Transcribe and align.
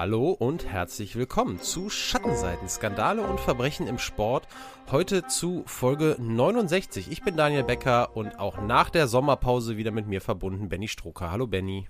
Hallo 0.00 0.30
und 0.30 0.64
herzlich 0.64 1.16
willkommen 1.16 1.60
zu 1.60 1.90
Schattenseiten, 1.90 2.70
Skandale 2.70 3.20
und 3.20 3.38
Verbrechen 3.38 3.86
im 3.86 3.98
Sport. 3.98 4.48
Heute 4.90 5.26
zu 5.26 5.62
Folge 5.66 6.16
69. 6.18 7.12
Ich 7.12 7.22
bin 7.22 7.36
Daniel 7.36 7.64
Becker 7.64 8.16
und 8.16 8.38
auch 8.38 8.62
nach 8.62 8.88
der 8.88 9.08
Sommerpause 9.08 9.76
wieder 9.76 9.90
mit 9.90 10.06
mir 10.06 10.22
verbunden 10.22 10.70
Benny 10.70 10.88
Strucker. 10.88 11.30
Hallo 11.30 11.46
Benny. 11.46 11.86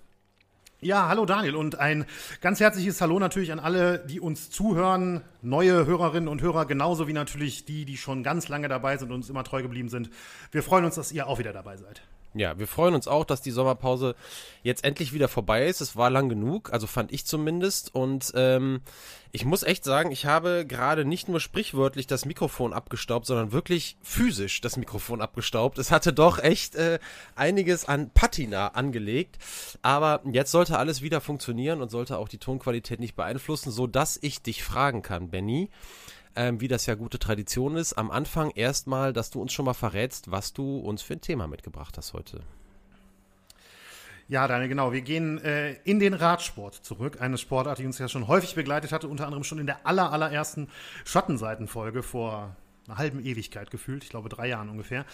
Ja, 0.81 1.07
hallo 1.07 1.25
Daniel 1.25 1.55
und 1.55 1.79
ein 1.79 2.05
ganz 2.41 2.59
herzliches 2.59 3.01
Hallo 3.01 3.21
natürlich 3.21 3.53
an 3.53 3.61
alle, 3.61 4.01
die 4.01 4.19
uns 4.19 4.51
zuhören, 4.51 5.23
neue 5.41 5.87
Hörerinnen 5.87 6.29
und 6.29 6.43
Hörer, 6.43 6.67
genauso 6.67 7.07
wie 7.07 7.13
natürlich 7.13 7.65
die, 7.65 7.85
die 7.85 7.97
schon 7.97 8.25
ganz 8.25 8.49
lange 8.49 8.67
dabei 8.67 8.97
sind 8.97 9.11
und 9.11 9.19
uns 9.19 9.31
immer 9.31 9.45
treu 9.45 9.63
geblieben 9.63 9.89
sind. 9.89 10.11
Wir 10.51 10.65
freuen 10.65 10.85
uns, 10.85 10.97
dass 10.97 11.13
ihr 11.13 11.29
auch 11.29 11.39
wieder 11.39 11.53
dabei 11.53 11.77
seid. 11.77 12.03
Ja, 12.33 12.57
wir 12.61 12.69
freuen 12.69 12.95
uns 12.95 13.09
auch, 13.09 13.25
dass 13.25 13.43
die 13.43 13.51
Sommerpause 13.51 14.15
jetzt 14.63 14.85
endlich 14.85 15.13
wieder 15.13 15.27
vorbei 15.27 15.67
ist. 15.67 15.81
Es 15.81 15.97
war 15.97 16.11
lang 16.11 16.29
genug, 16.29 16.73
also 16.73 16.87
fand 16.87 17.13
ich 17.13 17.27
zumindest. 17.27 17.93
Und 17.93 18.31
ähm, 18.37 18.83
ich 19.33 19.45
muss 19.45 19.65
echt 19.65 19.83
sagen, 19.83 20.13
ich 20.13 20.27
habe 20.27 20.65
gerade 20.65 21.05
nicht 21.05 21.29
nur 21.29 21.41
sprichwörtlich 21.41 22.07
das 22.07 22.27
Mikrofon 22.27 22.73
abgestaubt, 22.73 23.27
sondern 23.27 23.51
wirklich 23.51 23.97
physisch 24.01 24.61
das 24.61 24.77
Mikrofon 24.77 25.21
abgestaubt. 25.21 25.79
Es 25.79 25.91
hatte 25.91 26.13
doch 26.13 26.39
echt 26.39 26.77
äh, 26.77 27.01
einiges 27.35 27.85
an 27.87 28.11
Patina 28.11 28.69
angelegt. 28.69 29.39
Aber 29.83 30.21
jetzt 30.31 30.53
sollte 30.53 30.79
alles 30.79 31.03
wieder 31.03 31.21
funktionieren 31.21 31.83
und 31.83 31.91
sollte 31.91 32.17
auch 32.17 32.29
die 32.29 32.39
Tonqualität 32.39 33.01
nicht 33.01 33.17
beeinflussen, 33.17 33.73
so 33.73 33.89
dass 33.89 34.19
ich 34.23 34.41
dich 34.41 34.63
fragen 34.63 35.03
kann, 35.03 35.31
Benny 35.31 35.69
ähm, 36.37 36.61
wie 36.61 36.69
das 36.69 36.87
ja 36.87 36.95
gute 36.95 37.19
Tradition 37.19 37.77
ist, 37.77 37.95
am 37.95 38.11
Anfang 38.11 38.51
erstmal, 38.51 39.13
dass 39.13 39.31
du 39.31 39.41
uns 39.41 39.53
schon 39.53 39.65
mal 39.65 39.75
verrätst, 39.75 40.31
was 40.31 40.53
du 40.53 40.79
uns 40.79 41.03
für 41.03 41.15
ein 41.15 41.21
Thema 41.21 41.47
mitgebracht 41.47 41.97
hast 41.97 42.13
heute. 42.13 42.41
Ja, 44.29 44.47
Daniel, 44.47 44.69
genau. 44.69 44.93
Wir 44.93 45.01
gehen 45.01 45.43
äh, 45.43 45.73
in 45.83 45.99
den 45.99 46.15
Radsport 46.15 46.77
zurück. 46.77 47.21
Eine 47.21 47.37
Sportart, 47.37 47.79
die 47.79 47.87
uns 47.87 47.99
ja 47.99 48.07
schon 48.07 48.29
häufig 48.29 48.55
begleitet 48.55 48.93
hatte, 48.93 49.09
unter 49.09 49.25
anderem 49.25 49.43
schon 49.43 49.59
in 49.59 49.67
der 49.67 49.85
aller, 49.85 50.13
allerersten 50.13 50.69
Schattenseitenfolge 51.05 52.05
vor 52.05 52.55
einer 52.91 52.99
halben 52.99 53.25
Ewigkeit 53.25 53.71
gefühlt, 53.71 54.05
ich 54.05 54.11
glaube 54.11 54.29
drei 54.29 54.49
Jahren 54.49 54.69
ungefähr. 54.69 55.05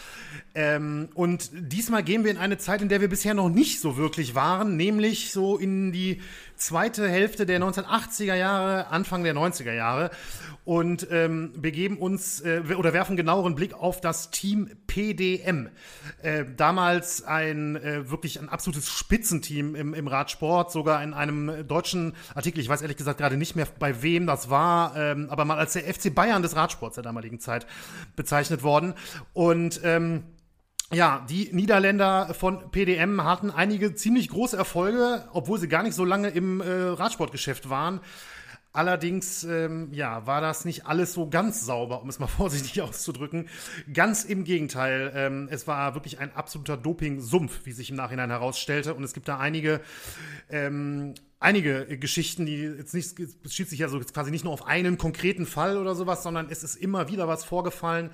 Ähm, 0.55 1.09
und 1.13 1.49
diesmal 1.53 2.03
gehen 2.03 2.23
wir 2.23 2.31
in 2.31 2.37
eine 2.37 2.57
Zeit, 2.57 2.81
in 2.81 2.89
der 2.89 3.01
wir 3.01 3.07
bisher 3.07 3.33
noch 3.33 3.49
nicht 3.49 3.79
so 3.79 3.97
wirklich 3.97 4.35
waren, 4.35 4.75
nämlich 4.75 5.31
so 5.31 5.57
in 5.57 5.91
die 5.91 6.21
zweite 6.55 7.07
Hälfte 7.07 7.45
der 7.45 7.61
1980er 7.61 8.35
Jahre, 8.35 8.87
Anfang 8.87 9.23
der 9.23 9.35
90er 9.35 9.73
Jahre 9.73 10.09
und 10.65 11.07
ähm, 11.11 11.53
begeben 11.55 11.97
uns 11.97 12.41
äh, 12.41 12.61
oder 12.77 12.91
werfen 12.91 13.15
genaueren 13.15 13.55
Blick 13.55 13.73
auf 13.73 14.01
das 14.01 14.31
Team 14.31 14.69
PDM. 14.87 15.69
Äh, 16.21 16.45
damals 16.57 17.23
ein 17.23 17.75
äh, 17.75 18.09
wirklich 18.09 18.39
ein 18.39 18.49
absolutes 18.49 18.89
Spitzenteam 18.89 19.75
im, 19.75 19.93
im 19.93 20.07
Radsport, 20.07 20.71
sogar 20.71 21.03
in 21.03 21.13
einem 21.13 21.67
deutschen 21.67 22.15
Artikel, 22.33 22.59
ich 22.59 22.69
weiß 22.69 22.81
ehrlich 22.81 22.97
gesagt 22.97 23.19
gerade 23.19 23.37
nicht 23.37 23.55
mehr 23.55 23.67
bei 23.79 24.01
wem 24.01 24.25
das 24.25 24.49
war, 24.49 24.95
ähm, 24.97 25.27
aber 25.29 25.45
mal 25.45 25.57
als 25.57 25.73
der 25.73 25.83
FC 25.83 26.13
Bayern 26.13 26.41
des 26.41 26.55
Radsports 26.55 26.95
der 26.95 27.03
damaligen 27.03 27.39
Zeit 27.39 27.66
bezeichnet 28.15 28.63
worden. 28.63 28.93
Und 29.33 29.81
ähm, 29.83 30.23
ja, 30.93 31.25
die 31.29 31.49
Niederländer 31.51 32.33
von 32.33 32.71
PDM 32.71 33.23
hatten 33.23 33.51
einige 33.51 33.93
ziemlich 33.95 34.29
große 34.29 34.55
Erfolge, 34.55 35.27
obwohl 35.33 35.59
sie 35.59 35.67
gar 35.67 35.83
nicht 35.83 35.95
so 35.95 36.05
lange 36.05 36.29
im 36.29 36.61
äh, 36.61 36.65
Radsportgeschäft 36.65 37.69
waren. 37.69 37.99
Allerdings, 38.77 39.43
ähm, 39.43 39.89
ja, 39.91 40.27
war 40.27 40.39
das 40.39 40.63
nicht 40.63 40.85
alles 40.85 41.13
so 41.13 41.29
ganz 41.29 41.65
sauber, 41.65 42.01
um 42.01 42.09
es 42.09 42.19
mal 42.19 42.27
vorsichtig 42.27 42.81
auszudrücken. 42.81 43.49
Ganz 43.91 44.23
im 44.23 44.43
Gegenteil. 44.43 45.11
Ähm, 45.15 45.47
es 45.51 45.67
war 45.67 45.95
wirklich 45.95 46.19
ein 46.19 46.31
absoluter 46.35 46.77
Doping-Sumpf, 46.77 47.61
wie 47.65 47.71
sich 47.71 47.89
im 47.89 47.95
Nachhinein 47.95 48.29
herausstellte. 48.29 48.93
Und 48.93 49.03
es 49.03 49.13
gibt 49.13 49.27
da 49.27 49.39
einige 49.39 49.81
ähm, 50.49 51.15
einige 51.39 51.97
Geschichten, 51.99 52.45
die 52.45 52.57
jetzt 52.57 52.93
nicht, 52.93 53.19
es 53.19 53.35
bezieht 53.35 53.69
sich 53.69 53.79
ja 53.79 53.89
so 53.89 53.99
quasi 53.99 54.31
nicht 54.31 54.43
nur 54.43 54.53
auf 54.53 54.65
einen 54.65 54.97
konkreten 54.97 55.45
Fall 55.45 55.77
oder 55.77 55.93
sowas, 55.95 56.23
sondern 56.23 56.47
es 56.49 56.63
ist 56.63 56.75
immer 56.75 57.09
wieder 57.09 57.27
was 57.27 57.43
vorgefallen 57.43 58.09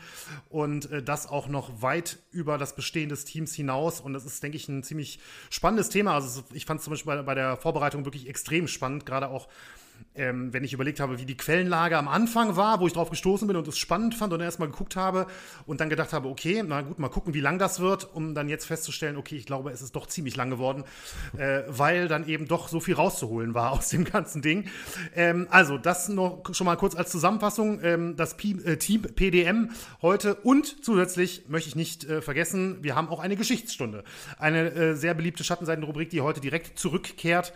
und 0.50 0.92
äh, 0.92 1.02
das 1.02 1.28
auch 1.28 1.48
noch 1.48 1.82
weit 1.82 2.20
über 2.32 2.58
das 2.58 2.76
Bestehen 2.76 3.10
des 3.10 3.26
Teams 3.26 3.54
hinaus. 3.54 4.02
Und 4.02 4.14
das 4.14 4.26
ist, 4.26 4.44
denke 4.44 4.58
ich, 4.58 4.68
ein 4.68 4.84
ziemlich 4.84 5.20
spannendes 5.50 5.90
Thema. 5.90 6.16
Also 6.16 6.44
ich 6.54 6.66
fand 6.66 6.80
es 6.80 6.84
zum 6.84 6.92
Beispiel 6.92 7.16
bei, 7.16 7.22
bei 7.22 7.36
der 7.36 7.58
Vorbereitung 7.58 8.06
wirklich 8.06 8.28
extrem 8.28 8.68
spannend, 8.68 9.06
gerade 9.06 9.30
auch 9.30 9.48
ähm, 10.16 10.54
wenn 10.54 10.64
ich 10.64 10.74
überlegt 10.74 11.00
habe, 11.00 11.20
wie 11.20 11.26
die 11.26 11.38
Quellenlage 11.38 11.98
am 11.98 12.08
Anfang 12.08 12.56
war, 12.56 12.80
wo 12.80 12.88
ich 12.88 12.94
drauf 12.94 13.10
gestoßen 13.10 13.48
bin 13.48 13.58
und 13.58 13.68
es 13.68 13.78
spannend 13.78 14.16
fand 14.16 14.32
und 14.34 14.40
dann 14.40 14.46
erstmal 14.46 14.70
geguckt 14.70 14.96
habe 14.96 15.28
und 15.66 15.82
dann 15.82 15.90
gedacht 15.90 16.14
habe, 16.14 16.28
okay, 16.28 16.64
na 16.66 16.82
gut, 16.82 17.00
mal 17.00 17.10
gucken, 17.10 17.34
wie 17.34 17.40
lang 17.40 17.58
das 17.58 17.80
wird, 17.80 18.14
um 18.14 18.36
dann 18.36 18.50
jetzt 18.50 18.66
festzustellen, 18.66 19.18
okay, 19.18 19.36
ich 19.36 19.46
glaube, 19.46 19.72
es 19.72 19.82
ist 19.82 19.96
doch 19.96 20.06
ziemlich 20.06 20.36
lang 20.36 20.50
geworden, 20.50 20.84
äh, 21.38 21.64
weil 21.68 22.08
dann 22.08 22.28
eben 22.28 22.48
doch 22.48 22.68
so 22.68 22.80
viel 22.80 22.94
rauszuholen 22.96 23.54
war 23.54 23.72
aus 23.72 23.90
dem 23.90 24.04
ganzen 24.04 24.42
Ding. 24.42 24.70
Ähm, 25.16 25.48
also, 25.50 25.78
das 25.78 26.10
noch 26.10 26.44
schon 26.54 26.66
mal 26.66 26.76
kurz 26.76 26.96
als 26.96 27.12
Zusammenfassung. 27.12 27.80
Ähm, 27.84 28.16
das 28.16 28.38
P 28.38 28.52
äh, 28.52 28.78
Team 28.78 29.02
PDM 29.02 29.72
heute 30.02 30.36
und 30.36 30.84
zusätzlich 30.84 31.46
möchte 31.48 31.70
ich 31.70 31.76
nicht 31.76 32.04
äh, 32.06 32.22
vergessen, 32.22 32.78
wir 32.82 32.96
haben 32.96 33.10
auch 33.10 33.20
eine 33.20 33.36
Geschichtsstunde. 33.36 34.04
Eine 34.38 34.72
äh, 34.72 34.96
sehr 34.96 35.14
beliebte 35.14 35.44
Schattenseitenrubrik, 35.44 36.10
die 36.10 36.22
heute 36.22 36.40
direkt 36.40 36.78
zurückkehrt 36.78 37.54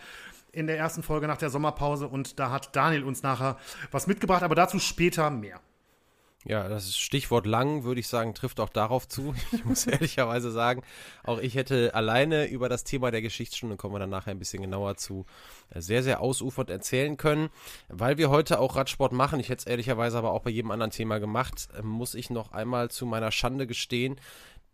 in 0.58 0.68
der 0.68 0.78
ersten 0.78 1.04
Folge 1.04 1.28
nach 1.28 1.38
der 1.38 1.50
Sommerpause 1.50 2.08
und 2.08 2.40
da 2.40 2.50
hat 2.50 2.76
Daniel 2.76 3.04
uns 3.04 3.22
nachher 3.22 3.58
was 3.92 4.08
mitgebracht, 4.08 4.44
aber 4.44 4.56
dazu 4.56 4.80
später 4.80 5.30
mehr. 5.30 5.62
Ja, 6.46 6.70
das 6.70 6.96
Stichwort 6.96 7.46
lang, 7.46 7.84
würde 7.84 8.00
ich 8.00 8.08
sagen, 8.08 8.34
trifft 8.34 8.62
auch 8.62 8.70
darauf 8.70 9.08
zu. 9.08 9.36
Ich 9.52 9.66
muss 9.66 9.86
ehrlicherweise 9.86 10.50
sagen, 10.50 10.82
auch 11.24 11.40
ich 11.40 11.56
hätte 11.56 11.94
alleine 11.94 12.46
über 12.46 12.70
das 12.70 12.86
Thema 12.86 13.12
der 13.12 13.22
Geschichtsstunde, 13.22 13.76
kommen 13.76 13.94
wir 13.96 14.00
dann 14.00 14.10
nachher 14.10 14.32
ein 14.32 14.40
bisschen 14.40 14.62
genauer 14.62 14.96
zu, 14.96 15.26
äh, 15.72 15.82
sehr, 15.82 16.04
sehr 16.04 16.22
ausufernd 16.22 16.70
erzählen 16.70 17.18
können. 17.18 17.50
Weil 17.90 18.18
wir 18.18 18.30
heute 18.30 18.60
auch 18.60 18.78
Radsport 18.78 19.12
machen, 19.12 19.42
ich 19.42 19.50
hätte 19.50 19.60
es 19.60 19.66
ehrlicherweise 19.66 20.18
aber 20.18 20.32
auch 20.32 20.42
bei 20.42 20.50
jedem 20.50 20.72
anderen 20.72 20.92
Thema 20.92 21.20
gemacht, 21.20 21.68
äh, 21.78 21.82
muss 21.82 22.16
ich 22.16 22.30
noch 22.30 22.54
einmal 22.54 22.90
zu 22.90 23.06
meiner 23.06 23.32
Schande 23.32 23.68
gestehen, 23.68 24.18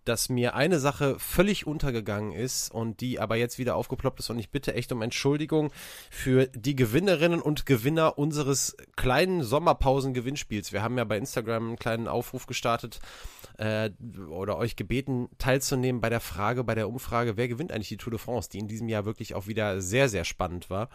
dass 0.05 0.29
mir 0.29 0.55
eine 0.55 0.79
Sache 0.79 1.17
völlig 1.19 1.67
untergegangen 1.67 2.31
ist 2.33 2.71
und 2.71 3.01
die 3.01 3.19
aber 3.19 3.35
jetzt 3.35 3.57
wieder 3.57 3.75
aufgeploppt 3.75 4.19
ist 4.19 4.29
und 4.29 4.39
ich 4.39 4.49
bitte 4.49 4.73
echt 4.73 4.91
um 4.91 5.01
Entschuldigung 5.01 5.71
für 6.09 6.47
die 6.47 6.75
Gewinnerinnen 6.75 7.41
und 7.41 7.65
Gewinner 7.65 8.17
unseres 8.17 8.75
kleinen 8.95 9.43
Sommerpausen-Gewinnspiels. 9.43 10.73
Wir 10.73 10.83
haben 10.83 10.97
ja 10.97 11.03
bei 11.03 11.17
Instagram 11.17 11.67
einen 11.69 11.79
kleinen 11.79 12.07
Aufruf 12.07 12.45
gestartet 12.45 12.99
äh, 13.57 13.91
oder 14.29 14.57
euch 14.57 14.75
gebeten 14.75 15.29
teilzunehmen 15.37 16.01
bei 16.01 16.09
der 16.09 16.19
Frage, 16.19 16.63
bei 16.63 16.75
der 16.75 16.89
Umfrage, 16.89 17.37
wer 17.37 17.47
gewinnt 17.47 17.71
eigentlich 17.71 17.89
die 17.89 17.97
Tour 17.97 18.11
de 18.11 18.19
France, 18.19 18.49
die 18.49 18.59
in 18.59 18.67
diesem 18.67 18.89
Jahr 18.89 19.05
wirklich 19.05 19.35
auch 19.35 19.47
wieder 19.47 19.81
sehr, 19.81 20.09
sehr 20.09 20.25
spannend 20.25 20.69
war 20.69 20.89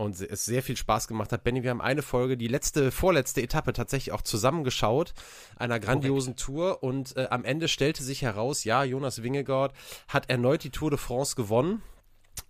und 0.00 0.18
es 0.18 0.46
sehr 0.46 0.62
viel 0.62 0.78
Spaß 0.78 1.08
gemacht 1.08 1.30
hat. 1.30 1.44
Benny, 1.44 1.62
wir 1.62 1.68
haben 1.68 1.82
eine 1.82 2.00
Folge, 2.00 2.38
die 2.38 2.48
letzte, 2.48 2.90
vorletzte 2.90 3.42
Etappe 3.42 3.74
tatsächlich 3.74 4.12
auch 4.12 4.22
zusammengeschaut, 4.22 5.12
einer 5.56 5.78
grandiosen 5.78 6.36
Korrekt. 6.36 6.40
Tour 6.40 6.82
und 6.82 7.16
äh, 7.18 7.26
am 7.30 7.44
Ende 7.44 7.68
stellte 7.68 8.02
sich 8.02 8.22
heraus, 8.22 8.64
ja, 8.64 8.82
Jonas 8.82 9.22
Wingegaard 9.22 9.74
hat 10.08 10.30
erneut 10.30 10.64
die 10.64 10.70
Tour 10.70 10.88
de 10.88 10.98
France 10.98 11.36
gewonnen. 11.36 11.82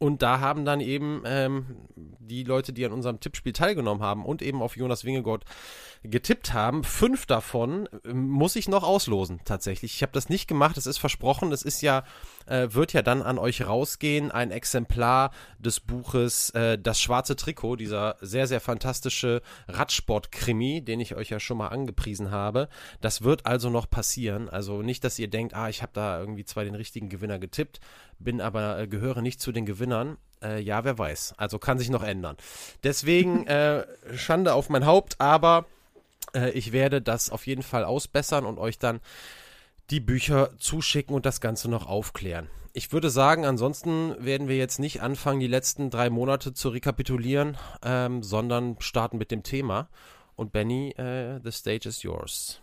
Und 0.00 0.22
da 0.22 0.40
haben 0.40 0.64
dann 0.64 0.80
eben 0.80 1.22
ähm, 1.26 1.76
die 1.94 2.42
Leute, 2.42 2.72
die 2.72 2.86
an 2.86 2.92
unserem 2.92 3.20
Tippspiel 3.20 3.52
teilgenommen 3.52 4.02
haben 4.02 4.24
und 4.24 4.40
eben 4.40 4.62
auf 4.62 4.74
Jonas 4.74 5.04
Wingegaard 5.04 5.44
getippt 6.02 6.54
haben, 6.54 6.84
fünf 6.84 7.26
davon 7.26 7.86
ähm, 8.06 8.30
muss 8.30 8.56
ich 8.56 8.66
noch 8.66 8.82
auslosen, 8.82 9.40
tatsächlich. 9.44 9.94
Ich 9.94 10.02
habe 10.02 10.12
das 10.12 10.30
nicht 10.30 10.48
gemacht, 10.48 10.78
es 10.78 10.86
ist 10.86 10.96
versprochen, 10.96 11.52
es 11.52 11.62
ist 11.62 11.82
ja, 11.82 12.04
äh, 12.46 12.68
wird 12.70 12.94
ja 12.94 13.02
dann 13.02 13.20
an 13.20 13.38
euch 13.38 13.66
rausgehen, 13.66 14.30
ein 14.30 14.52
Exemplar 14.52 15.32
des 15.58 15.80
Buches 15.80 16.48
äh, 16.50 16.78
Das 16.78 16.98
schwarze 16.98 17.36
Trikot, 17.36 17.76
dieser 17.76 18.16
sehr, 18.22 18.46
sehr 18.46 18.62
fantastische 18.62 19.42
Radsport-Krimi, 19.68 20.82
den 20.82 21.00
ich 21.00 21.14
euch 21.14 21.28
ja 21.28 21.40
schon 21.40 21.58
mal 21.58 21.68
angepriesen 21.68 22.30
habe. 22.30 22.70
Das 23.02 23.20
wird 23.20 23.44
also 23.44 23.68
noch 23.68 23.90
passieren. 23.90 24.48
Also 24.48 24.80
nicht, 24.80 25.04
dass 25.04 25.18
ihr 25.18 25.28
denkt, 25.28 25.52
ah, 25.52 25.68
ich 25.68 25.82
habe 25.82 25.92
da 25.92 26.18
irgendwie 26.20 26.46
zwar 26.46 26.64
den 26.64 26.74
richtigen 26.74 27.10
Gewinner 27.10 27.38
getippt, 27.38 27.80
bin 28.20 28.40
aber, 28.40 28.78
äh, 28.78 28.86
gehöre 28.86 29.22
nicht 29.22 29.40
zu 29.40 29.52
den 29.52 29.66
Gewinnern. 29.66 30.16
Äh, 30.42 30.60
ja, 30.60 30.84
wer 30.84 30.98
weiß. 30.98 31.34
Also 31.36 31.58
kann 31.58 31.78
sich 31.78 31.90
noch 31.90 32.02
ändern. 32.02 32.36
Deswegen 32.84 33.46
äh, 33.48 33.86
Schande 34.14 34.54
auf 34.54 34.68
mein 34.68 34.86
Haupt, 34.86 35.16
aber 35.18 35.66
äh, 36.34 36.50
ich 36.50 36.72
werde 36.72 37.02
das 37.02 37.30
auf 37.30 37.46
jeden 37.46 37.62
Fall 37.62 37.84
ausbessern 37.84 38.46
und 38.46 38.58
euch 38.58 38.78
dann 38.78 39.00
die 39.90 40.00
Bücher 40.00 40.50
zuschicken 40.58 41.14
und 41.14 41.26
das 41.26 41.40
Ganze 41.40 41.68
noch 41.68 41.86
aufklären. 41.86 42.48
Ich 42.72 42.92
würde 42.92 43.10
sagen, 43.10 43.44
ansonsten 43.44 44.14
werden 44.24 44.46
wir 44.46 44.56
jetzt 44.56 44.78
nicht 44.78 45.02
anfangen, 45.02 45.40
die 45.40 45.48
letzten 45.48 45.90
drei 45.90 46.08
Monate 46.08 46.54
zu 46.54 46.68
rekapitulieren, 46.68 47.56
ähm, 47.82 48.22
sondern 48.22 48.76
starten 48.78 49.18
mit 49.18 49.32
dem 49.32 49.42
Thema. 49.42 49.88
Und 50.36 50.52
Benny, 50.52 50.90
äh, 50.92 51.40
the 51.42 51.50
stage 51.50 51.88
is 51.88 52.02
yours. 52.04 52.60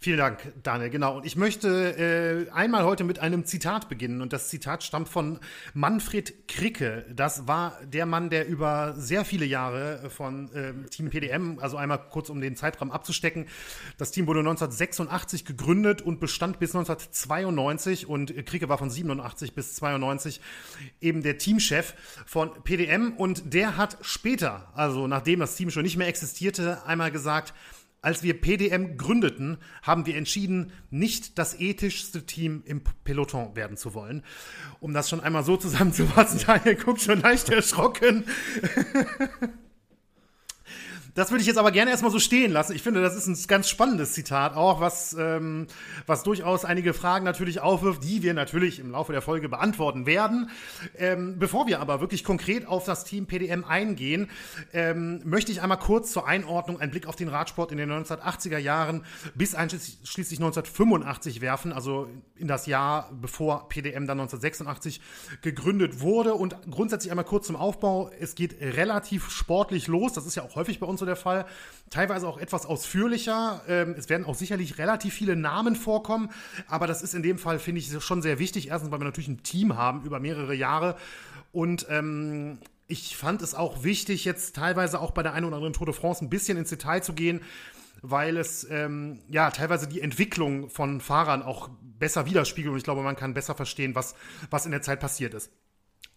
Vielen 0.00 0.18
Dank, 0.18 0.52
Daniel. 0.62 0.90
Genau. 0.90 1.16
Und 1.16 1.26
ich 1.26 1.34
möchte 1.34 2.46
äh, 2.48 2.52
einmal 2.52 2.84
heute 2.84 3.02
mit 3.02 3.18
einem 3.18 3.44
Zitat 3.44 3.88
beginnen. 3.88 4.22
Und 4.22 4.32
das 4.32 4.48
Zitat 4.48 4.84
stammt 4.84 5.08
von 5.08 5.40
Manfred 5.74 6.46
Kricke. 6.46 7.04
Das 7.12 7.48
war 7.48 7.76
der 7.84 8.06
Mann, 8.06 8.30
der 8.30 8.46
über 8.46 8.94
sehr 8.96 9.24
viele 9.24 9.44
Jahre 9.44 10.08
von 10.08 10.52
äh, 10.52 10.72
Team 10.88 11.10
PDM, 11.10 11.58
also 11.58 11.76
einmal 11.76 11.98
kurz 12.10 12.30
um 12.30 12.40
den 12.40 12.54
Zeitraum 12.54 12.92
abzustecken, 12.92 13.46
das 13.96 14.12
Team 14.12 14.28
wurde 14.28 14.38
1986 14.38 15.44
gegründet 15.44 16.00
und 16.00 16.20
bestand 16.20 16.60
bis 16.60 16.76
1992. 16.76 18.06
Und 18.06 18.46
Kricke 18.46 18.68
war 18.68 18.78
von 18.78 18.90
87 18.90 19.54
bis 19.54 19.74
92 19.74 20.40
eben 21.00 21.24
der 21.24 21.38
Teamchef 21.38 21.94
von 22.24 22.52
PDM. 22.62 23.14
Und 23.16 23.52
der 23.52 23.76
hat 23.76 23.98
später, 24.02 24.70
also 24.76 25.08
nachdem 25.08 25.40
das 25.40 25.56
Team 25.56 25.70
schon 25.70 25.82
nicht 25.82 25.96
mehr 25.96 26.06
existierte, 26.06 26.86
einmal 26.86 27.10
gesagt, 27.10 27.52
als 28.00 28.22
wir 28.22 28.40
PDM 28.40 28.96
gründeten, 28.96 29.58
haben 29.82 30.06
wir 30.06 30.16
entschieden, 30.16 30.72
nicht 30.90 31.38
das 31.38 31.58
ethischste 31.58 32.24
Team 32.26 32.62
im 32.64 32.82
Peloton 33.04 33.56
werden 33.56 33.76
zu 33.76 33.94
wollen. 33.94 34.22
Um 34.80 34.94
das 34.94 35.08
schon 35.08 35.20
einmal 35.20 35.44
so 35.44 35.56
zusammenzufassen, 35.58 36.40
Daniel 36.46 36.76
guckt 36.76 37.00
schon 37.00 37.20
leicht 37.20 37.48
erschrocken. 37.48 38.24
Das 41.14 41.30
würde 41.30 41.40
ich 41.40 41.46
jetzt 41.46 41.58
aber 41.58 41.72
gerne 41.72 41.90
erstmal 41.90 42.12
so 42.12 42.18
stehen 42.18 42.52
lassen. 42.52 42.74
Ich 42.74 42.82
finde, 42.82 43.00
das 43.00 43.16
ist 43.16 43.26
ein 43.26 43.36
ganz 43.48 43.68
spannendes 43.68 44.12
Zitat 44.12 44.54
auch, 44.54 44.80
was, 44.80 45.16
ähm, 45.18 45.66
was 46.06 46.22
durchaus 46.22 46.64
einige 46.64 46.94
Fragen 46.94 47.24
natürlich 47.24 47.60
aufwirft, 47.60 48.04
die 48.04 48.22
wir 48.22 48.34
natürlich 48.34 48.78
im 48.78 48.90
Laufe 48.90 49.12
der 49.12 49.22
Folge 49.22 49.48
beantworten 49.48 50.06
werden. 50.06 50.50
Ähm, 50.96 51.38
bevor 51.38 51.66
wir 51.66 51.80
aber 51.80 52.00
wirklich 52.00 52.24
konkret 52.24 52.66
auf 52.66 52.84
das 52.84 53.04
Team 53.04 53.26
PDM 53.26 53.64
eingehen, 53.64 54.30
ähm, 54.72 55.20
möchte 55.24 55.50
ich 55.50 55.62
einmal 55.62 55.78
kurz 55.78 56.12
zur 56.12 56.26
Einordnung 56.26 56.80
einen 56.80 56.90
Blick 56.90 57.06
auf 57.06 57.16
den 57.16 57.28
Radsport 57.28 57.72
in 57.72 57.78
den 57.78 57.90
1980er 57.90 58.58
Jahren 58.58 59.04
bis 59.34 59.54
einschließlich 59.54 60.38
1985 60.38 61.40
werfen, 61.40 61.72
also 61.72 62.08
in 62.36 62.48
das 62.48 62.66
Jahr, 62.66 63.10
bevor 63.20 63.68
PDM 63.68 64.06
dann 64.06 64.20
1986 64.20 65.00
gegründet 65.42 66.00
wurde. 66.00 66.34
Und 66.34 66.56
grundsätzlich 66.70 67.10
einmal 67.10 67.24
kurz 67.24 67.46
zum 67.46 67.56
Aufbau. 67.56 68.10
Es 68.20 68.34
geht 68.34 68.60
relativ 68.60 69.30
sportlich 69.30 69.86
los. 69.86 70.12
Das 70.12 70.26
ist 70.26 70.34
ja 70.34 70.42
auch 70.42 70.54
häufig 70.54 70.78
bei 70.80 70.86
uns 70.86 71.00
so 71.00 71.06
der 71.08 71.16
Fall. 71.16 71.46
Teilweise 71.90 72.28
auch 72.28 72.38
etwas 72.38 72.66
ausführlicher. 72.66 73.62
Ähm, 73.66 73.94
es 73.98 74.08
werden 74.08 74.26
auch 74.26 74.34
sicherlich 74.34 74.78
relativ 74.78 75.14
viele 75.14 75.36
Namen 75.36 75.74
vorkommen, 75.74 76.30
aber 76.68 76.86
das 76.86 77.02
ist 77.02 77.14
in 77.14 77.22
dem 77.22 77.38
Fall, 77.38 77.58
finde 77.58 77.80
ich, 77.80 78.02
schon 78.04 78.22
sehr 78.22 78.38
wichtig. 78.38 78.68
Erstens, 78.68 78.90
weil 78.90 79.00
wir 79.00 79.04
natürlich 79.04 79.28
ein 79.28 79.42
Team 79.42 79.76
haben 79.76 80.04
über 80.04 80.20
mehrere 80.20 80.54
Jahre 80.54 80.96
und 81.52 81.86
ähm, 81.88 82.58
ich 82.88 83.16
fand 83.16 83.42
es 83.42 83.54
auch 83.54 83.84
wichtig, 83.84 84.24
jetzt 84.24 84.56
teilweise 84.56 85.00
auch 85.00 85.10
bei 85.10 85.22
der 85.22 85.34
einen 85.34 85.44
oder 85.44 85.56
anderen 85.56 85.74
Tour 85.74 85.86
de 85.86 85.94
France 85.94 86.24
ein 86.24 86.30
bisschen 86.30 86.56
ins 86.56 86.70
Detail 86.70 87.02
zu 87.02 87.12
gehen, 87.12 87.42
weil 88.02 88.36
es 88.36 88.66
ähm, 88.70 89.20
ja 89.28 89.50
teilweise 89.50 89.86
die 89.88 90.00
Entwicklung 90.00 90.70
von 90.70 91.00
Fahrern 91.00 91.42
auch 91.42 91.68
besser 91.82 92.26
widerspiegelt 92.26 92.72
und 92.72 92.78
ich 92.78 92.84
glaube, 92.84 93.02
man 93.02 93.16
kann 93.16 93.34
besser 93.34 93.54
verstehen, 93.54 93.94
was, 93.94 94.14
was 94.50 94.64
in 94.64 94.72
der 94.72 94.82
Zeit 94.82 95.00
passiert 95.00 95.34
ist. 95.34 95.50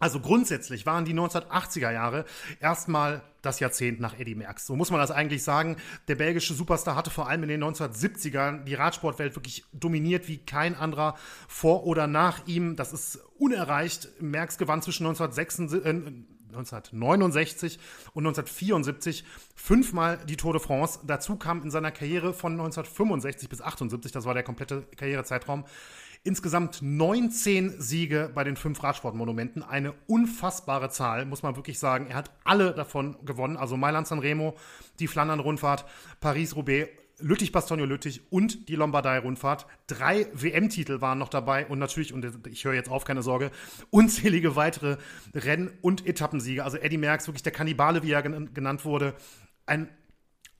Also 0.01 0.19
grundsätzlich 0.19 0.88
waren 0.88 1.06
die 1.06 1.13
1980er 1.13 1.92
Jahre 1.92 2.25
erstmal 2.59 3.21
das 3.44 3.59
Jahrzehnt 3.59 4.00
nach 4.00 4.18
Eddie 4.19 4.33
Merckx. 4.33 4.65
So 4.65 4.75
muss 4.75 4.89
man 4.89 5.00
das 5.00 5.12
eigentlich 5.12 5.44
sagen. 5.44 5.77
Der 6.07 6.15
belgische 6.15 6.56
Superstar 6.56 6.95
hatte 6.95 7.12
vor 7.12 7.30
allem 7.30 7.44
in 7.44 7.50
den 7.50 7.63
1970ern 7.63 8.63
die 8.63 8.74
Radsportwelt 8.74 9.36
wirklich 9.36 9.63
dominiert 9.74 10.27
wie 10.27 10.39
kein 10.39 10.75
anderer 10.75 11.15
vor 11.48 11.86
oder 11.86 12.07
nach 12.07 12.48
ihm. 12.48 12.75
Das 12.75 12.94
ist 12.94 13.19
unerreicht. 13.38 14.09
Merckx 14.19 14.57
gewann 14.57 14.81
zwischen 14.81 15.06
1966, 15.06 15.86
äh, 15.86 16.24
1969 16.51 17.80
und 18.13 18.25
1974 18.25 19.24
fünfmal 19.56 20.18
die 20.27 20.36
Tour 20.36 20.54
de 20.54 20.62
France. 20.62 21.00
Dazu 21.06 21.36
kam 21.36 21.63
in 21.63 21.71
seiner 21.71 21.92
Karriere 21.92 22.33
von 22.33 22.54
1965 22.54 23.50
bis 23.50 23.62
78, 23.62 24.12
das 24.12 24.25
war 24.25 24.33
der 24.33 24.44
komplette 24.44 24.83
Karrierezeitraum, 24.95 25.65
Insgesamt 26.23 26.81
19 26.81 27.81
Siege 27.81 28.29
bei 28.33 28.44
den 28.44 28.56
fünf 28.56 28.83
Radsportmonumenten. 28.83 29.63
Eine 29.63 29.94
unfassbare 30.06 30.89
Zahl, 30.89 31.25
muss 31.25 31.41
man 31.41 31.56
wirklich 31.56 31.79
sagen. 31.79 32.07
Er 32.07 32.15
hat 32.15 32.31
alle 32.44 32.73
davon 32.73 33.18
gewonnen. 33.25 33.57
Also 33.57 33.75
Mailand-San 33.75 34.19
Remo, 34.19 34.56
die 35.00 35.07
Flandern-Rundfahrt, 35.07 35.85
Paris-Roubaix 36.19 36.89
Lüttich-Bastogne-Lüttich 37.21 38.21
und 38.29 38.68
die 38.68 38.75
Lombardei-Rundfahrt. 38.75 39.65
Drei 39.88 40.27
WM-Titel 40.33 41.01
waren 41.01 41.19
noch 41.19 41.29
dabei 41.29 41.65
und 41.68 41.79
natürlich, 41.79 42.13
und 42.13 42.25
ich 42.47 42.65
höre 42.65 42.73
jetzt 42.73 42.89
auf, 42.89 43.06
keine 43.06 43.23
Sorge, 43.23 43.51
unzählige 43.89 44.56
weitere 44.56 44.97
Renn- 45.33 45.71
und 45.81 46.06
Etappensiege. 46.06 46.63
Also 46.63 46.77
Eddie 46.77 46.97
Merckx, 46.97 47.27
wirklich 47.27 47.44
der 47.44 47.51
Kannibale, 47.51 48.03
wie 48.03 48.12
er 48.12 48.21
genannt 48.21 48.85
wurde. 48.85 49.13
Ein 49.65 49.89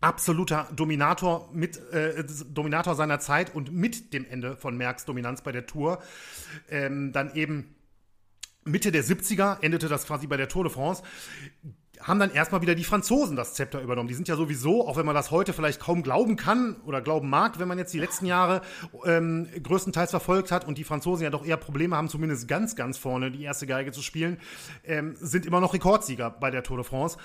absoluter 0.02 0.68
Dominator 0.76 1.50
mit 1.54 1.78
äh, 1.92 2.24
Dominator 2.50 2.96
seiner 2.96 3.20
Zeit 3.20 3.54
und 3.56 3.72
mit 3.72 4.14
dem 4.14 4.26
Ende 4.26 4.58
von 4.58 4.76
Merckx 4.76 5.06
Dominanz 5.06 5.42
bei 5.42 5.52
der 5.52 5.66
Tour 5.66 6.02
ähm, 6.70 7.12
dann 7.14 7.34
eben 7.36 7.76
Mitte 8.64 8.92
der 8.92 9.04
70er 9.04 9.62
endete 9.62 9.88
das 9.88 10.06
quasi 10.06 10.28
bei 10.28 10.38
der 10.38 10.50
Tour 10.50 10.64
de 10.64 10.74
France 10.74 11.04
haben 12.04 12.20
dann 12.20 12.32
erstmal 12.32 12.62
wieder 12.62 12.76
die 12.76 12.84
Franzosen 12.84 13.36
das 13.36 13.54
Zepter 13.54 13.82
übernommen. 13.82 14.08
Die 14.08 14.14
sind 14.14 14.28
ja 14.28 14.36
sowieso, 14.36 14.88
auch 14.88 14.98
wenn 14.98 15.06
man 15.06 15.16
das 15.16 15.32
heute 15.32 15.54
vielleicht 15.54 15.80
kaum 15.80 16.04
glauben 16.04 16.36
kann 16.36 16.76
oder 16.86 17.02
glauben 17.02 17.30
mag, 17.30 17.60
wenn 17.60 17.68
man 17.68 17.78
jetzt 17.78 17.94
die 17.94 18.00
letzten 18.00 18.26
Jahre 18.26 18.62
ähm, 19.06 19.48
größtenteils 19.62 20.10
verfolgt 20.10 20.52
hat 20.52 20.68
und 20.68 20.78
die 20.78 20.84
Franzosen 20.84 21.24
ja 21.24 21.30
doch 21.30 21.46
eher 21.46 21.58
Probleme 21.58 21.96
haben, 21.96 22.10
zumindest 22.10 22.48
ganz, 22.48 22.76
ganz 22.76 22.98
vorne 22.98 23.32
die 23.32 23.44
erste 23.44 23.68
Geige 23.68 23.92
zu 23.92 24.02
spielen, 24.02 24.40
ähm, 24.84 25.16
sind 25.20 25.46
immer 25.46 25.60
noch 25.60 25.74
Rekordsieger 25.74 26.30
bei 26.32 26.52
der 26.52 26.64
Tour 26.64 26.78
de 26.78 26.86
France. 26.86 27.18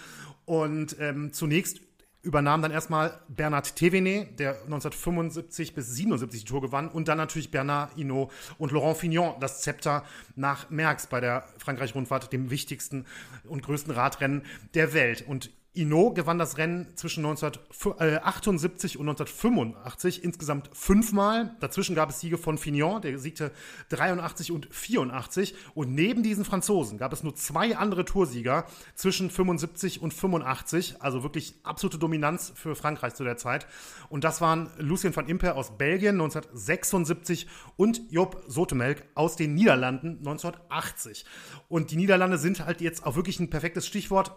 Und 0.45 0.97
ähm, 1.01 1.33
zunächst 1.33 1.81
übernahm 2.27 2.61
dann 2.61 2.73
erstmal 2.73 3.21
Bernard 3.29 3.69
Thévenet, 3.79 4.35
der 4.37 4.61
1975 4.65 5.75
bis 5.75 5.95
77 5.95 6.41
die 6.41 6.47
Tour 6.47 6.61
gewann, 6.61 6.89
und 6.89 7.07
dann 7.07 7.19
natürlich 7.19 7.53
Bernard 7.53 7.95
Hinault 7.95 8.33
und 8.59 8.73
Laurent 8.73 8.97
Fignon 8.97 9.37
das 9.39 9.63
Zepter 9.63 10.05
nach 10.35 10.69
Merckx 10.69 11.07
bei 11.07 11.21
der 11.21 11.45
Frankreich-Rundfahrt, 11.59 12.33
dem 12.33 12.51
wichtigsten 12.51 13.07
und 13.45 13.63
größten 13.63 13.95
Radrennen 13.95 14.43
der 14.75 14.93
Welt. 14.93 15.25
Und 15.27 15.51
Hinault 15.77 16.15
gewann 16.15 16.39
das 16.39 16.57
Rennen 16.57 16.89
zwischen 16.97 17.25
1978 17.25 18.99
und 18.99 19.09
1985 19.09 20.25
insgesamt 20.25 20.71
fünfmal. 20.73 21.55
Dazwischen 21.61 21.95
gab 21.95 22.09
es 22.11 22.21
Siege 22.21 22.39
von 22.39 22.57
Fignon, 22.57 23.03
der 23.03 23.19
siegte 23.19 23.53
83 23.91 24.53
und 24.53 24.69
84. 24.75 25.55
Und 25.75 25.95
neben 25.95 26.23
diesen 26.23 26.45
Franzosen 26.47 26.97
gab 26.97 27.13
es 27.13 27.23
nur 27.23 27.35
zwei 27.35 27.77
andere 27.77 28.07
Toursieger 28.07 28.67
zwischen 28.95 29.31
75 29.31 30.01
und 30.01 30.15
85. 30.15 31.03
Also 31.03 31.23
wirklich 31.23 31.55
absolute 31.63 31.99
Dominanz 31.99 32.53
für 32.55 32.75
Frankreich 32.75 33.15
zu 33.15 33.25
der 33.25 33.37
Zeit. 33.37 33.67
Und 34.09 34.25
das 34.25 34.41
waren 34.41 34.71
Lucien 34.79 35.15
van 35.15 35.29
Imper 35.29 35.57
aus 35.57 35.77
Belgien 35.77 36.15
1976 36.15 37.47
und 37.77 38.01
Job 38.11 38.43
Sotemelk 38.47 39.05
aus 39.15 39.37
den 39.37 39.55
Niederlanden 39.55 40.19
1980. 40.19 41.27
Und 41.69 41.91
die 41.91 41.97
Niederlande 41.97 42.39
sind 42.39 42.65
halt 42.65 42.81
jetzt 42.81 43.05
auch 43.05 43.15
wirklich 43.15 43.41
ein 43.41 43.51
perfektes 43.51 43.87
Stichwort 43.87 44.33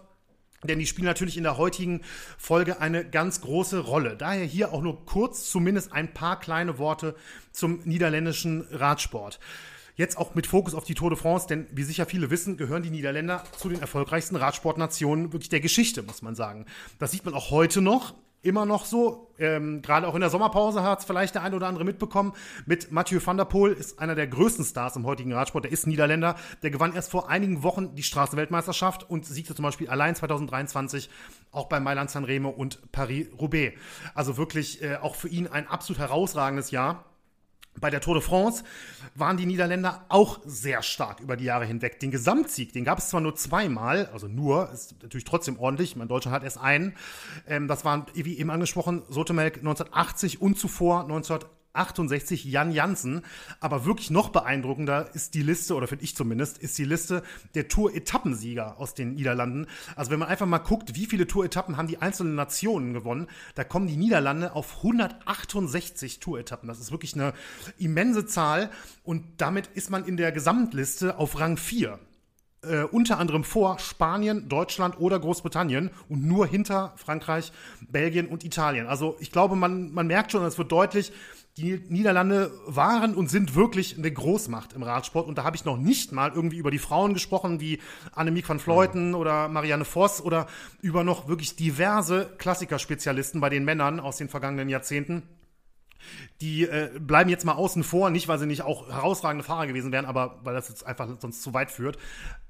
denn 0.63 0.79
die 0.79 0.85
spielen 0.85 1.05
natürlich 1.05 1.37
in 1.37 1.43
der 1.43 1.57
heutigen 1.57 2.01
Folge 2.37 2.81
eine 2.81 3.05
ganz 3.05 3.41
große 3.41 3.79
Rolle. 3.79 4.17
Daher 4.17 4.45
hier 4.45 4.73
auch 4.73 4.81
nur 4.81 5.05
kurz 5.05 5.49
zumindest 5.49 5.93
ein 5.93 6.13
paar 6.13 6.39
kleine 6.39 6.77
Worte 6.77 7.15
zum 7.51 7.81
niederländischen 7.85 8.67
Radsport. 8.71 9.39
Jetzt 9.95 10.17
auch 10.17 10.33
mit 10.33 10.47
Fokus 10.47 10.73
auf 10.75 10.85
die 10.85 10.93
Tour 10.93 11.09
de 11.09 11.19
France, 11.19 11.47
denn 11.47 11.67
wie 11.71 11.83
sicher 11.83 12.05
viele 12.05 12.29
wissen, 12.29 12.55
gehören 12.55 12.83
die 12.83 12.89
Niederländer 12.89 13.43
zu 13.57 13.67
den 13.67 13.81
erfolgreichsten 13.81 14.37
Radsportnationen 14.37 15.33
wirklich 15.33 15.49
der 15.49 15.59
Geschichte, 15.59 16.03
muss 16.03 16.21
man 16.21 16.35
sagen. 16.35 16.65
Das 16.99 17.11
sieht 17.11 17.25
man 17.25 17.33
auch 17.33 17.51
heute 17.51 17.81
noch 17.81 18.13
immer 18.41 18.65
noch 18.65 18.85
so. 18.85 19.31
Ähm, 19.37 19.81
Gerade 19.81 20.07
auch 20.07 20.15
in 20.15 20.21
der 20.21 20.29
Sommerpause 20.29 20.83
hat 20.83 20.99
es 20.99 21.05
vielleicht 21.05 21.35
der 21.35 21.43
eine 21.43 21.55
oder 21.55 21.67
andere 21.67 21.83
mitbekommen. 21.83 22.33
Mit 22.65 22.91
Mathieu 22.91 23.19
van 23.23 23.37
der 23.37 23.45
Poel 23.45 23.73
ist 23.73 23.99
einer 23.99 24.15
der 24.15 24.27
größten 24.27 24.65
Stars 24.65 24.95
im 24.95 25.05
heutigen 25.05 25.33
Radsport. 25.33 25.65
Der 25.65 25.71
ist 25.71 25.87
Niederländer. 25.87 26.35
Der 26.63 26.71
gewann 26.71 26.93
erst 26.93 27.11
vor 27.11 27.29
einigen 27.29 27.63
Wochen 27.63 27.95
die 27.95 28.03
Straßenweltmeisterschaft 28.03 29.09
und 29.09 29.25
siegte 29.25 29.55
zum 29.55 29.63
Beispiel 29.63 29.89
allein 29.89 30.15
2023 30.15 31.09
auch 31.51 31.67
bei 31.67 31.79
Mailand 31.79 32.09
Sanremo 32.11 32.49
und 32.49 32.91
Paris-Roubaix. 32.91 33.77
Also 34.13 34.37
wirklich 34.37 34.81
äh, 34.81 34.97
auch 34.97 35.15
für 35.15 35.29
ihn 35.29 35.47
ein 35.47 35.67
absolut 35.67 35.99
herausragendes 35.99 36.71
Jahr. 36.71 37.05
Bei 37.79 37.89
der 37.89 38.01
Tour 38.01 38.15
de 38.15 38.23
France 38.23 38.63
waren 39.15 39.37
die 39.37 39.45
Niederländer 39.45 40.05
auch 40.09 40.39
sehr 40.45 40.81
stark 40.81 41.19
über 41.19 41.37
die 41.37 41.45
Jahre 41.45 41.65
hinweg. 41.65 41.99
Den 41.99 42.11
Gesamtsieg, 42.11 42.73
den 42.73 42.83
gab 42.83 42.99
es 42.99 43.09
zwar 43.09 43.21
nur 43.21 43.35
zweimal, 43.35 44.09
also 44.13 44.27
nur, 44.27 44.69
ist 44.71 44.95
natürlich 45.01 45.25
trotzdem 45.25 45.59
ordentlich. 45.59 45.95
Mein 45.95 46.07
Deutscher 46.07 46.31
hat 46.31 46.43
erst 46.43 46.59
einen. 46.59 46.95
Ähm, 47.47 47.67
das 47.67 47.85
waren, 47.85 48.05
wie 48.13 48.37
eben 48.37 48.49
angesprochen, 48.49 49.03
Sotemelk 49.09 49.57
1980 49.57 50.41
und 50.41 50.57
zuvor 50.57 51.01
1980. 51.01 51.58
68 51.73 52.45
Jan 52.45 52.71
Jansen. 52.71 53.21
Aber 53.59 53.85
wirklich 53.85 54.09
noch 54.09 54.29
beeindruckender 54.29 55.09
ist 55.13 55.33
die 55.33 55.41
Liste, 55.41 55.75
oder 55.75 55.87
finde 55.87 56.03
ich 56.03 56.15
zumindest, 56.15 56.57
ist 56.57 56.77
die 56.77 56.85
Liste 56.85 57.23
der 57.55 57.67
Tour-Etappensieger 57.67 58.79
aus 58.79 58.93
den 58.93 59.13
Niederlanden. 59.13 59.67
Also 59.95 60.11
wenn 60.11 60.19
man 60.19 60.29
einfach 60.29 60.45
mal 60.45 60.59
guckt, 60.59 60.95
wie 60.95 61.05
viele 61.05 61.27
Tour-Etappen 61.27 61.77
haben 61.77 61.87
die 61.87 62.01
einzelnen 62.01 62.35
Nationen 62.35 62.93
gewonnen, 62.93 63.27
da 63.55 63.63
kommen 63.63 63.87
die 63.87 63.97
Niederlande 63.97 64.53
auf 64.53 64.77
168 64.77 66.19
Tour-Etappen. 66.19 66.67
Das 66.67 66.79
ist 66.79 66.91
wirklich 66.91 67.13
eine 67.15 67.33
immense 67.77 68.25
Zahl. 68.25 68.69
Und 69.03 69.25
damit 69.37 69.67
ist 69.67 69.89
man 69.89 70.05
in 70.05 70.17
der 70.17 70.31
Gesamtliste 70.31 71.17
auf 71.17 71.39
Rang 71.39 71.57
4. 71.57 71.99
Äh, 72.61 72.83
unter 72.83 73.19
anderem 73.19 73.45
vor 73.45 73.79
Spanien, 73.79 74.49
Deutschland 74.49 74.99
oder 74.99 75.17
Großbritannien 75.17 75.91
und 76.09 76.25
nur 76.25 76.45
hinter 76.45 76.91
Frankreich, 76.97 77.53
Belgien 77.89 78.27
und 78.27 78.43
Italien. 78.43 78.85
Also 78.85 79.15
ich 79.21 79.31
glaube, 79.31 79.55
man, 79.55 79.93
man 79.93 80.07
merkt 80.07 80.33
schon, 80.33 80.43
es 80.43 80.57
wird 80.57 80.69
deutlich, 80.69 81.13
die 81.59 81.81
Niederlande 81.89 82.51
waren 82.65 83.15
und 83.15 83.29
sind 83.29 83.53
wirklich 83.53 83.97
eine 83.97 84.11
Großmacht 84.11 84.73
im 84.73 84.83
Radsport. 84.83 85.27
Und 85.27 85.37
da 85.37 85.43
habe 85.43 85.55
ich 85.57 85.65
noch 85.65 85.77
nicht 85.77 86.11
mal 86.11 86.31
irgendwie 86.33 86.57
über 86.57 86.71
die 86.71 86.79
Frauen 86.79 87.13
gesprochen, 87.13 87.59
wie 87.59 87.79
Annemiek 88.13 88.47
van 88.47 88.59
Vleuten 88.59 89.09
mhm. 89.09 89.15
oder 89.15 89.49
Marianne 89.49 89.85
Voss 89.85 90.21
oder 90.21 90.47
über 90.81 91.03
noch 91.03 91.27
wirklich 91.27 91.55
diverse 91.55 92.33
Klassikerspezialisten 92.37 93.41
bei 93.41 93.49
den 93.49 93.65
Männern 93.65 93.99
aus 93.99 94.17
den 94.17 94.29
vergangenen 94.29 94.69
Jahrzehnten. 94.69 95.23
Die 96.39 96.63
äh, 96.63 96.97
bleiben 96.97 97.29
jetzt 97.29 97.43
mal 97.43 97.53
außen 97.53 97.83
vor, 97.83 98.09
nicht 98.09 98.29
weil 98.29 98.39
sie 98.39 98.45
nicht 98.45 98.61
auch 98.61 98.87
herausragende 98.87 99.43
Fahrer 99.43 99.67
gewesen 99.67 99.91
wären, 99.91 100.05
aber 100.05 100.39
weil 100.43 100.53
das 100.53 100.69
jetzt 100.69 100.85
einfach 100.85 101.09
sonst 101.19 101.41
zu 101.41 101.53
weit 101.53 101.71
führt. 101.71 101.97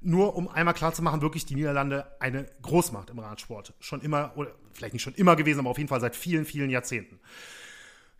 Nur 0.00 0.36
um 0.36 0.46
einmal 0.46 0.74
klar 0.74 0.94
zu 0.94 1.02
machen, 1.02 1.20
wirklich 1.20 1.46
die 1.46 1.56
Niederlande 1.56 2.06
eine 2.20 2.46
Großmacht 2.62 3.10
im 3.10 3.18
Radsport. 3.18 3.74
Schon 3.80 4.02
immer, 4.02 4.32
oder 4.36 4.52
vielleicht 4.72 4.92
nicht 4.92 5.02
schon 5.02 5.14
immer 5.14 5.34
gewesen, 5.34 5.58
aber 5.58 5.70
auf 5.70 5.78
jeden 5.78 5.88
Fall 5.88 6.00
seit 6.00 6.14
vielen, 6.14 6.44
vielen 6.44 6.70
Jahrzehnten. 6.70 7.18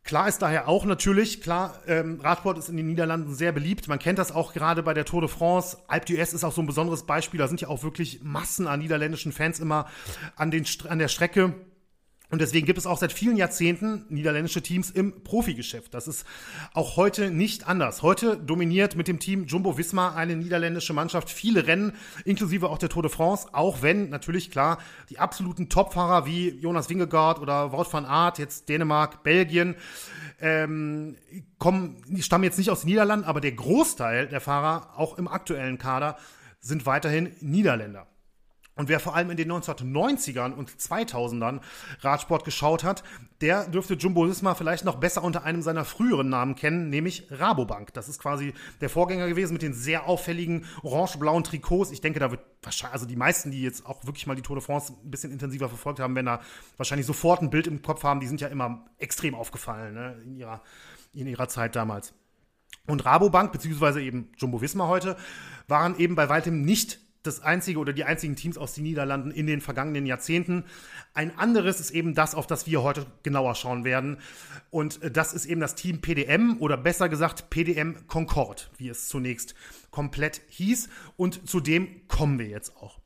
Klar 0.03 0.29
ist 0.29 0.39
daher 0.39 0.67
auch 0.67 0.87
natürlich, 0.87 1.43
klar, 1.43 1.79
ähm, 1.87 2.21
Radsport 2.21 2.59
ist 2.59 2.69
in 2.69 2.77
den 2.77 2.87
Niederlanden 2.87 3.35
sehr 3.35 3.53
beliebt. 3.53 3.87
Man 3.87 3.99
kennt 3.99 4.19
das 4.19 4.33
auch 4.33 4.55
gerade 4.55 4.83
bei 4.83 4.95
der 4.95 5.05
Tour 5.05 5.21
de 5.21 5.29
France. 5.29 5.77
Alpe 5.89 6.07
d'Huez 6.07 6.35
ist 6.35 6.43
auch 6.43 6.53
so 6.53 6.63
ein 6.63 6.67
besonderes 6.67 7.05
Beispiel. 7.05 7.39
Da 7.39 7.49
sind 7.49 7.61
ja 7.61 7.69
auch 7.69 7.83
wirklich 7.83 8.21
Massen 8.23 8.67
an 8.67 8.81
niederländischen 8.81 9.31
Fans 9.31 9.61
immer 9.61 9.87
an, 10.37 10.51
den, 10.51 10.67
an 10.89 10.99
der 10.99 11.09
Strecke. 11.09 11.55
Und 12.31 12.41
deswegen 12.41 12.65
gibt 12.65 12.79
es 12.79 12.87
auch 12.87 12.99
seit 12.99 13.13
vielen 13.13 13.37
Jahrzehnten 13.37 14.05
niederländische 14.09 14.63
Teams 14.63 14.91
im 14.91 15.25
Profigeschäft. 15.25 15.93
Das 15.95 16.07
ist 16.07 16.25
auch 16.75 16.97
heute 16.97 17.31
nicht 17.31 17.67
anders. 17.67 18.03
Heute 18.03 18.37
dominiert 18.37 18.95
mit 18.95 19.09
dem 19.09 19.19
Team 19.19 19.47
Jumbo 19.47 19.77
Visma 19.77 20.15
eine 20.15 20.37
niederländische 20.37 20.93
Mannschaft 20.93 21.29
viele 21.29 21.67
Rennen, 21.67 21.93
inklusive 22.25 22.69
auch 22.69 22.79
der 22.79 22.89
Tour 22.89 23.03
de 23.03 23.11
France, 23.11 23.49
auch 23.53 23.83
wenn 23.83 24.11
natürlich 24.11 24.53
klar 24.53 24.79
die 25.09 25.19
absoluten 25.19 25.69
Topfahrer 25.69 26.25
wie 26.25 26.51
Jonas 26.51 26.89
Wingegaard 26.89 27.41
oder 27.41 27.73
Wout 27.73 27.93
van 27.93 28.07
Aert, 28.07 28.39
jetzt 28.39 28.69
Dänemark, 28.69 29.25
Belgien, 29.25 29.75
ähm, 30.41 31.17
kommen, 31.59 31.97
stammen 32.21 32.45
jetzt 32.45 32.59
nicht 32.59 32.71
aus 32.71 32.83
den 32.83 32.91
Niederlanden, 32.91 33.27
aber 33.27 33.41
der 33.41 33.53
Großteil 33.53 34.29
der 34.29 34.41
Fahrer, 34.41 34.95
auch 34.97 35.19
im 35.19 35.27
aktuellen 35.27 35.79
Kader, 35.79 36.17
sind 36.61 36.87
weiterhin 36.87 37.35
Niederländer. 37.41 38.07
Und 38.81 38.89
wer 38.89 38.99
vor 38.99 39.15
allem 39.15 39.29
in 39.29 39.37
den 39.37 39.53
1990ern 39.53 40.55
und 40.55 40.71
2000ern 40.71 41.61
Radsport 42.01 42.47
geschaut 42.47 42.83
hat, 42.83 43.05
der 43.43 43.69
dürfte 43.69 43.93
Jumbo 43.93 44.27
Visma 44.27 44.55
vielleicht 44.55 44.87
noch 44.87 44.97
besser 44.97 45.23
unter 45.23 45.45
einem 45.45 45.61
seiner 45.61 45.85
früheren 45.85 46.31
Namen 46.31 46.55
kennen, 46.55 46.89
nämlich 46.89 47.27
Rabobank. 47.31 47.93
Das 47.93 48.09
ist 48.09 48.19
quasi 48.19 48.55
der 48.81 48.89
Vorgänger 48.89 49.29
gewesen 49.29 49.53
mit 49.53 49.61
den 49.61 49.75
sehr 49.75 50.09
auffälligen 50.09 50.65
orange-blauen 50.83 51.45
Trikots. 51.45 51.91
Ich 51.91 52.01
denke, 52.01 52.21
da 52.21 52.31
wird 52.31 52.41
wahrscheinlich, 52.63 52.95
also 52.95 53.05
die 53.05 53.17
meisten, 53.17 53.51
die 53.51 53.61
jetzt 53.61 53.85
auch 53.85 54.03
wirklich 54.07 54.27
mal 54.27 54.35
die 54.35 54.41
Tour 54.41 54.57
de 54.57 54.65
France 54.65 54.95
ein 55.05 55.11
bisschen 55.11 55.31
intensiver 55.31 55.69
verfolgt 55.69 56.01
haben, 56.01 56.15
werden 56.15 56.25
da 56.25 56.41
wahrscheinlich 56.79 57.07
sofort 57.07 57.43
ein 57.43 57.51
Bild 57.51 57.67
im 57.67 57.83
Kopf 57.83 58.03
haben. 58.03 58.21
Die 58.21 58.29
sind 58.29 58.41
ja 58.41 58.49
immer 58.49 58.87
extrem 58.97 59.35
aufgefallen 59.35 59.93
ne, 59.93 60.17
in, 60.25 60.37
ihrer, 60.37 60.63
in 61.13 61.27
ihrer 61.27 61.49
Zeit 61.49 61.77
damals. 61.77 62.15
Und 62.87 63.05
Rabobank, 63.05 63.53
beziehungsweise 63.53 64.01
eben 64.01 64.33
Jumbo 64.39 64.63
Visma 64.63 64.89
heute, 64.89 65.19
waren 65.69 65.99
eben 65.99 66.15
bei 66.15 66.31
weitem 66.31 66.63
nicht 66.63 66.99
das 67.23 67.41
einzige 67.43 67.79
oder 67.79 67.93
die 67.93 68.05
einzigen 68.05 68.37
Teams 68.37 68.57
aus 68.57 68.75
den 68.75 68.85
Niederlanden 68.85 69.31
in 69.31 69.47
den 69.47 69.61
vergangenen 69.61 70.07
Jahrzehnten. 70.07 70.65
Ein 71.13 71.37
anderes 71.39 71.81
ist 71.81 71.91
eben 71.91 72.15
das, 72.15 72.35
auf 72.35 72.47
das 72.47 72.67
wir 72.67 72.83
heute 72.83 73.07
genauer 73.23 73.55
schauen 73.55 73.85
werden. 73.85 74.19
Und 74.71 75.03
äh, 75.03 75.11
das 75.11 75.35
ist 75.35 75.47
eben 75.47 75.61
das 75.61 75.75
Team 75.75 76.01
PDM 76.01 76.57
oder 76.61 76.77
besser 76.77 77.09
gesagt 77.09 77.51
PDM 77.51 78.07
Concorde, 78.07 78.63
wie 78.79 78.89
es 78.89 79.09
zunächst 79.09 79.55
komplett 79.91 80.41
hieß. 80.49 80.89
Und 81.17 81.49
zu 81.49 81.61
dem 81.61 82.07
kommen 82.09 82.39
wir 82.39 82.47
jetzt 82.47 82.77
auch. 82.77 83.01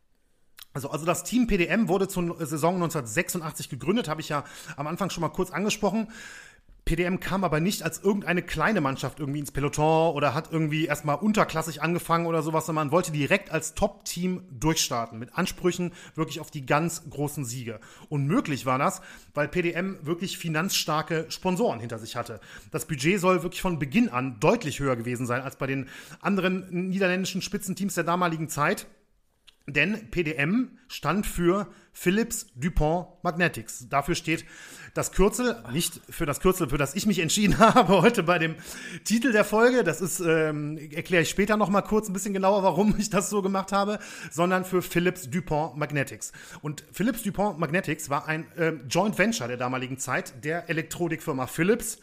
Also, 0.75 0.90
also 0.90 1.06
das 1.06 1.23
Team 1.23 1.47
PDM 1.47 1.88
wurde 1.88 2.09
zur 2.09 2.37
Saison 2.44 2.75
1986 2.75 3.68
gegründet, 3.68 4.09
habe 4.09 4.21
ich 4.21 4.28
ja 4.28 4.44
am 4.76 4.88
Anfang 4.88 5.09
schon 5.09 5.21
mal 5.21 5.28
kurz 5.28 5.52
angesprochen. 5.52 6.09
PDM 6.85 7.19
kam 7.19 7.45
aber 7.45 7.61
nicht 7.61 7.83
als 7.83 8.03
irgendeine 8.03 8.43
kleine 8.43 8.83
Mannschaft 8.83 9.19
irgendwie 9.19 9.38
ins 9.38 9.53
Peloton 9.53 10.14
oder 10.14 10.35
hat 10.35 10.53
irgendwie 10.53 10.85
erstmal 10.85 11.17
unterklassig 11.17 11.81
angefangen 11.81 12.26
oder 12.26 12.43
sowas, 12.43 12.67
sondern 12.67 12.87
man 12.87 12.93
wollte 12.93 13.11
direkt 13.11 13.50
als 13.50 13.75
Top-Team 13.75 14.43
durchstarten 14.50 15.19
mit 15.19 15.35
Ansprüchen 15.35 15.93
wirklich 16.14 16.41
auf 16.41 16.50
die 16.50 16.67
ganz 16.67 17.09
großen 17.09 17.47
Siege. 17.47 17.81
Und 18.11 18.26
möglich 18.26 18.67
war 18.67 18.79
das, 18.79 19.00
weil 19.33 19.49
PDM 19.49 19.97
wirklich 20.03 20.37
finanzstarke 20.37 21.25
Sponsoren 21.31 21.81
hinter 21.81 21.99
sich 21.99 22.17
hatte. 22.17 22.38
Das 22.71 22.85
Budget 22.85 23.19
soll 23.19 23.43
wirklich 23.43 23.62
von 23.62 23.79
Beginn 23.79 24.11
an 24.11 24.38
deutlich 24.41 24.79
höher 24.79 24.97
gewesen 24.97 25.26
sein 25.26 25.41
als 25.41 25.57
bei 25.57 25.67
den 25.67 25.88
anderen 26.21 26.88
niederländischen 26.91 27.41
Spitzenteams 27.41 27.95
der 27.95 28.05
damaligen 28.05 28.50
Zeit. 28.50 28.87
Denn 29.66 30.11
PDM 30.11 30.78
stand 30.88 31.26
für 31.26 31.68
Philips 31.94 32.49
Dupont 32.54 33.06
Magnetics. 33.23 33.88
Dafür 33.88 34.14
steht 34.14 34.44
das 34.92 35.12
Kürzel, 35.12 35.56
nicht 35.73 36.00
für 36.11 36.26
das 36.26 36.40
Kürzel, 36.40 36.68
für 36.68 36.76
das 36.76 36.94
ich 36.94 37.06
mich 37.06 37.21
entschieden 37.21 37.59
habe 37.59 38.02
heute 38.02 38.23
bei 38.25 38.38
dem 38.38 38.56
Titel 39.04 39.33
der 39.33 39.44
Folge. 39.44 39.83
Das 39.83 40.02
ist, 40.02 40.21
ähm, 40.21 40.76
erkläre 40.76 41.23
ich 41.23 41.30
später 41.30 41.56
noch 41.56 41.71
mal 41.71 41.80
kurz 41.80 42.09
ein 42.09 42.12
bisschen 42.12 42.35
genauer, 42.35 42.62
warum 42.62 42.94
ich 42.99 43.09
das 43.09 43.30
so 43.30 43.40
gemacht 43.40 43.73
habe, 43.73 44.00
sondern 44.30 44.66
für 44.66 44.83
Philips 44.83 45.30
Dupont 45.30 45.78
Magnetics. 45.78 46.33
Und 46.61 46.85
Philips 46.92 47.23
Dupont 47.23 47.59
Magnetics 47.59 48.11
war 48.11 48.28
ein 48.28 48.47
äh, 48.56 48.73
Joint 48.88 49.16
Venture 49.16 49.49
der 49.49 49.56
damaligen 49.56 49.97
Zeit 49.97 50.44
der 50.44 50.68
Elektronikfirma 50.68 51.47
Philips 51.47 52.00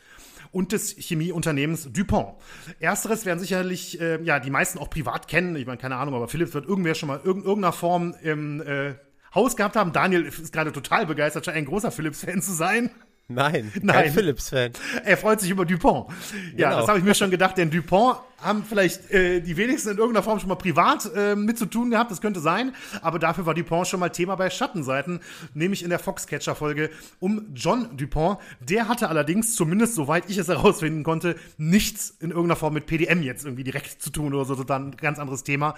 und 0.51 0.71
des 0.71 0.95
Chemieunternehmens 0.97 1.91
DuPont. 1.91 2.35
Ersteres 2.79 3.25
werden 3.25 3.39
sicherlich 3.39 3.99
äh, 3.99 4.21
ja 4.23 4.39
die 4.39 4.49
meisten 4.49 4.79
auch 4.79 4.89
privat 4.89 5.27
kennen. 5.27 5.55
Ich 5.55 5.65
meine, 5.65 5.77
keine 5.77 5.95
Ahnung, 5.95 6.13
aber 6.15 6.27
Philips 6.27 6.53
wird 6.53 6.67
irgendwer 6.67 6.95
schon 6.95 7.07
mal 7.07 7.21
in 7.23 7.43
irgendeiner 7.43 7.73
Form 7.73 8.15
im 8.21 8.61
äh, 8.61 8.95
Haus 9.33 9.55
gehabt 9.55 9.75
haben. 9.75 9.93
Daniel 9.93 10.23
ist 10.23 10.51
gerade 10.51 10.71
total 10.71 11.05
begeistert, 11.05 11.45
scheint 11.45 11.57
ein 11.57 11.65
großer 11.65 11.91
Philips-Fan 11.91 12.41
zu 12.41 12.53
sein. 12.53 12.91
Nein, 13.27 13.71
Nein. 13.81 14.11
Philips-Fan. 14.11 14.73
Er 15.05 15.17
freut 15.17 15.39
sich 15.39 15.49
über 15.49 15.65
Dupont. 15.65 16.09
Ja, 16.55 16.69
genau. 16.69 16.81
das 16.81 16.89
habe 16.89 16.99
ich 16.99 17.05
mir 17.05 17.15
schon 17.15 17.31
gedacht, 17.31 17.57
denn 17.57 17.69
Dupont 17.69 18.17
haben 18.41 18.63
vielleicht 18.63 19.11
äh, 19.11 19.41
die 19.41 19.57
wenigsten 19.57 19.91
in 19.91 19.97
irgendeiner 19.97 20.23
Form 20.23 20.39
schon 20.39 20.49
mal 20.49 20.55
privat 20.55 21.09
äh, 21.15 21.35
mit 21.35 21.57
zu 21.57 21.65
tun 21.65 21.91
gehabt, 21.91 22.11
das 22.11 22.21
könnte 22.21 22.39
sein, 22.39 22.73
aber 23.01 23.19
dafür 23.19 23.45
war 23.45 23.53
Dupont 23.53 23.87
schon 23.87 23.99
mal 23.99 24.09
Thema 24.09 24.35
bei 24.35 24.49
Schattenseiten, 24.49 25.19
nämlich 25.53 25.83
in 25.83 25.89
der 25.89 25.99
Foxcatcher-Folge 25.99 26.89
um 27.19 27.47
John 27.53 27.95
Dupont. 27.95 28.39
Der 28.59 28.87
hatte 28.87 29.09
allerdings, 29.09 29.55
zumindest 29.55 29.95
soweit 29.95 30.29
ich 30.29 30.37
es 30.37 30.47
herausfinden 30.47 31.03
konnte, 31.03 31.35
nichts 31.57 32.15
in 32.19 32.31
irgendeiner 32.31 32.55
Form 32.55 32.73
mit 32.73 32.85
PDM 32.85 33.21
jetzt 33.21 33.45
irgendwie 33.45 33.63
direkt 33.63 34.01
zu 34.01 34.09
tun 34.09 34.33
oder 34.33 34.45
so, 34.45 34.63
dann 34.63 34.89
ein 34.89 34.97
ganz 34.97 35.19
anderes 35.19 35.43
Thema. 35.43 35.75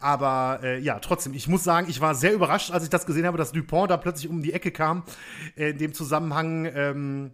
Aber 0.00 0.60
äh, 0.62 0.78
ja, 0.80 0.98
trotzdem, 1.00 1.34
ich 1.34 1.48
muss 1.48 1.64
sagen, 1.64 1.88
ich 1.88 2.00
war 2.00 2.14
sehr 2.14 2.32
überrascht, 2.32 2.70
als 2.70 2.84
ich 2.84 2.90
das 2.90 3.06
gesehen 3.06 3.26
habe, 3.26 3.38
dass 3.38 3.52
Dupont 3.52 3.90
da 3.90 3.96
plötzlich 3.96 4.30
um 4.30 4.42
die 4.42 4.52
Ecke 4.52 4.70
kam, 4.70 5.02
äh, 5.56 5.70
in 5.70 5.78
dem 5.78 5.94
Zusammenhang 5.94 6.70
ähm, 6.74 7.30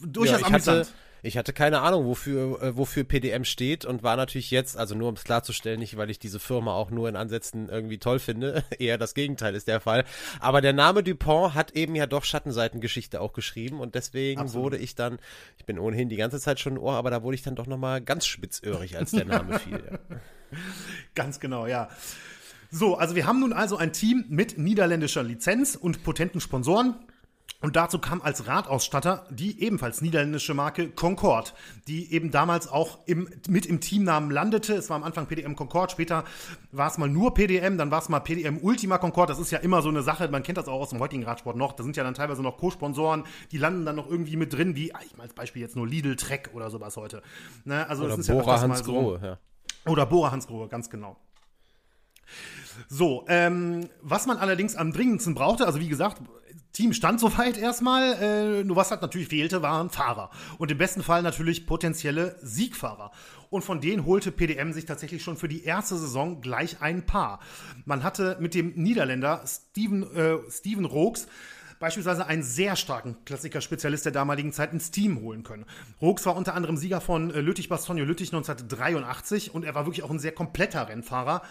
durchaus 0.00 0.40
ja, 0.40 0.46
amüsant. 0.46 0.86
Hatte 0.86 1.09
ich 1.22 1.36
hatte 1.36 1.52
keine 1.52 1.80
Ahnung, 1.80 2.06
wofür, 2.06 2.62
äh, 2.62 2.76
wofür 2.76 3.04
PDM 3.04 3.44
steht 3.44 3.84
und 3.84 4.02
war 4.02 4.16
natürlich 4.16 4.50
jetzt, 4.50 4.76
also 4.76 4.94
nur 4.94 5.08
um 5.08 5.14
es 5.14 5.24
klarzustellen, 5.24 5.80
nicht 5.80 5.96
weil 5.96 6.10
ich 6.10 6.18
diese 6.18 6.38
Firma 6.38 6.74
auch 6.74 6.90
nur 6.90 7.08
in 7.08 7.16
Ansätzen 7.16 7.68
irgendwie 7.68 7.98
toll 7.98 8.18
finde, 8.18 8.64
eher 8.78 8.98
das 8.98 9.14
Gegenteil 9.14 9.54
ist 9.54 9.68
der 9.68 9.80
Fall. 9.80 10.04
Aber 10.40 10.60
der 10.60 10.72
Name 10.72 11.02
Dupont 11.02 11.54
hat 11.54 11.72
eben 11.72 11.94
ja 11.94 12.06
doch 12.06 12.24
Schattenseitengeschichte 12.24 13.20
auch 13.20 13.32
geschrieben 13.32 13.80
und 13.80 13.94
deswegen 13.94 14.40
Absolut. 14.40 14.64
wurde 14.64 14.78
ich 14.78 14.94
dann, 14.94 15.18
ich 15.58 15.64
bin 15.64 15.78
ohnehin 15.78 16.08
die 16.08 16.16
ganze 16.16 16.40
Zeit 16.40 16.60
schon 16.60 16.74
ein 16.74 16.78
Ohr, 16.78 16.94
aber 16.94 17.10
da 17.10 17.22
wurde 17.22 17.34
ich 17.34 17.42
dann 17.42 17.54
doch 17.54 17.66
nochmal 17.66 18.00
ganz 18.00 18.26
spitzöhrig, 18.26 18.96
als 18.96 19.10
der 19.12 19.24
Name 19.24 19.58
fiel. 19.58 19.98
Ganz 21.14 21.38
genau, 21.38 21.66
ja. 21.66 21.88
So, 22.70 22.96
also 22.96 23.16
wir 23.16 23.26
haben 23.26 23.40
nun 23.40 23.52
also 23.52 23.76
ein 23.76 23.92
Team 23.92 24.24
mit 24.28 24.58
niederländischer 24.58 25.22
Lizenz 25.22 25.74
und 25.74 26.02
potenten 26.04 26.40
Sponsoren. 26.40 26.94
Und 27.62 27.76
dazu 27.76 27.98
kam 27.98 28.22
als 28.22 28.46
Radausstatter 28.46 29.26
die 29.28 29.62
ebenfalls 29.62 30.00
niederländische 30.00 30.54
Marke 30.54 30.88
Concorde, 30.88 31.50
die 31.86 32.10
eben 32.12 32.30
damals 32.30 32.68
auch 32.68 33.00
im, 33.06 33.28
mit 33.48 33.66
im 33.66 33.80
Teamnamen 33.80 34.30
landete. 34.30 34.72
Es 34.74 34.88
war 34.88 34.96
am 34.96 35.02
Anfang 35.02 35.26
PDM 35.26 35.54
Concorde, 35.54 35.92
später 35.92 36.24
war 36.72 36.90
es 36.90 36.96
mal 36.96 37.08
nur 37.08 37.34
PDM, 37.34 37.76
dann 37.76 37.90
war 37.90 37.98
es 37.98 38.08
mal 38.08 38.20
PDM 38.20 38.58
Ultima 38.62 38.96
Concorde. 38.96 39.32
Das 39.32 39.40
ist 39.40 39.50
ja 39.50 39.58
immer 39.58 39.82
so 39.82 39.90
eine 39.90 40.02
Sache, 40.02 40.28
man 40.28 40.42
kennt 40.42 40.56
das 40.56 40.68
auch 40.68 40.80
aus 40.80 40.90
dem 40.90 41.00
heutigen 41.00 41.24
Radsport 41.24 41.56
noch. 41.56 41.74
Da 41.74 41.82
sind 41.82 41.96
ja 41.98 42.02
dann 42.02 42.14
teilweise 42.14 42.42
noch 42.42 42.56
Co-Sponsoren, 42.56 43.24
die 43.52 43.58
landen 43.58 43.84
dann 43.84 43.96
noch 43.96 44.08
irgendwie 44.08 44.36
mit 44.36 44.54
drin, 44.54 44.74
wie, 44.74 44.92
ich 45.04 45.16
mal 45.18 45.24
als 45.24 45.34
Beispiel 45.34 45.60
jetzt 45.60 45.76
nur 45.76 45.86
Lidl 45.86 46.16
Trek 46.16 46.50
oder 46.54 46.70
sowas 46.70 46.96
heute. 46.96 47.22
Ne? 47.64 47.86
Also 47.90 48.04
oder 48.04 48.16
das 48.16 48.20
ist 48.20 48.28
Bora 48.28 48.56
ja 48.56 48.60
Hans 48.62 48.78
so. 48.78 48.92
Grohe, 48.92 49.20
ja. 49.22 49.38
Oder 49.90 50.06
Bora 50.06 50.30
Hans 50.30 50.46
Grohe, 50.46 50.68
ganz 50.68 50.88
genau. 50.88 51.18
So, 52.88 53.24
ähm, 53.28 53.88
was 54.00 54.26
man 54.26 54.38
allerdings 54.38 54.76
am 54.76 54.92
dringendsten 54.92 55.34
brauchte, 55.34 55.66
also 55.66 55.80
wie 55.80 55.88
gesagt, 55.88 56.22
Team 56.72 56.92
stand 56.92 57.20
soweit 57.20 57.58
erstmal, 57.58 58.12
äh, 58.60 58.64
nur 58.64 58.76
was 58.76 58.90
halt 58.90 59.02
natürlich 59.02 59.28
fehlte, 59.28 59.62
waren 59.62 59.90
Fahrer. 59.90 60.30
Und 60.58 60.70
im 60.70 60.78
besten 60.78 61.02
Fall 61.02 61.22
natürlich 61.22 61.66
potenzielle 61.66 62.36
Siegfahrer. 62.42 63.10
Und 63.50 63.62
von 63.62 63.80
denen 63.80 64.06
holte 64.06 64.30
PDM 64.30 64.72
sich 64.72 64.84
tatsächlich 64.84 65.24
schon 65.24 65.36
für 65.36 65.48
die 65.48 65.64
erste 65.64 65.96
Saison 65.96 66.40
gleich 66.40 66.80
ein 66.80 67.04
Paar. 67.04 67.40
Man 67.84 68.04
hatte 68.04 68.36
mit 68.40 68.54
dem 68.54 68.74
Niederländer 68.76 69.42
Steven, 69.46 70.04
äh, 70.14 70.38
Steven 70.48 70.84
Rooks 70.84 71.26
beispielsweise 71.80 72.26
einen 72.26 72.42
sehr 72.42 72.76
starken 72.76 73.16
Klassiker-Spezialist 73.24 74.04
der 74.04 74.12
damaligen 74.12 74.52
Zeit 74.52 74.72
ins 74.72 74.92
Team 74.92 75.20
holen 75.20 75.42
können. 75.42 75.64
Rooks 76.00 76.24
war 76.26 76.36
unter 76.36 76.54
anderem 76.54 76.76
Sieger 76.76 77.00
von 77.00 77.30
Lüttich-Bastogne 77.30 78.04
Lüttich 78.04 78.28
1983 78.28 79.52
und 79.54 79.64
er 79.64 79.74
war 79.74 79.86
wirklich 79.86 80.04
auch 80.04 80.10
ein 80.10 80.18
sehr 80.18 80.32
kompletter 80.32 80.88
Rennfahrer 80.88 81.42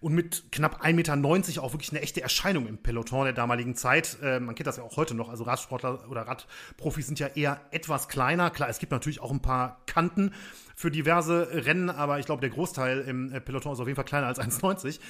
und 0.00 0.14
mit 0.14 0.52
knapp 0.52 0.84
1,90 0.84 0.92
Meter 0.94 1.62
auch 1.62 1.72
wirklich 1.72 1.90
eine 1.90 2.00
echte 2.00 2.22
Erscheinung 2.22 2.66
im 2.66 2.78
Peloton 2.78 3.24
der 3.24 3.32
damaligen 3.32 3.74
Zeit. 3.74 4.18
Äh, 4.22 4.38
man 4.38 4.54
kennt 4.54 4.66
das 4.66 4.76
ja 4.76 4.84
auch 4.84 4.96
heute 4.96 5.14
noch. 5.14 5.28
Also 5.28 5.44
Radsportler 5.44 6.08
oder 6.08 6.22
Radprofis 6.22 7.06
sind 7.06 7.18
ja 7.18 7.28
eher 7.28 7.60
etwas 7.72 8.08
kleiner. 8.08 8.50
Klar, 8.50 8.68
es 8.68 8.78
gibt 8.78 8.92
natürlich 8.92 9.20
auch 9.20 9.32
ein 9.32 9.42
paar 9.42 9.82
Kanten 9.86 10.32
für 10.76 10.90
diverse 10.90 11.48
Rennen, 11.66 11.90
aber 11.90 12.20
ich 12.20 12.26
glaube, 12.26 12.40
der 12.40 12.50
Großteil 12.50 13.00
im 13.00 13.32
äh, 13.32 13.40
Peloton 13.40 13.72
ist 13.72 13.80
auf 13.80 13.86
jeden 13.88 13.96
Fall 13.96 14.04
kleiner 14.04 14.28
als 14.28 14.38
1,90. 14.38 15.00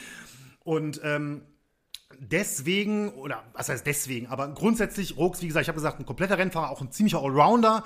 Und 0.65 1.01
ähm, 1.05 1.43
deswegen, 2.17 3.11
oder 3.11 3.45
was 3.53 3.69
heißt 3.69 3.87
deswegen, 3.87 4.27
aber 4.29 4.49
grundsätzlich, 4.49 5.17
Rooks, 5.17 5.43
wie 5.43 5.47
gesagt, 5.47 5.65
ich 5.65 5.69
habe 5.69 5.77
gesagt, 5.77 6.01
ein 6.01 6.07
kompletter 6.07 6.39
Rennfahrer, 6.39 6.71
auch 6.71 6.81
ein 6.81 6.91
ziemlicher 6.91 7.23
Allrounder. 7.23 7.85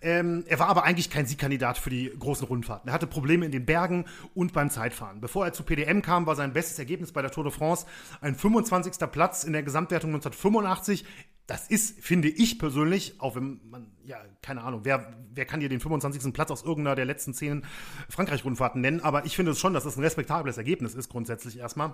Ähm, 0.00 0.44
er 0.46 0.58
war 0.58 0.68
aber 0.68 0.84
eigentlich 0.84 1.10
kein 1.10 1.26
Siegkandidat 1.26 1.78
für 1.78 1.90
die 1.90 2.12
großen 2.18 2.46
Rundfahrten. 2.46 2.88
Er 2.88 2.94
hatte 2.94 3.06
Probleme 3.06 3.44
in 3.46 3.52
den 3.52 3.66
Bergen 3.66 4.04
und 4.34 4.52
beim 4.52 4.70
Zeitfahren. 4.70 5.20
Bevor 5.20 5.44
er 5.44 5.52
zu 5.52 5.64
PDM 5.64 6.02
kam, 6.02 6.26
war 6.26 6.36
sein 6.36 6.52
bestes 6.52 6.78
Ergebnis 6.78 7.12
bei 7.12 7.22
der 7.22 7.30
Tour 7.30 7.44
de 7.44 7.52
France 7.52 7.86
ein 8.20 8.34
25. 8.34 9.10
Platz 9.10 9.44
in 9.44 9.52
der 9.52 9.62
Gesamtwertung 9.62 10.10
1985. 10.10 11.04
Das 11.46 11.68
ist, 11.68 12.00
finde 12.00 12.28
ich 12.28 12.58
persönlich, 12.58 13.20
auch 13.20 13.36
wenn 13.36 13.60
man, 13.68 13.92
ja, 14.04 14.16
keine 14.40 14.62
Ahnung, 14.62 14.80
wer, 14.84 15.12
wer 15.34 15.44
kann 15.44 15.60
dir 15.60 15.68
den 15.68 15.80
25. 15.80 16.32
Platz 16.32 16.50
aus 16.50 16.62
irgendeiner 16.62 16.94
der 16.94 17.04
letzten 17.04 17.34
zehn 17.34 17.66
Frankreich-Rundfahrten 18.08 18.80
nennen, 18.80 19.00
aber 19.00 19.26
ich 19.26 19.36
finde 19.36 19.52
es 19.52 19.58
schon, 19.58 19.74
dass 19.74 19.84
das 19.84 19.98
ein 19.98 20.02
respektables 20.02 20.56
Ergebnis 20.56 20.94
ist, 20.94 21.10
grundsätzlich 21.10 21.58
erstmal. 21.58 21.92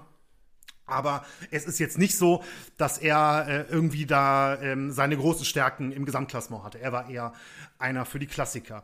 Aber 0.91 1.25
es 1.51 1.65
ist 1.65 1.79
jetzt 1.79 1.99
nicht 1.99 2.17
so, 2.17 2.43
dass 2.77 2.99
er 2.99 3.47
äh, 3.49 3.73
irgendwie 3.73 4.07
da 4.07 4.61
ähm, 4.61 4.91
seine 4.93 5.17
großen 5.17 5.45
Stärken 5.45 5.93
im 5.93 6.05
Gesamtklassement 6.05 6.65
hatte. 6.65 6.81
Er 6.81 6.93
war 6.93 7.09
eher 7.09 7.33
einer 7.79 8.05
für 8.05 8.19
die 8.19 8.27
Klassiker. 8.27 8.83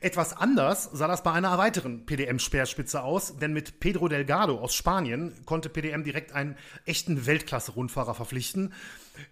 Etwas 0.00 0.36
anders 0.36 0.90
sah 0.92 1.08
das 1.08 1.22
bei 1.22 1.32
einer 1.32 1.56
weiteren 1.56 2.04
PDM-Speerspitze 2.04 3.02
aus, 3.02 3.36
denn 3.38 3.52
mit 3.52 3.80
Pedro 3.80 4.08
Delgado 4.08 4.58
aus 4.58 4.74
Spanien 4.74 5.32
konnte 5.46 5.68
PDM 5.68 6.04
direkt 6.04 6.32
einen 6.32 6.56
echten 6.84 7.26
Weltklasse-Rundfahrer 7.26 8.14
verpflichten. 8.14 8.72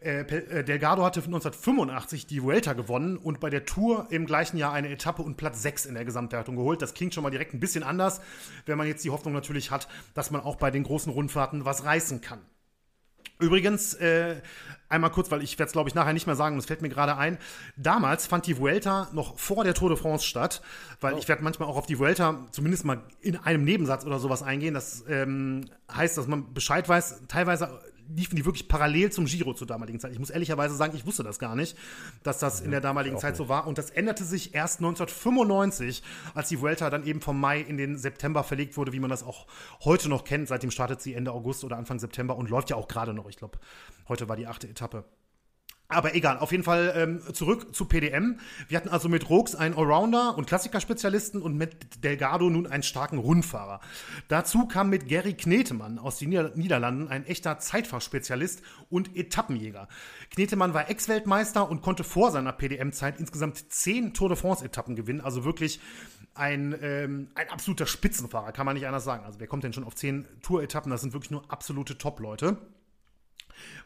Äh, 0.00 0.20
äh 0.20 0.64
Delgado 0.64 1.04
hatte 1.04 1.20
1985 1.20 2.26
die 2.26 2.42
Vuelta 2.42 2.72
gewonnen 2.72 3.16
und 3.16 3.40
bei 3.40 3.50
der 3.50 3.64
Tour 3.64 4.06
im 4.10 4.26
gleichen 4.26 4.56
Jahr 4.56 4.72
eine 4.72 4.88
Etappe 4.88 5.22
und 5.22 5.36
Platz 5.36 5.62
6 5.62 5.86
in 5.86 5.94
der 5.94 6.04
Gesamtwertung 6.04 6.56
geholt. 6.56 6.82
Das 6.82 6.94
klingt 6.94 7.14
schon 7.14 7.22
mal 7.22 7.30
direkt 7.30 7.54
ein 7.54 7.60
bisschen 7.60 7.82
anders, 7.82 8.20
wenn 8.66 8.78
man 8.78 8.86
jetzt 8.86 9.04
die 9.04 9.10
Hoffnung 9.10 9.34
natürlich 9.34 9.70
hat, 9.70 9.88
dass 10.14 10.30
man 10.30 10.40
auch 10.40 10.56
bei 10.56 10.70
den 10.70 10.82
großen 10.82 11.12
Rundfahrten 11.12 11.64
was 11.64 11.84
reißen 11.84 12.20
kann. 12.20 12.40
Übrigens, 13.42 13.94
äh, 13.94 14.36
einmal 14.88 15.10
kurz, 15.10 15.30
weil 15.30 15.42
ich 15.42 15.58
werde 15.58 15.66
es, 15.66 15.72
glaube 15.72 15.88
ich, 15.88 15.94
nachher 15.94 16.12
nicht 16.12 16.26
mehr 16.26 16.36
sagen, 16.36 16.56
das 16.56 16.66
fällt 16.66 16.80
mir 16.80 16.88
gerade 16.88 17.16
ein. 17.16 17.38
Damals 17.76 18.26
fand 18.26 18.46
die 18.46 18.56
Vuelta 18.56 19.08
noch 19.12 19.36
vor 19.36 19.64
der 19.64 19.74
Tour 19.74 19.88
de 19.88 19.98
France 19.98 20.24
statt, 20.24 20.62
weil 21.00 21.14
oh. 21.14 21.18
ich 21.18 21.28
werde 21.28 21.42
manchmal 21.42 21.68
auch 21.68 21.76
auf 21.76 21.86
die 21.86 21.98
Vuelta 21.98 22.46
zumindest 22.52 22.84
mal 22.84 23.02
in 23.20 23.36
einem 23.36 23.64
Nebensatz 23.64 24.04
oder 24.04 24.20
sowas 24.20 24.42
eingehen. 24.42 24.74
Das 24.74 25.04
ähm, 25.08 25.64
heißt, 25.92 26.16
dass 26.16 26.28
man 26.28 26.54
Bescheid 26.54 26.88
weiß. 26.88 27.22
Teilweise 27.26 27.80
liefen 28.08 28.36
die 28.36 28.44
wirklich 28.44 28.68
parallel 28.68 29.10
zum 29.10 29.26
Giro 29.26 29.54
zur 29.54 29.66
damaligen 29.66 30.00
Zeit. 30.00 30.12
Ich 30.12 30.18
muss 30.18 30.30
ehrlicherweise 30.30 30.74
sagen, 30.74 30.96
ich 30.96 31.06
wusste 31.06 31.22
das 31.22 31.38
gar 31.38 31.54
nicht, 31.54 31.76
dass 32.22 32.38
das 32.38 32.60
ja, 32.60 32.66
in 32.66 32.70
der 32.70 32.80
damaligen 32.80 33.18
Zeit 33.18 33.32
nicht. 33.32 33.38
so 33.38 33.48
war. 33.48 33.66
Und 33.66 33.78
das 33.78 33.90
änderte 33.90 34.24
sich 34.24 34.54
erst 34.54 34.80
1995, 34.80 36.02
als 36.34 36.48
die 36.48 36.60
Vuelta 36.60 36.90
dann 36.90 37.04
eben 37.04 37.20
vom 37.20 37.40
Mai 37.40 37.60
in 37.60 37.76
den 37.76 37.96
September 37.96 38.44
verlegt 38.44 38.76
wurde, 38.76 38.92
wie 38.92 39.00
man 39.00 39.10
das 39.10 39.22
auch 39.22 39.46
heute 39.84 40.08
noch 40.08 40.24
kennt. 40.24 40.48
Seitdem 40.48 40.70
startet 40.70 41.00
sie 41.00 41.14
Ende 41.14 41.32
August 41.32 41.64
oder 41.64 41.76
Anfang 41.76 41.98
September 41.98 42.36
und 42.36 42.50
läuft 42.50 42.70
ja 42.70 42.76
auch 42.76 42.88
gerade 42.88 43.14
noch. 43.14 43.28
Ich 43.28 43.36
glaube, 43.36 43.58
heute 44.08 44.28
war 44.28 44.36
die 44.36 44.46
achte 44.46 44.68
Etappe. 44.68 45.04
Aber 45.92 46.14
egal, 46.14 46.38
auf 46.38 46.52
jeden 46.52 46.64
Fall 46.64 46.92
ähm, 46.96 47.34
zurück 47.34 47.74
zu 47.74 47.86
PDM. 47.86 48.38
Wir 48.68 48.76
hatten 48.76 48.88
also 48.88 49.08
mit 49.08 49.28
Rooks 49.28 49.54
einen 49.54 49.76
Allrounder 49.76 50.36
und 50.36 50.46
Klassikerspezialisten 50.46 51.42
und 51.42 51.56
mit 51.56 52.04
Delgado 52.04 52.50
nun 52.50 52.66
einen 52.66 52.82
starken 52.82 53.18
Rundfahrer. 53.18 53.80
Dazu 54.28 54.66
kam 54.66 54.90
mit 54.90 55.08
Gary 55.08 55.34
Knetemann 55.34 55.98
aus 55.98 56.18
den 56.18 56.30
Nieder 56.30 56.52
Niederlanden 56.54 57.08
ein 57.08 57.26
echter 57.26 57.58
Zeitfachspezialist 57.58 58.62
und 58.90 59.16
Etappenjäger. 59.16 59.88
Knetemann 60.30 60.74
war 60.74 60.88
Ex-Weltmeister 60.90 61.68
und 61.68 61.82
konnte 61.82 62.04
vor 62.04 62.30
seiner 62.30 62.52
PDM-Zeit 62.52 63.20
insgesamt 63.20 63.72
zehn 63.72 64.14
Tour 64.14 64.28
de 64.28 64.36
France-Etappen 64.36 64.96
gewinnen. 64.96 65.20
Also 65.20 65.44
wirklich 65.44 65.80
ein, 66.34 66.74
ähm, 66.80 67.28
ein 67.34 67.50
absoluter 67.50 67.86
Spitzenfahrer, 67.86 68.52
kann 68.52 68.66
man 68.66 68.74
nicht 68.74 68.86
anders 68.86 69.04
sagen. 69.04 69.24
Also 69.24 69.40
wer 69.40 69.46
kommt 69.46 69.64
denn 69.64 69.72
schon 69.72 69.84
auf 69.84 69.94
zehn 69.94 70.26
Tour-Etappen? 70.42 70.90
Das 70.90 71.02
sind 71.02 71.12
wirklich 71.12 71.30
nur 71.30 71.50
absolute 71.50 71.98
Top-Leute. 71.98 72.56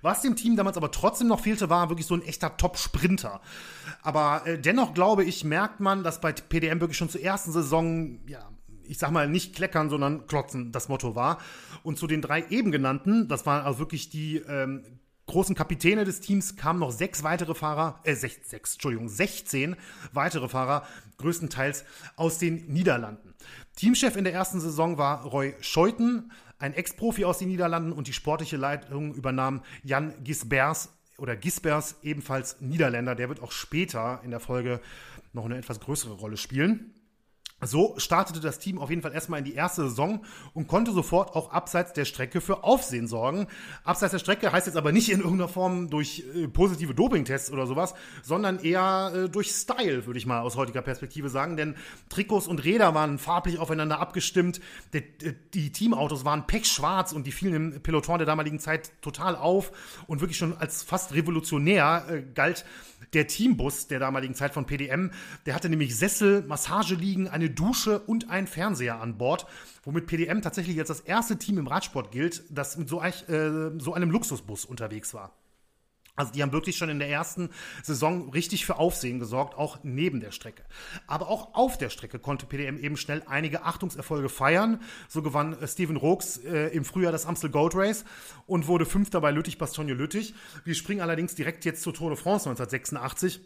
Was 0.02 0.22
dem 0.22 0.36
Team 0.36 0.56
damals 0.56 0.76
aber 0.76 0.90
trotzdem 0.90 1.28
noch 1.28 1.40
fehlte, 1.40 1.70
war 1.70 1.88
wirklich 1.88 2.06
so 2.06 2.14
ein 2.14 2.22
echter 2.22 2.56
Top-Sprinter. 2.56 3.40
Aber 4.02 4.46
äh, 4.46 4.58
dennoch 4.58 4.94
glaube 4.94 5.24
ich, 5.24 5.44
merkt 5.44 5.80
man, 5.80 6.02
dass 6.02 6.20
bei 6.20 6.32
PDM 6.32 6.80
wirklich 6.80 6.98
schon 6.98 7.08
zur 7.08 7.22
ersten 7.22 7.52
Saison, 7.52 8.20
ja, 8.26 8.48
ich 8.84 8.98
sag 8.98 9.10
mal, 9.10 9.28
nicht 9.28 9.54
kleckern, 9.54 9.90
sondern 9.90 10.26
klotzen 10.26 10.72
das 10.72 10.88
Motto 10.88 11.14
war. 11.14 11.38
Und 11.82 11.98
zu 11.98 12.06
den 12.06 12.22
drei 12.22 12.44
eben 12.48 12.70
genannten, 12.70 13.28
das 13.28 13.46
waren 13.46 13.64
also 13.64 13.78
wirklich 13.78 14.10
die 14.10 14.36
ähm, 14.36 14.84
großen 15.26 15.54
Kapitäne 15.54 16.04
des 16.04 16.20
Teams, 16.20 16.56
kamen 16.56 16.78
noch 16.78 16.92
sechs 16.92 17.22
weitere 17.22 17.54
Fahrer, 17.54 18.00
äh, 18.04 18.14
sechs, 18.14 18.48
sechs, 18.48 18.74
Entschuldigung, 18.74 19.08
16 19.08 19.76
weitere 20.12 20.48
Fahrer, 20.48 20.86
größtenteils 21.18 21.84
aus 22.16 22.38
den 22.38 22.66
Niederlanden. 22.68 23.34
Teamchef 23.76 24.16
in 24.16 24.24
der 24.24 24.32
ersten 24.32 24.60
Saison 24.60 24.98
war 24.98 25.24
Roy 25.24 25.54
Scheuten, 25.60 26.32
ein 26.58 26.74
Ex-Profi 26.74 27.24
aus 27.24 27.38
den 27.38 27.48
Niederlanden 27.48 27.92
und 27.92 28.08
die 28.08 28.12
sportliche 28.12 28.56
Leitung 28.56 29.14
übernahm 29.14 29.62
Jan 29.82 30.14
Gisbers 30.24 30.90
oder 31.18 31.36
Gisbers, 31.36 31.96
ebenfalls 32.02 32.60
Niederländer. 32.60 33.14
Der 33.14 33.28
wird 33.28 33.42
auch 33.42 33.52
später 33.52 34.20
in 34.24 34.30
der 34.30 34.40
Folge 34.40 34.80
noch 35.32 35.44
eine 35.44 35.58
etwas 35.58 35.80
größere 35.80 36.14
Rolle 36.14 36.36
spielen. 36.36 36.95
So 37.62 37.94
startete 37.96 38.40
das 38.40 38.58
Team 38.58 38.78
auf 38.78 38.90
jeden 38.90 39.00
Fall 39.00 39.14
erstmal 39.14 39.38
in 39.38 39.46
die 39.46 39.54
erste 39.54 39.88
Saison 39.88 40.22
und 40.52 40.68
konnte 40.68 40.92
sofort 40.92 41.34
auch 41.34 41.52
abseits 41.52 41.94
der 41.94 42.04
Strecke 42.04 42.42
für 42.42 42.64
Aufsehen 42.64 43.08
sorgen. 43.08 43.46
Abseits 43.82 44.12
der 44.12 44.18
Strecke 44.18 44.52
heißt 44.52 44.66
jetzt 44.66 44.76
aber 44.76 44.92
nicht 44.92 45.10
in 45.10 45.20
irgendeiner 45.20 45.48
Form 45.48 45.88
durch 45.88 46.22
äh, 46.34 46.48
positive 46.48 46.94
Dopingtests 46.94 47.50
oder 47.50 47.66
sowas, 47.66 47.94
sondern 48.22 48.58
eher 48.58 49.10
äh, 49.14 49.28
durch 49.30 49.52
Style, 49.52 50.04
würde 50.04 50.18
ich 50.18 50.26
mal 50.26 50.40
aus 50.40 50.56
heutiger 50.56 50.82
Perspektive 50.82 51.30
sagen. 51.30 51.56
Denn 51.56 51.76
Trikots 52.10 52.46
und 52.46 52.62
Räder 52.62 52.94
waren 52.94 53.18
farblich 53.18 53.58
aufeinander 53.58 54.00
abgestimmt. 54.00 54.60
Die, 54.92 55.02
die 55.54 55.72
Teamautos 55.72 56.26
waren 56.26 56.46
pechschwarz 56.46 57.12
und 57.12 57.26
die 57.26 57.32
fielen 57.32 57.54
im 57.54 57.80
Peloton 57.80 58.18
der 58.18 58.26
damaligen 58.26 58.58
Zeit 58.58 58.92
total 59.00 59.34
auf 59.34 59.72
und 60.06 60.20
wirklich 60.20 60.36
schon 60.36 60.58
als 60.58 60.82
fast 60.82 61.14
revolutionär 61.14 62.04
äh, 62.10 62.22
galt 62.34 62.66
der 63.12 63.26
Teambus 63.26 63.86
der 63.86 63.98
damaligen 63.98 64.34
Zeit 64.34 64.52
von 64.52 64.66
PDM. 64.66 65.10
Der 65.46 65.54
hatte 65.54 65.68
nämlich 65.68 65.96
Sessel, 65.96 66.42
Massageliegen, 66.42 67.28
eine 67.28 67.50
Dusche 67.50 68.00
und 68.00 68.30
einen 68.30 68.46
Fernseher 68.46 69.00
an 69.00 69.18
Bord, 69.18 69.46
womit 69.84 70.06
PDM 70.06 70.42
tatsächlich 70.42 70.78
als 70.78 70.88
das 70.88 71.00
erste 71.00 71.38
Team 71.38 71.58
im 71.58 71.66
Radsport 71.66 72.10
gilt, 72.10 72.44
das 72.50 72.76
mit 72.76 72.88
so, 72.88 73.02
äh, 73.02 73.70
so 73.78 73.94
einem 73.94 74.10
Luxusbus 74.10 74.64
unterwegs 74.64 75.14
war. 75.14 75.32
Also 76.16 76.32
die 76.32 76.42
haben 76.42 76.52
wirklich 76.52 76.78
schon 76.78 76.88
in 76.88 76.98
der 76.98 77.10
ersten 77.10 77.50
Saison 77.82 78.30
richtig 78.30 78.64
für 78.64 78.78
Aufsehen 78.78 79.18
gesorgt, 79.18 79.56
auch 79.56 79.78
neben 79.82 80.20
der 80.20 80.32
Strecke. 80.32 80.62
Aber 81.06 81.28
auch 81.28 81.54
auf 81.54 81.76
der 81.76 81.90
Strecke 81.90 82.18
konnte 82.18 82.46
PDM 82.46 82.78
eben 82.78 82.96
schnell 82.96 83.22
einige 83.26 83.64
Achtungserfolge 83.64 84.30
feiern. 84.30 84.80
So 85.08 85.22
gewann 85.22 85.60
äh, 85.60 85.68
Steven 85.68 85.96
Rooks 85.96 86.38
äh, 86.38 86.68
im 86.68 86.86
Frühjahr 86.86 87.12
das 87.12 87.26
Amstel 87.26 87.50
Gold 87.50 87.74
Race 87.74 88.04
und 88.46 88.66
wurde 88.66 88.86
Fünfter 88.86 89.20
bei 89.20 89.30
Lüttich-Bastogne-Lüttich. 89.30 90.34
Wir 90.64 90.74
springen 90.74 91.02
allerdings 91.02 91.34
direkt 91.34 91.66
jetzt 91.66 91.82
zur 91.82 91.92
Tour 91.92 92.10
de 92.10 92.18
France 92.18 92.48
1986. 92.48 93.40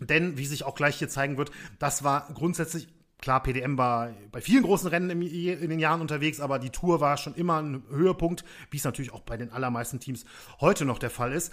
Denn, 0.00 0.38
wie 0.38 0.46
sich 0.46 0.64
auch 0.64 0.74
gleich 0.74 0.96
hier 0.96 1.10
zeigen 1.10 1.36
wird, 1.36 1.50
das 1.78 2.02
war 2.02 2.28
grundsätzlich 2.32 2.88
Klar, 3.20 3.42
PDM 3.42 3.76
war 3.76 4.10
bei 4.32 4.40
vielen 4.40 4.62
großen 4.62 4.88
Rennen 4.88 5.10
in 5.10 5.68
den 5.70 5.78
Jahren 5.78 6.00
unterwegs, 6.00 6.40
aber 6.40 6.58
die 6.58 6.70
Tour 6.70 7.00
war 7.00 7.18
schon 7.18 7.34
immer 7.34 7.60
ein 7.60 7.82
Höhepunkt, 7.90 8.44
wie 8.70 8.78
es 8.78 8.84
natürlich 8.84 9.12
auch 9.12 9.20
bei 9.20 9.36
den 9.36 9.52
allermeisten 9.52 10.00
Teams 10.00 10.24
heute 10.60 10.86
noch 10.86 10.98
der 10.98 11.10
Fall 11.10 11.32
ist. 11.32 11.52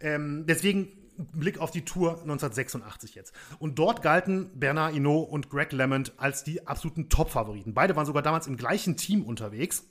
Ähm, 0.00 0.44
deswegen 0.46 0.88
Blick 1.32 1.58
auf 1.58 1.70
die 1.70 1.84
Tour 1.84 2.12
1986 2.12 3.14
jetzt. 3.14 3.34
Und 3.58 3.78
dort 3.78 4.02
galten 4.02 4.50
Bernard 4.58 4.94
Hinault 4.94 5.28
und 5.30 5.50
Greg 5.50 5.72
LeMond 5.72 6.12
als 6.16 6.44
die 6.44 6.66
absoluten 6.66 7.08
Top-Favoriten. 7.08 7.74
Beide 7.74 7.96
waren 7.96 8.06
sogar 8.06 8.22
damals 8.22 8.46
im 8.46 8.56
gleichen 8.56 8.96
Team 8.96 9.24
unterwegs. 9.24 9.84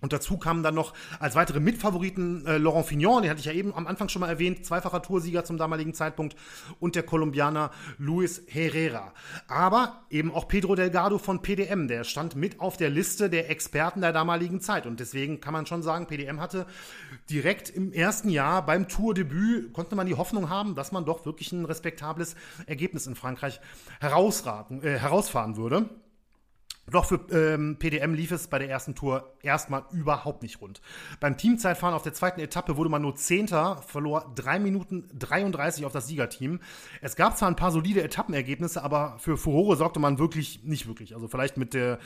Und 0.00 0.12
dazu 0.12 0.36
kamen 0.36 0.64
dann 0.64 0.74
noch 0.74 0.94
als 1.20 1.36
weitere 1.36 1.60
Mitfavoriten 1.60 2.44
äh, 2.44 2.58
Laurent 2.58 2.86
Fignon, 2.86 3.22
den 3.22 3.30
hatte 3.30 3.40
ich 3.40 3.46
ja 3.46 3.52
eben 3.52 3.72
am 3.72 3.86
Anfang 3.86 4.08
schon 4.08 4.20
mal 4.20 4.28
erwähnt, 4.28 4.66
zweifacher 4.66 5.00
Toursieger 5.00 5.44
zum 5.44 5.58
damaligen 5.58 5.94
Zeitpunkt, 5.94 6.36
und 6.80 6.96
der 6.96 7.04
Kolumbianer 7.04 7.70
Luis 7.98 8.42
Herrera. 8.48 9.12
Aber 9.46 10.02
eben 10.10 10.32
auch 10.32 10.48
Pedro 10.48 10.74
Delgado 10.74 11.18
von 11.18 11.40
PDM, 11.40 11.86
der 11.86 12.02
stand 12.02 12.34
mit 12.34 12.58
auf 12.58 12.76
der 12.76 12.90
Liste 12.90 13.30
der 13.30 13.48
Experten 13.48 14.00
der 14.00 14.12
damaligen 14.12 14.60
Zeit. 14.60 14.86
Und 14.86 14.98
deswegen 14.98 15.40
kann 15.40 15.52
man 15.52 15.66
schon 15.66 15.82
sagen, 15.84 16.06
PDM 16.06 16.40
hatte 16.40 16.66
direkt 17.30 17.70
im 17.70 17.92
ersten 17.92 18.28
Jahr 18.28 18.66
beim 18.66 18.88
Tourdebüt, 18.88 19.72
konnte 19.72 19.94
man 19.94 20.06
die 20.06 20.14
Hoffnung 20.14 20.50
haben, 20.50 20.74
dass 20.74 20.90
man 20.90 21.04
doch 21.04 21.24
wirklich 21.26 21.52
ein 21.52 21.64
respektables 21.64 22.34
Ergebnis 22.66 23.06
in 23.06 23.14
Frankreich 23.14 23.60
herausraten, 24.00 24.82
äh, 24.82 24.98
herausfahren 24.98 25.56
würde. 25.56 25.88
Doch 26.90 27.04
für 27.04 27.20
ähm, 27.30 27.76
PDM 27.78 28.12
lief 28.12 28.32
es 28.32 28.48
bei 28.48 28.58
der 28.58 28.68
ersten 28.68 28.94
Tour 28.94 29.36
erstmal 29.42 29.84
überhaupt 29.92 30.42
nicht 30.42 30.60
rund. 30.60 30.80
Beim 31.20 31.36
Teamzeitfahren 31.38 31.94
auf 31.94 32.02
der 32.02 32.12
zweiten 32.12 32.40
Etappe 32.40 32.76
wurde 32.76 32.90
man 32.90 33.02
nur 33.02 33.14
Zehnter, 33.14 33.76
verlor 33.86 34.32
3 34.34 34.58
Minuten 34.58 35.08
33 35.16 35.86
auf 35.86 35.92
das 35.92 36.08
Siegerteam. 36.08 36.60
Es 37.00 37.14
gab 37.14 37.38
zwar 37.38 37.48
ein 37.48 37.56
paar 37.56 37.70
solide 37.70 38.02
Etappenergebnisse, 38.02 38.82
aber 38.82 39.16
für 39.18 39.36
Furore 39.36 39.76
sorgte 39.76 40.00
man 40.00 40.18
wirklich 40.18 40.64
nicht 40.64 40.88
wirklich. 40.88 41.14
Also 41.14 41.28
vielleicht 41.28 41.56
mit 41.56 41.72
der 41.72 41.98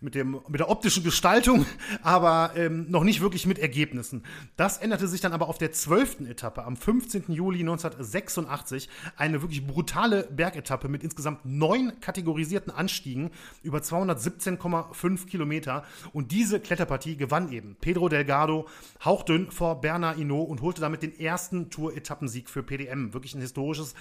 mit, 0.00 0.14
dem, 0.14 0.40
mit 0.48 0.60
der 0.60 0.70
optischen 0.70 1.04
Gestaltung, 1.04 1.66
aber 2.02 2.52
ähm, 2.56 2.90
noch 2.90 3.04
nicht 3.04 3.20
wirklich 3.20 3.46
mit 3.46 3.58
Ergebnissen. 3.58 4.24
Das 4.56 4.78
änderte 4.78 5.08
sich 5.08 5.20
dann 5.20 5.32
aber 5.32 5.48
auf 5.48 5.58
der 5.58 5.72
zwölften 5.72 6.26
Etappe 6.26 6.64
am 6.64 6.76
15. 6.76 7.24
Juli 7.28 7.60
1986. 7.60 8.88
Eine 9.16 9.42
wirklich 9.42 9.66
brutale 9.66 10.28
Bergetappe 10.30 10.88
mit 10.88 11.02
insgesamt 11.02 11.44
neun 11.44 12.00
kategorisierten 12.00 12.72
Anstiegen 12.72 13.30
über 13.62 13.78
217,5 13.78 15.26
Kilometer. 15.26 15.84
Und 16.12 16.32
diese 16.32 16.60
Kletterpartie 16.60 17.16
gewann 17.16 17.50
eben 17.52 17.76
Pedro 17.80 18.08
Delgado 18.08 18.66
hauchdünn 19.04 19.50
vor 19.50 19.80
Bernard 19.80 20.16
Hinault 20.16 20.48
und 20.48 20.62
holte 20.62 20.80
damit 20.80 21.02
den 21.02 21.18
ersten 21.18 21.70
Tour-Etappensieg 21.70 22.48
für 22.48 22.62
PDM. 22.62 23.14
Wirklich 23.14 23.34
ein 23.34 23.40
historisches 23.40 23.94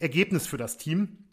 Ergebnis 0.00 0.46
für 0.46 0.56
das 0.56 0.76
Team. 0.76 1.27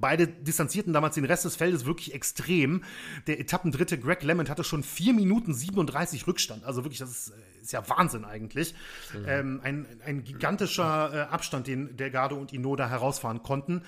Beide 0.00 0.28
distanzierten 0.28 0.92
damals 0.92 1.14
den 1.14 1.24
Rest 1.24 1.44
des 1.44 1.56
Feldes 1.56 1.86
wirklich 1.86 2.14
extrem. 2.14 2.84
Der 3.26 3.40
Etappendritte 3.40 3.98
Greg 3.98 4.22
Lemond 4.22 4.50
hatte 4.50 4.64
schon 4.64 4.82
4 4.82 5.12
Minuten 5.12 5.54
37 5.54 6.26
Rückstand. 6.26 6.64
Also 6.64 6.84
wirklich, 6.84 6.98
das 6.98 7.10
ist, 7.10 7.30
äh, 7.30 7.62
ist 7.62 7.72
ja 7.72 7.88
Wahnsinn 7.88 8.24
eigentlich. 8.24 8.74
Mhm. 9.12 9.24
Ähm, 9.26 9.60
ein, 9.62 9.86
ein 10.04 10.24
gigantischer 10.24 11.12
äh, 11.12 11.20
Abstand, 11.32 11.66
den 11.66 11.96
Delgado 11.96 12.36
und 12.36 12.52
Inoda 12.52 12.88
herausfahren 12.88 13.42
konnten. 13.42 13.82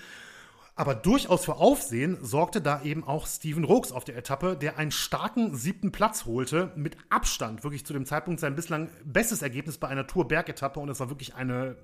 Aber 0.79 0.95
durchaus 0.95 1.45
für 1.45 1.57
Aufsehen 1.57 2.19
sorgte 2.23 2.61
da 2.61 2.83
eben 2.83 3.03
auch 3.03 3.27
Steven 3.27 3.65
Rooks 3.65 3.91
auf 3.91 4.05
der 4.05 4.17
Etappe, 4.17 4.57
der 4.57 4.79
einen 4.79 4.93
starken 4.93 5.57
siebten 5.57 5.91
Platz 5.91 6.25
holte, 6.25 6.71
mit 6.77 6.97
Abstand 7.09 7.65
wirklich 7.65 7.85
zu 7.85 7.93
dem 7.93 8.07
Zeitpunkt 8.07 8.39
sein 8.39 8.55
bislang 8.55 8.89
bestes 9.05 9.43
Ergebnis 9.43 9.79
bei 9.79 9.89
einer 9.89 10.07
Tour-Bergetappe 10.07 10.79
und 10.79 10.89
es 10.89 11.01
war 11.01 11.09
wirklich 11.09 11.35
eine, 11.35 11.75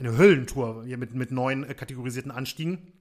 eine 0.00 0.18
Höllentour 0.18 0.82
hier 0.84 0.98
mit, 0.98 1.14
mit 1.14 1.30
neun 1.30 1.62
äh, 1.62 1.74
kategorisierten 1.74 2.32
Anstiegen. 2.32 2.92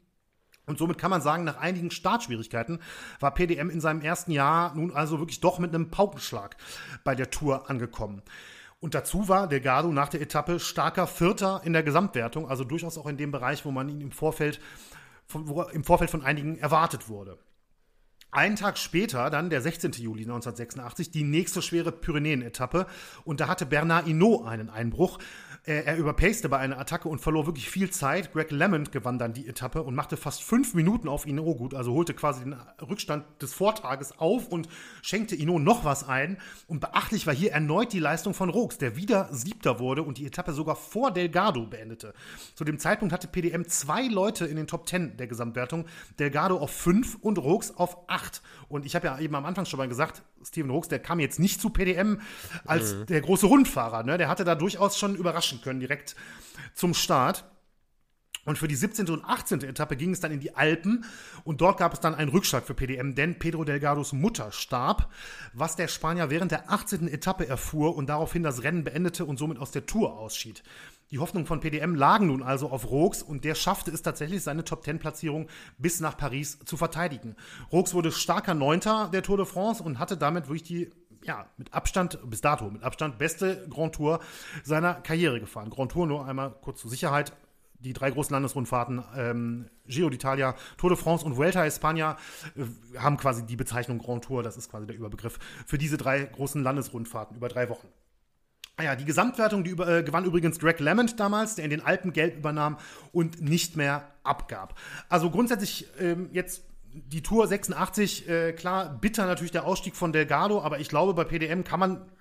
Und 0.68 0.78
somit 0.78 0.98
kann 0.98 1.10
man 1.10 1.22
sagen, 1.22 1.46
nach 1.46 1.58
einigen 1.58 1.92
Startschwierigkeiten 1.92 2.80
war 3.20 3.34
PDM 3.34 3.70
in 3.70 3.80
seinem 3.80 4.02
ersten 4.02 4.32
Jahr 4.32 4.76
nun 4.76 4.92
also 4.92 5.20
wirklich 5.20 5.40
doch 5.40 5.60
mit 5.60 5.74
einem 5.74 5.90
Paukenschlag 5.90 6.58
bei 7.06 7.16
der 7.16 7.32
Tour 7.32 7.70
angekommen. 7.70 8.22
Und 8.80 8.94
dazu 8.94 9.28
war 9.28 9.48
Delgado 9.48 9.88
nach 9.92 10.10
der 10.10 10.22
Etappe 10.22 10.60
starker 10.60 11.08
Vierter 11.08 11.62
in 11.64 11.74
der 11.74 11.84
Gesamtwertung, 11.84 12.48
also 12.48 12.64
durchaus 12.64 12.98
auch 12.98 13.08
in 13.08 13.18
dem 13.18 13.32
Bereich, 13.32 13.66
wo 13.66 13.72
man 13.72 13.90
ihn 13.90 14.02
im 14.02 14.12
Vorfeld 14.12 14.60
von, 15.26 15.48
wo 15.48 15.64
im 15.64 15.84
Vorfeld 15.84 16.12
von 16.12 16.22
einigen 16.22 16.58
erwartet 16.58 17.10
wurde. 17.10 17.40
Einen 18.30 18.58
Tag 18.58 18.78
später, 18.78 19.30
dann 19.30 19.50
der 19.50 19.62
16. 19.62 19.94
Juli 19.94 20.24
1986, 20.24 21.12
die 21.12 21.24
nächste 21.24 21.62
schwere 21.62 21.94
Pyrenäen-Etappe. 21.94 22.86
Und 23.24 23.40
da 23.40 23.48
hatte 23.48 23.66
Bernard 23.66 24.06
Hinault 24.06 24.46
einen 24.46 24.70
Einbruch. 24.70 25.18
Er, 25.68 25.86
er 25.86 25.98
überpaste 25.98 26.48
bei 26.48 26.60
einer 26.60 26.80
Attacke 26.80 27.10
und 27.10 27.20
verlor 27.20 27.46
wirklich 27.46 27.70
viel 27.70 27.90
Zeit. 27.90 28.32
Greg 28.32 28.52
Lemond 28.52 28.94
gewann 28.94 29.20
dann 29.20 29.34
die 29.34 29.50
Etappe 29.50 29.84
und 29.84 29.96
machte 29.96 30.16
fast 30.16 30.42
fünf 30.42 30.74
Minuten 30.74 31.10
auf 31.10 31.28
Ino 31.28 31.56
gut, 31.56 31.74
also 31.74 31.92
holte 31.92 32.14
quasi 32.14 32.46
den 32.46 32.56
Rückstand 32.82 33.26
des 33.42 33.54
Vortages 33.54 34.18
auf 34.18 34.48
und 34.48 34.70
schenkte 35.02 35.36
Ino 35.36 35.60
noch 35.60 35.84
was 35.84 36.08
ein. 36.08 36.38
Und 36.68 36.80
beachtlich 36.80 37.28
war 37.28 37.34
hier 37.34 37.52
erneut 37.52 37.92
die 37.92 38.00
Leistung 38.00 38.34
von 38.34 38.50
Rooks, 38.50 38.78
der 38.78 38.96
wieder 38.96 39.28
Siebter 39.34 39.80
wurde 39.80 40.04
und 40.04 40.18
die 40.18 40.26
Etappe 40.26 40.54
sogar 40.54 40.78
vor 40.78 41.12
Delgado 41.12 41.66
beendete. 41.66 42.14
Zu 42.56 42.64
dem 42.64 42.80
Zeitpunkt 42.80 43.14
hatte 43.14 43.28
PDM 43.28 43.68
zwei 43.68 44.08
Leute 44.08 44.46
in 44.46 44.56
den 44.56 44.68
Top 44.68 44.86
Ten 44.86 45.18
der 45.18 45.28
Gesamtwertung, 45.28 45.86
Delgado 46.18 46.56
auf 46.60 46.72
fünf 46.72 47.18
und 47.20 47.40
Rooks 47.40 47.72
auf 47.72 48.10
acht. 48.10 48.42
Und 48.70 48.86
ich 48.86 48.96
habe 48.96 49.08
ja 49.08 49.20
eben 49.20 49.36
am 49.36 49.46
Anfang 49.46 49.66
schon 49.66 49.80
mal 49.80 49.90
gesagt, 49.90 50.24
Steven 50.46 50.70
Rooks, 50.70 50.88
der 50.88 51.00
kam 51.00 51.20
jetzt 51.20 51.40
nicht 51.40 51.60
zu 51.60 51.70
PDM 51.70 52.22
als 52.66 52.94
mhm. 52.94 53.06
der 53.08 53.20
große 53.20 53.48
Rundfahrer. 53.48 54.04
Ne? 54.04 54.18
Der 54.18 54.30
hatte 54.30 54.46
da 54.46 54.56
durchaus 54.56 54.98
schon 54.98 55.16
überraschen 55.58 55.62
können, 55.62 55.80
direkt 55.80 56.16
zum 56.74 56.94
Start. 56.94 57.46
Und 58.46 58.58
für 58.58 58.70
die 58.70 58.76
17. 58.76 59.10
und 59.10 59.26
18. 59.26 59.62
Etappe 59.64 59.98
ging 59.98 60.12
es 60.12 60.22
dann 60.22 60.32
in 60.32 60.40
die 60.40 60.56
Alpen 60.56 61.04
und 61.44 61.60
dort 61.60 61.78
gab 61.78 61.94
es 61.94 62.00
dann 62.00 62.16
einen 62.16 62.30
Rückschlag 62.30 62.66
für 62.66 62.74
PDM, 62.74 63.14
denn 63.14 63.40
Pedro 63.40 63.66
Delgados 63.66 64.14
Mutter 64.14 64.54
starb, 64.54 65.12
was 65.52 65.76
der 65.76 65.90
Spanier 65.90 66.30
während 66.30 66.52
der 66.54 66.72
18. 66.72 67.10
Etappe 67.10 67.46
erfuhr 67.46 67.98
und 67.98 68.08
daraufhin 68.08 68.44
das 68.44 68.64
Rennen 68.64 68.86
beendete 68.86 69.26
und 69.26 69.38
somit 69.38 69.60
aus 69.60 69.72
der 69.72 69.86
Tour 69.86 70.18
ausschied. 70.18 70.64
Die 71.12 71.20
Hoffnungen 71.20 71.46
von 71.46 71.60
PDM 71.60 71.94
lagen 71.94 72.28
nun 72.28 72.42
also 72.42 72.70
auf 72.70 72.90
Rooks 72.90 73.22
und 73.22 73.44
der 73.44 73.54
schaffte 73.54 73.92
es 73.92 74.02
tatsächlich, 74.02 74.44
seine 74.44 74.64
Top-10-Platzierung 74.64 75.50
bis 75.78 76.00
nach 76.00 76.16
Paris 76.16 76.58
zu 76.64 76.78
verteidigen. 76.78 77.36
Rooks 77.74 77.94
wurde 77.94 78.14
starker 78.14 78.54
Neunter 78.54 79.10
der 79.12 79.24
Tour 79.24 79.36
de 79.36 79.46
France 79.46 79.84
und 79.84 80.00
hatte 80.00 80.16
damit 80.16 80.48
wirklich 80.48 80.64
die 80.64 80.90
ja, 81.28 81.46
mit 81.58 81.74
Abstand, 81.74 82.18
bis 82.30 82.42
dato, 82.42 82.70
mit 82.72 82.84
Abstand 82.84 83.18
beste 83.18 83.68
Grand 83.70 83.94
Tour 83.94 84.20
seiner 84.64 84.96
Karriere 84.96 85.40
gefahren. 85.40 85.70
Grand 85.70 85.92
Tour 85.92 86.08
nur 86.08 86.26
einmal 86.26 86.56
kurz 86.62 86.80
zur 86.82 86.90
Sicherheit. 86.90 87.34
Die 87.80 87.94
drei 87.94 88.10
großen 88.10 88.34
Landesrundfahrten, 88.34 89.04
ähm, 89.16 89.70
Giro 89.86 90.08
d'Italia, 90.08 90.56
Tour 90.78 90.90
de 90.90 90.98
France 90.98 91.24
und 91.24 91.38
Vuelta 91.38 91.62
a 91.62 91.66
España, 91.66 92.16
äh, 92.56 92.98
haben 92.98 93.18
quasi 93.18 93.46
die 93.46 93.56
Bezeichnung 93.56 94.00
Grand 94.00 94.24
Tour, 94.24 94.42
das 94.42 94.58
ist 94.58 94.72
quasi 94.72 94.88
der 94.88 94.96
Überbegriff 94.96 95.38
für 95.68 95.78
diese 95.78 95.98
drei 95.98 96.24
großen 96.24 96.64
Landesrundfahrten 96.64 97.38
über 97.38 97.50
drei 97.50 97.70
Wochen. 97.70 97.88
Ah 98.78 98.84
ja, 98.84 98.96
die 98.96 99.06
Gesamtwertung 99.06 99.64
die 99.64 99.70
über, 99.70 99.88
äh, 99.88 100.04
gewann 100.04 100.26
übrigens 100.26 100.58
Greg 100.58 100.80
Lemond 100.80 101.20
damals, 101.20 101.54
der 101.54 101.66
in 101.66 101.70
den 101.70 101.82
Alpen 101.82 102.14
Gelb 102.14 102.38
übernahm 102.38 102.78
und 103.12 103.42
nicht 103.42 103.76
mehr 103.76 104.08
abgab. 104.24 104.74
Also 105.08 105.30
grundsätzlich 105.30 105.88
ähm, 106.00 106.30
jetzt 106.32 106.64
die 107.08 107.22
Tour 107.22 107.48
86, 107.48 108.28
äh, 108.28 108.54
klar, 108.54 108.98
bitter 109.00 109.26
natürlich 109.26 109.52
der 109.52 109.66
Ausstieg 109.66 109.96
von 109.96 110.14
Delgado, 110.14 110.62
aber 110.62 110.80
ich 110.80 110.90
glaube, 110.90 111.14
bei 111.14 111.24
PDM 111.24 111.64
kann 111.64 111.80
man, 111.80 112.12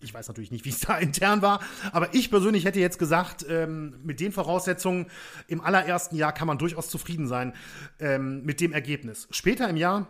ich 0.00 0.12
weiß 0.12 0.28
natürlich 0.28 0.50
nicht, 0.50 0.64
wie 0.64 0.70
es 0.70 0.80
da 0.86 0.98
intern 0.98 1.42
war, 1.42 1.60
aber 1.92 2.14
ich 2.14 2.30
persönlich 2.30 2.64
hätte 2.64 2.80
jetzt 2.80 2.98
gesagt, 2.98 3.44
ähm, 3.48 4.00
mit 4.04 4.20
den 4.20 4.32
Voraussetzungen 4.32 5.06
im 5.48 5.60
allerersten 5.60 6.16
Jahr 6.16 6.32
kann 6.32 6.46
man 6.46 6.58
durchaus 6.58 6.88
zufrieden 6.88 7.26
sein 7.26 7.54
ähm, 8.00 8.42
mit 8.44 8.60
dem 8.60 8.72
Ergebnis. 8.72 9.28
Später 9.30 9.68
im 9.68 9.76
Jahr 9.76 10.08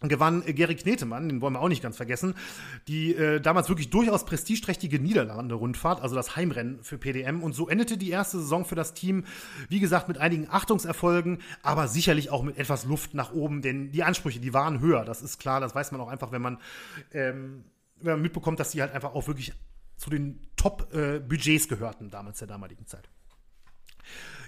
gewann 0.00 0.44
Gary 0.54 0.76
Knetemann, 0.76 1.28
den 1.28 1.40
wollen 1.40 1.54
wir 1.54 1.60
auch 1.60 1.68
nicht 1.68 1.82
ganz 1.82 1.96
vergessen, 1.96 2.34
die 2.86 3.14
äh, 3.14 3.40
damals 3.40 3.68
wirklich 3.68 3.90
durchaus 3.90 4.24
prestigeträchtige 4.24 5.00
Niederlande-Rundfahrt, 5.00 6.00
also 6.00 6.14
das 6.14 6.36
Heimrennen 6.36 6.82
für 6.84 6.98
PDM. 6.98 7.42
Und 7.42 7.54
so 7.54 7.68
endete 7.68 7.96
die 7.96 8.10
erste 8.10 8.38
Saison 8.38 8.64
für 8.64 8.76
das 8.76 8.94
Team, 8.94 9.24
wie 9.68 9.80
gesagt, 9.80 10.06
mit 10.06 10.18
einigen 10.18 10.48
Achtungserfolgen, 10.48 11.38
aber 11.62 11.88
sicherlich 11.88 12.30
auch 12.30 12.44
mit 12.44 12.58
etwas 12.58 12.84
Luft 12.84 13.14
nach 13.14 13.32
oben, 13.32 13.60
denn 13.60 13.90
die 13.90 14.04
Ansprüche, 14.04 14.38
die 14.38 14.54
waren 14.54 14.80
höher, 14.80 15.04
das 15.04 15.22
ist 15.22 15.38
klar, 15.40 15.60
das 15.60 15.74
weiß 15.74 15.90
man 15.90 16.00
auch 16.00 16.08
einfach, 16.08 16.30
wenn 16.30 16.42
man, 16.42 16.58
ähm, 17.12 17.64
wenn 18.00 18.12
man 18.12 18.22
mitbekommt, 18.22 18.60
dass 18.60 18.70
die 18.70 18.80
halt 18.80 18.92
einfach 18.92 19.14
auch 19.14 19.26
wirklich 19.26 19.52
zu 19.96 20.10
den 20.10 20.38
Top-Budgets 20.54 21.66
äh, 21.66 21.68
gehörten 21.68 22.10
damals 22.10 22.38
der 22.38 22.46
damaligen 22.46 22.86
Zeit. 22.86 23.08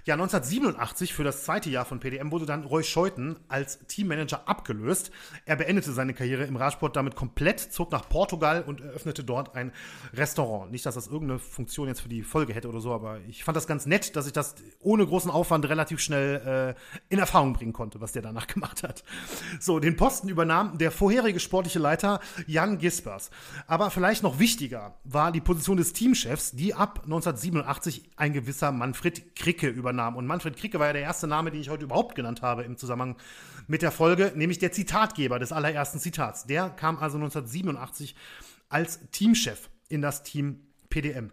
Ja, 0.06 0.14
1987 0.14 1.12
für 1.12 1.24
das 1.24 1.44
zweite 1.44 1.68
Jahr 1.68 1.84
von 1.84 2.00
PDM 2.00 2.30
wurde 2.30 2.46
dann 2.46 2.64
Roy 2.64 2.82
Scheuten 2.82 3.36
als 3.48 3.80
Teammanager 3.86 4.48
abgelöst. 4.48 5.10
Er 5.44 5.56
beendete 5.56 5.92
seine 5.92 6.14
Karriere 6.14 6.44
im 6.44 6.56
Radsport 6.56 6.96
damit 6.96 7.16
komplett, 7.16 7.60
zog 7.60 7.92
nach 7.92 8.08
Portugal 8.08 8.62
und 8.66 8.80
eröffnete 8.80 9.24
dort 9.24 9.54
ein 9.54 9.72
Restaurant. 10.14 10.72
Nicht, 10.72 10.86
dass 10.86 10.94
das 10.94 11.06
irgendeine 11.06 11.38
Funktion 11.38 11.88
jetzt 11.88 12.00
für 12.00 12.08
die 12.08 12.22
Folge 12.22 12.54
hätte 12.54 12.68
oder 12.68 12.80
so, 12.80 12.92
aber 12.94 13.20
ich 13.28 13.44
fand 13.44 13.56
das 13.56 13.66
ganz 13.66 13.84
nett, 13.84 14.16
dass 14.16 14.26
ich 14.26 14.32
das 14.32 14.54
ohne 14.80 15.06
großen 15.06 15.30
Aufwand 15.30 15.68
relativ 15.68 16.00
schnell 16.00 16.76
äh, 16.76 17.12
in 17.12 17.18
Erfahrung 17.18 17.52
bringen 17.52 17.74
konnte, 17.74 18.00
was 18.00 18.12
der 18.12 18.22
danach 18.22 18.46
gemacht 18.46 18.82
hat. 18.82 19.04
So, 19.60 19.80
den 19.80 19.96
Posten 19.96 20.30
übernahm 20.30 20.78
der 20.78 20.92
vorherige 20.92 21.40
sportliche 21.40 21.78
Leiter 21.78 22.20
Jan 22.46 22.78
Gispers. 22.78 23.30
Aber 23.66 23.90
vielleicht 23.90 24.22
noch 24.22 24.38
wichtiger 24.38 24.98
war 25.04 25.30
die 25.30 25.42
Position 25.42 25.76
des 25.76 25.92
Teamchefs, 25.92 26.52
die 26.52 26.72
ab 26.72 27.00
1987 27.04 28.12
ein 28.16 28.32
gewisser 28.32 28.72
Manfred 28.72 29.36
Kricke 29.36 29.68
übernahm 29.68 29.89
übernahm. 29.90 30.16
Und 30.16 30.26
Manfred 30.26 30.56
Kricke 30.56 30.78
war 30.78 30.86
ja 30.88 30.92
der 30.92 31.02
erste 31.02 31.26
Name, 31.26 31.50
den 31.50 31.60
ich 31.60 31.68
heute 31.68 31.84
überhaupt 31.84 32.14
genannt 32.14 32.42
habe 32.42 32.62
im 32.62 32.76
Zusammenhang 32.76 33.16
mit 33.66 33.82
der 33.82 33.90
Folge, 33.90 34.32
nämlich 34.34 34.58
der 34.58 34.72
Zitatgeber 34.72 35.38
des 35.38 35.52
allerersten 35.52 35.98
Zitats. 35.98 36.46
Der 36.46 36.70
kam 36.70 36.98
also 36.98 37.18
1987 37.18 38.14
als 38.68 39.00
Teamchef 39.10 39.68
in 39.88 40.00
das 40.00 40.22
Team 40.22 40.60
PDM. 40.88 41.32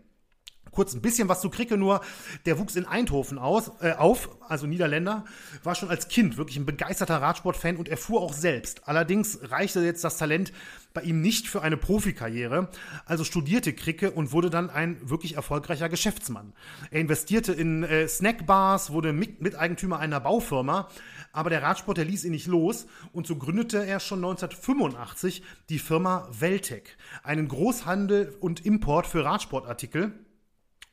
Kurz 0.77 0.93
ein 0.93 1.01
bisschen 1.01 1.27
was 1.27 1.41
zu 1.41 1.49
Kricke 1.49 1.75
nur. 1.75 2.01
Der 2.45 2.59
wuchs 2.59 2.75
in 2.75 2.85
Eindhoven 2.85 3.39
aus, 3.39 3.71
äh, 3.81 3.93
auf, 3.93 4.29
also 4.47 4.67
Niederländer, 4.67 5.25
war 5.63 5.73
schon 5.73 5.89
als 5.89 6.07
Kind 6.07 6.37
wirklich 6.37 6.55
ein 6.57 6.67
begeisterter 6.67 7.19
Radsportfan 7.19 7.77
und 7.77 7.89
er 7.89 7.97
fuhr 7.97 8.21
auch 8.21 8.31
selbst. 8.31 8.87
Allerdings 8.87 9.39
reichte 9.41 9.79
jetzt 9.79 10.03
das 10.03 10.17
Talent 10.17 10.53
bei 10.93 11.01
ihm 11.01 11.19
nicht 11.19 11.47
für 11.47 11.63
eine 11.63 11.77
Profikarriere, 11.77 12.69
also 13.05 13.23
studierte 13.23 13.73
Kricke 13.73 14.11
und 14.11 14.31
wurde 14.33 14.51
dann 14.51 14.69
ein 14.69 14.97
wirklich 15.09 15.33
erfolgreicher 15.33 15.89
Geschäftsmann. 15.89 16.53
Er 16.91 17.01
investierte 17.01 17.53
in 17.53 17.81
äh, 17.81 18.07
Snackbars, 18.07 18.91
wurde 18.91 19.13
Miteigentümer 19.13 19.97
einer 19.97 20.19
Baufirma, 20.19 20.89
aber 21.31 21.49
der 21.49 21.63
Radsport, 21.63 21.97
der 21.97 22.05
ließ 22.05 22.23
ihn 22.23 22.33
nicht 22.33 22.45
los 22.45 22.85
und 23.13 23.25
so 23.25 23.35
gründete 23.35 23.83
er 23.83 23.99
schon 23.99 24.19
1985 24.19 25.41
die 25.69 25.79
Firma 25.79 26.27
Veltec, 26.29 26.97
einen 27.23 27.47
Großhandel 27.47 28.37
und 28.39 28.63
Import 28.63 29.07
für 29.07 29.25
Radsportartikel 29.25 30.13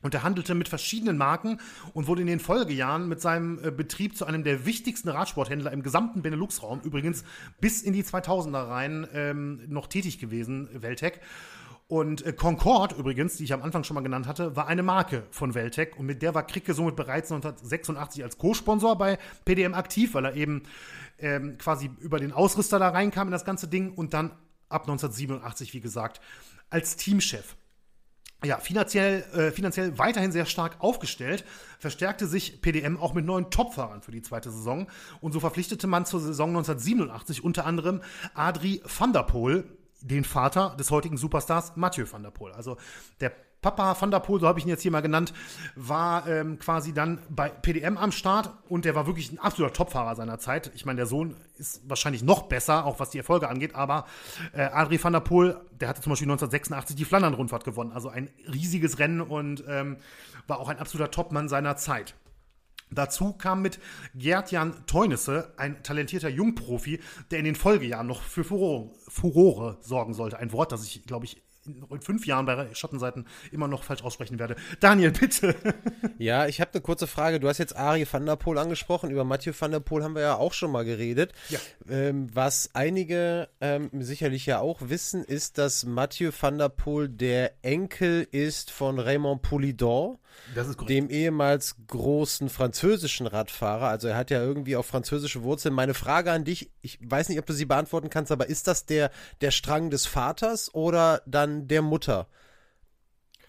und 0.05 0.13
er 0.13 0.21
handelte 0.21 0.53
mit 0.53 0.69
verschiedenen 0.69 1.17
Marken 1.17 1.59
und 1.93 2.05
wurde 2.05 2.21
in 2.21 2.27
den 2.27 2.39
Folgejahren 2.39 3.09
mit 3.09 3.21
seinem 3.21 3.57
äh, 3.63 3.71
Betrieb 3.71 4.15
zu 4.15 4.25
einem 4.25 4.43
der 4.43 4.63
wichtigsten 4.67 5.09
Radsporthändler 5.09 5.71
im 5.71 5.81
gesamten 5.81 6.21
Benelux-Raum, 6.21 6.81
übrigens 6.83 7.23
bis 7.59 7.81
in 7.81 7.91
die 7.91 8.03
2000er 8.03 8.69
rein 8.69 9.07
ähm, 9.15 9.61
noch 9.67 9.87
tätig 9.87 10.19
gewesen, 10.19 10.69
Weltec. 10.71 11.21
Und 11.87 12.23
äh, 12.23 12.33
Concorde 12.33 12.93
übrigens, 12.97 13.37
die 13.37 13.45
ich 13.45 13.53
am 13.53 13.63
Anfang 13.63 13.83
schon 13.83 13.95
mal 13.95 14.01
genannt 14.01 14.27
hatte, 14.27 14.55
war 14.55 14.67
eine 14.67 14.83
Marke 14.83 15.23
von 15.31 15.55
Veltec 15.55 15.97
und 15.97 16.05
mit 16.05 16.21
der 16.21 16.35
war 16.35 16.45
Kricke 16.45 16.75
somit 16.75 16.95
bereits 16.95 17.31
1986 17.31 18.23
als 18.23 18.37
Co-Sponsor 18.37 18.99
bei 18.99 19.17
PDM 19.43 19.73
aktiv, 19.73 20.13
weil 20.13 20.25
er 20.25 20.35
eben 20.35 20.61
ähm, 21.17 21.57
quasi 21.57 21.89
über 21.99 22.19
den 22.19 22.31
Ausrüster 22.31 22.77
da 22.77 22.89
reinkam 22.89 23.29
in 23.29 23.31
das 23.31 23.43
ganze 23.43 23.67
Ding 23.67 23.91
und 23.91 24.13
dann 24.13 24.29
ab 24.69 24.83
1987, 24.83 25.73
wie 25.73 25.81
gesagt, 25.81 26.21
als 26.69 26.95
Teamchef. 26.95 27.55
Ja, 28.45 28.59
finanziell, 28.59 29.23
äh, 29.33 29.51
finanziell 29.51 29.97
weiterhin 29.97 30.31
sehr 30.31 30.45
stark 30.45 30.75
aufgestellt, 30.79 31.43
verstärkte 31.79 32.27
sich 32.27 32.61
PDM 32.61 32.97
auch 32.97 33.13
mit 33.13 33.25
neuen 33.25 33.49
Topfahrern 33.49 34.01
für 34.01 34.11
die 34.11 34.21
zweite 34.21 34.51
Saison 34.51 34.87
und 35.19 35.31
so 35.31 35.39
verpflichtete 35.39 35.87
man 35.87 36.05
zur 36.05 36.19
Saison 36.19 36.49
1987 36.49 37.43
unter 37.43 37.65
anderem 37.65 38.01
Adri 38.35 38.81
van 38.85 39.13
der 39.13 39.23
Poel, 39.23 39.63
den 40.01 40.23
Vater 40.23 40.75
des 40.77 40.91
heutigen 40.91 41.17
Superstars 41.17 41.75
Mathieu 41.75 42.05
van 42.09 42.21
der 42.21 42.29
Poel. 42.29 42.51
Also 42.51 42.77
der 43.19 43.31
Papa 43.65 43.99
van 43.99 44.11
der 44.11 44.19
Poel, 44.19 44.39
so 44.39 44.47
habe 44.47 44.59
ich 44.59 44.65
ihn 44.65 44.69
jetzt 44.69 44.83
hier 44.83 44.91
mal 44.91 45.01
genannt, 45.01 45.33
war 45.75 46.27
ähm, 46.27 46.59
quasi 46.59 46.93
dann 46.93 47.17
bei 47.29 47.49
PDM 47.49 47.97
am 47.97 48.11
Start 48.11 48.51
und 48.69 48.85
der 48.85 48.93
war 48.93 49.07
wirklich 49.07 49.31
ein 49.31 49.39
absoluter 49.39 49.73
Topfahrer 49.73 50.15
seiner 50.15 50.37
Zeit. 50.37 50.69
Ich 50.75 50.85
meine, 50.85 50.97
der 50.97 51.07
Sohn 51.07 51.35
ist 51.57 51.81
wahrscheinlich 51.89 52.21
noch 52.21 52.43
besser, 52.43 52.85
auch 52.85 52.99
was 52.99 53.09
die 53.09 53.17
Erfolge 53.17 53.49
angeht, 53.49 53.73
aber 53.73 54.05
äh, 54.53 54.65
Adri 54.65 55.03
van 55.03 55.13
der 55.13 55.21
Poel, 55.21 55.59
der 55.81 55.89
hatte 55.89 55.99
zum 55.99 56.11
Beispiel 56.11 56.27
1986 56.27 56.95
die 56.95 57.05
Flandern-Rundfahrt 57.05 57.63
gewonnen, 57.63 57.91
also 57.91 58.09
ein 58.09 58.29
riesiges 58.53 58.99
Rennen 58.99 59.21
und 59.21 59.63
ähm, 59.67 59.97
war 60.45 60.59
auch 60.59 60.69
ein 60.69 60.77
absoluter 60.77 61.09
Topmann 61.09 61.49
seiner 61.49 61.75
Zeit. 61.75 62.13
Dazu 62.91 63.33
kam 63.33 63.63
mit 63.63 63.79
Gerd-Jan 64.13 64.85
Teunisse, 64.85 65.53
ein 65.57 65.81
talentierter 65.81 66.29
Jungprofi, 66.29 66.99
der 67.31 67.39
in 67.39 67.45
den 67.45 67.55
Folgejahren 67.55 68.05
noch 68.05 68.21
für 68.21 68.43
Furore, 68.43 68.91
Furore 69.07 69.77
sorgen 69.81 70.13
sollte. 70.13 70.37
Ein 70.37 70.51
Wort, 70.51 70.71
das 70.71 70.85
ich, 70.85 71.03
glaube 71.07 71.25
ich, 71.25 71.41
in 71.65 72.01
fünf 72.01 72.25
Jahren 72.25 72.45
bei 72.45 72.73
Schattenseiten 72.73 73.27
immer 73.51 73.67
noch 73.67 73.83
falsch 73.83 74.03
aussprechen 74.03 74.39
werde. 74.39 74.55
Daniel, 74.79 75.11
bitte. 75.11 75.55
Ja, 76.17 76.47
ich 76.47 76.61
habe 76.61 76.71
eine 76.73 76.81
kurze 76.81 77.07
Frage. 77.07 77.39
Du 77.39 77.47
hast 77.49 77.57
jetzt 77.57 77.75
Ari 77.75 78.07
van 78.09 78.25
der 78.25 78.35
Poel 78.35 78.57
angesprochen. 78.57 79.11
Über 79.11 79.23
Mathieu 79.23 79.53
van 79.57 79.71
der 79.71 79.79
Poel 79.79 80.03
haben 80.03 80.15
wir 80.15 80.21
ja 80.21 80.35
auch 80.35 80.53
schon 80.53 80.71
mal 80.71 80.85
geredet. 80.85 81.33
Ja. 81.49 81.59
Ähm, 81.89 82.29
was 82.33 82.69
einige 82.73 83.49
ähm, 83.59 83.89
sicherlich 83.93 84.45
ja 84.45 84.59
auch 84.59 84.79
wissen, 84.81 85.23
ist, 85.23 85.57
dass 85.57 85.85
Mathieu 85.85 86.31
van 86.39 86.57
der 86.57 86.69
Poel 86.69 87.09
der 87.09 87.53
Enkel 87.63 88.27
ist 88.31 88.71
von 88.71 88.99
Raymond 88.99 89.41
Poulidor, 89.41 90.19
dem 90.87 91.09
ehemals 91.09 91.75
großen 91.87 92.49
französischen 92.49 93.27
Radfahrer. 93.27 93.87
Also 93.87 94.07
er 94.07 94.17
hat 94.17 94.29
ja 94.29 94.41
irgendwie 94.41 94.75
auch 94.75 94.85
französische 94.85 95.43
Wurzeln. 95.43 95.73
Meine 95.73 95.93
Frage 95.93 96.31
an 96.31 96.45
dich, 96.45 96.71
ich 96.81 96.99
weiß 97.01 97.29
nicht, 97.29 97.39
ob 97.39 97.45
du 97.45 97.53
sie 97.53 97.65
beantworten 97.65 98.09
kannst, 98.09 98.31
aber 98.31 98.47
ist 98.47 98.67
das 98.67 98.85
der, 98.85 99.11
der 99.41 99.51
Strang 99.51 99.89
des 99.89 100.05
Vaters 100.05 100.73
oder 100.73 101.21
dann 101.25 101.67
der 101.67 101.81
Mutter. 101.81 102.27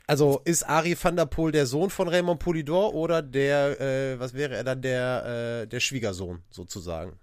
Also 0.06 0.40
ist 0.44 0.68
Ari 0.68 0.96
van 1.00 1.16
der 1.16 1.26
Poel 1.26 1.52
der 1.52 1.66
Sohn 1.66 1.90
von 1.90 2.08
Raymond 2.08 2.38
Poulidor 2.38 2.94
oder 2.94 3.22
der, 3.22 3.80
äh, 3.80 4.20
was 4.20 4.34
wäre 4.34 4.54
er 4.54 4.64
dann, 4.64 4.80
der, 4.80 5.62
äh, 5.62 5.66
der 5.66 5.80
Schwiegersohn 5.80 6.42
sozusagen? 6.50 7.18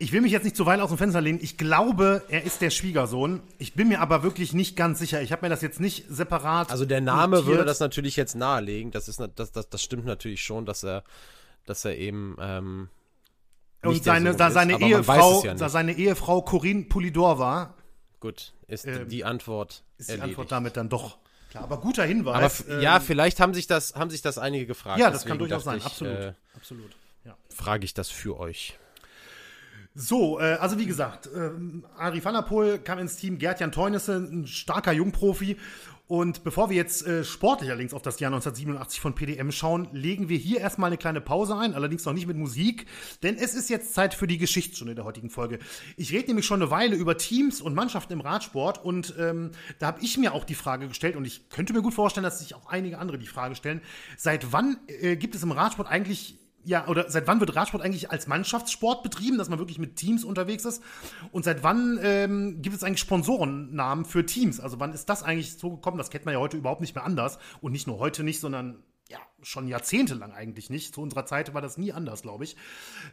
Ich 0.00 0.12
will 0.12 0.20
mich 0.20 0.30
jetzt 0.30 0.44
nicht 0.44 0.56
zu 0.56 0.64
weit 0.64 0.80
aus 0.80 0.90
dem 0.90 0.98
Fenster 0.98 1.20
lehnen. 1.20 1.40
Ich 1.42 1.58
glaube, 1.58 2.22
er 2.28 2.44
ist 2.44 2.60
der 2.60 2.70
Schwiegersohn. 2.70 3.42
Ich 3.58 3.74
bin 3.74 3.88
mir 3.88 4.00
aber 4.00 4.22
wirklich 4.22 4.52
nicht 4.52 4.76
ganz 4.76 5.00
sicher. 5.00 5.20
Ich 5.22 5.32
habe 5.32 5.44
mir 5.44 5.50
das 5.50 5.60
jetzt 5.60 5.80
nicht 5.80 6.04
separat. 6.08 6.70
Also 6.70 6.84
der 6.84 7.00
Name 7.00 7.36
notiert. 7.36 7.46
würde 7.46 7.64
das 7.64 7.80
natürlich 7.80 8.14
jetzt 8.14 8.36
nahelegen. 8.36 8.92
Das 8.92 9.08
ist 9.08 9.20
das, 9.34 9.50
das, 9.50 9.68
das 9.68 9.82
stimmt 9.82 10.04
natürlich 10.06 10.42
schon, 10.42 10.66
dass 10.66 10.84
er, 10.84 11.02
dass 11.66 11.84
er 11.84 11.96
eben 11.96 12.36
ähm, 12.40 12.88
und 13.82 14.04
seine, 14.04 14.34
da 14.34 14.50
seine 14.50 14.74
ist, 14.74 14.82
Ehefrau, 14.82 15.44
ja 15.44 15.54
da 15.54 15.68
seine 15.68 15.92
Ehefrau 15.92 16.42
Corinne 16.42 16.84
Poulidor 16.84 17.38
war, 17.38 17.74
Gut, 18.20 18.52
ist 18.66 18.84
ähm, 18.84 19.08
die 19.08 19.24
Antwort. 19.24 19.84
Ist 19.96 20.08
die 20.08 20.12
erledigt. 20.12 20.30
Antwort 20.30 20.52
damit 20.52 20.76
dann 20.76 20.88
doch 20.88 21.18
klar. 21.50 21.64
Aber 21.64 21.80
guter 21.80 22.04
Hinweis. 22.04 22.64
Aber 22.64 22.74
ähm, 22.76 22.82
ja, 22.82 23.00
vielleicht 23.00 23.38
haben 23.40 23.54
sich 23.54 23.66
das, 23.66 23.94
haben 23.94 24.10
sich 24.10 24.22
das 24.22 24.38
einige 24.38 24.66
gefragt. 24.66 24.98
Ja, 24.98 25.10
das 25.10 25.24
kann 25.24 25.38
durchaus 25.38 25.64
sein. 25.64 25.78
Ich, 25.78 25.84
absolut. 25.84 26.18
Äh, 26.18 26.32
absolut. 26.54 26.90
Ja. 27.24 27.36
Frage 27.48 27.84
ich 27.84 27.94
das 27.94 28.10
für 28.10 28.38
euch. 28.38 28.76
So, 30.00 30.38
äh, 30.38 30.52
also 30.60 30.78
wie 30.78 30.86
gesagt, 30.86 31.26
äh, 31.26 31.50
Ari 31.96 32.24
van 32.24 32.44
kam 32.84 32.98
ins 33.00 33.16
Team, 33.16 33.36
Gerd-Jan 33.36 33.72
Teunisse, 33.72 34.14
ein 34.16 34.46
starker 34.46 34.92
Jungprofi 34.92 35.56
und 36.06 36.44
bevor 36.44 36.70
wir 36.70 36.76
jetzt 36.76 37.04
äh, 37.04 37.24
sportlich 37.24 37.68
allerdings 37.70 37.92
auf 37.92 38.02
das 38.02 38.20
Jahr 38.20 38.30
1987 38.30 39.00
von 39.00 39.16
PDM 39.16 39.50
schauen, 39.50 39.88
legen 39.90 40.28
wir 40.28 40.38
hier 40.38 40.60
erstmal 40.60 40.86
eine 40.86 40.98
kleine 40.98 41.20
Pause 41.20 41.56
ein, 41.56 41.74
allerdings 41.74 42.04
noch 42.04 42.12
nicht 42.12 42.28
mit 42.28 42.36
Musik, 42.36 42.86
denn 43.24 43.34
es 43.34 43.54
ist 43.54 43.70
jetzt 43.70 43.92
Zeit 43.92 44.14
für 44.14 44.28
die 44.28 44.38
Geschichtsstunde 44.38 44.94
der 44.94 45.04
heutigen 45.04 45.30
Folge. 45.30 45.58
Ich 45.96 46.12
rede 46.12 46.28
nämlich 46.28 46.46
schon 46.46 46.62
eine 46.62 46.70
Weile 46.70 46.94
über 46.94 47.18
Teams 47.18 47.60
und 47.60 47.74
Mannschaften 47.74 48.12
im 48.12 48.20
Radsport 48.20 48.84
und 48.84 49.14
ähm, 49.18 49.50
da 49.80 49.88
habe 49.88 50.00
ich 50.00 50.16
mir 50.16 50.32
auch 50.32 50.44
die 50.44 50.54
Frage 50.54 50.86
gestellt 50.86 51.16
und 51.16 51.24
ich 51.24 51.48
könnte 51.48 51.72
mir 51.72 51.82
gut 51.82 51.94
vorstellen, 51.94 52.22
dass 52.22 52.38
sich 52.38 52.54
auch 52.54 52.68
einige 52.68 52.98
andere 52.98 53.18
die 53.18 53.26
Frage 53.26 53.56
stellen, 53.56 53.80
seit 54.16 54.52
wann 54.52 54.78
äh, 54.86 55.16
gibt 55.16 55.34
es 55.34 55.42
im 55.42 55.50
Radsport 55.50 55.88
eigentlich 55.88 56.38
ja, 56.64 56.86
oder 56.86 57.10
seit 57.10 57.26
wann 57.26 57.40
wird 57.40 57.54
Radsport 57.56 57.82
eigentlich 57.82 58.10
als 58.10 58.26
Mannschaftssport 58.26 59.02
betrieben, 59.02 59.38
dass 59.38 59.48
man 59.48 59.58
wirklich 59.58 59.78
mit 59.78 59.96
Teams 59.96 60.24
unterwegs 60.24 60.64
ist? 60.64 60.82
Und 61.32 61.44
seit 61.44 61.62
wann 61.62 61.98
ähm, 62.02 62.60
gibt 62.62 62.76
es 62.76 62.82
eigentlich 62.82 63.00
Sponsorennamen 63.00 64.04
für 64.04 64.26
Teams? 64.26 64.60
Also 64.60 64.78
wann 64.80 64.92
ist 64.92 65.08
das 65.08 65.22
eigentlich 65.22 65.56
so 65.56 65.70
gekommen? 65.70 65.98
Das 65.98 66.10
kennt 66.10 66.24
man 66.24 66.34
ja 66.34 66.40
heute 66.40 66.56
überhaupt 66.56 66.80
nicht 66.80 66.94
mehr 66.94 67.04
anders. 67.04 67.38
Und 67.60 67.72
nicht 67.72 67.86
nur 67.86 67.98
heute 67.98 68.22
nicht, 68.22 68.40
sondern 68.40 68.82
ja, 69.08 69.18
schon 69.42 69.68
jahrzehntelang 69.68 70.32
eigentlich 70.32 70.68
nicht. 70.68 70.94
Zu 70.94 71.00
unserer 71.00 71.24
Zeit 71.24 71.54
war 71.54 71.62
das 71.62 71.78
nie 71.78 71.92
anders, 71.92 72.22
glaube 72.22 72.44
ich. 72.44 72.56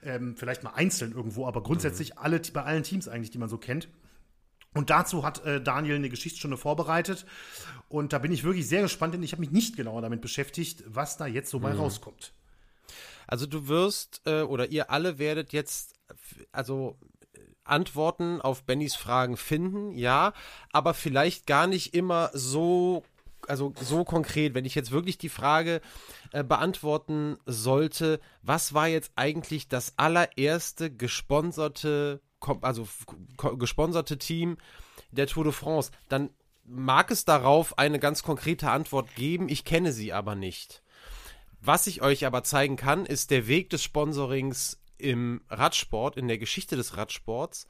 Ähm, 0.03 0.35
vielleicht 0.35 0.63
mal 0.63 0.73
einzeln 0.73 1.13
irgendwo, 1.13 1.47
aber 1.47 1.63
grundsätzlich 1.63 2.15
mhm. 2.15 2.19
alle, 2.21 2.41
bei 2.53 2.63
allen 2.63 2.83
Teams 2.83 3.07
eigentlich, 3.07 3.31
die 3.31 3.37
man 3.37 3.49
so 3.49 3.57
kennt. 3.57 3.87
Und 4.73 4.89
dazu 4.89 5.23
hat 5.23 5.45
äh, 5.45 5.61
Daniel 5.61 5.95
eine 5.95 6.09
Geschichtsstunde 6.09 6.57
vorbereitet. 6.57 7.25
Und 7.87 8.11
da 8.11 8.19
bin 8.19 8.33
ich 8.33 8.43
wirklich 8.43 8.67
sehr 8.67 8.81
gespannt, 8.81 9.13
denn 9.13 9.23
ich 9.23 9.31
habe 9.31 9.39
mich 9.39 9.51
nicht 9.51 9.77
genauer 9.77 10.01
damit 10.01 10.19
beschäftigt, 10.19 10.83
was 10.87 11.15
da 11.15 11.27
jetzt 11.27 11.49
so 11.49 11.61
bei 11.61 11.73
mhm. 11.73 11.79
rauskommt. 11.79 12.33
Also 13.27 13.45
du 13.45 13.67
wirst 13.67 14.21
äh, 14.25 14.41
oder 14.41 14.69
ihr 14.69 14.89
alle 14.89 15.17
werdet 15.17 15.53
jetzt 15.53 15.93
also 16.51 16.97
Antworten 17.63 18.41
auf 18.41 18.63
Bennys 18.63 18.95
Fragen 18.95 19.37
finden, 19.37 19.91
ja, 19.91 20.33
aber 20.71 20.93
vielleicht 20.93 21.47
gar 21.47 21.67
nicht 21.67 21.93
immer 21.93 22.29
so 22.33 23.03
also 23.47 23.73
so 23.79 24.03
konkret, 24.03 24.55
wenn 24.55 24.65
ich 24.65 24.75
jetzt 24.75 24.91
wirklich 24.91 25.17
die 25.17 25.29
Frage 25.29 25.81
äh, 26.31 26.43
beantworten 26.43 27.37
sollte, 27.45 28.19
was 28.41 28.73
war 28.73 28.87
jetzt 28.87 29.11
eigentlich 29.15 29.67
das 29.67 29.93
allererste 29.97 30.91
gesponserte, 30.91 32.21
also 32.61 32.87
gesponserte 33.57 34.17
Team 34.17 34.57
der 35.11 35.27
Tour 35.27 35.43
de 35.43 35.53
France, 35.53 35.91
dann 36.09 36.29
mag 36.63 37.11
es 37.11 37.25
darauf 37.25 37.77
eine 37.77 37.99
ganz 37.99 38.23
konkrete 38.23 38.71
Antwort 38.71 39.13
geben, 39.15 39.49
ich 39.49 39.63
kenne 39.63 39.91
sie 39.91 40.13
aber 40.13 40.35
nicht. 40.35 40.81
Was 41.67 41.87
ich 41.87 42.03
euch 42.03 42.27
aber 42.27 42.43
zeigen 42.43 42.75
kann, 42.75 43.07
ist 43.07 43.31
der 43.31 43.47
Weg 43.47 43.71
des 43.71 43.81
Sponsorings 43.83 44.79
im 44.99 45.41
Radsport, 45.49 46.15
in 46.15 46.27
der 46.27 46.37
Geschichte 46.37 46.75
des 46.75 46.95
Radsports. 46.95 47.67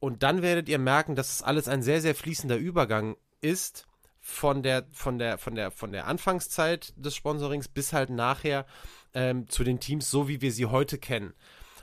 Und 0.00 0.24
dann 0.24 0.42
werdet 0.42 0.68
ihr 0.68 0.80
merken, 0.80 1.14
dass 1.14 1.32
es 1.32 1.42
alles 1.42 1.68
ein 1.68 1.82
sehr, 1.82 2.00
sehr 2.00 2.16
fließender 2.16 2.56
Übergang 2.56 3.16
ist 3.40 3.86
von 4.20 4.64
der, 4.64 4.84
von 4.90 5.20
der, 5.20 5.38
von 5.38 5.54
der, 5.54 5.70
von 5.70 5.92
der 5.92 6.08
Anfangszeit 6.08 6.92
des 6.96 7.14
Sponsorings 7.14 7.68
bis 7.68 7.92
halt 7.92 8.10
nachher 8.10 8.66
ähm, 9.14 9.48
zu 9.48 9.62
den 9.62 9.78
Teams, 9.78 10.10
so 10.10 10.26
wie 10.26 10.40
wir 10.40 10.50
sie 10.50 10.66
heute 10.66 10.98
kennen. 10.98 11.34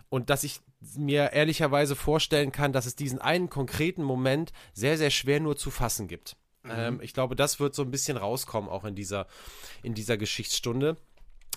Und 0.10 0.30
dass 0.30 0.44
ich 0.44 0.60
mir 0.98 1.32
ehrlicherweise 1.32 1.96
vorstellen 1.96 2.52
kann, 2.52 2.74
dass 2.74 2.86
es 2.86 2.98
diesen 2.98 3.20
einen 3.20 3.50
konkreten 3.50 4.04
Moment 4.04 4.52
sehr, 4.74 4.98
sehr 4.98 5.12
schwer 5.12 5.40
nur 5.40 5.56
zu 5.56 5.72
fassen 5.72 6.10
gibt. 6.10 6.36
Mhm. 6.64 6.72
Ähm, 6.76 7.00
ich 7.02 7.14
glaube, 7.14 7.36
das 7.36 7.60
wird 7.60 7.76
so 7.76 7.82
ein 7.82 7.92
bisschen 7.92 8.18
rauskommen, 8.18 8.70
auch 8.70 8.86
in 8.86 8.96
dieser, 8.96 9.28
in 9.82 9.94
dieser 9.94 10.18
Geschichtsstunde. 10.18 10.98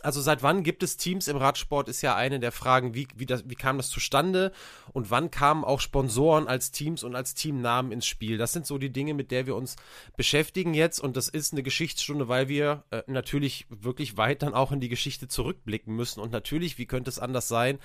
Also 0.03 0.21
seit 0.21 0.43
wann 0.43 0.63
gibt 0.63 0.83
es 0.83 0.99
Teams 0.99 1.27
im 1.27 1.39
Radsport, 1.39 1.89
ist 1.89 2.03
ja 2.03 2.15
eine 2.15 2.39
der 2.39 2.53
Fragen, 2.53 2.95
wie, 2.95 3.09
wie, 3.17 3.25
das, 3.25 3.49
wie 3.49 3.55
kam 3.55 3.79
das 3.79 3.89
zustande 3.89 4.53
und 4.93 5.11
wann 5.11 5.31
kamen 5.31 5.65
auch 5.65 5.81
Sponsoren 5.81 6.49
als 6.49 6.71
Teams 6.71 7.03
und 7.03 7.17
als 7.17 7.35
Teamnamen 7.35 7.93
ins 7.93 8.07
Spiel. 8.07 8.37
Das 8.37 8.53
sind 8.53 8.67
so 8.67 8.77
die 8.77 8.93
Dinge, 8.93 9.15
mit 9.15 9.31
der 9.31 9.47
wir 9.47 9.57
uns 9.57 9.77
beschäftigen 10.17 10.75
jetzt 10.75 11.01
und 11.01 11.17
das 11.17 11.29
ist 11.29 11.53
eine 11.53 11.63
Geschichtsstunde, 11.63 12.29
weil 12.29 12.49
wir 12.49 12.85
äh, 12.91 13.03
natürlich 13.07 13.67
wirklich 13.71 14.19
weit 14.19 14.43
dann 14.43 14.55
auch 14.55 14.71
in 14.71 14.81
die 14.81 14.91
Geschichte 14.91 15.29
zurückblicken 15.29 15.97
müssen 15.97 16.21
und 16.21 16.31
natürlich, 16.31 16.77
wie 16.77 16.87
könnte 16.87 17.09
es 17.09 17.19
anders 17.19 17.49
sein, 17.49 17.79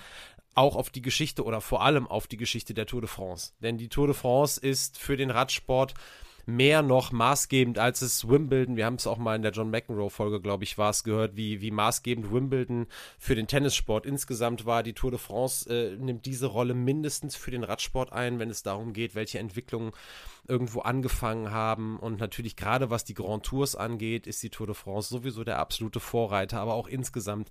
auch 0.54 0.76
auf 0.76 0.90
die 0.90 1.02
Geschichte 1.02 1.44
oder 1.44 1.62
vor 1.62 1.82
allem 1.82 2.06
auf 2.06 2.26
die 2.26 2.36
Geschichte 2.36 2.74
der 2.74 2.86
Tour 2.86 3.00
de 3.00 3.08
France. 3.08 3.52
Denn 3.60 3.78
die 3.78 3.88
Tour 3.88 4.06
de 4.06 4.14
France 4.14 4.60
ist 4.60 4.98
für 4.98 5.16
den 5.16 5.30
Radsport 5.30 5.94
mehr 6.46 6.82
noch 6.82 7.12
maßgebend 7.12 7.78
als 7.78 8.02
es 8.02 8.28
Wimbledon, 8.28 8.76
wir 8.76 8.86
haben 8.86 8.96
es 8.96 9.06
auch 9.06 9.18
mal 9.18 9.36
in 9.36 9.42
der 9.42 9.52
John 9.52 9.70
McEnroe-Folge, 9.70 10.40
glaube 10.40 10.64
ich, 10.64 10.78
war 10.78 10.90
es 10.90 11.04
gehört, 11.04 11.36
wie, 11.36 11.60
wie 11.60 11.70
maßgebend 11.70 12.32
Wimbledon 12.32 12.86
für 13.18 13.34
den 13.34 13.46
Tennissport 13.46 14.06
insgesamt 14.06 14.66
war. 14.66 14.82
Die 14.82 14.92
Tour 14.92 15.10
de 15.10 15.20
France 15.20 15.68
äh, 15.68 15.96
nimmt 15.96 16.26
diese 16.26 16.46
Rolle 16.46 16.74
mindestens 16.74 17.36
für 17.36 17.50
den 17.50 17.64
Radsport 17.64 18.12
ein, 18.12 18.38
wenn 18.38 18.50
es 18.50 18.62
darum 18.62 18.92
geht, 18.92 19.14
welche 19.14 19.38
Entwicklungen 19.38 19.92
irgendwo 20.48 20.80
angefangen 20.80 21.50
haben. 21.50 21.98
Und 21.98 22.18
natürlich 22.18 22.56
gerade 22.56 22.90
was 22.90 23.04
die 23.04 23.14
Grand 23.14 23.44
Tours 23.44 23.76
angeht, 23.76 24.26
ist 24.26 24.42
die 24.42 24.50
Tour 24.50 24.66
de 24.66 24.74
France 24.74 25.08
sowieso 25.08 25.44
der 25.44 25.58
absolute 25.58 26.00
Vorreiter, 26.00 26.60
aber 26.60 26.74
auch 26.74 26.88
insgesamt 26.88 27.50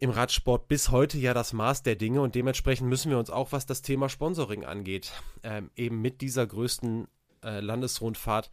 im 0.00 0.10
Radsport 0.10 0.68
bis 0.68 0.90
heute 0.90 1.18
ja 1.18 1.34
das 1.34 1.52
Maß 1.52 1.82
der 1.82 1.96
Dinge 1.96 2.20
und 2.20 2.34
dementsprechend 2.34 2.88
müssen 2.88 3.10
wir 3.10 3.18
uns 3.18 3.30
auch, 3.30 3.52
was 3.52 3.66
das 3.66 3.82
Thema 3.82 4.08
Sponsoring 4.08 4.64
angeht, 4.64 5.12
ähm, 5.42 5.70
eben 5.74 6.00
mit 6.00 6.20
dieser 6.20 6.46
größten 6.46 7.08
äh, 7.42 7.60
Landesrundfahrt 7.60 8.50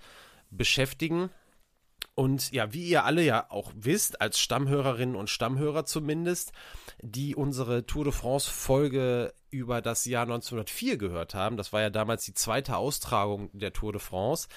beschäftigen. 0.50 1.30
Und 2.16 2.52
ja, 2.52 2.74
wie 2.74 2.88
ihr 2.88 3.04
alle 3.04 3.24
ja 3.24 3.50
auch 3.50 3.74
wisst, 3.76 4.22
als 4.22 4.40
Stammhörerinnen 4.40 5.16
und 5.16 5.30
Stammhörer 5.30 5.86
zumindest, 5.86 6.54
die 7.02 7.36
unsere 7.36 7.86
Tour 7.86 8.06
de 8.06 8.14
France 8.14 8.50
Folge 8.50 9.34
über 9.56 9.82
das 9.82 10.06
Jahr 10.06 10.24
1904 10.24 10.98
gehört 10.98 11.34
haben, 11.34 11.58
das 11.58 11.74
war 11.74 11.82
ja 11.82 11.90
damals 11.90 12.26
die 12.26 12.34
zweite 12.34 12.78
Austragung 12.78 13.50
der 13.54 13.74
Tour 13.74 13.94
de 13.94 14.02
France, 14.02 14.48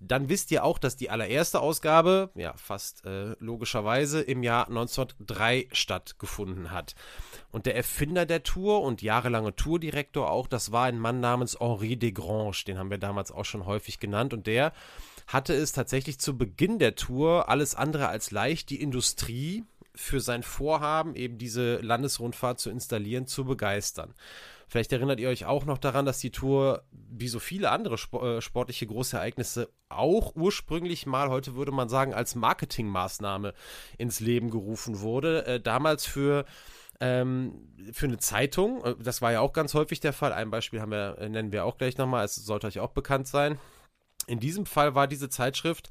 dann 0.00 0.28
wisst 0.28 0.50
ihr 0.50 0.64
auch, 0.64 0.78
dass 0.78 0.96
die 0.96 1.10
allererste 1.10 1.60
Ausgabe, 1.60 2.30
ja, 2.34 2.54
fast 2.56 3.04
äh, 3.04 3.36
logischerweise 3.38 4.20
im 4.20 4.42
Jahr 4.42 4.68
1903 4.68 5.68
stattgefunden 5.72 6.70
hat. 6.70 6.94
Und 7.50 7.66
der 7.66 7.76
Erfinder 7.76 8.26
der 8.26 8.42
Tour 8.42 8.82
und 8.82 9.02
jahrelange 9.02 9.54
Tourdirektor 9.54 10.30
auch, 10.30 10.46
das 10.46 10.72
war 10.72 10.84
ein 10.84 10.98
Mann 10.98 11.20
namens 11.20 11.58
Henri 11.60 11.96
Desgrange, 11.96 12.64
den 12.66 12.78
haben 12.78 12.90
wir 12.90 12.98
damals 12.98 13.32
auch 13.32 13.44
schon 13.44 13.66
häufig 13.66 13.98
genannt. 13.98 14.34
Und 14.34 14.46
der 14.46 14.72
hatte 15.26 15.54
es 15.54 15.72
tatsächlich 15.72 16.18
zu 16.18 16.36
Beginn 16.36 16.78
der 16.78 16.94
Tour 16.94 17.48
alles 17.48 17.74
andere 17.74 18.08
als 18.08 18.30
leicht, 18.30 18.70
die 18.70 18.80
Industrie 18.80 19.64
für 19.98 20.20
sein 20.20 20.42
Vorhaben, 20.42 21.16
eben 21.16 21.38
diese 21.38 21.78
Landesrundfahrt 21.78 22.60
zu 22.60 22.70
installieren, 22.70 23.26
zu 23.26 23.44
begeistern. 23.44 24.14
Vielleicht 24.68 24.92
erinnert 24.92 25.18
ihr 25.18 25.28
euch 25.28 25.44
auch 25.44 25.64
noch 25.64 25.78
daran, 25.78 26.06
dass 26.06 26.20
die 26.20 26.30
Tour, 26.30 26.84
wie 26.92 27.28
so 27.28 27.40
viele 27.40 27.70
andere 27.70 27.96
äh, 27.96 28.40
sportliche 28.40 28.86
Großereignisse, 28.86 29.70
auch 29.88 30.36
ursprünglich 30.36 31.06
mal, 31.06 31.30
heute 31.30 31.56
würde 31.56 31.72
man 31.72 31.88
sagen, 31.88 32.14
als 32.14 32.34
Marketingmaßnahme 32.34 33.54
ins 33.96 34.20
Leben 34.20 34.50
gerufen 34.50 35.00
wurde. 35.00 35.46
Äh, 35.46 35.60
damals 35.60 36.06
für 36.06 36.44
ähm, 37.00 37.68
für 37.92 38.06
eine 38.06 38.18
Zeitung, 38.18 38.84
äh, 38.84 38.94
das 39.00 39.22
war 39.22 39.32
ja 39.32 39.40
auch 39.40 39.52
ganz 39.52 39.74
häufig 39.74 40.00
der 40.00 40.12
Fall. 40.12 40.32
Ein 40.32 40.50
Beispiel 40.50 40.80
haben 40.80 40.92
wir, 40.92 41.16
nennen 41.28 41.52
wir 41.52 41.64
auch 41.64 41.78
gleich 41.78 41.96
nochmal, 41.96 42.24
es 42.24 42.34
sollte 42.34 42.66
euch 42.66 42.80
auch 42.80 42.90
bekannt 42.90 43.26
sein. 43.26 43.58
In 44.26 44.40
diesem 44.40 44.66
Fall 44.66 44.94
war 44.94 45.08
diese 45.08 45.28
Zeitschrift 45.28 45.90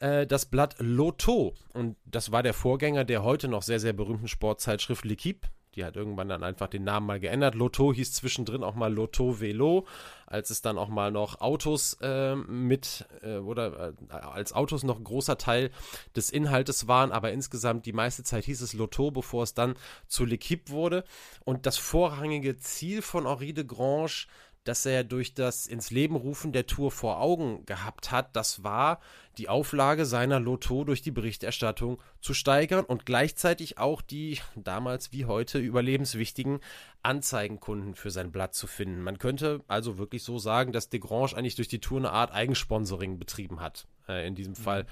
äh, 0.00 0.26
das 0.26 0.46
Blatt 0.46 0.76
Lotto. 0.78 1.54
Und 1.72 1.96
das 2.04 2.32
war 2.32 2.42
der 2.42 2.54
Vorgänger 2.54 3.04
der 3.04 3.22
heute 3.22 3.48
noch 3.48 3.62
sehr, 3.62 3.80
sehr 3.80 3.92
berühmten 3.92 4.28
Sportzeitschrift 4.28 5.04
L'Equipe. 5.04 5.48
Die 5.74 5.84
hat 5.84 5.94
irgendwann 5.94 6.28
dann 6.28 6.42
einfach 6.42 6.66
den 6.66 6.82
Namen 6.82 7.06
mal 7.06 7.20
geändert. 7.20 7.54
Lotto 7.54 7.92
hieß 7.92 8.12
zwischendrin 8.12 8.64
auch 8.64 8.74
mal 8.74 8.92
Lotto 8.92 9.40
Velo, 9.40 9.86
als 10.26 10.50
es 10.50 10.60
dann 10.60 10.76
auch 10.76 10.88
mal 10.88 11.12
noch 11.12 11.40
Autos 11.40 11.96
äh, 12.00 12.34
mit 12.34 13.06
äh, 13.22 13.36
oder 13.36 13.94
äh, 14.10 14.12
als 14.12 14.52
Autos 14.52 14.82
noch 14.82 14.98
ein 14.98 15.04
großer 15.04 15.38
Teil 15.38 15.70
des 16.16 16.30
Inhaltes 16.30 16.88
waren, 16.88 17.12
aber 17.12 17.30
insgesamt 17.30 17.86
die 17.86 17.92
meiste 17.92 18.24
Zeit 18.24 18.46
hieß 18.46 18.60
es 18.60 18.72
Lotto, 18.72 19.12
bevor 19.12 19.44
es 19.44 19.54
dann 19.54 19.76
zu 20.08 20.24
L'Equipe 20.24 20.70
wurde. 20.70 21.04
Und 21.44 21.64
das 21.64 21.76
vorrangige 21.76 22.56
Ziel 22.56 23.00
von 23.00 23.28
Henri 23.28 23.52
de 23.52 23.64
Grange 23.64 24.26
das 24.64 24.84
er 24.86 25.04
durch 25.04 25.34
das 25.34 25.66
ins 25.66 25.90
Leben 25.90 26.16
rufen 26.16 26.52
der 26.52 26.66
Tour 26.66 26.90
vor 26.90 27.20
Augen 27.20 27.64
gehabt 27.66 28.10
hat, 28.10 28.36
das 28.36 28.62
war 28.62 29.00
die 29.38 29.48
Auflage 29.48 30.04
seiner 30.04 30.40
Lotto 30.40 30.84
durch 30.84 31.00
die 31.00 31.10
Berichterstattung 31.10 32.00
zu 32.20 32.34
steigern 32.34 32.84
und 32.84 33.06
gleichzeitig 33.06 33.78
auch 33.78 34.02
die 34.02 34.40
damals 34.56 35.12
wie 35.12 35.24
heute 35.24 35.58
überlebenswichtigen 35.58 36.60
Anzeigenkunden 37.02 37.94
für 37.94 38.10
sein 38.10 38.32
Blatt 38.32 38.54
zu 38.54 38.66
finden. 38.66 39.02
Man 39.02 39.18
könnte 39.18 39.62
also 39.68 39.96
wirklich 39.96 40.22
so 40.22 40.38
sagen, 40.38 40.72
dass 40.72 40.90
Desgrange 40.90 41.36
eigentlich 41.36 41.54
durch 41.54 41.68
die 41.68 41.80
Tour 41.80 41.98
eine 41.98 42.10
Art 42.10 42.32
Eigensponsoring 42.32 43.18
betrieben 43.18 43.60
hat. 43.60 43.86
Äh, 44.08 44.26
in 44.26 44.34
diesem 44.34 44.52
mhm. 44.52 44.62
Fall 44.62 44.86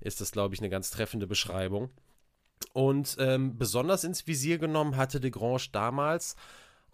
ist 0.00 0.20
das, 0.20 0.32
glaube 0.32 0.54
ich, 0.54 0.60
eine 0.60 0.70
ganz 0.70 0.90
treffende 0.90 1.26
Beschreibung. 1.26 1.90
Und 2.72 3.16
ähm, 3.18 3.58
besonders 3.58 4.04
ins 4.04 4.26
Visier 4.26 4.58
genommen 4.58 4.96
hatte 4.96 5.20
Desgrange 5.20 5.68
damals 5.72 6.36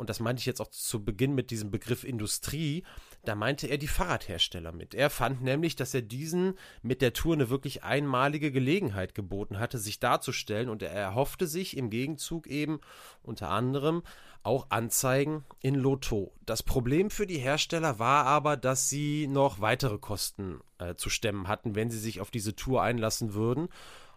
und 0.02 0.10
das 0.10 0.18
meinte 0.18 0.40
ich 0.40 0.46
jetzt 0.46 0.60
auch 0.60 0.70
zu 0.70 1.04
Beginn 1.04 1.32
mit 1.36 1.52
diesem 1.52 1.70
Begriff 1.70 2.02
Industrie, 2.02 2.82
da 3.24 3.36
meinte 3.36 3.68
er 3.68 3.78
die 3.78 3.86
Fahrradhersteller 3.86 4.72
mit. 4.72 4.94
Er 4.94 5.10
fand 5.10 5.42
nämlich, 5.42 5.76
dass 5.76 5.94
er 5.94 6.02
diesen 6.02 6.58
mit 6.82 7.02
der 7.02 7.12
Tour 7.12 7.34
eine 7.34 7.50
wirklich 7.50 7.84
einmalige 7.84 8.50
Gelegenheit 8.50 9.14
geboten 9.14 9.60
hatte, 9.60 9.78
sich 9.78 10.00
darzustellen 10.00 10.70
und 10.70 10.82
er 10.82 10.90
erhoffte 10.90 11.46
sich 11.46 11.76
im 11.76 11.88
Gegenzug 11.88 12.48
eben 12.48 12.80
unter 13.22 13.50
anderem 13.50 14.02
auch 14.42 14.66
Anzeigen 14.70 15.44
in 15.60 15.76
Lotto. 15.76 16.32
Das 16.44 16.64
Problem 16.64 17.08
für 17.08 17.28
die 17.28 17.38
Hersteller 17.38 18.00
war 18.00 18.26
aber, 18.26 18.56
dass 18.56 18.88
sie 18.88 19.28
noch 19.28 19.60
weitere 19.60 19.98
Kosten 19.98 20.58
äh, 20.78 20.96
zu 20.96 21.10
stemmen 21.10 21.46
hatten, 21.46 21.76
wenn 21.76 21.92
sie 21.92 22.00
sich 22.00 22.20
auf 22.20 22.32
diese 22.32 22.56
Tour 22.56 22.82
einlassen 22.82 23.34
würden. 23.34 23.68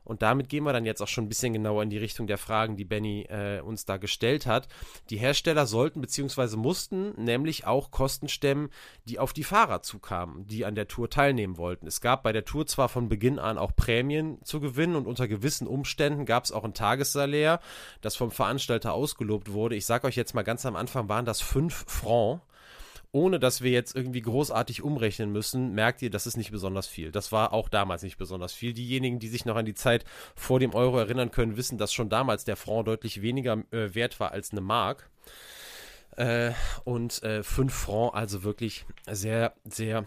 Und 0.06 0.22
damit 0.22 0.48
gehen 0.48 0.64
wir 0.64 0.72
dann 0.72 0.86
jetzt 0.86 1.02
auch 1.02 1.08
schon 1.08 1.26
ein 1.26 1.30
bisschen 1.30 1.54
genauer 1.54 1.84
in 1.84 1.90
die 1.90 1.98
Richtung 1.98 2.28
der 2.28 2.38
Fragen, 2.38 2.78
die 2.78 2.86
Benny 2.86 3.24
äh, 3.24 3.60
uns 3.60 3.86
da 3.86 3.98
gestellt 3.98 4.46
hat. 4.46 4.68
Die 5.10 5.18
Hersteller 5.18 5.66
sollten 5.66 6.00
bzw. 6.00 6.56
mussten 6.56 7.22
nämlich 7.22 7.66
auch 7.68 7.92
Kosten 7.92 8.30
stemmen, 8.30 8.70
die 9.06 9.20
auf 9.20 9.34
die 9.34 9.44
Fahrer 9.44 9.82
zukamen, 9.82 10.46
die 10.48 10.64
an 10.66 10.76
der 10.76 10.88
Tour 10.88 11.10
teilnehmen 11.10 11.58
wollten. 11.58 11.88
Es 11.88 12.00
gab 12.00 12.24
bei 12.24 12.32
der 12.32 12.46
Tour 12.46 12.68
zwar 12.68 12.88
von 12.88 13.10
Beginn 13.10 13.40
an 13.40 13.58
auch 13.58 13.76
Prämien 13.76 14.38
zu 14.44 14.62
gewinnen 14.62 14.96
und 14.96 15.08
unter 15.08 15.28
gewissen 15.28 15.68
Umständen 15.68 16.26
gab 16.26 16.44
es 16.46 16.52
auch 16.52 16.64
ein 16.64 16.74
Tagessalär, 16.74 17.60
das 18.02 18.16
vom 18.16 18.32
Veranstalter 18.32 18.94
ausgelobt 18.94 19.52
wurde. 19.52 19.76
Ich 19.76 19.86
sage 19.86 20.08
euch 20.08 20.16
jetzt 20.16 20.36
mal 20.36 20.44
ganz 20.44 20.66
am 20.66 20.76
Anfang 20.76 21.10
waren 21.10 21.26
das 21.26 21.42
5 21.42 21.86
Francs 21.88 22.42
ohne 23.16 23.40
dass 23.40 23.62
wir 23.62 23.72
jetzt 23.72 23.96
irgendwie 23.96 24.22
großartig 24.22 24.84
umrechnen 24.84 25.32
müssen, 25.32 25.74
merkt 25.74 26.02
ihr, 26.02 26.10
das 26.10 26.28
ist 26.28 26.36
nicht 26.36 26.52
besonders 26.52 26.86
viel. 26.86 27.14
Das 27.14 27.32
war 27.32 27.54
auch 27.54 27.70
damals 27.70 28.04
nicht 28.04 28.18
besonders 28.18 28.52
viel. 28.52 28.74
Diejenigen, 28.74 29.20
die 29.20 29.30
sich 29.30 29.46
noch 29.46 29.56
an 29.56 29.64
die 29.64 29.74
Zeit 29.74 30.04
vor 30.36 30.60
dem 30.60 30.76
Euro 30.76 31.00
erinnern 31.00 31.32
können, 31.32 31.56
wissen, 31.56 31.78
dass 31.78 31.94
schon 31.94 32.10
damals 32.10 32.44
der 32.44 32.58
Franc 32.58 32.88
deutlich 32.88 33.22
weniger 33.22 33.64
äh, 33.72 33.96
wert 33.96 34.20
war 34.20 34.34
als 34.34 34.52
eine 34.52 34.60
Mark. 34.60 35.10
Äh, 36.18 36.52
und 36.84 37.24
äh, 37.24 37.42
5 37.42 37.74
Franc 37.74 38.16
also 38.16 38.44
wirklich 38.44 38.86
sehr, 39.10 39.54
sehr 39.64 40.06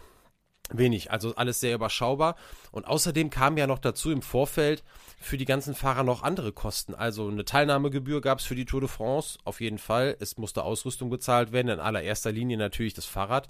wenig. 0.70 1.10
Also 1.10 1.34
alles 1.34 1.60
sehr 1.60 1.74
überschaubar. 1.74 2.36
Und 2.72 2.86
außerdem 2.86 3.30
kam 3.30 3.56
ja 3.56 3.66
noch 3.66 3.78
dazu 3.78 4.10
im 4.10 4.22
Vorfeld 4.22 4.82
für 5.20 5.36
die 5.36 5.44
ganzen 5.44 5.74
Fahrer 5.74 6.04
noch 6.04 6.22
andere 6.22 6.52
Kosten. 6.52 6.94
Also 6.94 7.28
eine 7.28 7.44
Teilnahmegebühr 7.44 8.20
gab 8.20 8.38
es 8.38 8.44
für 8.44 8.54
die 8.54 8.64
Tour 8.64 8.80
de 8.80 8.88
France, 8.88 9.38
auf 9.44 9.60
jeden 9.60 9.78
Fall. 9.78 10.16
Es 10.20 10.36
musste 10.36 10.62
Ausrüstung 10.62 11.10
bezahlt 11.10 11.52
werden, 11.52 11.68
in 11.68 11.80
allererster 11.80 12.32
Linie 12.32 12.56
natürlich 12.56 12.94
das 12.94 13.06
Fahrrad. 13.06 13.48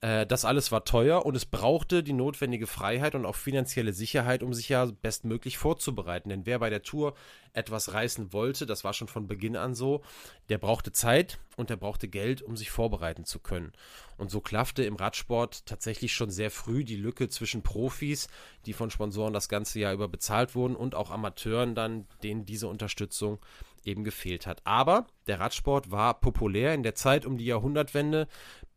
Äh, 0.00 0.26
das 0.26 0.44
alles 0.44 0.72
war 0.72 0.84
teuer 0.84 1.26
und 1.26 1.36
es 1.36 1.44
brauchte 1.44 2.02
die 2.02 2.12
notwendige 2.12 2.66
Freiheit 2.66 3.14
und 3.14 3.26
auch 3.26 3.36
finanzielle 3.36 3.92
Sicherheit, 3.92 4.42
um 4.42 4.54
sich 4.54 4.68
ja 4.68 4.86
bestmöglich 4.86 5.58
vorzubereiten. 5.58 6.30
Denn 6.30 6.46
wer 6.46 6.58
bei 6.58 6.70
der 6.70 6.82
Tour 6.82 7.14
etwas 7.52 7.92
reißen 7.92 8.32
wollte, 8.32 8.64
das 8.64 8.84
war 8.84 8.94
schon 8.94 9.08
von 9.08 9.26
Beginn 9.26 9.56
an 9.56 9.74
so, 9.74 10.02
der 10.48 10.58
brauchte 10.58 10.92
Zeit 10.92 11.38
und 11.56 11.68
der 11.68 11.76
brauchte 11.76 12.08
Geld, 12.08 12.40
um 12.42 12.56
sich 12.56 12.70
vorbereiten 12.70 13.24
zu 13.24 13.40
können. 13.40 13.72
Und 14.16 14.30
so 14.30 14.40
klaffte 14.40 14.84
im 14.84 14.96
Radsport 14.96 15.66
tatsächlich 15.66 16.12
schon 16.12 16.30
sehr 16.30 16.50
früh 16.50 16.84
die 16.84 16.96
Lücke 16.96 17.28
zwischen 17.28 17.62
Profis, 17.62 18.28
die 18.66 18.72
von 18.72 18.90
Sponsoren 18.90 19.32
das 19.32 19.48
ganze 19.48 19.80
Jahr 19.80 19.92
über 19.92 20.08
bezahlt 20.08 20.54
wurden, 20.54 20.76
und 20.76 20.94
auch 20.94 21.10
Amateuren 21.10 21.74
dann, 21.74 22.06
denen 22.22 22.46
diese 22.46 22.68
Unterstützung 22.68 23.38
eben 23.84 24.04
gefehlt 24.04 24.46
hat. 24.46 24.60
Aber 24.64 25.06
der 25.26 25.40
Radsport 25.40 25.90
war 25.90 26.20
populär 26.20 26.74
in 26.74 26.82
der 26.82 26.94
Zeit 26.94 27.24
um 27.24 27.38
die 27.38 27.46
Jahrhundertwende 27.46 28.28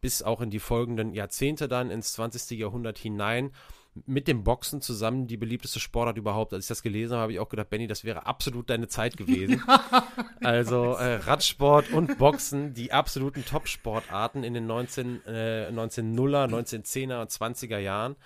bis 0.04 0.22
auch 0.22 0.42
in 0.42 0.50
die 0.50 0.60
folgenden 0.60 1.14
Jahrzehnte 1.14 1.70
dann 1.70 1.90
ins 1.90 2.12
20. 2.12 2.60
Jahrhundert 2.60 2.98
hinein 2.98 3.52
mit 4.06 4.28
dem 4.28 4.44
Boxen 4.44 4.82
zusammen 4.82 5.28
die 5.28 5.38
beliebteste 5.38 5.80
Sportart 5.80 6.18
überhaupt. 6.18 6.54
Als 6.54 6.66
ich 6.66 6.68
das 6.68 6.84
gelesen 6.84 7.14
habe, 7.14 7.22
habe 7.22 7.32
ich 7.32 7.40
auch 7.40 7.48
gedacht, 7.48 7.70
Benny, 7.70 7.88
das 7.88 8.04
wäre 8.04 8.26
absolut 8.26 8.70
deine 8.70 8.90
Zeit 8.90 9.16
gewesen. 9.16 9.64
also 10.44 10.96
äh, 10.96 11.16
Radsport 11.16 11.92
und 11.92 12.18
Boxen, 12.18 12.74
die 12.74 12.92
absoluten 12.92 13.46
Top-Sportarten 13.46 14.44
in 14.44 14.54
den 14.54 14.68
19, 14.68 15.26
äh, 15.26 15.70
1900er, 15.72 16.50
1910er 16.50 17.22
und 17.22 17.32
20er 17.32 17.78
Jahren. 17.78 18.18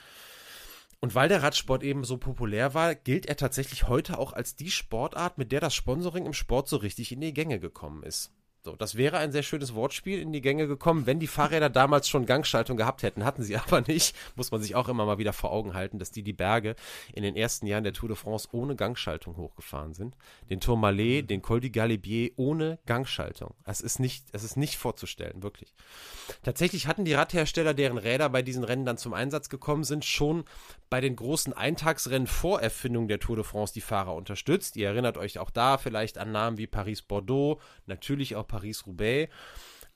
Und 1.00 1.13
weil 1.13 1.30
der 1.30 1.44
Radsport 1.44 1.84
eben 1.84 2.04
so 2.04 2.18
populär 2.18 2.74
war, 2.74 2.96
gilt 2.96 3.28
er 3.28 3.36
tatsächlich 3.36 3.88
heute 3.88 4.18
auch 4.18 4.34
als 4.34 4.56
die 4.56 4.72
Sportart, 4.72 5.38
mit 5.38 5.52
der 5.52 5.60
das 5.60 5.76
Sponsoring 5.76 6.26
im 6.26 6.34
Sport 6.34 6.70
so 6.70 6.78
richtig 6.78 7.12
in 7.12 7.22
die 7.22 7.34
Gänge 7.34 7.60
gekommen 7.60 8.02
ist. 8.02 8.32
So, 8.67 8.75
das 8.75 8.97
wäre 8.97 9.17
ein 9.17 9.32
sehr 9.32 9.43
schönes 9.43 9.75
Wortspiel 9.75 10.19
in 10.19 10.34
die 10.34 10.41
Gänge 10.41 10.67
gekommen, 10.67 11.06
wenn 11.06 11.21
die 11.21 11.27
Fahrräder 11.27 11.69
damals 11.69 12.10
schon 12.10 12.25
Gangschaltung 12.25 12.75
gehabt 12.75 13.01
hätten. 13.01 13.23
Hatten 13.23 13.41
sie 13.41 13.56
aber 13.58 13.80
nicht. 13.80 14.13
Muss 14.36 14.51
man 14.51 14.62
sich 14.62 14.75
auch 14.75 14.89
immer 14.89 15.06
mal 15.06 15.19
wieder 15.19 15.32
vor 15.32 15.53
Augen 15.53 15.73
halten, 15.73 15.99
dass 15.99 16.12
die 16.12 16.21
die 16.21 16.34
Berge 16.34 16.75
in 17.13 17.23
den 17.23 17.38
ersten 17.38 17.65
Jahren 17.65 17.86
der 17.86 17.93
Tour 17.93 18.10
de 18.10 18.17
France 18.17 18.49
ohne 18.51 18.75
Gangschaltung 18.75 19.38
hochgefahren 19.38 19.93
sind. 19.93 20.17
Den 20.49 20.60
Tourmalet, 20.60 21.23
mhm. 21.23 21.27
den 21.27 21.41
Col 21.41 21.62
du 21.62 21.69
Galibier 21.69 22.32
ohne 22.36 22.77
Gangschaltung. 22.86 23.53
Es 23.63 23.80
ist 23.80 24.01
nicht, 24.01 24.25
es 24.34 24.43
ist 24.43 24.58
nicht 24.58 24.75
vorzustellen, 24.75 25.43
wirklich. 25.43 25.73
Tatsächlich 26.43 26.88
hatten 26.88 27.06
die 27.06 27.13
Radhersteller, 27.13 27.73
deren 27.73 27.97
Räder 27.97 28.27
bei 28.27 28.41
diesen 28.41 28.65
Rennen 28.65 28.84
dann 28.84 28.97
zum 28.97 29.13
Einsatz 29.13 29.47
gekommen 29.47 29.86
sind, 29.86 30.03
schon 30.03 30.43
bei 30.89 31.02
den 31.02 31.15
großen 31.15 31.54
Eintagsrennen 31.54 32.28
vor 32.28 32.62
Erfindung 32.62 33.08
der 33.08 33.19
Tour 33.19 33.36
de 33.36 33.45
France 33.45 33.73
die 33.73 33.82
Fahrer 33.82 34.15
unterstützt. 34.15 34.76
Ihr 34.76 34.88
erinnert 34.88 35.17
euch 35.17 35.39
auch 35.39 35.50
da 35.50 35.78
vielleicht 35.78 36.17
an 36.17 36.32
Namen 36.32 36.58
wie 36.58 36.67
Paris-Bordeaux, 36.67 37.60
natürlich 37.85 38.35
auch 38.35 38.48
Paris-Roubaix. 38.48 39.31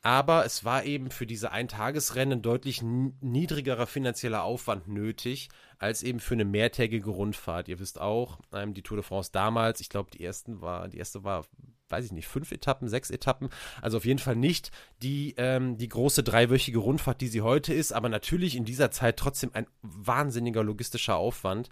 Aber 0.04 0.45
es 0.45 0.66
war 0.66 0.84
eben 0.84 1.12
für 1.12 1.28
diese 1.28 1.52
Eintagesrennen 1.52 2.41
deutlich 2.41 2.82
niedrigerer 2.82 3.86
finanzieller 3.86 4.43
Aufwand 4.43 4.88
nötig, 4.88 5.49
als 5.78 6.02
eben 6.02 6.20
für 6.20 6.34
eine 6.34 6.45
mehrtägige 6.45 7.12
Rundfahrt. 7.12 7.68
Ihr 7.68 7.80
wisst 7.80 8.02
auch, 8.02 8.39
ähm, 8.52 8.74
die 8.74 8.82
Tour 8.82 8.97
de 8.97 9.04
France 9.04 9.30
damals, 9.32 9.80
ich 9.80 9.89
glaube, 9.89 10.10
die 10.12 10.24
ersten 10.24 10.62
war, 10.62 10.88
die 10.88 10.97
erste 10.97 11.24
war 11.24 11.45
weiß 11.91 12.06
ich 12.06 12.12
nicht, 12.12 12.28
fünf 12.28 12.52
Etappen, 12.52 12.88
sechs 12.88 13.12
Etappen. 13.12 13.49
Also 13.82 13.97
auf 13.97 14.06
jeden 14.06 14.20
Fall 14.20 14.36
nicht 14.36 14.72
die, 15.02 15.36
ähm, 15.38 15.78
die 15.78 15.89
große 15.89 16.24
dreiwöchige 16.24 16.80
Rundfahrt, 16.80 17.22
die 17.22 17.28
sie 17.28 17.41
heute 17.41 17.74
ist, 17.74 17.91
aber 17.91 18.10
natürlich 18.10 18.56
in 18.56 18.66
dieser 18.66 18.91
Zeit 18.91 19.18
trotzdem 19.18 19.52
ein 19.54 19.68
wahnsinniger 19.82 20.64
logistischer 20.64 21.18
Aufwand. 21.18 21.70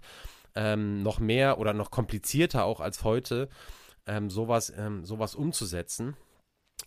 Ähm, 0.54 1.02
noch 1.02 1.20
mehr 1.20 1.58
oder 1.58 1.72
noch 1.72 1.90
komplizierter 1.90 2.64
auch 2.64 2.80
als 2.80 3.04
heute, 3.04 3.48
ähm, 4.06 4.30
sowas, 4.30 4.72
ähm, 4.76 5.04
sowas 5.04 5.36
umzusetzen. 5.36 6.16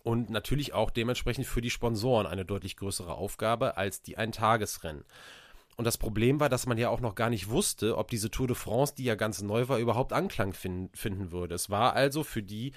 Und 0.02 0.30
natürlich 0.30 0.74
auch 0.74 0.90
dementsprechend 0.90 1.46
für 1.46 1.60
die 1.60 1.70
Sponsoren 1.70 2.26
eine 2.26 2.44
deutlich 2.44 2.76
größere 2.76 3.14
Aufgabe 3.14 3.76
als 3.76 4.02
die 4.02 4.16
Eintagesrennen. 4.16 5.04
Und 5.76 5.84
das 5.84 5.98
Problem 5.98 6.38
war, 6.38 6.48
dass 6.48 6.66
man 6.66 6.78
ja 6.78 6.88
auch 6.88 7.00
noch 7.00 7.14
gar 7.14 7.30
nicht 7.30 7.48
wusste, 7.48 7.98
ob 7.98 8.08
diese 8.08 8.30
Tour 8.30 8.46
de 8.46 8.54
France, 8.54 8.94
die 8.96 9.04
ja 9.04 9.16
ganz 9.16 9.42
neu 9.42 9.68
war, 9.68 9.78
überhaupt 9.78 10.12
Anklang 10.12 10.52
fin 10.52 10.88
finden 10.94 11.32
würde. 11.32 11.56
Es 11.56 11.68
war 11.68 11.94
also 11.94 12.22
für 12.22 12.42
die, 12.42 12.72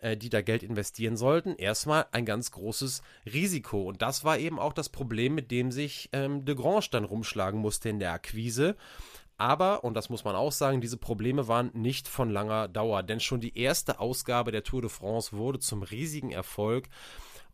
äh, 0.00 0.16
die 0.16 0.28
da 0.28 0.42
Geld 0.42 0.62
investieren 0.62 1.16
sollten, 1.16 1.56
erstmal 1.56 2.06
ein 2.12 2.26
ganz 2.26 2.50
großes 2.50 3.02
Risiko. 3.32 3.84
Und 3.84 4.02
das 4.02 4.24
war 4.24 4.38
eben 4.38 4.58
auch 4.58 4.74
das 4.74 4.90
Problem, 4.90 5.34
mit 5.34 5.50
dem 5.50 5.70
sich 5.72 6.10
ähm, 6.12 6.44
de 6.44 6.54
Grange 6.54 6.88
dann 6.90 7.04
rumschlagen 7.04 7.60
musste 7.60 7.88
in 7.88 7.98
der 7.98 8.12
Akquise. 8.12 8.76
Aber, 9.36 9.82
und 9.82 9.94
das 9.94 10.10
muss 10.10 10.24
man 10.24 10.36
auch 10.36 10.52
sagen, 10.52 10.80
diese 10.80 10.96
Probleme 10.96 11.48
waren 11.48 11.70
nicht 11.74 12.06
von 12.06 12.30
langer 12.30 12.68
Dauer, 12.68 13.02
denn 13.02 13.20
schon 13.20 13.40
die 13.40 13.58
erste 13.58 13.98
Ausgabe 13.98 14.52
der 14.52 14.62
Tour 14.62 14.82
de 14.82 14.90
France 14.90 15.36
wurde 15.36 15.58
zum 15.58 15.82
riesigen 15.82 16.30
Erfolg. 16.30 16.88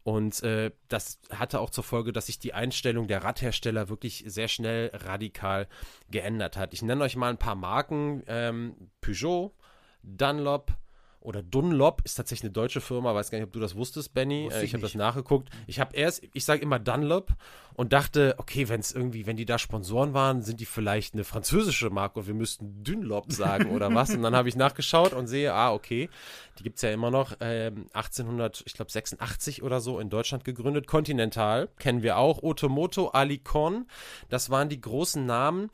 Und 0.02 0.42
äh, 0.42 0.72
das 0.88 1.20
hatte 1.30 1.60
auch 1.60 1.70
zur 1.70 1.84
Folge, 1.84 2.12
dass 2.12 2.26
sich 2.26 2.38
die 2.38 2.54
Einstellung 2.54 3.06
der 3.06 3.22
Radhersteller 3.22 3.88
wirklich 3.88 4.24
sehr 4.26 4.48
schnell 4.48 4.90
radikal 4.94 5.68
geändert 6.10 6.56
hat. 6.56 6.72
Ich 6.72 6.82
nenne 6.82 7.04
euch 7.04 7.16
mal 7.16 7.30
ein 7.30 7.38
paar 7.38 7.54
Marken. 7.54 8.22
Ähm, 8.26 8.90
Peugeot, 9.00 9.54
Dunlop, 10.02 10.72
oder 11.20 11.42
Dunlop 11.42 12.00
ist 12.04 12.14
tatsächlich 12.14 12.44
eine 12.44 12.52
deutsche 12.52 12.80
Firma, 12.80 13.14
weiß 13.14 13.30
gar 13.30 13.38
nicht, 13.38 13.46
ob 13.46 13.52
du 13.52 13.60
das 13.60 13.76
wusstest, 13.76 14.14
Benny. 14.14 14.46
Wusste 14.46 14.60
äh, 14.60 14.62
ich, 14.62 14.70
ich 14.70 14.74
habe 14.74 14.82
das 14.82 14.94
nachgeguckt. 14.94 15.50
Ich 15.66 15.78
habe 15.78 15.94
erst, 15.94 16.22
ich 16.32 16.44
sage 16.44 16.62
immer 16.62 16.78
Dunlop 16.78 17.34
und 17.74 17.92
dachte, 17.92 18.34
okay, 18.38 18.68
wenn 18.68 18.80
es 18.80 18.92
irgendwie, 18.92 19.26
wenn 19.26 19.36
die 19.36 19.44
da 19.44 19.58
Sponsoren 19.58 20.14
waren, 20.14 20.42
sind 20.42 20.60
die 20.60 20.64
vielleicht 20.64 21.12
eine 21.12 21.24
französische 21.24 21.90
Marke 21.90 22.20
und 22.20 22.26
wir 22.26 22.34
müssten 22.34 22.82
Dunlop 22.82 23.32
sagen 23.32 23.70
oder 23.70 23.94
was. 23.94 24.10
Und 24.10 24.22
dann 24.22 24.34
habe 24.34 24.48
ich 24.48 24.56
nachgeschaut 24.56 25.12
und 25.12 25.26
sehe, 25.26 25.52
ah, 25.52 25.72
okay, 25.72 26.08
die 26.58 26.62
gibt 26.62 26.76
es 26.76 26.82
ja 26.82 26.90
immer 26.90 27.10
noch. 27.10 27.36
Ähm, 27.40 27.86
1800, 27.92 28.62
ich 28.64 28.72
glaube 28.72 28.90
86 28.90 29.62
oder 29.62 29.80
so 29.80 30.00
in 30.00 30.08
Deutschland 30.08 30.44
gegründet. 30.44 30.86
Continental 30.86 31.68
kennen 31.78 32.02
wir 32.02 32.16
auch. 32.16 32.42
Otomoto, 32.42 33.08
Alicon, 33.08 33.86
das 34.30 34.48
waren 34.48 34.70
die 34.70 34.80
großen 34.80 35.24
Namen 35.26 35.70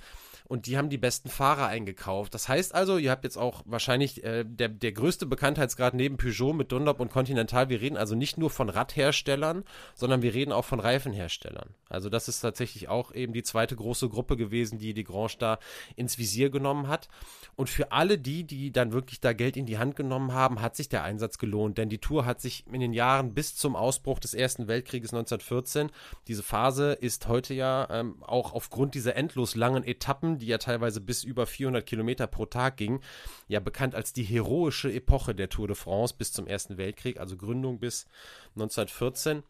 und 0.49 0.67
die 0.67 0.77
haben 0.77 0.91
die 0.91 0.99
besten 0.99 1.29
Fahrer 1.29 1.67
eingekauft. 1.67 2.35
Das 2.35 2.49
heißt 2.49 2.75
also, 2.75 2.99
ihr 2.99 3.11
habt 3.11 3.25
jetzt 3.25 3.37
auch 3.37 3.63
wahrscheinlich 3.67 4.25
äh, 4.25 4.45
der, 4.45 4.69
der 4.69 4.93
größte 4.93 5.27
Bekanntheitsgrad 5.27 5.95
neben 5.95 6.17
Peugeot 6.17 6.53
mit 6.53 6.73
Dunlop 6.73 7.01
und 7.01 7.11
Continental. 7.11 7.69
Wir 7.69 7.81
reden 7.81 7.97
also 7.97 8.15
nicht 8.15 8.39
nur 8.39 8.51
von 8.51 8.69
Radherstellern, 8.69 9.65
sondern 9.95 10.23
wir 10.23 10.35
reden 10.35 10.53
auch 10.53 10.65
von 10.65 10.81
Reifenherstellern. 10.81 11.71
Also 11.89 12.09
das 12.11 12.29
ist 12.29 12.41
tatsächlich 12.41 12.89
auch 12.89 13.13
eben 13.13 13.33
die 13.33 13.43
zweite 13.43 13.77
große 13.77 14.09
Gruppe 14.09 14.37
gewesen, 14.37 14.79
die 14.79 14.95
die 14.95 15.05
Grange 15.05 15.37
da 15.39 15.59
ins 15.97 16.19
Visier 16.19 16.51
genommen 16.51 16.89
hat. 16.89 17.09
Und 17.57 17.71
für 17.71 17.93
alle 17.93 18.19
die, 18.19 18.45
die 18.45 18.71
dann 18.71 18.93
wirklich 18.93 19.21
da 19.21 19.33
Geld 19.33 19.57
in 19.57 19.67
die 19.67 19.79
Hand 19.79 19.97
genommen 19.97 20.33
haben, 20.33 20.61
hat 20.61 20.77
sich 20.77 20.89
der 20.89 21.05
Einsatz 21.05 21.39
gelohnt, 21.39 21.79
denn 21.79 21.89
die 21.89 21.99
Tour 21.99 22.27
hat 22.27 22.41
sich 22.41 22.65
in 22.71 22.81
den 22.81 22.93
Jahren 22.93 23.35
bis 23.35 23.57
zum 23.57 23.77
Ausbruch 23.77 24.19
des 24.19 24.35
Ersten 24.35 24.69
Weltkrieges 24.69 25.13
1914, 25.13 25.91
diese 26.29 26.43
Phase 26.43 26.93
ist 26.93 27.29
heute 27.29 27.55
ja 27.55 27.89
ähm, 27.91 28.23
auch 28.23 28.53
aufgrund 28.53 28.95
dieser 28.95 29.17
endlos 29.17 29.55
langen 29.55 29.85
Etappen 29.85 30.36
die 30.39 30.47
ja 30.47 30.59
teilweise 30.59 31.01
bis 31.01 31.25
über 31.25 31.47
400 31.47 31.85
Kilometer 31.85 32.27
pro 32.27 32.47
Tag 32.47 32.77
ging, 32.77 33.01
ja 33.49 33.61
bekannt 33.61 33.95
als 33.95 34.13
die 34.13 34.25
heroische 34.25 34.93
Epoche 34.93 35.35
der 35.35 35.49
Tour 35.49 35.69
de 35.69 35.77
France 35.77 36.15
bis 36.17 36.33
zum 36.33 36.47
Ersten 36.47 36.77
Weltkrieg, 36.77 37.19
also 37.19 37.37
Gründung 37.37 37.79
bis 37.79 38.07
1914 38.55 39.43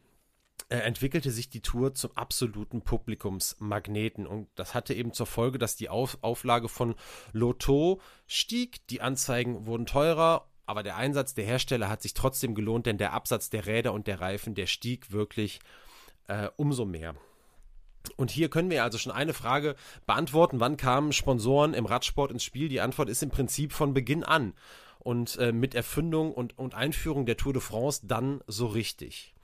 äh, 0.69 0.79
entwickelte 0.79 1.31
sich 1.31 1.49
die 1.49 1.61
Tour 1.61 1.95
zum 1.95 2.11
absoluten 2.17 2.83
Publikumsmagneten. 2.83 4.27
Und 4.27 4.49
das 4.57 4.75
hatte 4.75 4.95
eben 4.95 5.13
zur 5.13 5.27
Folge, 5.27 5.59
dass 5.59 5.77
die 5.77 5.89
Auf 5.89 6.19
Auflage 6.23 6.69
von 6.69 6.97
Lotto 7.33 8.01
stieg, 8.27 8.87
die 8.89 9.01
Anzeigen 9.01 9.67
wurden 9.67 9.87
teurer, 9.87 10.49
aber 10.65 10.83
der 10.83 10.97
Einsatz 10.97 11.35
der 11.35 11.45
Hersteller 11.45 11.89
hat 11.89 12.03
sich 12.03 12.15
trotzdem 12.15 12.55
gelohnt, 12.57 12.87
denn 12.87 12.99
der 12.99 13.13
Absatz 13.13 13.51
der 13.51 13.67
Räder 13.67 13.93
und 13.93 14.09
der 14.09 14.21
Reifen, 14.21 14.55
der 14.55 14.67
stieg 14.67 15.13
wirklich 15.13 15.61
äh, 16.27 16.49
umso 16.57 16.85
mehr. 16.85 17.15
Und 18.17 18.31
hier 18.31 18.49
können 18.49 18.71
wir 18.71 18.85
also 18.85 18.99
schon 18.99 19.13
eine 19.13 19.35
Frage 19.35 19.77
beantworten. 20.07 20.61
Wann 20.61 20.77
kamen 20.77 21.13
Sponsoren 21.13 21.75
im 21.75 21.87
Radsport 21.87 22.31
ins 22.31 22.45
Spiel? 22.45 22.69
Die 22.69 22.81
Antwort 22.81 23.09
ist 23.09 23.23
im 23.23 23.31
Prinzip 23.31 23.73
von 23.73 23.95
Beginn 23.95 24.25
an. 24.25 24.55
Und 24.99 25.37
äh, 25.37 25.53
mit 25.53 25.75
Erfindung 25.75 26.33
und, 26.33 26.59
und 26.59 26.75
Einführung 26.75 27.27
der 27.27 27.37
Tour 27.37 27.53
de 27.53 27.63
France 27.63 28.03
dann 28.05 28.41
so 28.49 28.67
richtig. 28.67 29.36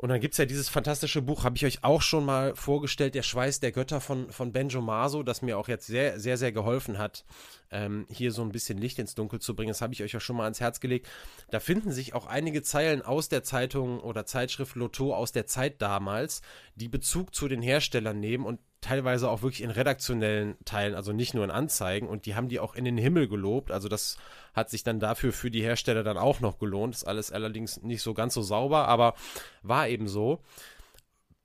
Und 0.00 0.08
dann 0.08 0.20
gibt 0.20 0.32
es 0.32 0.38
ja 0.38 0.46
dieses 0.46 0.70
fantastische 0.70 1.20
Buch, 1.20 1.44
habe 1.44 1.56
ich 1.56 1.66
euch 1.66 1.84
auch 1.84 2.00
schon 2.00 2.24
mal 2.24 2.56
vorgestellt, 2.56 3.14
Der 3.14 3.22
Schweiß 3.22 3.60
der 3.60 3.70
Götter 3.70 4.00
von, 4.00 4.30
von 4.32 4.50
Benjo 4.50 4.80
Maso, 4.80 5.22
das 5.22 5.42
mir 5.42 5.58
auch 5.58 5.68
jetzt 5.68 5.86
sehr, 5.86 6.18
sehr, 6.18 6.38
sehr 6.38 6.52
geholfen 6.52 6.96
hat, 6.96 7.26
ähm, 7.70 8.06
hier 8.08 8.32
so 8.32 8.40
ein 8.40 8.50
bisschen 8.50 8.78
Licht 8.78 8.98
ins 8.98 9.14
Dunkel 9.14 9.40
zu 9.40 9.54
bringen. 9.54 9.68
Das 9.68 9.82
habe 9.82 9.92
ich 9.92 10.02
euch 10.02 10.12
ja 10.12 10.18
schon 10.18 10.36
mal 10.36 10.44
ans 10.44 10.58
Herz 10.58 10.80
gelegt. 10.80 11.06
Da 11.50 11.60
finden 11.60 11.92
sich 11.92 12.14
auch 12.14 12.24
einige 12.24 12.62
Zeilen 12.62 13.02
aus 13.02 13.28
der 13.28 13.42
Zeitung 13.42 14.00
oder 14.00 14.24
Zeitschrift 14.24 14.74
Lotto 14.74 15.14
aus 15.14 15.32
der 15.32 15.46
Zeit 15.46 15.82
damals, 15.82 16.40
die 16.76 16.88
Bezug 16.88 17.34
zu 17.34 17.46
den 17.46 17.60
Herstellern 17.60 18.20
nehmen 18.20 18.46
und 18.46 18.58
teilweise 18.80 19.28
auch 19.28 19.42
wirklich 19.42 19.62
in 19.62 19.70
redaktionellen 19.70 20.56
Teilen, 20.64 20.94
also 20.94 21.12
nicht 21.12 21.34
nur 21.34 21.44
in 21.44 21.50
Anzeigen. 21.50 22.08
Und 22.08 22.26
die 22.26 22.34
haben 22.34 22.48
die 22.48 22.60
auch 22.60 22.74
in 22.74 22.84
den 22.84 22.98
Himmel 22.98 23.28
gelobt. 23.28 23.70
Also 23.70 23.88
das 23.88 24.16
hat 24.54 24.70
sich 24.70 24.82
dann 24.82 25.00
dafür 25.00 25.32
für 25.32 25.50
die 25.50 25.62
Hersteller 25.62 26.02
dann 26.02 26.16
auch 26.16 26.40
noch 26.40 26.58
gelohnt. 26.58 26.94
Ist 26.94 27.04
alles 27.04 27.30
allerdings 27.30 27.82
nicht 27.82 28.02
so 28.02 28.14
ganz 28.14 28.34
so 28.34 28.42
sauber, 28.42 28.88
aber 28.88 29.14
war 29.62 29.88
eben 29.88 30.08
so. 30.08 30.40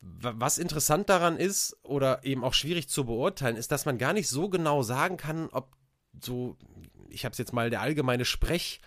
Was 0.01 0.59
interessant 0.59 1.09
daran 1.09 1.37
ist 1.37 1.77
oder 1.81 2.23
eben 2.23 2.43
auch 2.43 2.53
schwierig 2.53 2.87
zu 2.89 3.05
beurteilen, 3.05 3.55
ist, 3.55 3.71
dass 3.71 3.85
man 3.85 3.97
gar 3.97 4.13
nicht 4.13 4.29
so 4.29 4.49
genau 4.49 4.83
sagen 4.83 5.17
kann, 5.17 5.49
ob 5.51 5.73
so, 6.21 6.57
ich 7.09 7.25
habe 7.25 7.33
es 7.33 7.39
jetzt 7.39 7.53
mal 7.53 7.69
der 7.69 7.81
allgemeine 7.81 8.23
Sprech 8.23 8.81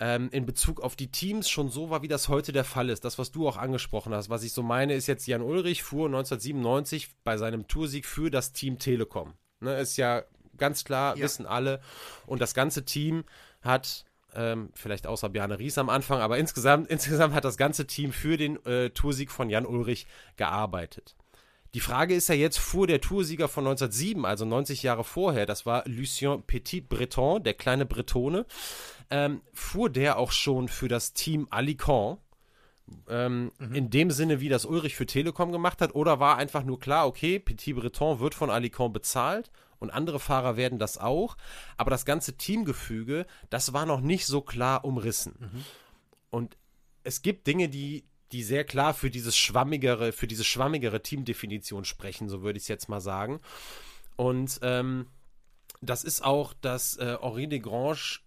ähm, 0.00 0.30
in 0.32 0.46
Bezug 0.46 0.80
auf 0.80 0.96
die 0.96 1.12
Teams 1.12 1.48
schon 1.48 1.68
so 1.68 1.90
war, 1.90 2.02
wie 2.02 2.08
das 2.08 2.28
heute 2.28 2.52
der 2.52 2.64
Fall 2.64 2.88
ist. 2.88 3.04
Das, 3.04 3.18
was 3.18 3.30
du 3.30 3.46
auch 3.46 3.58
angesprochen 3.58 4.14
hast. 4.14 4.30
Was 4.30 4.42
ich 4.42 4.52
so 4.52 4.62
meine, 4.62 4.94
ist 4.94 5.06
jetzt 5.06 5.26
Jan 5.26 5.42
Ulrich 5.42 5.82
fuhr 5.82 6.06
1997 6.06 7.10
bei 7.22 7.36
seinem 7.36 7.68
Toursieg 7.68 8.06
für 8.06 8.30
das 8.30 8.52
Team 8.52 8.78
Telekom. 8.78 9.34
Ne, 9.60 9.78
ist 9.78 9.98
ja 9.98 10.24
ganz 10.56 10.84
klar, 10.84 11.16
ja. 11.16 11.24
wissen 11.24 11.44
alle. 11.46 11.80
Und 12.26 12.40
das 12.40 12.54
ganze 12.54 12.86
Team 12.86 13.24
hat 13.60 14.06
ähm, 14.34 14.70
vielleicht 14.74 15.06
außer 15.06 15.28
Bjarne 15.28 15.58
Ries 15.58 15.76
am 15.76 15.90
Anfang, 15.90 16.20
aber 16.20 16.38
insgesamt, 16.38 16.88
insgesamt 16.90 17.34
hat 17.34 17.44
das 17.44 17.58
ganze 17.58 17.86
Team 17.86 18.12
für 18.12 18.38
den 18.38 18.64
äh, 18.64 18.90
Toursieg 18.90 19.30
von 19.30 19.50
Jan 19.50 19.66
Ulrich 19.66 20.06
gearbeitet. 20.36 21.14
Die 21.74 21.80
Frage 21.80 22.14
ist 22.14 22.28
ja 22.28 22.34
jetzt, 22.34 22.58
fuhr 22.58 22.86
der 22.86 23.00
Toursieger 23.00 23.48
von 23.48 23.64
1907, 23.64 24.24
also 24.24 24.44
90 24.44 24.82
Jahre 24.82 25.04
vorher, 25.04 25.46
das 25.46 25.66
war 25.66 25.84
Lucien 25.86 26.42
Petit 26.42 26.88
Breton, 26.88 27.42
der 27.42 27.54
kleine 27.54 27.86
Bretone, 27.86 28.44
ähm, 29.10 29.42
fuhr 29.52 29.88
der 29.88 30.18
auch 30.18 30.32
schon 30.32 30.68
für 30.68 30.88
das 30.88 31.12
Team 31.12 31.46
Alicant, 31.50 32.18
ähm, 33.08 33.52
mhm. 33.58 33.74
in 33.74 33.90
dem 33.90 34.10
Sinne, 34.10 34.40
wie 34.40 34.48
das 34.48 34.64
Ulrich 34.64 34.96
für 34.96 35.06
Telekom 35.06 35.52
gemacht 35.52 35.80
hat, 35.80 35.94
oder 35.94 36.18
war 36.18 36.38
einfach 36.38 36.64
nur 36.64 36.80
klar, 36.80 37.06
okay, 37.06 37.38
Petit 37.38 37.76
Breton 37.76 38.18
wird 38.18 38.34
von 38.34 38.50
Alicant 38.50 38.92
bezahlt 38.92 39.52
und 39.78 39.90
andere 39.90 40.18
Fahrer 40.18 40.56
werden 40.56 40.80
das 40.80 40.98
auch, 40.98 41.36
aber 41.76 41.90
das 41.90 42.04
ganze 42.04 42.36
Teamgefüge, 42.36 43.26
das 43.48 43.72
war 43.72 43.86
noch 43.86 44.00
nicht 44.00 44.26
so 44.26 44.40
klar 44.40 44.84
umrissen. 44.84 45.34
Mhm. 45.38 45.64
Und 46.30 46.56
es 47.04 47.22
gibt 47.22 47.46
Dinge, 47.46 47.68
die 47.68 48.04
die 48.32 48.42
sehr 48.42 48.64
klar 48.64 48.94
für 48.94 49.10
dieses 49.10 49.36
schwammigere, 49.36 50.12
für 50.12 50.26
diese 50.26 50.44
schwammigere 50.44 51.02
Teamdefinition 51.02 51.84
sprechen, 51.84 52.28
so 52.28 52.42
würde 52.42 52.58
ich 52.58 52.64
es 52.64 52.68
jetzt 52.68 52.88
mal 52.88 53.00
sagen. 53.00 53.40
Und 54.16 54.60
ähm, 54.62 55.06
das 55.80 56.04
ist 56.04 56.22
auch, 56.24 56.52
dass 56.52 56.96
äh, 56.98 57.16
Henri 57.20 57.48
de 57.48 57.58
Grange 57.58 58.20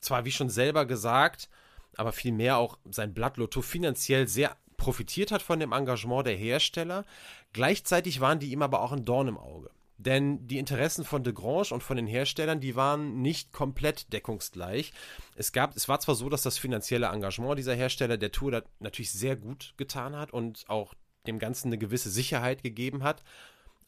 zwar 0.00 0.24
wie 0.24 0.32
schon 0.32 0.48
selber 0.48 0.86
gesagt, 0.86 1.48
aber 1.96 2.12
vielmehr 2.12 2.58
auch 2.58 2.78
sein 2.90 3.14
Blatt 3.14 3.36
Lotto 3.36 3.62
finanziell 3.62 4.28
sehr 4.28 4.56
profitiert 4.76 5.30
hat 5.30 5.42
von 5.42 5.60
dem 5.60 5.72
Engagement 5.72 6.26
der 6.26 6.36
Hersteller. 6.36 7.04
Gleichzeitig 7.52 8.20
waren 8.20 8.38
die 8.38 8.50
ihm 8.50 8.62
aber 8.62 8.80
auch 8.80 8.92
ein 8.92 9.04
Dorn 9.04 9.28
im 9.28 9.38
Auge. 9.38 9.70
Denn 9.98 10.46
die 10.46 10.58
Interessen 10.58 11.04
von 11.04 11.24
De 11.24 11.32
Grange 11.32 11.68
und 11.72 11.82
von 11.82 11.96
den 11.96 12.06
Herstellern, 12.06 12.60
die 12.60 12.76
waren 12.76 13.22
nicht 13.22 13.52
komplett 13.52 14.12
deckungsgleich. 14.12 14.92
Es 15.34 15.52
gab, 15.52 15.74
es 15.74 15.88
war 15.88 16.00
zwar 16.00 16.14
so, 16.14 16.28
dass 16.28 16.42
das 16.42 16.58
finanzielle 16.58 17.06
Engagement 17.06 17.58
dieser 17.58 17.74
Hersteller 17.74 18.18
der 18.18 18.32
Tour 18.32 18.62
natürlich 18.78 19.12
sehr 19.12 19.36
gut 19.36 19.72
getan 19.76 20.14
hat 20.14 20.32
und 20.32 20.64
auch 20.68 20.94
dem 21.26 21.38
Ganzen 21.38 21.68
eine 21.68 21.78
gewisse 21.78 22.10
Sicherheit 22.10 22.62
gegeben 22.62 23.02
hat. 23.02 23.22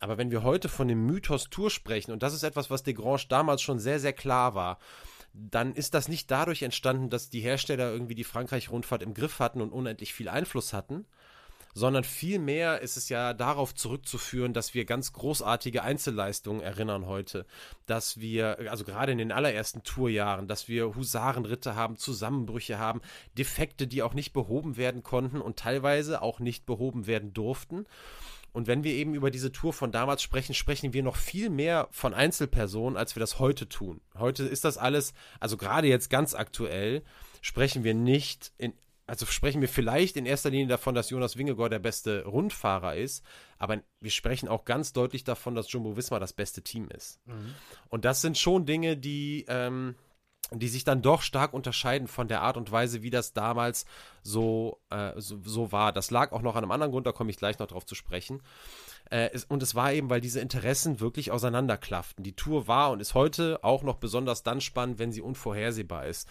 Aber 0.01 0.17
wenn 0.17 0.31
wir 0.31 0.43
heute 0.43 0.69
von 0.69 0.89
dem 0.89 1.05
Mythos 1.07 1.51
Tour 1.51 1.71
sprechen, 1.71 2.13
und 2.13 2.23
das 2.23 2.35
ist 2.35 2.43
etwas, 2.43 2.71
was 2.71 2.85
De 2.85 2.95
Grange 2.95 3.25
damals 3.29 3.61
schon 3.61 3.79
sehr, 3.79 4.01
sehr 4.01 4.13
klar 4.13 4.55
war, 4.55 4.79
dann 5.35 5.75
ist 5.75 5.95
das 5.95 6.09
nicht 6.09 6.31
dadurch 6.31 6.63
entstanden, 6.63 7.11
dass 7.11 7.31
die 7.31 7.41
Hersteller 7.41 7.93
irgendwie 7.93 8.15
die 8.15 8.25
Frankreich-Rundfahrt 8.25 9.03
im 9.03 9.15
Griff 9.15 9.41
hatten 9.41 9.61
und 9.61 9.73
unendlich 9.73 10.15
viel 10.15 10.29
Einfluss 10.29 10.73
hatten, 10.73 11.07
sondern 11.75 12.05
vielmehr 12.05 12.81
ist 12.81 12.97
es 12.97 13.09
ja 13.09 13.35
darauf 13.35 13.75
zurückzuführen, 13.75 14.53
dass 14.53 14.75
wir 14.75 14.85
ganz 14.85 15.13
großartige 15.13 15.83
Einzelleistungen 15.83 16.61
erinnern 16.61 17.07
heute, 17.07 17.47
dass 17.87 18.21
wir, 18.21 18.71
also 18.71 18.85
gerade 18.85 19.13
in 19.13 19.19
den 19.19 19.33
allerersten 19.33 19.83
Tourjahren, 19.83 20.49
dass 20.49 20.69
wir 20.69 20.95
Husarenritte 20.95 21.77
haben, 21.77 21.97
Zusammenbrüche 21.97 22.79
haben, 22.79 23.01
Defekte, 23.37 23.87
die 23.87 24.03
auch 24.03 24.15
nicht 24.15 24.33
behoben 24.33 24.77
werden 24.77 25.03
konnten 25.03 25.41
und 25.41 25.59
teilweise 25.59 26.23
auch 26.23 26.41
nicht 26.41 26.67
behoben 26.67 27.07
werden 27.07 27.33
durften. 27.33 27.87
Und 28.53 28.67
wenn 28.67 28.83
wir 28.83 28.93
eben 28.93 29.15
über 29.15 29.31
diese 29.31 29.53
Tour 29.53 29.73
von 29.73 29.93
damals 29.93 30.23
sprechen, 30.23 30.55
sprechen 30.55 30.93
wir 30.93 31.03
noch 31.03 31.17
viel 31.17 31.51
mehr 31.51 31.89
von 31.91 32.15
Einzelpersonen, 32.15 32.97
als 32.97 33.15
wir 33.15 33.21
das 33.21 33.39
heute 33.39 33.69
tun. 33.69 34.01
Heute 34.17 34.45
ist 34.45 34.65
das 34.65 34.79
alles, 34.79 35.13
also 35.39 35.57
gerade 35.57 35.87
jetzt 35.87 36.11
ganz 36.11 36.35
aktuell, 36.35 37.03
sprechen 37.41 37.85
wir 37.85 37.95
nicht 37.95 38.53
in, 38.59 38.73
also 39.09 39.25
sprechen 39.25 39.63
wir 39.63 39.69
vielleicht 39.69 40.17
in 40.19 40.27
erster 40.27 40.51
Linie 40.51 40.67
davon, 40.67 40.95
dass 40.95 41.09
Jonas 41.09 41.39
Wingegaard 41.39 41.73
der 41.73 41.79
beste 41.79 42.25
Rundfahrer 42.27 42.95
ist, 42.95 43.25
aber 43.57 43.81
wir 44.01 44.11
sprechen 44.11 44.49
auch 44.49 44.67
ganz 44.67 44.93
deutlich 44.93 45.25
davon, 45.25 45.55
dass 45.55 45.73
Jumbo 45.73 45.97
Wismar 45.97 46.21
das 46.21 46.35
beste 46.35 46.63
Team 46.63 46.89
ist. 46.91 47.19
Mhm. 47.27 47.55
Und 47.89 48.05
das 48.05 48.21
sind 48.21 48.37
schon 48.37 48.67
Dinge, 48.67 48.99
die, 48.99 49.47
ähm, 49.49 49.95
die 50.53 50.69
sich 50.69 50.85
dann 50.85 51.01
doch 51.01 51.23
stark 51.23 51.55
unterscheiden 51.55 52.07
von 52.07 52.29
der 52.29 52.43
Art 52.43 52.59
und 52.59 52.71
Weise, 52.71 53.03
wie 53.03 53.11
das 53.11 53.33
damals 53.33 53.87
so, 54.23 54.79
äh, 54.91 55.13
so, 55.17 55.41
so, 55.43 55.73
war. 55.73 55.93
Das 55.93 56.11
lag 56.11 56.33
auch 56.33 56.43
noch 56.43 56.55
an 56.55 56.65
einem 56.65 56.71
anderen 56.71 56.93
Grund, 56.93 57.07
da 57.07 57.13
komme 57.13 57.31
ich 57.31 57.39
gleich 57.39 57.59
noch 57.59 57.67
drauf 57.67 57.87
zu 57.87 57.95
sprechen. 57.95 58.43
Äh, 59.11 59.31
es, 59.33 59.45
und 59.45 59.63
es 59.63 59.75
war 59.75 59.93
eben, 59.93 60.11
weil 60.11 60.21
diese 60.21 60.41
Interessen 60.41 61.01
wirklich 61.01 61.31
auseinanderklafften. 61.31 62.25
Die 62.25 62.37
Tour 62.37 62.67
war 62.69 62.91
und 62.91 63.01
ist 63.01 63.15
heute 63.15 63.61
auch 63.63 63.83
noch 63.83 63.97
besonders 63.97 64.43
dann 64.43 64.61
spannend, 64.61 64.99
wenn 64.99 65.13
sie 65.13 65.23
unvorhersehbar 65.23 66.07
ist. 66.07 66.29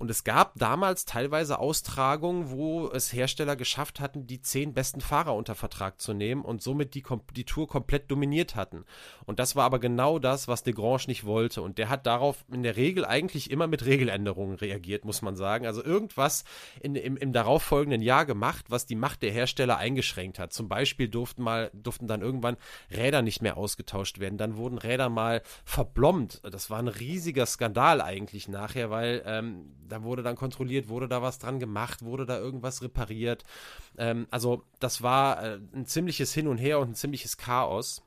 Und 0.00 0.10
es 0.10 0.24
gab 0.24 0.58
damals 0.58 1.04
teilweise 1.04 1.58
Austragungen, 1.58 2.50
wo 2.50 2.88
es 2.88 3.12
Hersteller 3.12 3.54
geschafft 3.54 4.00
hatten, 4.00 4.26
die 4.26 4.40
zehn 4.40 4.72
besten 4.72 5.02
Fahrer 5.02 5.34
unter 5.34 5.54
Vertrag 5.54 6.00
zu 6.00 6.14
nehmen 6.14 6.40
und 6.40 6.62
somit 6.62 6.94
die, 6.94 7.04
die 7.36 7.44
Tour 7.44 7.68
komplett 7.68 8.10
dominiert 8.10 8.56
hatten. 8.56 8.86
Und 9.26 9.38
das 9.38 9.56
war 9.56 9.64
aber 9.64 9.78
genau 9.78 10.18
das, 10.18 10.48
was 10.48 10.62
de 10.62 10.72
Grange 10.72 11.04
nicht 11.08 11.26
wollte. 11.26 11.60
Und 11.60 11.76
der 11.76 11.90
hat 11.90 12.06
darauf 12.06 12.46
in 12.50 12.62
der 12.62 12.76
Regel 12.76 13.04
eigentlich 13.04 13.50
immer 13.50 13.66
mit 13.66 13.84
Regeländerungen 13.84 14.56
reagiert, 14.56 15.04
muss 15.04 15.20
man 15.20 15.36
sagen. 15.36 15.66
Also 15.66 15.84
irgendwas 15.84 16.44
in, 16.80 16.94
im, 16.94 17.18
im 17.18 17.34
darauffolgenden 17.34 18.00
Jahr 18.00 18.24
gemacht, 18.24 18.64
was 18.70 18.86
die 18.86 18.96
Macht 18.96 19.22
der 19.22 19.32
Hersteller 19.32 19.76
eingeschränkt 19.76 20.38
hat. 20.38 20.54
Zum 20.54 20.66
Beispiel 20.66 21.08
durften, 21.08 21.42
mal, 21.42 21.70
durften 21.74 22.06
dann 22.06 22.22
irgendwann 22.22 22.56
Räder 22.90 23.20
nicht 23.20 23.42
mehr 23.42 23.58
ausgetauscht 23.58 24.18
werden. 24.18 24.38
Dann 24.38 24.56
wurden 24.56 24.78
Räder 24.78 25.10
mal 25.10 25.42
verblombt. 25.66 26.40
Das 26.50 26.70
war 26.70 26.78
ein 26.78 26.88
riesiger 26.88 27.44
Skandal 27.44 28.00
eigentlich 28.00 28.48
nachher, 28.48 28.88
weil 28.88 29.22
ähm, 29.26 29.74
da 29.90 30.02
wurde 30.02 30.22
dann 30.22 30.36
kontrolliert, 30.36 30.88
wurde 30.88 31.08
da 31.08 31.20
was 31.22 31.38
dran 31.38 31.58
gemacht, 31.58 32.02
wurde 32.02 32.26
da 32.26 32.38
irgendwas 32.38 32.82
repariert. 32.82 33.44
Ähm, 33.98 34.26
also 34.30 34.64
das 34.78 35.02
war 35.02 35.42
äh, 35.42 35.60
ein 35.74 35.86
ziemliches 35.86 36.32
Hin 36.32 36.48
und 36.48 36.58
Her 36.58 36.78
und 36.78 36.90
ein 36.90 36.94
ziemliches 36.94 37.36
Chaos. 37.36 38.02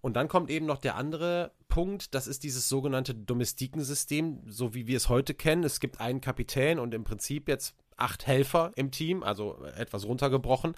Und 0.00 0.14
dann 0.14 0.28
kommt 0.28 0.50
eben 0.50 0.66
noch 0.66 0.78
der 0.78 0.94
andere 0.94 1.52
Punkt, 1.68 2.14
das 2.14 2.26
ist 2.26 2.44
dieses 2.44 2.68
sogenannte 2.68 3.14
Domestikensystem, 3.14 4.42
so 4.46 4.72
wie 4.72 4.86
wir 4.86 4.96
es 4.96 5.08
heute 5.08 5.34
kennen. 5.34 5.64
Es 5.64 5.80
gibt 5.80 6.00
einen 6.00 6.20
Kapitän 6.20 6.78
und 6.78 6.94
im 6.94 7.04
Prinzip 7.04 7.48
jetzt 7.48 7.74
acht 7.96 8.26
Helfer 8.26 8.72
im 8.76 8.90
Team, 8.90 9.22
also 9.22 9.64
etwas 9.76 10.06
runtergebrochen. 10.06 10.76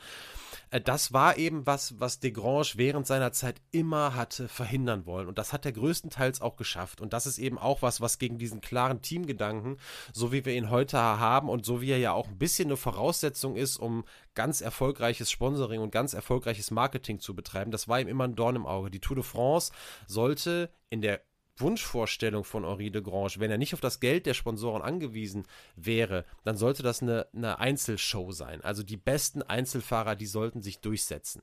Äh, 0.70 0.80
das 0.80 1.12
war 1.12 1.36
eben 1.36 1.66
was, 1.66 2.00
was 2.00 2.20
Desgrange 2.20 2.72
während 2.76 3.06
seiner 3.06 3.32
Zeit 3.32 3.60
immer 3.70 4.14
hatte 4.14 4.48
verhindern 4.48 5.06
wollen. 5.06 5.28
Und 5.28 5.38
das 5.38 5.52
hat 5.52 5.66
er 5.66 5.72
größtenteils 5.72 6.40
auch 6.40 6.56
geschafft. 6.56 7.00
Und 7.00 7.12
das 7.12 7.26
ist 7.26 7.38
eben 7.38 7.58
auch 7.58 7.82
was, 7.82 8.00
was 8.00 8.18
gegen 8.18 8.38
diesen 8.38 8.60
klaren 8.60 9.02
Teamgedanken, 9.02 9.78
so 10.12 10.32
wie 10.32 10.44
wir 10.44 10.54
ihn 10.54 10.70
heute 10.70 10.98
haben 10.98 11.48
und 11.48 11.64
so 11.64 11.80
wie 11.80 11.90
er 11.90 11.98
ja 11.98 12.12
auch 12.12 12.28
ein 12.28 12.38
bisschen 12.38 12.68
eine 12.68 12.76
Voraussetzung 12.76 13.56
ist, 13.56 13.76
um 13.78 14.04
ganz 14.34 14.60
erfolgreiches 14.60 15.30
Sponsoring 15.30 15.80
und 15.80 15.90
ganz 15.90 16.14
erfolgreiches 16.14 16.70
Marketing 16.70 17.20
zu 17.20 17.34
betreiben, 17.34 17.70
das 17.70 17.88
war 17.88 18.00
ihm 18.00 18.08
immer 18.08 18.24
ein 18.24 18.36
Dorn 18.36 18.56
im 18.56 18.66
Auge. 18.66 18.90
Die 18.90 19.00
Tour 19.00 19.16
de 19.16 19.24
France 19.24 19.72
sollte 20.06 20.70
in 20.90 21.00
der 21.00 21.20
Wunschvorstellung 21.60 22.44
von 22.44 22.64
Henri 22.64 22.90
de 22.90 23.02
Grange, 23.02 23.34
wenn 23.38 23.50
er 23.50 23.58
nicht 23.58 23.74
auf 23.74 23.80
das 23.80 24.00
Geld 24.00 24.26
der 24.26 24.34
Sponsoren 24.34 24.82
angewiesen 24.82 25.46
wäre, 25.76 26.24
dann 26.44 26.56
sollte 26.56 26.82
das 26.82 27.02
eine, 27.02 27.26
eine 27.34 27.58
Einzelshow 27.58 28.32
sein. 28.32 28.62
Also 28.62 28.82
die 28.82 28.96
besten 28.96 29.42
Einzelfahrer, 29.42 30.16
die 30.16 30.26
sollten 30.26 30.62
sich 30.62 30.80
durchsetzen. 30.80 31.42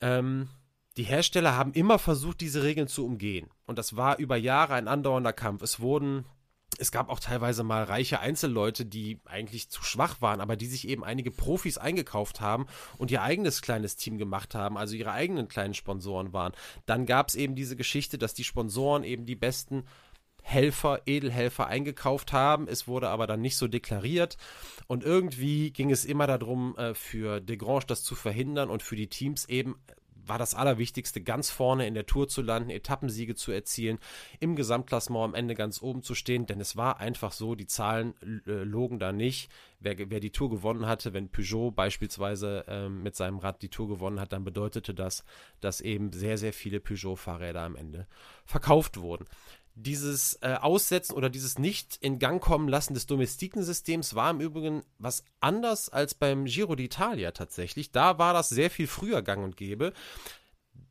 Ähm, 0.00 0.48
die 0.96 1.04
Hersteller 1.04 1.56
haben 1.56 1.72
immer 1.72 1.98
versucht, 1.98 2.40
diese 2.40 2.62
Regeln 2.62 2.88
zu 2.88 3.06
umgehen. 3.06 3.48
Und 3.66 3.78
das 3.78 3.96
war 3.96 4.18
über 4.18 4.36
Jahre 4.36 4.74
ein 4.74 4.88
andauernder 4.88 5.32
Kampf. 5.32 5.62
Es 5.62 5.80
wurden 5.80 6.26
es 6.78 6.92
gab 6.92 7.08
auch 7.08 7.20
teilweise 7.20 7.62
mal 7.62 7.84
reiche 7.84 8.20
Einzelleute, 8.20 8.84
die 8.84 9.20
eigentlich 9.24 9.68
zu 9.68 9.82
schwach 9.82 10.20
waren, 10.20 10.40
aber 10.40 10.56
die 10.56 10.66
sich 10.66 10.88
eben 10.88 11.04
einige 11.04 11.30
Profis 11.30 11.78
eingekauft 11.78 12.40
haben 12.40 12.66
und 12.98 13.10
ihr 13.10 13.22
eigenes 13.22 13.62
kleines 13.62 13.96
Team 13.96 14.18
gemacht 14.18 14.54
haben, 14.54 14.76
also 14.76 14.94
ihre 14.94 15.12
eigenen 15.12 15.48
kleinen 15.48 15.74
Sponsoren 15.74 16.32
waren. 16.32 16.52
Dann 16.86 17.06
gab 17.06 17.28
es 17.28 17.34
eben 17.34 17.54
diese 17.54 17.76
Geschichte, 17.76 18.18
dass 18.18 18.34
die 18.34 18.44
Sponsoren 18.44 19.04
eben 19.04 19.26
die 19.26 19.36
besten 19.36 19.84
Helfer, 20.42 21.02
Edelhelfer 21.06 21.68
eingekauft 21.68 22.32
haben. 22.32 22.66
Es 22.66 22.88
wurde 22.88 23.08
aber 23.08 23.26
dann 23.26 23.40
nicht 23.40 23.56
so 23.56 23.68
deklariert. 23.68 24.36
Und 24.88 25.04
irgendwie 25.04 25.70
ging 25.70 25.90
es 25.90 26.04
immer 26.04 26.26
darum, 26.26 26.76
äh, 26.76 26.94
für 26.94 27.40
Desgrange 27.40 27.84
das 27.86 28.02
zu 28.02 28.14
verhindern 28.14 28.68
und 28.68 28.82
für 28.82 28.96
die 28.96 29.08
Teams 29.08 29.48
eben 29.48 29.76
war 30.26 30.38
das 30.38 30.54
Allerwichtigste, 30.54 31.20
ganz 31.20 31.50
vorne 31.50 31.86
in 31.86 31.94
der 31.94 32.06
Tour 32.06 32.28
zu 32.28 32.42
landen, 32.42 32.70
Etappensiege 32.70 33.34
zu 33.34 33.52
erzielen, 33.52 33.98
im 34.40 34.56
Gesamtklassement 34.56 35.24
am 35.24 35.34
Ende 35.34 35.54
ganz 35.54 35.82
oben 35.82 36.02
zu 36.02 36.14
stehen, 36.14 36.46
denn 36.46 36.60
es 36.60 36.76
war 36.76 37.00
einfach 37.00 37.32
so, 37.32 37.54
die 37.54 37.66
Zahlen 37.66 38.14
äh, 38.46 38.62
logen 38.62 38.98
da 38.98 39.12
nicht. 39.12 39.50
Wer, 39.80 40.10
wer, 40.10 40.20
die 40.20 40.30
Tour 40.30 40.48
gewonnen 40.48 40.86
hatte, 40.86 41.12
wenn 41.12 41.28
Peugeot 41.28 41.72
beispielsweise 41.72 42.64
äh, 42.68 42.88
mit 42.88 43.16
seinem 43.16 43.38
Rad 43.38 43.62
die 43.62 43.68
Tour 43.68 43.88
gewonnen 43.88 44.20
hat, 44.20 44.32
dann 44.32 44.44
bedeutete 44.44 44.94
das, 44.94 45.24
dass 45.60 45.80
eben 45.80 46.12
sehr, 46.12 46.38
sehr 46.38 46.52
viele 46.52 46.78
Peugeot-Fahrräder 46.78 47.62
am 47.62 47.74
Ende 47.74 48.06
verkauft 48.44 49.00
wurden 49.00 49.26
dieses 49.74 50.38
äh, 50.42 50.54
Aussetzen 50.60 51.14
oder 51.14 51.30
dieses 51.30 51.58
nicht 51.58 51.96
in 52.00 52.18
Gang 52.18 52.42
kommen 52.42 52.68
lassen 52.68 52.94
des 52.94 53.06
Domestikensystems 53.06 54.14
war 54.14 54.30
im 54.30 54.40
Übrigen 54.40 54.82
was 54.98 55.24
anders 55.40 55.88
als 55.88 56.14
beim 56.14 56.44
Giro 56.44 56.74
d'Italia 56.74 57.32
tatsächlich. 57.32 57.90
Da 57.90 58.18
war 58.18 58.34
das 58.34 58.50
sehr 58.50 58.70
viel 58.70 58.86
früher 58.86 59.22
gang 59.22 59.42
und 59.42 59.56
gäbe. 59.56 59.92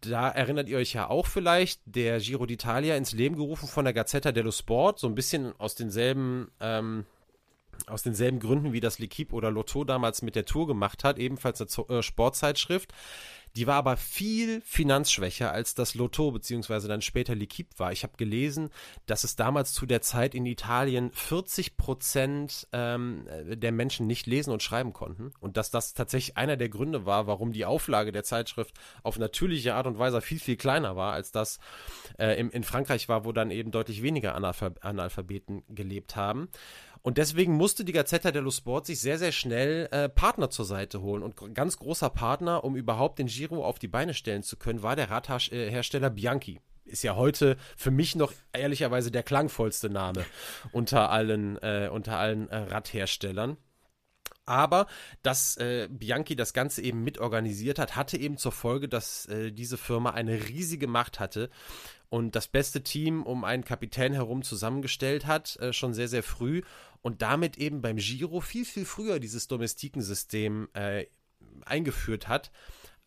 Da 0.01 0.29
erinnert 0.29 0.67
ihr 0.67 0.77
euch 0.77 0.93
ja 0.93 1.09
auch 1.09 1.27
vielleicht, 1.27 1.81
der 1.85 2.19
Giro 2.19 2.45
d'Italia 2.45 2.97
ins 2.97 3.11
Leben 3.11 3.35
gerufen 3.35 3.67
von 3.67 3.85
der 3.85 3.93
Gazzetta 3.93 4.31
dello 4.31 4.51
Sport, 4.51 4.99
so 4.99 5.07
ein 5.07 5.15
bisschen 5.15 5.53
aus 5.59 5.75
denselben, 5.75 6.51
ähm, 6.59 7.05
aus 7.85 8.01
denselben 8.01 8.39
Gründen 8.39 8.73
wie 8.73 8.79
das 8.79 8.99
L'Equipe 8.99 9.33
oder 9.33 9.51
Lotto 9.51 9.83
damals 9.83 10.23
mit 10.23 10.35
der 10.35 10.45
Tour 10.45 10.65
gemacht 10.65 11.03
hat, 11.03 11.19
ebenfalls 11.19 11.61
eine 11.61 11.99
äh, 11.99 12.01
Sportzeitschrift. 12.01 12.93
Die 13.55 13.67
war 13.67 13.75
aber 13.75 13.97
viel 13.97 14.61
finanzschwächer 14.61 15.51
als 15.51 15.75
das 15.75 15.95
Lotto 15.95 16.31
beziehungsweise 16.31 16.87
dann 16.87 17.01
später 17.01 17.33
L'Equipe 17.33 17.77
war. 17.77 17.91
Ich 17.91 18.03
habe 18.03 18.13
gelesen, 18.17 18.69
dass 19.05 19.23
es 19.23 19.35
damals 19.35 19.73
zu 19.73 19.85
der 19.85 20.01
Zeit 20.01 20.35
in 20.35 20.45
Italien 20.45 21.11
40 21.13 21.77
Prozent 21.77 22.67
ähm, 22.71 23.27
der 23.45 23.71
Menschen 23.71 24.07
nicht 24.07 24.25
lesen 24.27 24.51
und 24.51 24.63
schreiben 24.63 24.93
konnten 24.93 25.33
und 25.39 25.57
dass 25.57 25.71
das 25.71 25.93
tatsächlich 25.93 26.37
einer 26.37 26.57
der 26.57 26.69
Gründe 26.69 27.05
war, 27.05 27.27
warum 27.27 27.51
die 27.51 27.65
Auflage 27.65 28.11
der 28.11 28.23
Zeitschrift 28.23 28.75
auf 29.03 29.17
natürliche 29.19 29.75
Art 29.75 29.87
und 29.87 29.99
Weise 29.99 30.21
viel, 30.21 30.39
viel 30.39 30.57
kleiner 30.57 30.95
war, 30.95 31.13
als 31.13 31.31
das 31.31 31.59
äh, 32.17 32.39
in, 32.39 32.49
in 32.51 32.63
Frankreich 32.63 33.09
war, 33.09 33.25
wo 33.25 33.31
dann 33.31 33.51
eben 33.51 33.71
deutlich 33.71 34.01
weniger 34.01 34.35
Analphabeten 34.35 35.63
gelebt 35.69 36.15
haben. 36.15 36.49
Und 37.03 37.17
deswegen 37.17 37.53
musste 37.53 37.83
die 37.83 37.93
Gazzetta 37.93 38.31
dello 38.31 38.51
Sport 38.51 38.85
sich 38.85 38.99
sehr, 38.99 39.17
sehr 39.17 39.31
schnell 39.31 39.87
äh, 39.91 40.07
Partner 40.07 40.49
zur 40.49 40.65
Seite 40.65 41.01
holen. 41.01 41.23
Und 41.23 41.55
ganz 41.55 41.77
großer 41.77 42.09
Partner, 42.09 42.63
um 42.63 42.75
überhaupt 42.75 43.19
den 43.19 43.27
Giro 43.27 43.65
auf 43.65 43.79
die 43.79 43.87
Beine 43.87 44.13
stellen 44.13 44.43
zu 44.43 44.55
können, 44.57 44.83
war 44.83 44.95
der 44.95 45.09
Radhersteller 45.09 46.09
Bianchi. 46.09 46.59
Ist 46.85 47.03
ja 47.03 47.15
heute 47.15 47.57
für 47.75 47.91
mich 47.91 48.15
noch 48.15 48.33
ehrlicherweise 48.53 49.11
der 49.11 49.23
klangvollste 49.23 49.89
Name 49.89 50.25
unter 50.71 51.09
allen, 51.09 51.57
äh, 51.63 51.89
unter 51.91 52.17
allen 52.17 52.49
äh, 52.49 52.57
Radherstellern. 52.57 53.57
Aber 54.45 54.87
dass 55.21 55.55
äh, 55.57 55.87
Bianchi 55.89 56.35
das 56.35 56.53
Ganze 56.53 56.81
eben 56.81 57.03
mitorganisiert 57.03 57.79
hat, 57.79 57.95
hatte 57.95 58.17
eben 58.17 58.37
zur 58.37 58.51
Folge, 58.51 58.89
dass 58.89 59.25
äh, 59.27 59.51
diese 59.51 59.77
Firma 59.77 60.11
eine 60.11 60.49
riesige 60.49 60.87
Macht 60.87 61.19
hatte 61.19 61.49
und 62.09 62.35
das 62.35 62.47
beste 62.47 62.83
Team 62.83 63.23
um 63.23 63.45
einen 63.45 63.63
Kapitän 63.63 64.13
herum 64.13 64.43
zusammengestellt 64.43 65.25
hat, 65.25 65.55
äh, 65.57 65.71
schon 65.71 65.93
sehr, 65.93 66.09
sehr 66.09 66.23
früh 66.23 66.61
und 67.01 67.21
damit 67.21 67.57
eben 67.57 67.81
beim 67.81 67.97
Giro 67.97 68.41
viel, 68.41 68.65
viel 68.65 68.85
früher 68.85 69.19
dieses 69.19 69.47
Domestikensystem 69.47 70.69
äh, 70.73 71.05
eingeführt 71.65 72.27
hat, 72.27 72.51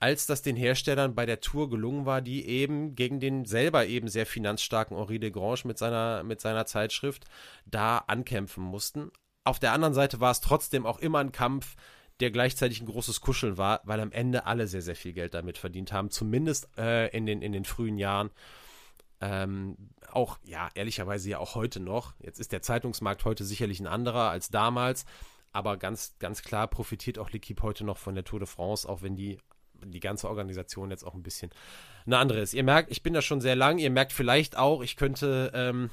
als 0.01 0.27
das 0.27 0.43
den 0.43 0.57
Herstellern 0.57 1.15
bei 1.15 1.25
der 1.25 1.41
Tour 1.41 1.71
gelungen 1.71 2.05
war, 2.05 2.21
die 2.21 2.47
eben 2.47 2.95
gegen 2.95 3.21
den 3.21 3.45
selber 3.45 3.87
eben 3.87 4.09
sehr 4.09 4.27
finanzstarken 4.27 4.97
Henri 4.97 5.19
de 5.19 5.31
Grange 5.31 5.63
mit 5.65 5.79
seiner, 5.79 6.23
mit 6.25 6.41
seiner 6.41 6.67
Zeitschrift 6.67 7.25
da 7.65 7.99
ankämpfen 7.99 8.63
mussten. 8.65 9.11
Auf 9.45 9.59
der 9.59 9.73
anderen 9.73 9.95
Seite 9.95 10.21
war 10.21 10.31
es 10.31 10.41
trotzdem 10.41 10.85
auch 10.87 10.99
immer 10.99 11.21
ein 11.21 11.33
Kampf, 11.33 11.77
der 12.21 12.31
gleichzeitig 12.31 12.81
ein 12.81 12.87
großes 12.87 13.21
Kuscheln 13.21 13.59
war, 13.59 13.81
weil 13.85 14.01
am 14.01 14.13
Ende 14.13 14.47
alle 14.47 14.67
sehr, 14.67 14.83
sehr 14.83 14.97
viel 14.97 15.13
Geld 15.13 15.35
damit 15.35 15.59
verdient 15.59 15.93
haben, 15.93 16.11
zumindest 16.11 16.69
äh, 16.79 17.09
in, 17.09 17.27
den, 17.27 17.43
in 17.43 17.53
den 17.53 17.65
frühen 17.65 17.99
Jahren. 17.99 18.31
Ähm, 19.27 19.77
auch, 20.11 20.39
ja, 20.45 20.69
ehrlicherweise 20.75 21.31
ja 21.31 21.39
auch 21.39 21.55
heute 21.55 21.81
noch. 21.81 22.13
Jetzt 22.21 22.41
ist 22.41 22.53
der 22.53 22.61
Zeitungsmarkt 22.61 23.25
heute 23.25 23.43
sicherlich 23.43 23.81
ein 23.81 23.87
anderer 23.87 24.29
als 24.29 24.51
damals. 24.51 25.07
aber 25.53 25.77
ganz, 25.79 26.17
ganz 26.19 26.43
klar 26.43 26.67
profitiert 26.69 27.19
auch 27.19 27.31
L'Equipe 27.31 27.63
heute 27.63 27.85
noch 27.85 27.97
von 27.97 28.15
der 28.15 28.25
Tour 28.25 28.41
de 28.41 28.49
France, 28.49 28.87
auch 28.89 29.03
wenn 29.03 29.17
die 29.17 29.39
die 29.83 30.01
ganze 30.01 30.29
Organisation 30.29 30.91
jetzt 30.91 31.05
auch 31.05 31.15
ein 31.15 31.23
bisschen 31.23 31.51
eine 32.07 32.19
andere 32.19 32.41
ist. 32.41 32.55
Ihr 32.55 32.65
merkt, 32.65 32.91
ich 32.91 33.03
bin 33.03 33.13
da 33.13 33.23
schon 33.23 33.41
sehr 33.41 33.57
lang. 33.57 33.79
Ihr 33.79 33.91
merkt 33.91 34.13
vielleicht 34.13 34.57
auch, 34.57 34.83
ich 34.83 34.97
könnte 34.97 35.53
ähm, 35.55 35.91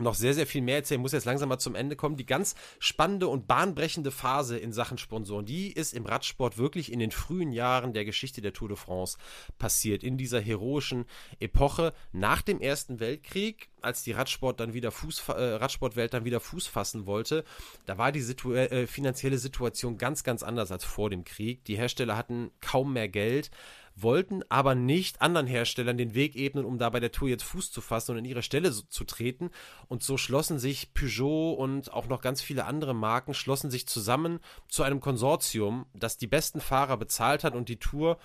noch 0.00 0.14
sehr, 0.14 0.34
sehr 0.34 0.46
viel 0.46 0.62
mehr 0.62 0.76
erzählen, 0.76 1.00
muss 1.00 1.12
jetzt 1.12 1.24
langsam 1.24 1.48
mal 1.48 1.58
zum 1.58 1.74
Ende 1.74 1.96
kommen. 1.96 2.16
Die 2.16 2.26
ganz 2.26 2.54
spannende 2.78 3.28
und 3.28 3.46
bahnbrechende 3.46 4.10
Phase 4.10 4.58
in 4.58 4.72
Sachen 4.72 4.98
Sponsoren, 4.98 5.46
die 5.46 5.72
ist 5.72 5.94
im 5.94 6.06
Radsport 6.06 6.58
wirklich 6.58 6.92
in 6.92 6.98
den 6.98 7.10
frühen 7.10 7.52
Jahren 7.52 7.92
der 7.92 8.04
Geschichte 8.04 8.40
der 8.40 8.52
Tour 8.52 8.68
de 8.68 8.76
France 8.76 9.18
passiert. 9.58 10.02
In 10.02 10.16
dieser 10.16 10.40
heroischen 10.40 11.04
Epoche 11.40 11.92
nach 12.12 12.42
dem 12.42 12.60
Ersten 12.60 13.00
Weltkrieg, 13.00 13.68
als 13.80 14.02
die 14.02 14.12
Radsport 14.12 14.60
dann 14.60 14.74
wieder 14.74 14.90
Fuß, 14.90 15.28
äh, 15.28 15.32
Radsportwelt 15.32 16.14
dann 16.14 16.24
wieder 16.24 16.40
Fuß 16.40 16.66
fassen 16.66 17.06
wollte, 17.06 17.44
da 17.86 17.98
war 17.98 18.12
die 18.12 18.20
Situ 18.20 18.52
äh, 18.52 18.86
finanzielle 18.86 19.38
Situation 19.38 19.98
ganz, 19.98 20.24
ganz 20.24 20.42
anders 20.42 20.72
als 20.72 20.84
vor 20.84 21.10
dem 21.10 21.24
Krieg. 21.24 21.64
Die 21.64 21.76
Hersteller 21.76 22.16
hatten 22.16 22.50
kaum 22.60 22.92
mehr 22.92 23.08
Geld 23.08 23.50
wollten 24.02 24.42
aber 24.48 24.74
nicht 24.74 25.20
anderen 25.22 25.46
Herstellern 25.46 25.98
den 25.98 26.14
Weg 26.14 26.36
ebnen, 26.36 26.64
um 26.64 26.78
da 26.78 26.90
bei 26.90 27.00
der 27.00 27.12
Tour 27.12 27.28
jetzt 27.28 27.44
Fuß 27.44 27.70
zu 27.70 27.80
fassen 27.80 28.12
und 28.12 28.18
in 28.18 28.24
ihre 28.24 28.42
Stelle 28.42 28.72
so, 28.72 28.82
zu 28.82 29.04
treten. 29.04 29.50
Und 29.88 30.02
so 30.02 30.16
schlossen 30.16 30.58
sich 30.58 30.94
Peugeot 30.94 31.54
und 31.54 31.92
auch 31.92 32.06
noch 32.08 32.20
ganz 32.20 32.40
viele 32.42 32.64
andere 32.64 32.94
Marken 32.94 33.34
schlossen 33.34 33.70
sich 33.70 33.86
zusammen 33.86 34.40
zu 34.68 34.82
einem 34.82 35.00
Konsortium, 35.00 35.86
das 35.94 36.18
die 36.18 36.26
besten 36.26 36.60
Fahrer 36.60 36.96
bezahlt 36.96 37.44
hat 37.44 37.54
und 37.54 37.68
die 37.68 37.78
Tour 37.78 38.18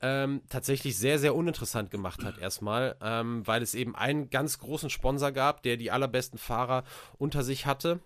ähm, 0.00 0.42
tatsächlich 0.48 0.96
sehr, 0.96 1.18
sehr 1.18 1.34
uninteressant 1.34 1.90
gemacht 1.90 2.24
hat 2.24 2.38
erstmal, 2.38 2.96
ähm, 3.00 3.46
weil 3.46 3.62
es 3.62 3.74
eben 3.74 3.96
einen 3.96 4.30
ganz 4.30 4.58
großen 4.58 4.90
Sponsor 4.90 5.32
gab, 5.32 5.62
der 5.62 5.76
die 5.76 5.90
allerbesten 5.90 6.38
Fahrer 6.38 6.84
unter 7.18 7.42
sich 7.42 7.66
hatte. 7.66 8.00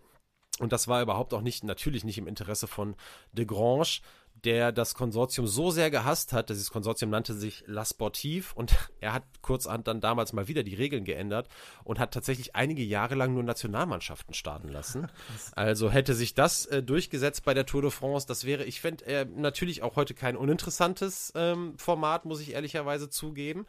Und 0.59 0.73
das 0.73 0.87
war 0.87 1.03
überhaupt 1.03 1.33
auch 1.35 1.41
nicht, 1.41 1.65
natürlich 1.65 2.05
nicht 2.05 2.19
im 2.19 2.27
Interesse 2.27 2.67
von 2.67 2.95
De 3.33 3.45
Grange 3.45 4.01
der 4.45 4.73
das 4.73 4.95
Konsortium 4.95 5.47
so 5.47 5.71
sehr 5.71 5.91
gehasst 5.91 6.33
hat, 6.33 6.51
dieses 6.51 6.71
Konsortium 6.71 7.11
nannte 7.11 7.35
sich 7.35 7.63
La 7.67 7.85
Sportive 7.85 8.55
und 8.55 8.75
er 9.01 9.13
hat 9.13 9.25
kurzerhand 9.41 9.87
dann 9.87 10.01
damals 10.01 10.33
mal 10.33 10.49
wieder 10.49 10.63
die 10.63 10.75
Regeln 10.75 11.05
geändert 11.05 11.49
und 11.85 11.99
hat 11.99 12.13
tatsächlich 12.13 12.57
einige 12.57 12.83
Jahre 12.83 13.15
lang 13.15 13.35
nur 13.35 13.43
Nationalmannschaften 13.43 14.35
starten 14.35 14.69
lassen. 14.69 15.09
Also 15.55 15.91
hätte 15.91 16.15
sich 16.15 16.35
das 16.35 16.67
äh, 16.67 16.83
durchgesetzt 16.83 17.45
bei 17.45 17.55
der 17.55 17.67
Tour 17.67 17.83
de 17.83 17.91
France, 17.91 18.27
das 18.27 18.45
wäre, 18.45 18.65
ich 18.65 18.81
fände 18.81 19.05
äh, 19.05 19.25
natürlich 19.25 19.83
auch 19.83 19.97
heute 19.97 20.15
kein 20.15 20.37
uninteressantes 20.37 21.33
ähm, 21.35 21.75
Format, 21.77 22.25
muss 22.25 22.41
ich 22.41 22.53
ehrlicherweise 22.53 23.09
zugeben. 23.11 23.67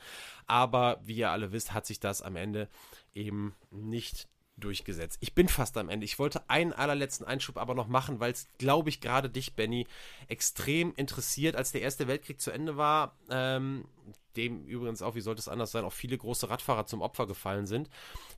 Aber 0.48 1.00
wie 1.04 1.16
ihr 1.16 1.32
alle 1.32 1.52
wisst, 1.52 1.74
hat 1.74 1.86
sich 1.86 2.00
das 2.00 2.22
am 2.22 2.36
Ende 2.36 2.70
eben 3.14 3.56
nicht 3.72 4.28
durchgesetzt. 4.58 5.18
Ich 5.22 5.34
bin 5.34 5.48
fast 5.48 5.78
am 5.78 5.90
Ende. 5.90 6.06
Ich 6.06 6.20
wollte 6.20 6.50
einen 6.50 6.74
allerletzten 6.74 7.26
Einschub 7.26 7.58
aber 7.58 7.74
noch 7.74 7.88
machen, 7.88 8.20
weil 8.20 8.32
es, 8.32 8.48
glaube 8.58 8.90
ich, 8.90 9.02
gerade 9.02 9.30
dich, 9.30 9.56
Benny, 9.56 9.88
extrem 10.28 10.94
interessiert, 10.96 11.56
als 11.56 11.72
der 11.72 11.82
Erste 11.82 12.08
Weltkrieg 12.08 12.40
zu 12.40 12.52
Ende 12.52 12.78
war. 12.78 13.18
Ähm, 13.30 13.86
dem 14.36 14.66
übrigens 14.66 15.02
auch, 15.02 15.16
wie 15.16 15.22
sollte 15.22 15.40
es 15.40 15.48
anders 15.48 15.72
sein, 15.72 15.86
auch 15.86 15.94
viele 15.94 16.18
große 16.18 16.50
Radfahrer 16.50 16.86
zum 16.86 17.02
Opfer 17.02 17.28
gefallen 17.28 17.68
sind. 17.68 17.90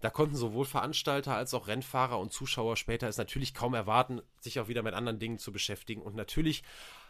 Da 0.02 0.10
konnten 0.10 0.36
sowohl 0.36 0.66
Veranstalter 0.66 1.36
als 1.36 1.54
auch 1.54 1.68
Rennfahrer 1.68 2.20
und 2.20 2.34
Zuschauer 2.34 2.76
später 2.76 3.08
es 3.08 3.18
natürlich 3.18 3.54
kaum 3.54 3.74
erwarten, 3.74 4.22
sich 4.40 4.60
auch 4.60 4.68
wieder 4.68 4.84
mit 4.84 4.94
anderen 4.94 5.20
Dingen 5.20 5.38
zu 5.38 5.52
beschäftigen. 5.52 6.02
Und 6.02 6.16
natürlich 6.16 6.64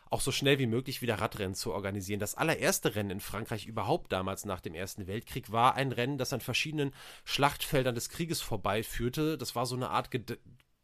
auch 0.10 0.22
so 0.22 0.32
schnell 0.32 0.60
wie 0.60 0.68
möglich 0.68 1.02
wieder 1.02 1.20
Radrennen 1.20 1.56
zu 1.56 1.74
organisieren. 1.74 2.20
Das 2.20 2.36
allererste 2.36 2.96
Rennen 2.96 3.10
in 3.10 3.20
Frankreich 3.20 3.66
überhaupt 3.66 4.12
damals 4.12 4.46
nach 4.46 4.62
dem 4.62 4.76
Ersten 4.76 5.08
Weltkrieg 5.08 5.52
war 5.52 5.76
ein 5.76 5.92
Rennen, 5.92 6.18
das 6.18 6.34
an 6.34 6.42
verschiedenen 6.42 6.94
Schlachtfeldern 7.24 7.96
des 7.96 8.10
Krieges 8.10 8.42
vorbeiführte. 8.42 9.38
Das 9.38 9.56
war 9.56 9.66
so 9.66 9.76
eine 9.76 9.90
Art 9.90 10.12
Ged 10.12 10.40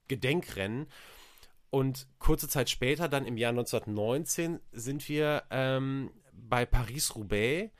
Gedenkrennen. 0.08 0.88
Und 1.70 2.08
kurze 2.20 2.50
Zeit 2.50 2.70
später, 2.70 3.08
dann 3.08 3.26
im 3.26 3.38
Jahr 3.38 3.52
1919, 3.52 4.60
sind 4.74 5.08
wir 5.08 5.44
ähm, 5.50 6.12
bei 6.34 6.66
Paris-Roubaix, 6.66 7.72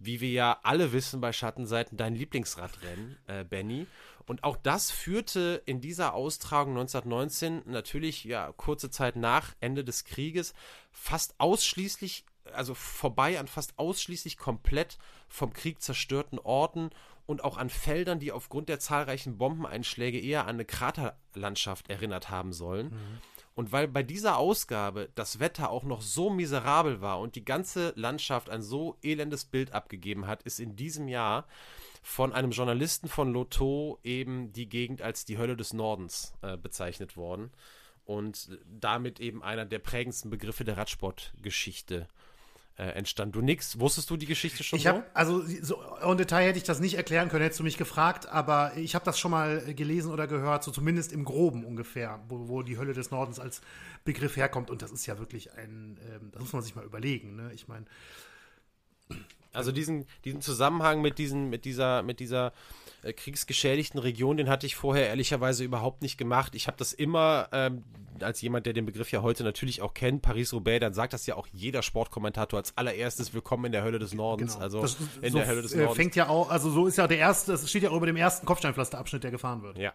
wie 0.00 0.20
wir 0.20 0.30
ja 0.30 0.58
alle 0.64 0.92
wissen 0.92 1.20
bei 1.20 1.32
Schattenseiten, 1.32 1.96
dein 1.96 2.16
Lieblingsradrennen, 2.16 3.18
äh, 3.28 3.44
Benny. 3.44 3.86
Und 4.30 4.44
auch 4.44 4.56
das 4.56 4.92
führte 4.92 5.60
in 5.66 5.80
dieser 5.80 6.14
Austragung 6.14 6.74
1919 6.78 7.62
natürlich 7.66 8.22
ja 8.22 8.52
kurze 8.52 8.88
Zeit 8.88 9.16
nach 9.16 9.56
Ende 9.58 9.82
des 9.82 10.04
Krieges 10.04 10.54
fast 10.92 11.34
ausschließlich, 11.38 12.24
also 12.52 12.74
vorbei 12.74 13.40
an 13.40 13.48
fast 13.48 13.76
ausschließlich 13.76 14.36
komplett 14.38 14.98
vom 15.28 15.52
Krieg 15.52 15.82
zerstörten 15.82 16.38
Orten 16.38 16.90
und 17.26 17.42
auch 17.42 17.56
an 17.56 17.70
Feldern, 17.70 18.20
die 18.20 18.30
aufgrund 18.30 18.68
der 18.68 18.78
zahlreichen 18.78 19.36
Bombeneinschläge 19.36 20.20
eher 20.20 20.42
an 20.42 20.50
eine 20.50 20.64
Kraterlandschaft 20.64 21.90
erinnert 21.90 22.30
haben 22.30 22.52
sollen. 22.52 22.90
Mhm. 22.90 23.18
Und 23.56 23.72
weil 23.72 23.88
bei 23.88 24.04
dieser 24.04 24.36
Ausgabe 24.36 25.10
das 25.16 25.40
Wetter 25.40 25.70
auch 25.70 25.82
noch 25.82 26.02
so 26.02 26.30
miserabel 26.30 27.00
war 27.00 27.18
und 27.18 27.34
die 27.34 27.44
ganze 27.44 27.92
Landschaft 27.96 28.48
ein 28.48 28.62
so 28.62 28.96
elendes 29.02 29.44
Bild 29.44 29.72
abgegeben 29.72 30.28
hat, 30.28 30.44
ist 30.44 30.60
in 30.60 30.76
diesem 30.76 31.08
Jahr 31.08 31.48
von 32.02 32.32
einem 32.32 32.50
Journalisten 32.50 33.08
von 33.08 33.32
Lotto 33.32 33.98
eben 34.02 34.52
die 34.52 34.68
Gegend 34.68 35.02
als 35.02 35.24
die 35.24 35.38
Hölle 35.38 35.56
des 35.56 35.72
Nordens 35.72 36.32
äh, 36.42 36.56
bezeichnet 36.56 37.16
worden 37.16 37.50
und 38.04 38.58
damit 38.66 39.20
eben 39.20 39.42
einer 39.42 39.64
der 39.64 39.78
prägendsten 39.78 40.30
Begriffe 40.30 40.64
der 40.64 40.76
Radsportgeschichte 40.76 42.08
äh, 42.80 42.84
entstand. 42.92 43.36
Du 43.36 43.42
nix, 43.42 43.78
wusstest 43.78 44.08
du 44.08 44.16
die 44.16 44.26
Geschichte 44.26 44.64
schon? 44.64 44.78
Ich 44.78 44.86
habe 44.86 45.04
also 45.12 45.44
so 45.60 45.82
en 46.00 46.16
Detail 46.16 46.48
hätte 46.48 46.58
ich 46.58 46.64
das 46.64 46.80
nicht 46.80 46.94
erklären 46.94 47.28
können, 47.28 47.42
hättest 47.42 47.60
du 47.60 47.64
mich 47.64 47.76
gefragt, 47.76 48.26
aber 48.26 48.76
ich 48.76 48.94
habe 48.94 49.04
das 49.04 49.18
schon 49.18 49.30
mal 49.30 49.74
gelesen 49.74 50.10
oder 50.10 50.26
gehört, 50.26 50.64
so 50.64 50.70
zumindest 50.70 51.12
im 51.12 51.24
Groben 51.24 51.64
ungefähr, 51.64 52.20
wo, 52.28 52.48
wo 52.48 52.62
die 52.62 52.78
Hölle 52.78 52.94
des 52.94 53.10
Nordens 53.10 53.38
als 53.38 53.60
Begriff 54.04 54.36
herkommt 54.36 54.70
und 54.70 54.80
das 54.80 54.92
ist 54.92 55.04
ja 55.04 55.18
wirklich 55.18 55.52
ein, 55.52 55.98
ähm, 56.10 56.30
das 56.32 56.40
muss 56.40 56.52
man 56.54 56.62
sich 56.62 56.74
mal 56.74 56.84
überlegen. 56.84 57.36
Ne? 57.36 57.52
Ich 57.54 57.68
meine 57.68 57.84
also 59.52 59.72
diesen, 59.72 60.06
diesen 60.24 60.40
Zusammenhang 60.40 61.00
mit, 61.00 61.18
diesen, 61.18 61.50
mit 61.50 61.64
dieser, 61.64 62.02
mit 62.02 62.20
dieser 62.20 62.52
äh, 63.02 63.12
kriegsgeschädigten 63.12 63.98
Region, 63.98 64.36
den 64.36 64.48
hatte 64.48 64.66
ich 64.66 64.76
vorher 64.76 65.08
ehrlicherweise 65.08 65.64
überhaupt 65.64 66.02
nicht 66.02 66.18
gemacht. 66.18 66.54
Ich 66.54 66.66
habe 66.66 66.76
das 66.76 66.92
immer, 66.92 67.48
ähm, 67.52 67.82
als 68.20 68.40
jemand, 68.42 68.66
der 68.66 68.72
den 68.72 68.86
Begriff 68.86 69.10
ja 69.10 69.22
heute 69.22 69.42
natürlich 69.42 69.82
auch 69.82 69.94
kennt, 69.94 70.22
Paris-Roubaix, 70.22 70.80
dann 70.80 70.94
sagt 70.94 71.12
das 71.12 71.26
ja 71.26 71.36
auch 71.36 71.46
jeder 71.52 71.82
Sportkommentator 71.82 72.58
als 72.58 72.76
allererstes 72.76 73.32
Willkommen 73.32 73.66
in 73.66 73.72
der 73.72 73.82
Hölle 73.82 73.98
des 73.98 74.14
Nordens. 74.14 74.54
Genau. 74.54 74.64
Also 74.64 74.82
das, 74.82 74.96
in 75.22 75.32
so 75.32 75.38
der 75.38 75.46
Hölle 75.46 75.62
des 75.62 75.72
äh, 75.72 75.78
Nordens. 75.78 75.96
fängt 75.96 76.16
ja 76.16 76.28
auch, 76.28 76.50
also 76.50 76.70
so 76.70 76.86
ist 76.86 76.98
ja 76.98 77.08
der 77.08 77.18
erste, 77.18 77.52
das 77.52 77.68
steht 77.68 77.82
ja 77.82 77.90
auch 77.90 77.96
über 77.96 78.06
dem 78.06 78.16
ersten 78.16 78.46
Kopfsteinpflasterabschnitt, 78.46 79.24
der 79.24 79.30
gefahren 79.30 79.62
wird. 79.62 79.78
Ja. 79.78 79.94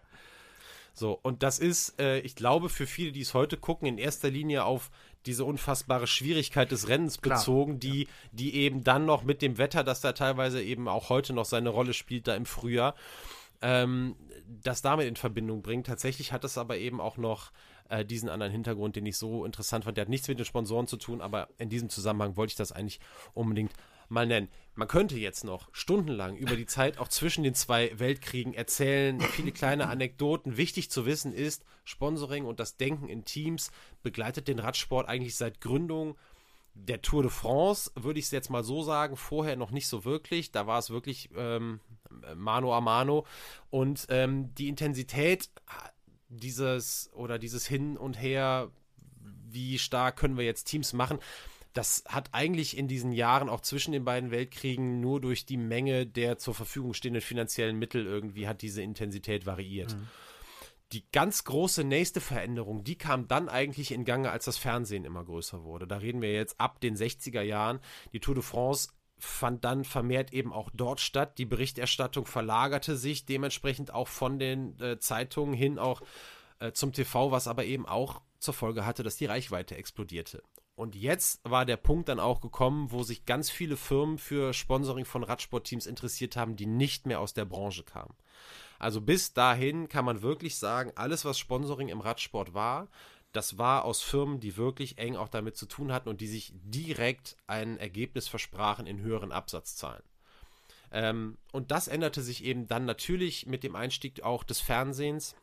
So, 0.92 1.18
und 1.22 1.42
das 1.42 1.58
ist, 1.58 2.00
äh, 2.00 2.20
ich 2.20 2.36
glaube, 2.36 2.70
für 2.70 2.86
viele, 2.86 3.12
die 3.12 3.20
es 3.20 3.34
heute 3.34 3.58
gucken, 3.58 3.86
in 3.86 3.98
erster 3.98 4.30
Linie 4.30 4.64
auf 4.64 4.90
diese 5.26 5.44
unfassbare 5.44 6.06
Schwierigkeit 6.06 6.70
des 6.70 6.88
Rennens 6.88 7.20
Klar, 7.20 7.38
bezogen, 7.38 7.80
die, 7.80 8.04
ja. 8.04 8.10
die 8.32 8.54
eben 8.54 8.84
dann 8.84 9.06
noch 9.06 9.22
mit 9.22 9.42
dem 9.42 9.58
Wetter, 9.58 9.84
das 9.84 10.00
da 10.00 10.12
teilweise 10.12 10.62
eben 10.62 10.88
auch 10.88 11.08
heute 11.08 11.32
noch 11.32 11.44
seine 11.44 11.70
Rolle 11.70 11.92
spielt, 11.92 12.26
da 12.28 12.34
im 12.34 12.46
Frühjahr, 12.46 12.94
ähm, 13.62 14.16
das 14.62 14.82
damit 14.82 15.06
in 15.06 15.16
Verbindung 15.16 15.62
bringt. 15.62 15.86
Tatsächlich 15.86 16.32
hat 16.32 16.44
es 16.44 16.58
aber 16.58 16.78
eben 16.78 17.00
auch 17.00 17.16
noch 17.16 17.50
äh, 17.88 18.04
diesen 18.04 18.28
anderen 18.28 18.52
Hintergrund, 18.52 18.96
den 18.96 19.06
ich 19.06 19.16
so 19.16 19.44
interessant 19.44 19.84
fand. 19.84 19.96
Der 19.96 20.02
hat 20.02 20.08
nichts 20.08 20.28
mit 20.28 20.38
den 20.38 20.44
Sponsoren 20.44 20.86
zu 20.86 20.96
tun, 20.96 21.20
aber 21.20 21.48
in 21.58 21.68
diesem 21.68 21.88
Zusammenhang 21.88 22.36
wollte 22.36 22.52
ich 22.52 22.56
das 22.56 22.72
eigentlich 22.72 23.00
unbedingt 23.34 23.72
mal 24.08 24.26
nennen. 24.26 24.48
Man 24.74 24.88
könnte 24.88 25.16
jetzt 25.16 25.44
noch 25.44 25.68
stundenlang 25.72 26.36
über 26.36 26.56
die 26.56 26.66
Zeit 26.66 26.98
auch 26.98 27.08
zwischen 27.08 27.44
den 27.44 27.54
zwei 27.54 27.98
Weltkriegen 27.98 28.54
erzählen, 28.54 29.20
viele 29.20 29.52
kleine 29.52 29.88
Anekdoten. 29.88 30.56
Wichtig 30.56 30.90
zu 30.90 31.06
wissen 31.06 31.32
ist, 31.32 31.64
Sponsoring 31.84 32.44
und 32.44 32.60
das 32.60 32.76
Denken 32.76 33.08
in 33.08 33.24
Teams 33.24 33.70
begleitet 34.02 34.48
den 34.48 34.58
Radsport 34.58 35.08
eigentlich 35.08 35.36
seit 35.36 35.60
Gründung 35.60 36.16
der 36.74 37.00
Tour 37.00 37.22
de 37.22 37.30
France, 37.30 37.90
würde 37.94 38.18
ich 38.18 38.26
es 38.26 38.30
jetzt 38.30 38.50
mal 38.50 38.62
so 38.62 38.82
sagen, 38.82 39.16
vorher 39.16 39.56
noch 39.56 39.70
nicht 39.70 39.88
so 39.88 40.04
wirklich. 40.04 40.52
Da 40.52 40.66
war 40.66 40.78
es 40.78 40.90
wirklich 40.90 41.30
ähm, 41.34 41.80
mano 42.34 42.74
a 42.74 42.80
mano. 42.80 43.26
Und 43.70 44.06
ähm, 44.10 44.54
die 44.54 44.68
Intensität 44.68 45.48
dieses 46.28 47.10
oder 47.14 47.38
dieses 47.38 47.66
Hin 47.66 47.96
und 47.96 48.20
Her, 48.20 48.70
wie 49.48 49.78
stark 49.78 50.16
können 50.16 50.36
wir 50.36 50.44
jetzt 50.44 50.64
Teams 50.64 50.92
machen, 50.92 51.18
das 51.76 52.04
hat 52.08 52.30
eigentlich 52.32 52.76
in 52.76 52.88
diesen 52.88 53.12
Jahren 53.12 53.48
auch 53.48 53.60
zwischen 53.60 53.92
den 53.92 54.04
beiden 54.04 54.30
Weltkriegen 54.30 55.00
nur 55.00 55.20
durch 55.20 55.44
die 55.44 55.56
Menge 55.56 56.06
der 56.06 56.38
zur 56.38 56.54
Verfügung 56.54 56.94
stehenden 56.94 57.22
finanziellen 57.22 57.78
Mittel 57.78 58.06
irgendwie 58.06 58.48
hat 58.48 58.62
diese 58.62 58.82
Intensität 58.82 59.46
variiert. 59.46 59.94
Mhm. 59.94 60.08
Die 60.92 61.04
ganz 61.10 61.44
große 61.44 61.82
nächste 61.84 62.20
Veränderung, 62.20 62.84
die 62.84 62.96
kam 62.96 63.26
dann 63.26 63.48
eigentlich 63.48 63.90
in 63.90 64.04
Gange, 64.04 64.30
als 64.30 64.44
das 64.44 64.56
Fernsehen 64.56 65.04
immer 65.04 65.24
größer 65.24 65.64
wurde. 65.64 65.86
Da 65.86 65.98
reden 65.98 66.22
wir 66.22 66.32
jetzt 66.32 66.60
ab 66.60 66.80
den 66.80 66.96
60er 66.96 67.42
Jahren. 67.42 67.80
Die 68.12 68.20
Tour 68.20 68.36
de 68.36 68.44
France 68.44 68.90
fand 69.18 69.64
dann 69.64 69.84
vermehrt 69.84 70.32
eben 70.32 70.52
auch 70.52 70.70
dort 70.72 71.00
statt. 71.00 71.38
Die 71.38 71.44
Berichterstattung 71.44 72.24
verlagerte 72.24 72.96
sich 72.96 73.26
dementsprechend 73.26 73.92
auch 73.92 74.08
von 74.08 74.38
den 74.38 74.78
äh, 74.80 74.98
Zeitungen 74.98 75.54
hin 75.54 75.78
auch 75.78 76.02
äh, 76.60 76.72
zum 76.72 76.92
TV, 76.92 77.32
was 77.32 77.48
aber 77.48 77.64
eben 77.64 77.86
auch 77.86 78.22
zur 78.38 78.54
Folge 78.54 78.86
hatte, 78.86 79.02
dass 79.02 79.16
die 79.16 79.26
Reichweite 79.26 79.76
explodierte. 79.76 80.42
Und 80.76 80.94
jetzt 80.94 81.40
war 81.42 81.64
der 81.64 81.78
Punkt 81.78 82.08
dann 82.08 82.20
auch 82.20 82.40
gekommen, 82.40 82.92
wo 82.92 83.02
sich 83.02 83.24
ganz 83.24 83.50
viele 83.50 83.78
Firmen 83.78 84.18
für 84.18 84.52
Sponsoring 84.52 85.06
von 85.06 85.24
Radsportteams 85.24 85.86
interessiert 85.86 86.36
haben, 86.36 86.54
die 86.54 86.66
nicht 86.66 87.06
mehr 87.06 87.20
aus 87.20 87.32
der 87.32 87.46
Branche 87.46 87.82
kamen. 87.82 88.14
Also 88.78 89.00
bis 89.00 89.32
dahin 89.32 89.88
kann 89.88 90.04
man 90.04 90.20
wirklich 90.20 90.56
sagen, 90.58 90.92
alles, 90.94 91.24
was 91.24 91.38
Sponsoring 91.38 91.88
im 91.88 92.00
Radsport 92.00 92.52
war, 92.52 92.88
das 93.32 93.58
war 93.58 93.84
aus 93.84 94.02
Firmen, 94.02 94.38
die 94.38 94.56
wirklich 94.58 94.98
eng 94.98 95.16
auch 95.16 95.28
damit 95.28 95.56
zu 95.56 95.66
tun 95.66 95.92
hatten 95.92 96.10
und 96.10 96.20
die 96.20 96.26
sich 96.26 96.52
direkt 96.54 97.36
ein 97.46 97.78
Ergebnis 97.78 98.28
versprachen 98.28 98.86
in 98.86 99.00
höheren 99.00 99.32
Absatzzahlen. 99.32 100.02
Ähm, 100.92 101.36
und 101.52 101.70
das 101.70 101.88
änderte 101.88 102.22
sich 102.22 102.44
eben 102.44 102.68
dann 102.68 102.84
natürlich 102.84 103.46
mit 103.46 103.62
dem 103.62 103.76
Einstieg 103.76 104.22
auch 104.22 104.44
des 104.44 104.60
Fernsehens. 104.60 105.34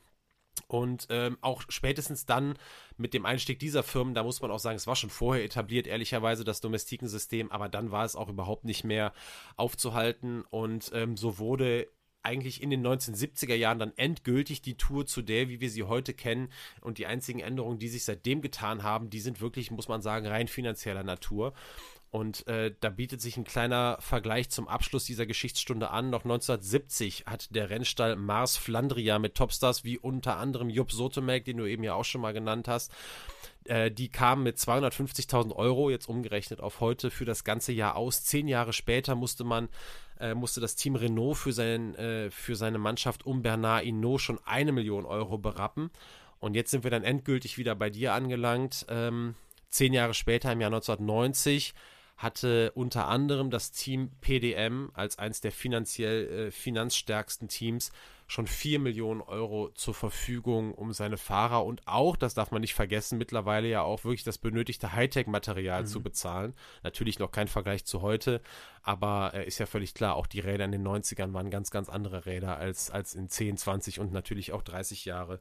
Und 0.68 1.08
ähm, 1.10 1.38
auch 1.41 1.64
spätestens 1.70 2.26
dann 2.26 2.56
mit 2.97 3.14
dem 3.14 3.26
Einstieg 3.26 3.60
dieser 3.60 3.84
Firmen, 3.84 4.14
da 4.14 4.24
muss 4.24 4.41
man 4.41 4.51
auch 4.51 4.60
sagen, 4.60 4.76
es 4.76 4.88
war 4.88 4.95
schon 4.95 5.10
vorher 5.10 5.43
etabliert, 5.43 5.88
ehrlicherweise, 5.88 6.43
das 6.43 6.62
Domestikensystem, 6.62 7.51
aber 7.51 7.70
dann 7.70 7.91
war 7.91 8.06
es 8.06 8.16
auch 8.16 8.30
überhaupt 8.30 8.66
nicht 8.66 8.84
mehr 8.84 9.14
aufzuhalten. 9.56 10.43
Und 10.49 10.91
ähm, 10.93 11.18
so 11.18 11.38
wurde 11.38 11.88
eigentlich 12.24 12.64
in 12.64 12.70
den 12.70 12.86
1970er 12.86 13.56
Jahren 13.56 13.80
dann 13.80 13.93
endgültig 13.97 14.62
die 14.62 14.78
Tour 14.78 15.06
zu 15.06 15.22
der, 15.22 15.49
wie 15.49 15.60
wir 15.60 15.70
sie 15.70 15.84
heute 15.84 16.14
kennen. 16.14 16.49
Und 16.82 16.97
die 16.97 17.06
einzigen 17.06 17.39
Änderungen, 17.39 17.80
die 17.80 17.89
sich 17.89 18.06
seitdem 18.06 18.41
getan 18.41 18.84
haben, 18.84 19.10
die 19.10 19.20
sind 19.20 19.41
wirklich, 19.41 19.72
muss 19.72 19.89
man 19.89 20.01
sagen, 20.01 20.26
rein 20.26 20.47
finanzieller 20.47 21.04
Natur. 21.04 21.54
Und 22.14 22.45
äh, 22.45 22.72
da 22.80 22.91
bietet 22.91 23.22
sich 23.22 23.38
ein 23.38 23.43
kleiner 23.43 23.97
Vergleich 23.99 24.51
zum 24.51 24.68
Abschluss 24.68 25.05
dieser 25.05 25.26
Geschichtsstunde 25.26 25.89
an. 25.89 26.11
Noch 26.11 26.26
1970 26.26 27.24
hat 27.26 27.55
der 27.55 27.72
Rennstall 27.72 28.18
Mars 28.18 28.55
Flandria 28.55 29.18
mit 29.18 29.34
Topstars 29.34 29.84
wie 29.84 29.97
unter 29.97 30.38
anderem 30.38 30.70
Jupp 30.70 30.91
Sotomek, 30.91 31.43
den 31.43 31.57
du 31.57 31.66
eben 31.66 31.84
ja 31.84 31.95
auch 31.95 32.05
schon 32.05 32.22
mal 32.22 32.32
genannt 32.32 32.68
hast, 32.68 32.91
äh, 33.66 33.89
die 33.89 34.09
kamen 34.09 34.43
mit 34.43 34.57
250.000 34.57 35.55
Euro, 35.55 35.89
jetzt 35.89 36.07
umgerechnet 36.07 36.59
auf 36.61 36.82
heute, 36.82 37.09
für 37.09 37.26
das 37.26 37.43
ganze 37.43 37.72
Jahr 37.72 37.95
aus. 37.95 38.24
Zehn 38.24 38.47
Jahre 38.47 38.74
später 38.74 39.16
musste 39.16 39.43
man 39.43 39.68
äh, 40.20 40.36
musste 40.36 40.61
das 40.61 40.76
Team 40.76 40.95
Renault 40.95 41.38
für, 41.38 41.51
sein, 41.51 41.95
äh, 41.95 42.30
für 42.30 42.55
seine 42.55 42.78
Mannschaft 42.78 43.26
um 43.26 43.41
Bernard 43.41 43.86
Hinault 43.86 44.22
schon 44.22 44.39
eine 44.45 44.72
Million 44.72 45.07
Euro 45.07 45.39
berappen. 45.39 45.89
Und 46.39 46.53
jetzt 46.53 46.70
sind 46.70 46.84
wir 46.84 46.91
dann 46.91 47.05
endgültig 47.05 47.57
wieder 47.57 47.74
bei 47.74 47.89
dir 47.89 48.14
angelangt. 48.14 48.86
Ähm, 48.88 49.34
zehn 49.72 49.93
Jahre 49.93 50.14
später, 50.14 50.51
im 50.51 50.61
Jahr 50.61 50.72
1990, 50.72 51.74
hatte 52.16 52.72
unter 52.76 53.07
anderem 53.07 53.49
das 53.49 53.72
Team 53.72 54.11
PDM 54.22 54.91
als 54.93 55.20
eines 55.20 55.41
der 55.41 55.51
finanziell 55.51 56.47
äh, 56.47 56.51
finanzstärksten 56.51 57.47
Teams 57.47 57.91
schon 58.28 58.47
4 58.47 58.80
Millionen 58.80 59.22
Euro 59.22 59.70
zur 59.76 59.93
Verfügung, 59.93 60.74
um 60.74 60.93
seine 60.93 61.18
Fahrer 61.18 61.66
und 61.66 61.88
auch, 61.88 62.16
das 62.16 62.34
darf 62.34 62.51
man 62.51 62.61
nicht 62.61 62.74
vergessen, 62.74 63.18
mittlerweile 63.18 63.68
ja 63.68 63.82
auch 63.82 64.05
wirklich 64.05 64.24
das 64.24 64.38
benötigte 64.38 64.93
Hightech-Material 64.93 65.84
mhm. 65.84 65.88
zu 65.88 66.01
bezahlen. 66.01 66.53
Natürlich 66.84 67.20
noch 67.20 67.32
kein 67.32 67.47
Vergleich 67.47 67.86
zu 67.86 68.01
heute, 68.01 68.41
aber 68.82 69.34
äh, 69.34 69.45
ist 69.45 69.59
ja 69.59 69.66
völlig 69.66 69.93
klar, 69.93 70.16
auch 70.16 70.28
die 70.28 70.39
Räder 70.39 70.66
in 70.66 70.72
den 70.72 70.88
90ern 70.88 71.34
waren 71.34 71.49
ganz, 71.49 71.70
ganz 71.70 71.89
andere 71.89 72.26
Räder 72.26 72.57
als, 72.57 72.89
als 72.89 73.14
in 73.14 73.30
10, 73.30 73.57
20 73.57 73.99
und 73.99 74.14
natürlich 74.14 74.51
auch 74.51 74.64
30 74.64 75.05
Jahre 75.05 75.39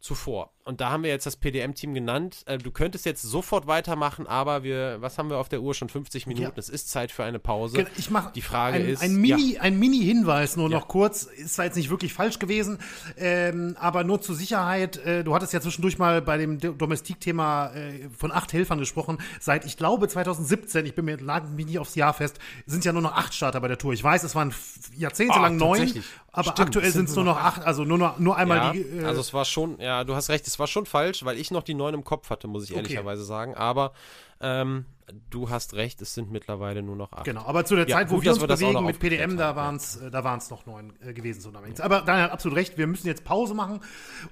zuvor. 0.00 0.52
Und 0.64 0.82
da 0.82 0.90
haben 0.90 1.02
wir 1.02 1.10
jetzt 1.10 1.24
das 1.24 1.36
PDM-Team 1.36 1.94
genannt. 1.94 2.42
Äh, 2.44 2.58
du 2.58 2.70
könntest 2.70 3.06
jetzt 3.06 3.22
sofort 3.22 3.66
weitermachen, 3.66 4.26
aber 4.26 4.62
wir, 4.62 4.98
was 5.00 5.16
haben 5.16 5.30
wir 5.30 5.38
auf 5.38 5.48
der 5.48 5.62
Uhr? 5.62 5.74
Schon 5.74 5.88
50 5.88 6.26
Minuten. 6.26 6.44
Ja. 6.44 6.52
Es 6.56 6.68
ist 6.68 6.90
Zeit 6.90 7.10
für 7.10 7.24
eine 7.24 7.38
Pause. 7.38 7.86
Ich 7.96 8.10
mache 8.10 8.32
die 8.34 8.42
Frage 8.42 8.76
ein, 8.76 8.86
ist 8.86 9.02
ein 9.02 9.16
Mini, 9.16 9.54
ja. 9.54 9.62
ein 9.62 9.78
Mini-Hinweis 9.78 10.56
nur 10.56 10.70
ja. 10.70 10.78
noch 10.78 10.86
kurz. 10.86 11.22
Ist 11.22 11.58
da 11.58 11.64
jetzt 11.64 11.76
nicht 11.76 11.88
wirklich 11.88 12.12
falsch 12.12 12.38
gewesen, 12.38 12.78
ähm, 13.16 13.76
aber 13.80 14.04
nur 14.04 14.20
zur 14.20 14.34
Sicherheit. 14.34 14.98
Äh, 14.98 15.24
du 15.24 15.34
hattest 15.34 15.54
ja 15.54 15.60
zwischendurch 15.62 15.96
mal 15.96 16.20
bei 16.20 16.36
dem 16.36 16.58
Domestik-Thema 16.58 17.72
äh, 17.74 18.10
von 18.16 18.30
acht 18.30 18.52
Helfern 18.52 18.78
gesprochen. 18.78 19.18
Seit 19.40 19.64
ich 19.64 19.78
glaube 19.78 20.06
2017, 20.06 20.84
ich 20.84 20.94
bin 20.94 21.06
mir 21.06 21.16
lag 21.16 21.48
mich 21.48 21.64
nicht 21.64 21.78
aufs 21.78 21.94
Jahr 21.94 22.12
fest, 22.12 22.38
sind 22.66 22.84
ja 22.84 22.92
nur 22.92 23.02
noch 23.02 23.12
acht 23.12 23.32
Starter 23.32 23.60
bei 23.60 23.68
der 23.68 23.78
Tour. 23.78 23.94
Ich 23.94 24.04
weiß, 24.04 24.22
es 24.22 24.34
waren 24.34 24.54
jahrzehntelang 24.96 25.54
oh, 25.54 25.58
neun, 25.58 26.04
aber 26.30 26.50
Stimmt, 26.50 26.60
aktuell 26.60 26.90
sind 26.90 27.08
es 27.08 27.16
nur 27.16 27.24
noch 27.24 27.38
acht. 27.38 27.64
Also 27.64 27.84
nur 27.84 27.98
noch 27.98 28.18
nur 28.18 28.36
einmal 28.36 28.72
die. 28.72 28.80
Äh, 28.80 29.04
also 29.04 29.20
es 29.20 29.32
war 29.32 29.44
schon 29.44 29.80
ja, 29.80 30.04
du 30.04 30.14
hast 30.14 30.28
recht, 30.28 30.46
es 30.46 30.58
war 30.58 30.66
schon 30.66 30.86
falsch, 30.86 31.24
weil 31.24 31.38
ich 31.38 31.50
noch 31.50 31.62
die 31.62 31.74
neun 31.74 31.94
im 31.94 32.04
Kopf 32.04 32.30
hatte, 32.30 32.48
muss 32.48 32.64
ich 32.64 32.70
okay. 32.70 32.80
ehrlicherweise 32.80 33.24
sagen. 33.24 33.54
Aber 33.54 33.92
ähm, 34.40 34.84
du 35.30 35.48
hast 35.48 35.74
recht, 35.74 36.02
es 36.02 36.14
sind 36.14 36.30
mittlerweile 36.30 36.82
nur 36.82 36.96
noch 36.96 37.12
acht. 37.12 37.24
Genau, 37.24 37.44
aber 37.44 37.64
zu 37.64 37.76
der 37.76 37.88
ja, 37.88 37.96
Zeit, 37.96 38.10
wo 38.10 38.16
gut, 38.16 38.24
wir 38.24 38.32
uns 38.32 38.46
bewegen 38.46 38.84
mit 38.84 38.98
PDM, 38.98 39.36
da 39.36 39.56
waren 39.56 39.76
es 39.76 39.96
äh, 39.96 40.10
da 40.10 40.22
waren's 40.22 40.50
noch 40.50 40.66
neun 40.66 40.92
äh, 41.00 41.14
gewesen. 41.14 41.40
So 41.40 41.50
aber 41.82 42.02
Daniel 42.02 42.24
hat 42.24 42.32
absolut 42.32 42.56
recht, 42.56 42.76
wir 42.76 42.86
müssen 42.86 43.06
jetzt 43.06 43.24
Pause 43.24 43.54
machen. 43.54 43.80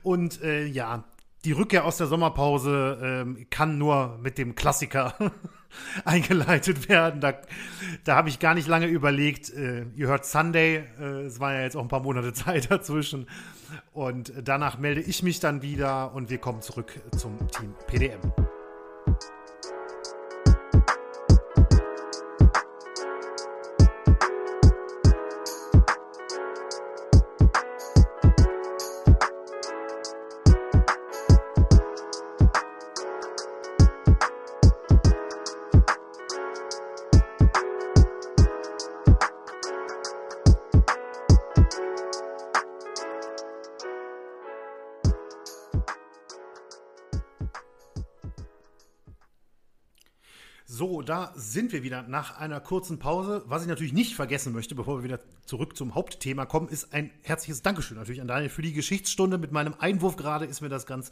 Und 0.02 0.42
äh, 0.42 0.66
ja, 0.66 1.04
die 1.46 1.52
Rückkehr 1.52 1.84
aus 1.84 1.96
der 1.96 2.08
Sommerpause 2.08 2.98
ähm, 3.02 3.46
kann 3.50 3.78
nur 3.78 4.18
mit 4.20 4.36
dem 4.36 4.54
Klassiker 4.54 5.14
eingeleitet 6.04 6.88
werden. 6.88 7.20
Da, 7.20 7.34
da 8.04 8.16
habe 8.16 8.28
ich 8.28 8.38
gar 8.38 8.54
nicht 8.54 8.68
lange 8.68 8.86
überlegt. 8.86 9.50
Äh, 9.50 9.86
ihr 9.94 10.08
hört 10.08 10.24
Sunday, 10.24 10.84
äh, 11.00 11.04
es 11.26 11.40
war 11.40 11.54
ja 11.54 11.62
jetzt 11.62 11.76
auch 11.76 11.82
ein 11.82 11.88
paar 11.88 12.00
Monate 12.00 12.32
Zeit 12.34 12.70
dazwischen. 12.70 13.26
Und 13.92 14.32
danach 14.42 14.78
melde 14.78 15.00
ich 15.00 15.22
mich 15.22 15.40
dann 15.40 15.62
wieder 15.62 16.14
und 16.14 16.30
wir 16.30 16.38
kommen 16.38 16.62
zurück 16.62 16.92
zum 17.16 17.38
Team 17.50 17.74
PDM. 17.86 18.20
Sind 51.56 51.72
wir 51.72 51.82
wieder 51.82 52.02
nach 52.02 52.36
einer 52.38 52.60
kurzen 52.60 52.98
Pause. 52.98 53.42
Was 53.46 53.62
ich 53.62 53.68
natürlich 53.68 53.94
nicht 53.94 54.14
vergessen 54.14 54.52
möchte, 54.52 54.74
bevor 54.74 54.98
wir 54.98 55.04
wieder 55.04 55.20
zurück 55.46 55.74
zum 55.74 55.94
Hauptthema 55.94 56.44
kommen, 56.44 56.68
ist 56.68 56.92
ein 56.92 57.10
herzliches 57.22 57.62
Dankeschön 57.62 57.96
natürlich 57.96 58.20
an 58.20 58.28
Daniel 58.28 58.50
für 58.50 58.60
die 58.60 58.74
Geschichtsstunde. 58.74 59.38
Mit 59.38 59.52
meinem 59.52 59.72
Einwurf 59.78 60.16
gerade 60.16 60.44
ist 60.44 60.60
mir 60.60 60.68
das 60.68 60.84
ganz 60.84 61.10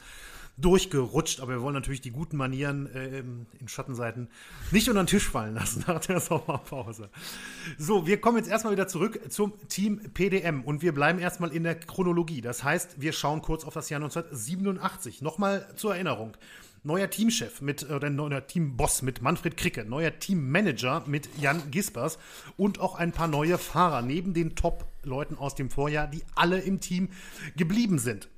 durchgerutscht, 0.59 1.41
aber 1.41 1.53
wir 1.53 1.63
wollen 1.63 1.73
natürlich 1.73 2.03
die 2.03 2.11
guten 2.11 2.37
Manieren 2.37 2.95
äh, 2.95 3.21
in 3.21 3.69
Schattenseiten 3.69 4.29
nicht 4.71 4.87
unter 4.91 5.03
den 5.03 5.07
Tisch 5.07 5.27
fallen 5.27 5.55
lassen 5.55 5.83
nach 5.89 6.01
der 6.01 6.21
Sommerpause. 6.21 7.09
So, 7.79 8.07
wir 8.07 8.21
kommen 8.21 8.37
jetzt 8.37 8.51
erstmal 8.51 8.75
wieder 8.75 8.87
zurück 8.87 9.19
zum 9.31 9.55
Team 9.69 9.99
PDM 10.13 10.61
und 10.61 10.83
wir 10.83 10.93
bleiben 10.93 11.21
erstmal 11.21 11.55
in 11.55 11.63
der 11.63 11.77
Chronologie. 11.77 12.43
Das 12.43 12.63
heißt, 12.63 13.01
wir 13.01 13.15
schauen 13.15 13.41
kurz 13.41 13.65
auf 13.65 13.73
das 13.73 13.89
Jahr 13.89 14.03
1987. 14.03 15.23
Nochmal 15.23 15.67
zur 15.75 15.95
Erinnerung 15.95 16.37
neuer 16.85 17.09
Teamchef 17.11 17.61
mit, 17.61 17.91
oder 17.91 18.11
neuer 18.11 18.47
Teamboss 18.47 19.03
mit 19.03 19.23
Manfred 19.23 19.57
Kricke, 19.57 19.85
neuer 19.85 20.19
Teammanager 20.19 21.03
mit 21.07 21.29
Jan 21.41 21.71
Gispers 21.71 22.19
und 22.57 22.79
auch 22.79 22.95
ein 22.95 23.13
paar 23.13 23.27
neue 23.27 23.59
Fahrer 23.59 24.03
neben 24.03 24.35
den 24.35 24.55
Top-Leuten 24.55 25.37
aus 25.37 25.55
dem 25.55 25.71
Vorjahr, 25.71 26.07
die 26.07 26.23
alle 26.35 26.61
im 26.61 26.81
Team 26.81 27.09
geblieben 27.57 27.99
sind. 27.99 28.29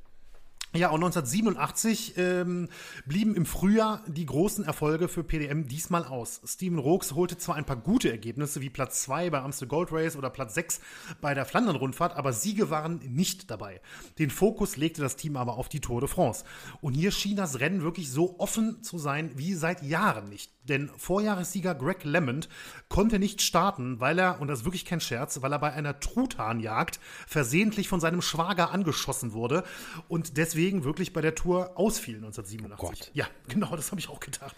Ja, 0.76 0.90
und 0.90 1.02
1987 1.02 2.18
ähm, 2.18 2.68
blieben 3.06 3.34
im 3.34 3.46
Frühjahr 3.46 4.04
die 4.06 4.26
großen 4.26 4.62
Erfolge 4.62 5.08
für 5.08 5.24
PDM 5.24 5.66
diesmal 5.66 6.04
aus. 6.04 6.42
Steven 6.44 6.78
Rooks 6.78 7.14
holte 7.14 7.38
zwar 7.38 7.54
ein 7.54 7.64
paar 7.64 7.76
gute 7.76 8.10
Ergebnisse 8.10 8.60
wie 8.60 8.68
Platz 8.68 9.02
2 9.04 9.30
bei 9.30 9.40
Amstel 9.40 9.68
Gold 9.68 9.90
Race 9.90 10.16
oder 10.16 10.28
Platz 10.28 10.52
6 10.54 10.80
bei 11.22 11.32
der 11.32 11.46
Flandern-Rundfahrt, 11.46 12.14
aber 12.14 12.34
Siege 12.34 12.68
waren 12.68 13.00
nicht 13.06 13.50
dabei. 13.50 13.80
Den 14.18 14.28
Fokus 14.28 14.76
legte 14.76 15.00
das 15.00 15.16
Team 15.16 15.38
aber 15.38 15.56
auf 15.56 15.70
die 15.70 15.80
Tour 15.80 16.00
de 16.00 16.10
France. 16.10 16.44
Und 16.82 16.92
hier 16.92 17.10
schien 17.10 17.36
das 17.36 17.58
Rennen 17.58 17.82
wirklich 17.82 18.10
so 18.10 18.38
offen 18.38 18.82
zu 18.82 18.98
sein 18.98 19.30
wie 19.36 19.54
seit 19.54 19.82
Jahren 19.82 20.28
nicht. 20.28 20.52
Denn 20.68 20.90
Vorjahressieger 20.96 21.74
Greg 21.74 22.04
LeMond 22.04 22.48
konnte 22.88 23.18
nicht 23.18 23.40
starten, 23.40 24.00
weil 24.00 24.18
er, 24.18 24.40
und 24.40 24.48
das 24.48 24.60
ist 24.60 24.64
wirklich 24.64 24.84
kein 24.84 25.00
Scherz, 25.00 25.40
weil 25.40 25.52
er 25.52 25.58
bei 25.58 25.72
einer 25.72 26.00
Truthahnjagd 26.00 26.98
versehentlich 27.26 27.88
von 27.88 28.00
seinem 28.00 28.20
Schwager 28.20 28.72
angeschossen 28.72 29.32
wurde 29.32 29.62
und 30.08 30.36
deswegen 30.36 30.65
wirklich 30.72 31.12
bei 31.12 31.20
der 31.20 31.34
Tour 31.34 31.72
ausfiel 31.76 32.16
1987. 32.16 33.08
Oh 33.08 33.10
ja, 33.14 33.26
genau, 33.48 33.74
das 33.76 33.90
habe 33.90 34.00
ich 34.00 34.08
auch 34.08 34.20
gedacht. 34.20 34.54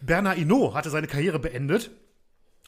Bernard 0.00 0.38
Hinault 0.38 0.74
hatte 0.74 0.90
seine 0.90 1.06
Karriere 1.06 1.38
beendet 1.38 1.90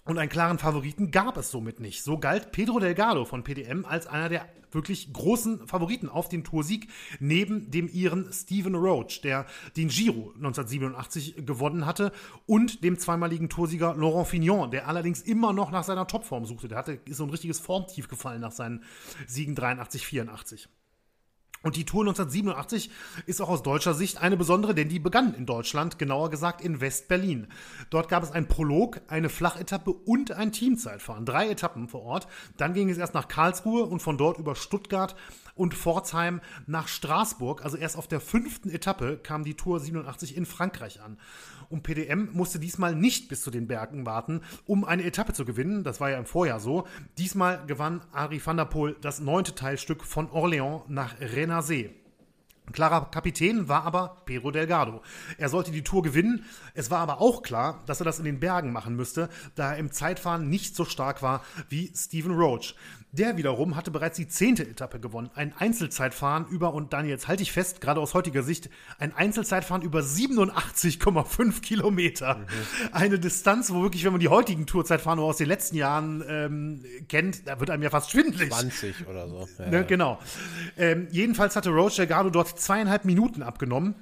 und 0.04 0.18
einen 0.18 0.30
klaren 0.30 0.58
Favoriten 0.58 1.10
gab 1.10 1.36
es 1.36 1.50
somit 1.50 1.78
nicht. 1.80 2.02
So 2.02 2.18
galt 2.18 2.52
Pedro 2.52 2.80
Delgado 2.80 3.24
von 3.24 3.44
PDM 3.44 3.84
als 3.84 4.06
einer 4.06 4.28
der 4.28 4.48
wirklich 4.74 5.12
großen 5.12 5.66
Favoriten 5.66 6.08
auf 6.08 6.28
den 6.28 6.44
Toursieg, 6.44 6.88
neben 7.20 7.70
dem 7.70 7.88
ihren 7.88 8.32
Stephen 8.32 8.74
Roach, 8.74 9.20
der 9.22 9.46
den 9.76 9.88
Giro 9.88 10.32
1987 10.36 11.46
gewonnen 11.46 11.86
hatte, 11.86 12.12
und 12.46 12.82
dem 12.82 12.98
zweimaligen 12.98 13.48
Toursieger 13.48 13.94
Laurent 13.94 14.28
Fignon, 14.28 14.70
der 14.70 14.88
allerdings 14.88 15.22
immer 15.22 15.52
noch 15.52 15.70
nach 15.70 15.84
seiner 15.84 16.06
Topform 16.06 16.46
suchte. 16.46 16.68
Der 16.68 16.78
hatte, 16.78 16.98
ist 17.04 17.18
so 17.18 17.24
ein 17.24 17.30
richtiges 17.30 17.60
Formtief 17.60 18.08
gefallen 18.08 18.40
nach 18.40 18.52
seinen 18.52 18.82
Siegen 19.26 19.54
83, 19.54 20.06
84. 20.06 20.68
Und 21.62 21.76
die 21.76 21.84
Tour 21.84 22.02
1987 22.02 22.90
ist 23.26 23.40
auch 23.40 23.48
aus 23.48 23.62
deutscher 23.62 23.94
Sicht 23.94 24.20
eine 24.20 24.36
besondere, 24.36 24.74
denn 24.74 24.88
die 24.88 24.98
begann 24.98 25.34
in 25.34 25.46
Deutschland, 25.46 25.98
genauer 25.98 26.30
gesagt 26.30 26.60
in 26.60 26.80
West-Berlin. 26.80 27.46
Dort 27.90 28.08
gab 28.08 28.22
es 28.22 28.32
einen 28.32 28.48
Prolog, 28.48 29.00
eine 29.08 29.28
Flachetappe 29.28 29.92
und 29.92 30.32
ein 30.32 30.52
Teamzeitfahren. 30.52 31.24
Drei 31.24 31.48
Etappen 31.48 31.88
vor 31.88 32.02
Ort. 32.02 32.26
Dann 32.56 32.74
ging 32.74 32.90
es 32.90 32.98
erst 32.98 33.14
nach 33.14 33.28
Karlsruhe 33.28 33.84
und 33.84 34.02
von 34.02 34.18
dort 34.18 34.38
über 34.38 34.56
Stuttgart 34.56 35.14
und 35.54 35.74
Pforzheim 35.74 36.40
nach 36.66 36.88
Straßburg. 36.88 37.64
Also 37.64 37.76
erst 37.76 37.96
auf 37.96 38.08
der 38.08 38.20
fünften 38.20 38.70
Etappe 38.70 39.18
kam 39.18 39.44
die 39.44 39.54
Tour 39.54 39.80
87 39.80 40.36
in 40.36 40.46
Frankreich 40.46 41.00
an. 41.00 41.18
Und 41.68 41.82
PDM 41.82 42.28
musste 42.32 42.58
diesmal 42.58 42.94
nicht 42.94 43.28
bis 43.28 43.42
zu 43.42 43.50
den 43.50 43.66
Bergen 43.66 44.04
warten, 44.04 44.42
um 44.66 44.84
eine 44.84 45.04
Etappe 45.04 45.32
zu 45.32 45.44
gewinnen. 45.44 45.84
Das 45.84 46.00
war 46.00 46.10
ja 46.10 46.18
im 46.18 46.26
Vorjahr 46.26 46.60
so. 46.60 46.86
Diesmal 47.16 47.64
gewann 47.66 48.02
Ari 48.12 48.44
van 48.44 48.58
der 48.58 48.66
Poel 48.66 48.96
das 49.00 49.20
neunte 49.20 49.54
Teilstück 49.54 50.04
von 50.04 50.28
Orléans 50.28 50.82
nach 50.88 51.18
Renasé. 51.18 51.90
Klarer 52.70 53.10
Kapitän 53.10 53.68
war 53.68 53.84
aber 53.84 54.22
Pedro 54.24 54.50
Delgado. 54.50 55.02
Er 55.36 55.48
sollte 55.48 55.72
die 55.72 55.82
Tour 55.82 56.02
gewinnen. 56.02 56.44
Es 56.74 56.90
war 56.90 57.00
aber 57.00 57.20
auch 57.20 57.42
klar, 57.42 57.82
dass 57.86 58.00
er 58.00 58.04
das 58.04 58.18
in 58.18 58.24
den 58.24 58.38
Bergen 58.38 58.72
machen 58.72 58.94
müsste, 58.94 59.28
da 59.56 59.72
er 59.72 59.78
im 59.78 59.90
Zeitfahren 59.90 60.48
nicht 60.48 60.76
so 60.76 60.84
stark 60.84 61.22
war 61.22 61.42
wie 61.68 61.92
Stephen 61.94 62.32
Roach. 62.32 62.76
Der 63.14 63.36
wiederum 63.36 63.76
hatte 63.76 63.90
bereits 63.90 64.16
die 64.16 64.26
zehnte 64.26 64.66
Etappe 64.66 64.98
gewonnen. 64.98 65.30
Ein 65.34 65.52
Einzelzeitfahren 65.54 66.46
über, 66.46 66.72
und 66.72 66.94
dann 66.94 67.06
jetzt 67.06 67.28
halte 67.28 67.42
ich 67.42 67.52
fest, 67.52 67.82
gerade 67.82 68.00
aus 68.00 68.14
heutiger 68.14 68.42
Sicht, 68.42 68.70
ein 68.98 69.14
Einzelzeitfahren 69.14 69.82
über 69.82 70.00
87,5 70.00 71.60
Kilometer. 71.60 72.36
Mhm. 72.36 72.46
Eine 72.92 73.18
Distanz, 73.18 73.70
wo 73.70 73.82
wirklich, 73.82 74.04
wenn 74.04 74.12
man 74.12 74.20
die 74.20 74.28
heutigen 74.28 74.64
Tourzeitfahren 74.64 75.18
aus 75.20 75.36
den 75.36 75.48
letzten 75.48 75.76
Jahren 75.76 76.24
ähm, 76.26 76.84
kennt, 77.10 77.46
da 77.46 77.60
wird 77.60 77.68
einem 77.68 77.82
ja 77.82 77.90
fast 77.90 78.10
schwindelig. 78.10 78.50
20 78.50 79.06
oder 79.06 79.28
so. 79.28 79.46
Ja. 79.58 79.68
Ne, 79.68 79.84
genau. 79.84 80.18
Ähm, 80.78 81.08
jedenfalls 81.10 81.54
hatte 81.54 81.68
Roach 81.68 81.96
Delgado 81.96 82.30
dort 82.30 82.58
zweieinhalb 82.58 83.04
Minuten 83.04 83.42
abgenommen. 83.42 83.94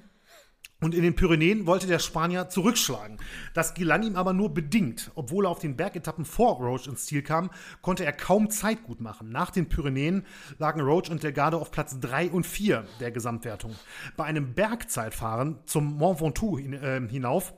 Und 0.80 0.94
in 0.94 1.02
den 1.02 1.14
Pyrenäen 1.14 1.66
wollte 1.66 1.86
der 1.86 1.98
Spanier 1.98 2.48
zurückschlagen. 2.48 3.18
Das 3.52 3.74
gelang 3.74 4.02
ihm 4.02 4.16
aber 4.16 4.32
nur 4.32 4.54
bedingt. 4.54 5.10
Obwohl 5.14 5.44
er 5.46 5.50
auf 5.50 5.58
den 5.58 5.76
Bergetappen 5.76 6.24
vor 6.24 6.56
Roach 6.56 6.86
ins 6.86 7.04
Ziel 7.04 7.22
kam, 7.22 7.50
konnte 7.82 8.04
er 8.04 8.12
kaum 8.12 8.48
Zeit 8.50 8.82
gut 8.84 9.00
machen. 9.00 9.30
Nach 9.30 9.50
den 9.50 9.68
Pyrenäen 9.68 10.24
lagen 10.58 10.80
Roach 10.80 11.10
und 11.10 11.22
Delgado 11.22 11.58
auf 11.58 11.70
Platz 11.70 12.00
3 12.00 12.30
und 12.30 12.46
4 12.46 12.84
der 12.98 13.10
Gesamtwertung. 13.10 13.74
Bei 14.16 14.24
einem 14.24 14.54
Bergzeitfahren 14.54 15.58
zum 15.66 15.98
Mont 15.98 16.20
Ventoux 16.20 16.58
äh, 16.58 17.06
hinauf 17.08 17.52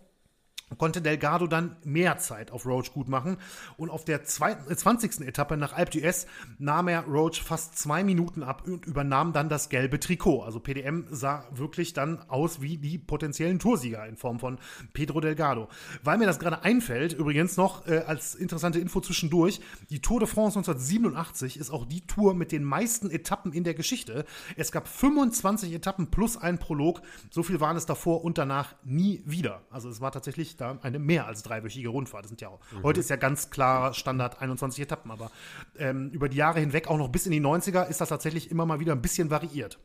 konnte 0.78 1.02
Delgado 1.02 1.46
dann 1.46 1.76
mehr 1.84 2.18
Zeit 2.18 2.50
auf 2.50 2.66
Roach 2.66 2.92
gut 2.92 3.08
machen. 3.08 3.36
Und 3.76 3.90
auf 3.90 4.04
der 4.04 4.24
zweiten, 4.24 4.74
20. 4.74 5.20
Äh, 5.20 5.24
Etappe 5.26 5.56
nach 5.56 5.72
Alpe 5.72 5.98
d'Huez 5.98 6.26
nahm 6.58 6.88
er 6.88 7.04
Roach 7.04 7.42
fast 7.42 7.78
zwei 7.78 8.04
Minuten 8.04 8.42
ab 8.42 8.62
und 8.66 8.86
übernahm 8.86 9.32
dann 9.32 9.48
das 9.48 9.68
gelbe 9.68 10.00
Trikot. 10.00 10.42
Also 10.42 10.60
PDM 10.60 11.06
sah 11.10 11.44
wirklich 11.52 11.92
dann 11.92 12.20
aus 12.28 12.60
wie 12.60 12.78
die 12.78 12.98
potenziellen 12.98 13.58
Toursieger 13.58 14.06
in 14.06 14.16
Form 14.16 14.38
von 14.38 14.58
Pedro 14.92 15.20
Delgado. 15.20 15.68
Weil 16.02 16.18
mir 16.18 16.26
das 16.26 16.38
gerade 16.38 16.62
einfällt, 16.62 17.12
übrigens 17.12 17.56
noch 17.56 17.86
äh, 17.86 17.98
als 18.06 18.34
interessante 18.34 18.78
Info 18.78 19.00
zwischendurch, 19.00 19.60
die 19.90 20.00
Tour 20.00 20.20
de 20.20 20.28
France 20.28 20.58
1987 20.58 21.58
ist 21.58 21.70
auch 21.70 21.84
die 21.84 22.06
Tour 22.06 22.34
mit 22.34 22.52
den 22.52 22.64
meisten 22.64 23.10
Etappen 23.10 23.52
in 23.52 23.64
der 23.64 23.74
Geschichte. 23.74 24.24
Es 24.56 24.72
gab 24.72 24.88
25 24.88 25.72
Etappen 25.72 26.10
plus 26.10 26.36
ein 26.36 26.58
Prolog. 26.58 27.02
So 27.30 27.42
viel 27.42 27.60
waren 27.60 27.76
es 27.76 27.86
davor 27.86 28.24
und 28.24 28.38
danach 28.38 28.74
nie 28.84 29.22
wieder. 29.24 29.62
Also 29.70 29.88
es 29.88 30.00
war 30.00 30.12
tatsächlich 30.12 30.56
da 30.62 30.78
eine 30.82 30.98
mehr 30.98 31.26
als 31.26 31.42
dreiwöchige 31.42 31.88
Rundfahrt. 31.88 32.24
Das 32.24 32.30
sind 32.30 32.40
ja 32.40 32.48
auch, 32.48 32.60
mhm. 32.72 32.82
Heute 32.82 33.00
ist 33.00 33.10
ja 33.10 33.16
ganz 33.16 33.50
klar 33.50 33.92
Standard 33.94 34.40
21 34.40 34.82
Etappen, 34.82 35.10
aber 35.10 35.30
ähm, 35.76 36.10
über 36.10 36.28
die 36.28 36.36
Jahre 36.36 36.60
hinweg, 36.60 36.88
auch 36.88 36.98
noch 36.98 37.08
bis 37.08 37.26
in 37.26 37.32
die 37.32 37.40
90er, 37.40 37.88
ist 37.88 38.00
das 38.00 38.08
tatsächlich 38.08 38.50
immer 38.50 38.66
mal 38.66 38.80
wieder 38.80 38.92
ein 38.92 39.02
bisschen 39.02 39.30
variiert. 39.30 39.78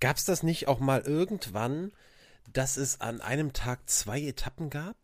Gab 0.00 0.16
es 0.16 0.24
das 0.24 0.42
nicht 0.42 0.68
auch 0.68 0.80
mal 0.80 1.00
irgendwann, 1.00 1.92
dass 2.52 2.76
es 2.76 3.00
an 3.00 3.20
einem 3.20 3.52
Tag 3.52 3.88
zwei 3.88 4.20
Etappen 4.20 4.70
gab? 4.70 4.96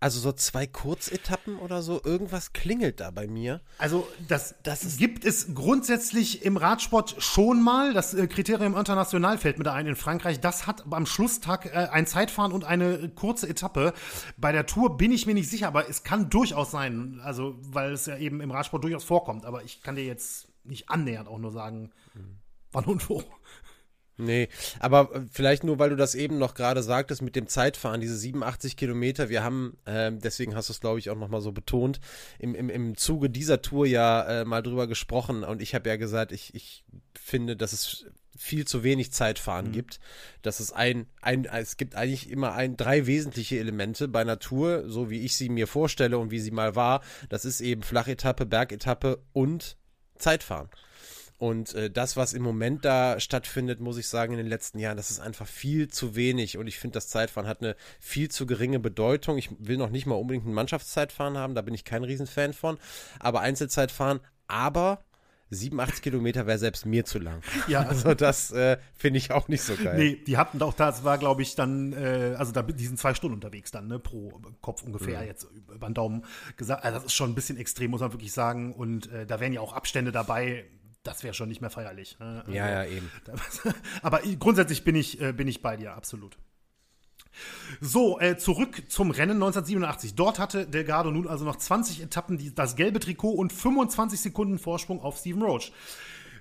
Also 0.00 0.20
so 0.20 0.32
zwei 0.32 0.66
Kurzetappen 0.66 1.58
oder 1.58 1.82
so, 1.82 2.00
irgendwas 2.04 2.52
klingelt 2.52 3.00
da 3.00 3.10
bei 3.10 3.26
mir. 3.26 3.60
Also 3.78 4.06
das, 4.28 4.54
das 4.62 4.96
gibt 4.96 5.24
es 5.24 5.54
grundsätzlich 5.54 6.44
im 6.44 6.56
Radsport 6.56 7.16
schon 7.18 7.62
mal. 7.62 7.94
Das 7.94 8.12
äh, 8.14 8.26
Kriterium 8.26 8.76
International 8.76 9.38
fällt 9.38 9.58
mir 9.58 9.64
da 9.64 9.72
ein 9.72 9.86
in 9.86 9.96
Frankreich. 9.96 10.40
Das 10.40 10.66
hat 10.66 10.84
am 10.90 11.06
Schlusstag 11.06 11.66
äh, 11.66 11.88
ein 11.90 12.06
Zeitfahren 12.06 12.52
und 12.52 12.64
eine 12.64 13.08
kurze 13.08 13.48
Etappe. 13.48 13.94
Bei 14.36 14.52
der 14.52 14.66
Tour 14.66 14.96
bin 14.96 15.12
ich 15.12 15.26
mir 15.26 15.34
nicht 15.34 15.48
sicher, 15.48 15.68
aber 15.68 15.88
es 15.88 16.02
kann 16.02 16.30
durchaus 16.30 16.70
sein. 16.70 17.20
Also 17.22 17.56
weil 17.60 17.92
es 17.92 18.06
ja 18.06 18.16
eben 18.16 18.40
im 18.40 18.50
Radsport 18.50 18.84
durchaus 18.84 19.04
vorkommt. 19.04 19.46
Aber 19.46 19.62
ich 19.64 19.82
kann 19.82 19.96
dir 19.96 20.04
jetzt 20.04 20.48
nicht 20.64 20.90
annähernd 20.90 21.28
auch 21.28 21.38
nur 21.38 21.52
sagen, 21.52 21.90
mhm. 22.14 22.38
wann 22.72 22.84
und 22.84 23.08
wo. 23.08 23.22
Nee, 24.16 24.48
aber 24.78 25.14
äh, 25.14 25.20
vielleicht 25.30 25.64
nur, 25.64 25.78
weil 25.78 25.90
du 25.90 25.96
das 25.96 26.14
eben 26.14 26.38
noch 26.38 26.54
gerade 26.54 26.82
sagtest 26.82 27.22
mit 27.22 27.34
dem 27.34 27.48
Zeitfahren, 27.48 28.00
diese 28.00 28.16
87 28.16 28.76
Kilometer. 28.76 29.28
Wir 29.28 29.42
haben, 29.42 29.76
äh, 29.86 30.12
deswegen 30.12 30.54
hast 30.54 30.68
du 30.68 30.72
es, 30.72 30.80
glaube 30.80 31.00
ich, 31.00 31.10
auch 31.10 31.16
nochmal 31.16 31.40
so 31.40 31.50
betont, 31.52 32.00
im, 32.38 32.54
im, 32.54 32.70
im 32.70 32.96
Zuge 32.96 33.28
dieser 33.28 33.60
Tour 33.60 33.86
ja 33.86 34.22
äh, 34.22 34.44
mal 34.44 34.62
drüber 34.62 34.86
gesprochen 34.86 35.42
und 35.42 35.60
ich 35.60 35.74
habe 35.74 35.88
ja 35.88 35.96
gesagt, 35.96 36.30
ich, 36.30 36.54
ich 36.54 36.84
finde, 37.14 37.56
dass 37.56 37.72
es 37.72 38.06
viel 38.36 38.66
zu 38.66 38.82
wenig 38.82 39.12
Zeitfahren 39.12 39.68
mhm. 39.68 39.72
gibt. 39.72 40.00
Dass 40.42 40.60
es 40.60 40.72
ein, 40.72 41.06
ein, 41.20 41.44
es 41.44 41.76
gibt 41.76 41.94
eigentlich 41.94 42.30
immer 42.30 42.52
ein, 42.54 42.76
drei 42.76 43.06
wesentliche 43.06 43.58
Elemente 43.58 44.08
bei 44.08 44.24
Tour, 44.36 44.88
so 44.88 45.10
wie 45.10 45.20
ich 45.20 45.36
sie 45.36 45.48
mir 45.48 45.66
vorstelle 45.66 46.18
und 46.18 46.30
wie 46.30 46.40
sie 46.40 46.50
mal 46.50 46.74
war. 46.74 47.02
Das 47.28 47.44
ist 47.44 47.60
eben 47.60 47.82
Flachetappe, 47.82 48.46
Bergetappe 48.46 49.22
und 49.32 49.76
Zeitfahren. 50.18 50.68
Und 51.44 51.74
äh, 51.74 51.90
das, 51.90 52.16
was 52.16 52.32
im 52.32 52.40
Moment 52.40 52.86
da 52.86 53.20
stattfindet, 53.20 53.78
muss 53.78 53.98
ich 53.98 54.08
sagen, 54.08 54.32
in 54.32 54.38
den 54.38 54.46
letzten 54.46 54.78
Jahren, 54.78 54.96
das 54.96 55.10
ist 55.10 55.20
einfach 55.20 55.46
viel 55.46 55.88
zu 55.88 56.16
wenig. 56.16 56.56
Und 56.56 56.68
ich 56.68 56.78
finde, 56.78 56.94
das 56.94 57.08
Zeitfahren 57.08 57.46
hat 57.46 57.60
eine 57.60 57.76
viel 58.00 58.30
zu 58.30 58.46
geringe 58.46 58.80
Bedeutung. 58.80 59.36
Ich 59.36 59.50
will 59.58 59.76
noch 59.76 59.90
nicht 59.90 60.06
mal 60.06 60.14
unbedingt 60.14 60.46
ein 60.46 60.54
Mannschaftszeitfahren 60.54 61.36
haben, 61.36 61.54
da 61.54 61.60
bin 61.60 61.74
ich 61.74 61.84
kein 61.84 62.02
Riesenfan 62.02 62.54
von. 62.54 62.78
Aber 63.20 63.42
Einzelzeitfahren, 63.42 64.20
aber 64.46 65.04
87 65.50 66.00
Kilometer 66.00 66.46
wäre 66.46 66.56
selbst 66.56 66.86
mir 66.86 67.04
zu 67.04 67.18
lang. 67.18 67.42
Ja. 67.68 67.82
Also 67.82 68.14
das 68.14 68.50
äh, 68.50 68.78
finde 68.94 69.18
ich 69.18 69.30
auch 69.30 69.48
nicht 69.48 69.60
so 69.60 69.74
geil. 69.76 69.98
Nee, 69.98 70.24
die 70.26 70.38
hatten 70.38 70.62
auch, 70.62 70.72
das 70.72 71.04
war 71.04 71.18
glaube 71.18 71.42
ich 71.42 71.56
dann, 71.56 71.92
äh, 71.92 72.36
also 72.38 72.52
da, 72.52 72.62
die 72.62 72.86
sind 72.86 72.98
zwei 72.98 73.12
Stunden 73.12 73.34
unterwegs 73.34 73.70
dann, 73.70 73.86
ne, 73.88 73.98
pro 73.98 74.40
Kopf 74.62 74.82
ungefähr 74.82 75.20
mhm. 75.20 75.26
jetzt 75.26 75.46
über 75.74 75.88
den 75.90 75.94
Daumen 75.94 76.24
gesagt. 76.56 76.84
Also 76.84 76.96
das 76.96 77.04
ist 77.04 77.14
schon 77.14 77.32
ein 77.32 77.34
bisschen 77.34 77.58
extrem, 77.58 77.90
muss 77.90 78.00
man 78.00 78.14
wirklich 78.14 78.32
sagen. 78.32 78.72
Und 78.72 79.12
äh, 79.12 79.26
da 79.26 79.40
wären 79.40 79.52
ja 79.52 79.60
auch 79.60 79.74
Abstände 79.74 80.10
dabei, 80.10 80.64
das 81.04 81.22
wäre 81.22 81.34
schon 81.34 81.48
nicht 81.48 81.60
mehr 81.60 81.70
feierlich. 81.70 82.18
Ne? 82.18 82.42
Also, 82.44 82.52
ja, 82.52 82.68
ja, 82.68 82.84
eben. 82.84 83.10
aber 84.02 84.20
grundsätzlich 84.40 84.82
bin 84.82 84.96
ich, 84.96 85.20
äh, 85.20 85.32
bin 85.32 85.46
ich 85.46 85.62
bei 85.62 85.76
dir, 85.76 85.94
absolut. 85.94 86.36
So, 87.80 88.18
äh, 88.20 88.36
zurück 88.36 88.84
zum 88.88 89.10
Rennen 89.10 89.36
1987. 89.36 90.14
Dort 90.14 90.38
hatte 90.38 90.66
Delgado 90.66 91.10
nun 91.10 91.26
also 91.26 91.44
noch 91.44 91.56
20 91.56 92.02
Etappen 92.02 92.38
die, 92.38 92.54
das 92.54 92.76
gelbe 92.76 93.00
Trikot 93.00 93.32
und 93.32 93.52
25 93.52 94.20
Sekunden 94.20 94.58
Vorsprung 94.58 95.00
auf 95.00 95.18
Steven 95.18 95.42
Roach. 95.42 95.72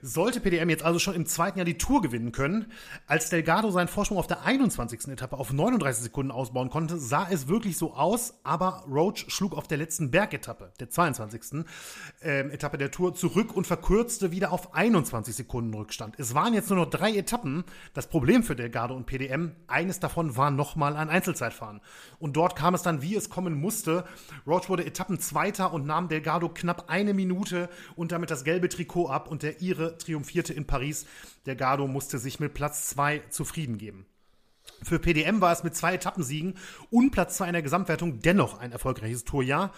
Sollte 0.05 0.41
PDM 0.41 0.69
jetzt 0.69 0.83
also 0.83 0.99
schon 0.99 1.15
im 1.15 1.25
zweiten 1.25 1.57
Jahr 1.57 1.65
die 1.65 1.77
Tour 1.77 2.01
gewinnen 2.01 2.33
können, 2.33 2.69
als 3.07 3.29
Delgado 3.29 3.71
seinen 3.71 3.87
Vorsprung 3.87 4.17
auf 4.17 4.27
der 4.27 4.43
21. 4.43 5.07
Etappe 5.07 5.37
auf 5.37 5.53
39 5.53 6.03
Sekunden 6.03 6.29
ausbauen 6.29 6.69
konnte, 6.69 6.97
sah 6.97 7.25
es 7.31 7.47
wirklich 7.47 7.77
so 7.77 7.93
aus, 7.93 8.33
aber 8.43 8.83
Roach 8.85 9.23
schlug 9.29 9.55
auf 9.55 9.65
der 9.65 9.77
letzten 9.77 10.11
Bergetappe, 10.11 10.73
der 10.81 10.89
22. 10.89 11.63
Ähm, 12.21 12.51
Etappe 12.51 12.77
der 12.77 12.91
Tour, 12.91 13.15
zurück 13.15 13.55
und 13.55 13.65
verkürzte 13.65 14.31
wieder 14.31 14.51
auf 14.51 14.73
21 14.75 15.33
Sekunden 15.33 15.73
Rückstand. 15.73 16.19
Es 16.19 16.35
waren 16.35 16.53
jetzt 16.53 16.69
nur 16.69 16.79
noch 16.79 16.89
drei 16.89 17.15
Etappen. 17.15 17.63
Das 17.93 18.07
Problem 18.07 18.43
für 18.43 18.57
Delgado 18.57 18.95
und 18.95 19.05
PDM, 19.05 19.53
eines 19.67 20.01
davon 20.01 20.35
war 20.35 20.51
nochmal 20.51 20.97
ein 20.97 21.07
Einzelzeitfahren. 21.07 21.79
Und 22.19 22.35
dort 22.35 22.57
kam 22.57 22.73
es 22.73 22.81
dann, 22.81 23.01
wie 23.01 23.15
es 23.15 23.29
kommen 23.29 23.53
musste. 23.53 24.03
Roach 24.45 24.67
wurde 24.67 24.85
Etappenzweiter 24.85 25.71
und 25.71 25.85
nahm 25.85 26.09
Delgado 26.09 26.49
knapp 26.49 26.89
eine 26.89 27.13
Minute 27.13 27.69
und 27.95 28.11
damit 28.11 28.31
das 28.31 28.43
gelbe 28.43 28.67
Trikot 28.67 29.07
ab 29.07 29.31
und 29.31 29.43
der 29.43 29.61
Triumphierte 29.97 30.53
in 30.53 30.65
Paris. 30.65 31.05
Der 31.45 31.55
Gardo 31.55 31.87
musste 31.87 32.19
sich 32.19 32.39
mit 32.39 32.53
Platz 32.53 32.87
2 32.87 33.23
zufrieden 33.29 33.77
geben. 33.77 34.05
Für 34.81 34.99
PDM 34.99 35.41
war 35.41 35.51
es 35.51 35.63
mit 35.63 35.75
zwei 35.75 35.93
Etappensiegen 35.93 36.55
und 36.89 37.11
Platz 37.11 37.37
2 37.37 37.47
in 37.47 37.53
der 37.53 37.61
Gesamtwertung 37.61 38.19
dennoch 38.19 38.59
ein 38.59 38.71
erfolgreiches 38.71 39.23
Tourjahr. 39.23 39.71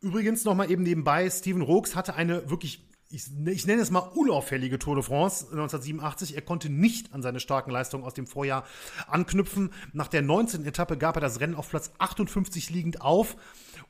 Übrigens 0.00 0.44
nochmal 0.44 0.70
eben 0.70 0.82
nebenbei, 0.82 1.28
Steven 1.28 1.62
Rooks 1.62 1.94
hatte 1.94 2.14
eine 2.14 2.48
wirklich, 2.48 2.86
ich, 3.10 3.26
ich, 3.46 3.66
nenne 3.66 3.82
es 3.82 3.90
mal 3.90 3.98
unauffällige 3.98 4.78
Tour 4.78 4.94
de 4.94 5.04
France 5.04 5.44
1987. 5.44 6.34
Er 6.36 6.42
konnte 6.42 6.70
nicht 6.70 7.12
an 7.12 7.22
seine 7.22 7.40
starken 7.40 7.70
Leistungen 7.70 8.04
aus 8.04 8.14
dem 8.14 8.26
Vorjahr 8.26 8.64
anknüpfen. 9.08 9.72
Nach 9.92 10.08
der 10.08 10.22
19. 10.22 10.64
Etappe 10.64 10.96
gab 10.96 11.16
er 11.16 11.20
das 11.20 11.40
Rennen 11.40 11.54
auf 11.54 11.68
Platz 11.68 11.90
58 11.98 12.70
liegend 12.70 13.02
auf. 13.02 13.36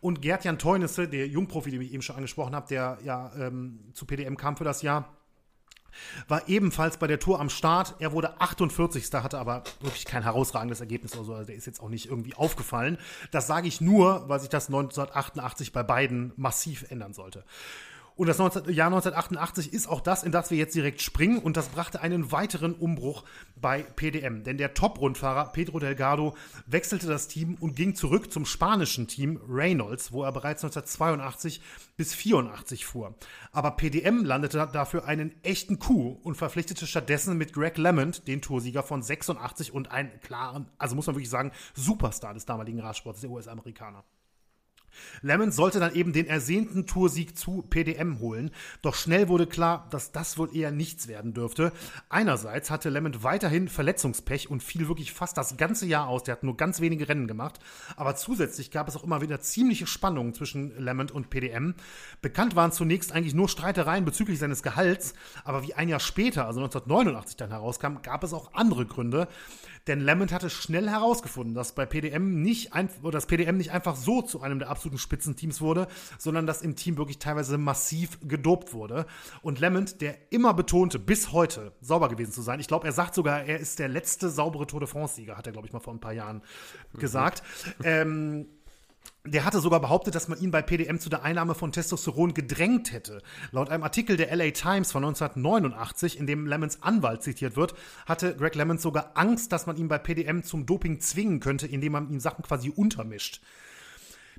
Und 0.00 0.22
Gerd-Jan 0.22 0.58
Teunisse, 0.58 1.06
der 1.06 1.28
Jungprofi, 1.28 1.70
den 1.70 1.82
ich 1.82 1.92
eben 1.92 2.02
schon 2.02 2.16
angesprochen 2.16 2.54
habe, 2.56 2.66
der 2.68 2.98
ja 3.04 3.30
ähm, 3.38 3.80
zu 3.92 4.06
PDM 4.06 4.36
kam 4.36 4.56
für 4.56 4.64
das 4.64 4.82
Jahr, 4.82 5.19
war 6.28 6.48
ebenfalls 6.48 6.96
bei 6.96 7.06
der 7.06 7.18
Tour 7.18 7.40
am 7.40 7.50
Start. 7.50 7.94
Er 7.98 8.12
wurde 8.12 8.40
48. 8.40 9.12
hatte 9.14 9.38
aber 9.38 9.64
wirklich 9.80 10.04
kein 10.04 10.22
herausragendes 10.22 10.80
Ergebnis 10.80 11.14
oder 11.14 11.24
so. 11.24 11.34
Also 11.34 11.46
der 11.46 11.56
ist 11.56 11.66
jetzt 11.66 11.80
auch 11.80 11.88
nicht 11.88 12.06
irgendwie 12.06 12.34
aufgefallen. 12.34 12.98
Das 13.30 13.46
sage 13.46 13.68
ich 13.68 13.80
nur, 13.80 14.28
weil 14.28 14.40
sich 14.40 14.48
das 14.48 14.66
1988 14.66 15.72
bei 15.72 15.82
beiden 15.82 16.32
massiv 16.36 16.90
ändern 16.90 17.12
sollte. 17.12 17.44
Und 18.20 18.26
das 18.26 18.36
19, 18.36 18.64
Jahr 18.74 18.88
1988 18.88 19.72
ist 19.72 19.88
auch 19.88 20.02
das, 20.02 20.24
in 20.24 20.30
das 20.30 20.50
wir 20.50 20.58
jetzt 20.58 20.74
direkt 20.74 21.00
springen. 21.00 21.38
Und 21.38 21.56
das 21.56 21.68
brachte 21.68 22.02
einen 22.02 22.30
weiteren 22.30 22.74
Umbruch 22.74 23.24
bei 23.56 23.82
PDM. 23.82 24.44
Denn 24.44 24.58
der 24.58 24.74
Top-Rundfahrer 24.74 25.52
Pedro 25.54 25.78
Delgado 25.78 26.36
wechselte 26.66 27.06
das 27.06 27.28
Team 27.28 27.56
und 27.60 27.76
ging 27.76 27.94
zurück 27.94 28.30
zum 28.30 28.44
spanischen 28.44 29.08
Team 29.08 29.40
Reynolds, 29.48 30.12
wo 30.12 30.22
er 30.22 30.32
bereits 30.32 30.62
1982 30.62 31.62
bis 31.96 32.12
84 32.12 32.84
fuhr. 32.84 33.14
Aber 33.52 33.70
PDM 33.70 34.22
landete 34.22 34.68
dafür 34.70 35.06
einen 35.06 35.32
echten 35.42 35.78
Coup 35.78 36.20
und 36.22 36.34
verpflichtete 36.34 36.86
stattdessen 36.86 37.38
mit 37.38 37.54
Greg 37.54 37.78
Lemond, 37.78 38.28
den 38.28 38.42
Toursieger 38.42 38.82
von 38.82 39.02
86 39.02 39.72
und 39.72 39.92
einen 39.92 40.20
klaren, 40.20 40.68
also 40.76 40.94
muss 40.94 41.06
man 41.06 41.16
wirklich 41.16 41.30
sagen, 41.30 41.52
Superstar 41.72 42.34
des 42.34 42.44
damaligen 42.44 42.80
Radsports, 42.80 43.22
der 43.22 43.30
US-Amerikaner. 43.30 44.04
Lemons 45.22 45.56
sollte 45.56 45.80
dann 45.80 45.94
eben 45.94 46.12
den 46.12 46.26
ersehnten 46.26 46.86
Toursieg 46.86 47.36
zu 47.36 47.62
PDM 47.62 48.18
holen, 48.20 48.50
doch 48.82 48.94
schnell 48.94 49.28
wurde 49.28 49.46
klar, 49.46 49.88
dass 49.90 50.12
das 50.12 50.38
wohl 50.38 50.54
eher 50.54 50.70
nichts 50.70 51.08
werden 51.08 51.34
dürfte. 51.34 51.72
Einerseits 52.08 52.70
hatte 52.70 52.88
Lemond 52.88 53.22
weiterhin 53.22 53.68
Verletzungspech 53.68 54.50
und 54.50 54.62
fiel 54.62 54.88
wirklich 54.88 55.12
fast 55.12 55.36
das 55.36 55.56
ganze 55.56 55.86
Jahr 55.86 56.08
aus, 56.08 56.24
der 56.24 56.32
hat 56.32 56.42
nur 56.42 56.56
ganz 56.56 56.80
wenige 56.80 57.08
Rennen 57.08 57.26
gemacht, 57.26 57.60
aber 57.96 58.16
zusätzlich 58.16 58.70
gab 58.70 58.88
es 58.88 58.96
auch 58.96 59.04
immer 59.04 59.20
wieder 59.20 59.40
ziemliche 59.40 59.86
Spannungen 59.86 60.34
zwischen 60.34 60.76
Lemond 60.78 61.12
und 61.12 61.30
PDM. 61.30 61.74
Bekannt 62.22 62.56
waren 62.56 62.72
zunächst 62.72 63.12
eigentlich 63.12 63.34
nur 63.34 63.48
Streitereien 63.48 64.04
bezüglich 64.04 64.38
seines 64.38 64.62
Gehalts, 64.62 65.14
aber 65.44 65.62
wie 65.62 65.74
ein 65.74 65.88
Jahr 65.88 66.00
später, 66.00 66.46
also 66.46 66.60
1989 66.60 67.36
dann 67.36 67.50
herauskam, 67.50 68.02
gab 68.02 68.24
es 68.24 68.32
auch 68.32 68.54
andere 68.54 68.86
Gründe. 68.86 69.28
Denn 69.90 69.98
Lemond 69.98 70.30
hatte 70.30 70.50
schnell 70.50 70.88
herausgefunden, 70.88 71.52
dass 71.52 71.72
bei 71.72 71.84
PDM 71.84 72.42
nicht 72.42 72.74
ein, 72.74 72.88
oder 73.02 73.10
das 73.10 73.26
PDM 73.26 73.56
nicht 73.56 73.72
einfach 73.72 73.96
so 73.96 74.22
zu 74.22 74.40
einem 74.40 74.60
der 74.60 74.70
absoluten 74.70 74.98
Spitzenteams 74.98 75.60
wurde, 75.60 75.88
sondern 76.16 76.46
dass 76.46 76.62
im 76.62 76.76
Team 76.76 76.96
wirklich 76.96 77.18
teilweise 77.18 77.58
massiv 77.58 78.20
gedopt 78.22 78.72
wurde. 78.72 79.04
Und 79.42 79.58
Lemond, 79.58 80.00
der 80.00 80.14
immer 80.30 80.54
betonte, 80.54 81.00
bis 81.00 81.32
heute 81.32 81.72
sauber 81.80 82.08
gewesen 82.08 82.30
zu 82.30 82.40
sein, 82.40 82.60
ich 82.60 82.68
glaube, 82.68 82.86
er 82.86 82.92
sagt 82.92 83.16
sogar, 83.16 83.42
er 83.42 83.58
ist 83.58 83.80
der 83.80 83.88
letzte 83.88 84.30
saubere 84.30 84.68
Tour 84.68 84.78
de 84.78 84.88
France-Sieger, 84.88 85.36
hat 85.36 85.48
er, 85.48 85.52
glaube 85.52 85.66
ich, 85.66 85.72
mal 85.72 85.80
vor 85.80 85.92
ein 85.92 85.98
paar 85.98 86.12
Jahren 86.12 86.42
gesagt. 86.96 87.42
ähm, 87.82 88.46
der 89.26 89.44
hatte 89.44 89.60
sogar 89.60 89.80
behauptet, 89.80 90.14
dass 90.14 90.28
man 90.28 90.40
ihn 90.40 90.50
bei 90.50 90.62
PDM 90.62 90.98
zu 90.98 91.10
der 91.10 91.22
Einnahme 91.22 91.54
von 91.54 91.72
Testosteron 91.72 92.32
gedrängt 92.32 92.92
hätte. 92.92 93.22
Laut 93.52 93.68
einem 93.68 93.82
Artikel 93.82 94.16
der 94.16 94.34
LA 94.34 94.50
Times 94.52 94.92
von 94.92 95.04
1989, 95.04 96.18
in 96.18 96.26
dem 96.26 96.46
Lemons 96.46 96.82
Anwalt 96.82 97.22
zitiert 97.22 97.56
wird, 97.56 97.74
hatte 98.06 98.34
Greg 98.34 98.54
Lemons 98.54 98.82
sogar 98.82 99.12
Angst, 99.14 99.52
dass 99.52 99.66
man 99.66 99.76
ihn 99.76 99.88
bei 99.88 99.98
PDM 99.98 100.42
zum 100.42 100.64
Doping 100.64 101.00
zwingen 101.00 101.40
könnte, 101.40 101.66
indem 101.66 101.92
man 101.92 102.10
ihm 102.10 102.20
Sachen 102.20 102.42
quasi 102.42 102.70
untermischt. 102.70 103.42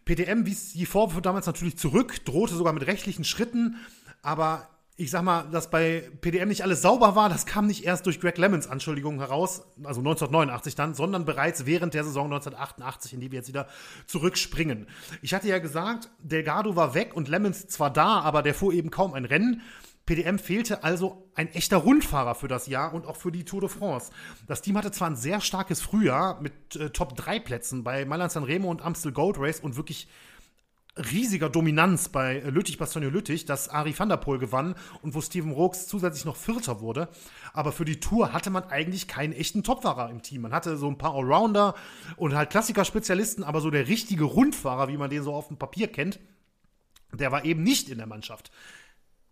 PDM 0.03 0.47
wies 0.47 0.73
die 0.73 0.87
Vorwürfe 0.87 1.21
damals 1.21 1.45
natürlich 1.45 1.77
zurück, 1.77 2.25
drohte 2.25 2.55
sogar 2.55 2.73
mit 2.73 2.87
rechtlichen 2.87 3.23
Schritten, 3.23 3.75
aber 4.23 4.67
ich 4.97 5.09
sag 5.09 5.23
mal, 5.23 5.43
dass 5.51 5.69
bei 5.69 6.11
PDM 6.21 6.49
nicht 6.49 6.63
alles 6.63 6.81
sauber 6.81 7.15
war, 7.15 7.29
das 7.29 7.45
kam 7.45 7.65
nicht 7.65 7.85
erst 7.85 8.05
durch 8.05 8.19
Greg 8.19 8.37
Lemons 8.37 8.67
Anschuldigungen 8.67 9.19
heraus, 9.19 9.63
also 9.83 9.99
1989 10.01 10.75
dann, 10.75 10.93
sondern 10.93 11.25
bereits 11.25 11.65
während 11.65 11.93
der 11.93 12.03
Saison 12.03 12.25
1988, 12.25 13.13
in 13.13 13.21
die 13.21 13.31
wir 13.31 13.39
jetzt 13.39 13.47
wieder 13.47 13.67
zurückspringen. 14.05 14.87
Ich 15.21 15.33
hatte 15.33 15.47
ja 15.47 15.59
gesagt, 15.59 16.09
Delgado 16.19 16.75
war 16.75 16.93
weg 16.93 17.15
und 17.15 17.29
Lemons 17.29 17.67
zwar 17.67 17.91
da, 17.91 18.19
aber 18.19 18.43
der 18.43 18.53
fuhr 18.53 18.73
eben 18.73 18.91
kaum 18.91 19.13
ein 19.13 19.25
Rennen. 19.25 19.61
PDM 20.05 20.39
fehlte 20.39 20.83
also 20.83 21.31
ein 21.35 21.47
echter 21.53 21.77
Rundfahrer 21.77 22.35
für 22.35 22.47
das 22.47 22.67
Jahr 22.67 22.93
und 22.93 23.05
auch 23.05 23.15
für 23.15 23.31
die 23.31 23.45
Tour 23.45 23.61
de 23.61 23.69
France. 23.69 24.11
Das 24.47 24.61
Team 24.61 24.77
hatte 24.77 24.91
zwar 24.91 25.09
ein 25.09 25.15
sehr 25.15 25.41
starkes 25.41 25.81
Frühjahr 25.81 26.41
mit 26.41 26.75
äh, 26.75 26.89
Top-3-Plätzen 26.89 27.83
bei 27.83 28.03
Mailand 28.05 28.31
Sanremo 28.31 28.69
und 28.69 28.81
Amstel 28.81 29.13
Gold 29.13 29.37
Race 29.39 29.59
und 29.59 29.77
wirklich 29.77 30.09
riesiger 30.97 31.49
Dominanz 31.49 32.09
bei 32.09 32.39
Lüttich, 32.39 32.77
Bastogne 32.77 33.09
Lüttich, 33.09 33.45
dass 33.45 33.69
Ari 33.69 33.97
van 33.97 34.09
der 34.09 34.17
Poel 34.17 34.39
gewann 34.39 34.75
und 35.01 35.13
wo 35.13 35.21
Steven 35.21 35.51
Rooks 35.51 35.87
zusätzlich 35.87 36.25
noch 36.25 36.35
Vierter 36.35 36.81
wurde. 36.81 37.07
Aber 37.53 37.71
für 37.71 37.85
die 37.85 37.99
Tour 37.99 38.33
hatte 38.33 38.49
man 38.49 38.65
eigentlich 38.65 39.07
keinen 39.07 39.33
echten 39.33 39.63
Topfahrer 39.63 40.09
im 40.09 40.21
Team. 40.21 40.41
Man 40.41 40.53
hatte 40.53 40.75
so 40.77 40.89
ein 40.89 40.97
paar 40.97 41.15
Allrounder 41.15 41.75
und 42.17 42.35
halt 42.35 42.49
Klassiker-Spezialisten, 42.49 43.43
aber 43.43 43.61
so 43.61 43.71
der 43.71 43.87
richtige 43.87 44.25
Rundfahrer, 44.25 44.89
wie 44.89 44.97
man 44.97 45.09
den 45.09 45.23
so 45.23 45.33
auf 45.33 45.47
dem 45.47 45.57
Papier 45.57 45.87
kennt, 45.87 46.19
der 47.13 47.31
war 47.31 47.45
eben 47.45 47.63
nicht 47.63 47.89
in 47.89 47.97
der 47.97 48.07
Mannschaft. 48.07 48.51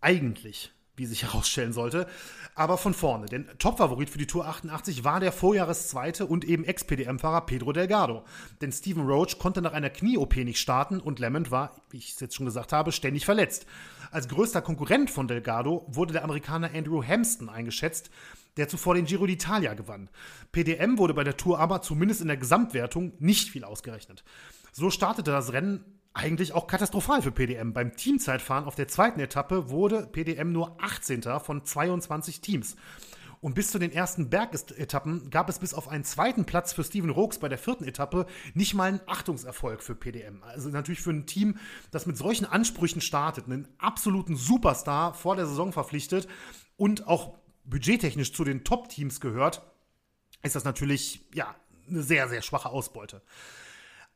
Eigentlich 0.00 0.72
wie 1.00 1.06
sich 1.06 1.22
herausstellen 1.24 1.72
sollte. 1.72 2.06
Aber 2.54 2.78
von 2.78 2.94
vorne. 2.94 3.26
Denn 3.26 3.48
Topfavorit 3.58 4.10
für 4.10 4.18
die 4.18 4.26
Tour 4.26 4.46
88 4.46 5.02
war 5.02 5.18
der 5.18 5.32
Vorjahreszweite 5.32 6.26
und 6.26 6.44
eben 6.44 6.64
Ex-PDM-Fahrer 6.64 7.46
Pedro 7.46 7.72
Delgado. 7.72 8.24
Denn 8.60 8.70
Stephen 8.70 9.06
Roach 9.06 9.38
konnte 9.38 9.62
nach 9.62 9.72
einer 9.72 9.90
Knie-OP 9.90 10.36
nicht 10.36 10.60
starten 10.60 11.00
und 11.00 11.18
Lemond 11.18 11.50
war, 11.50 11.80
wie 11.90 11.96
ich 11.96 12.12
es 12.12 12.20
jetzt 12.20 12.34
schon 12.34 12.46
gesagt 12.46 12.72
habe, 12.72 12.92
ständig 12.92 13.24
verletzt. 13.24 13.66
Als 14.10 14.28
größter 14.28 14.60
Konkurrent 14.60 15.10
von 15.10 15.26
Delgado 15.26 15.86
wurde 15.88 16.12
der 16.12 16.24
Amerikaner 16.24 16.70
Andrew 16.74 17.02
Hampston 17.02 17.48
eingeschätzt, 17.48 18.10
der 18.56 18.68
zuvor 18.68 18.94
den 18.94 19.06
Giro 19.06 19.24
d'Italia 19.24 19.74
gewann. 19.74 20.10
PDM 20.52 20.98
wurde 20.98 21.14
bei 21.14 21.24
der 21.24 21.36
Tour 21.36 21.58
aber 21.58 21.82
zumindest 21.82 22.20
in 22.20 22.28
der 22.28 22.36
Gesamtwertung 22.36 23.12
nicht 23.20 23.48
viel 23.48 23.64
ausgerechnet. 23.64 24.24
So 24.72 24.90
startete 24.90 25.30
das 25.30 25.52
Rennen 25.52 25.99
eigentlich 26.12 26.52
auch 26.52 26.66
katastrophal 26.66 27.22
für 27.22 27.32
PDM. 27.32 27.72
Beim 27.72 27.96
Teamzeitfahren 27.96 28.64
auf 28.64 28.74
der 28.74 28.88
zweiten 28.88 29.20
Etappe 29.20 29.70
wurde 29.70 30.06
PDM 30.06 30.52
nur 30.52 30.76
18. 30.82 31.22
von 31.40 31.64
22 31.64 32.40
Teams. 32.40 32.76
Und 33.40 33.54
bis 33.54 33.70
zu 33.70 33.78
den 33.78 33.90
ersten 33.90 34.28
Bergetappen 34.28 35.30
gab 35.30 35.48
es 35.48 35.58
bis 35.58 35.72
auf 35.72 35.88
einen 35.88 36.04
zweiten 36.04 36.44
Platz 36.44 36.74
für 36.74 36.84
Steven 36.84 37.08
Rooks 37.08 37.38
bei 37.38 37.48
der 37.48 37.56
vierten 37.56 37.84
Etappe 37.84 38.26
nicht 38.52 38.74
mal 38.74 38.88
einen 38.88 39.00
Achtungserfolg 39.06 39.82
für 39.82 39.94
PDM. 39.94 40.42
Also 40.42 40.68
natürlich 40.68 41.00
für 41.00 41.10
ein 41.10 41.26
Team, 41.26 41.58
das 41.90 42.04
mit 42.04 42.18
solchen 42.18 42.44
Ansprüchen 42.44 43.00
startet, 43.00 43.46
einen 43.46 43.66
absoluten 43.78 44.36
Superstar 44.36 45.14
vor 45.14 45.36
der 45.36 45.46
Saison 45.46 45.72
verpflichtet 45.72 46.28
und 46.76 47.06
auch 47.06 47.38
budgettechnisch 47.64 48.34
zu 48.34 48.44
den 48.44 48.62
Top-Teams 48.62 49.20
gehört, 49.20 49.62
ist 50.42 50.54
das 50.54 50.64
natürlich 50.64 51.26
ja 51.32 51.54
eine 51.88 52.02
sehr, 52.02 52.28
sehr 52.28 52.42
schwache 52.42 52.68
Ausbeute. 52.68 53.22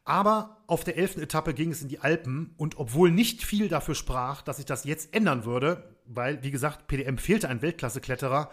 Aber 0.05 0.63
auf 0.67 0.85
der 0.85 0.99
elften 0.99 1.23
Etappe 1.23 1.55
ging 1.55 1.71
es 1.71 1.81
in 1.81 1.89
die 1.89 2.01
Alpen 2.01 2.55
und 2.59 2.77
obwohl 2.77 3.11
nicht 3.11 3.43
viel 3.43 3.69
dafür 3.69 3.95
sprach, 3.95 4.43
dass 4.43 4.59
sich 4.59 4.67
das 4.67 4.85
jetzt 4.85 5.15
ändern 5.15 5.47
würde, 5.47 5.95
weil, 6.07 6.43
wie 6.43 6.51
gesagt, 6.51 6.87
PDM 6.89 7.17
fehlte 7.17 7.49
ein 7.49 7.63
Weltklasse-Kletterer, 7.63 8.51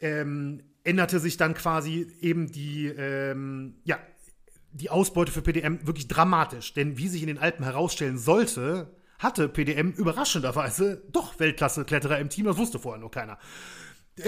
ähm, 0.00 0.62
änderte 0.84 1.20
sich 1.20 1.38
dann 1.38 1.54
quasi 1.54 2.06
eben 2.20 2.52
die, 2.52 2.86
ähm, 2.86 3.76
ja, 3.84 3.98
die 4.72 4.90
Ausbeute 4.90 5.32
für 5.32 5.42
PDM 5.42 5.86
wirklich 5.86 6.08
dramatisch. 6.08 6.74
Denn 6.74 6.98
wie 6.98 7.08
sich 7.08 7.22
in 7.22 7.28
den 7.28 7.38
Alpen 7.38 7.64
herausstellen 7.64 8.18
sollte, 8.18 8.94
hatte 9.18 9.48
PDM 9.48 9.92
überraschenderweise 9.92 11.02
doch 11.12 11.38
Weltklasse-Kletterer 11.38 12.18
im 12.18 12.28
Team, 12.28 12.46
das 12.46 12.56
wusste 12.56 12.78
vorher 12.78 13.00
nur 13.00 13.10
keiner. 13.10 13.38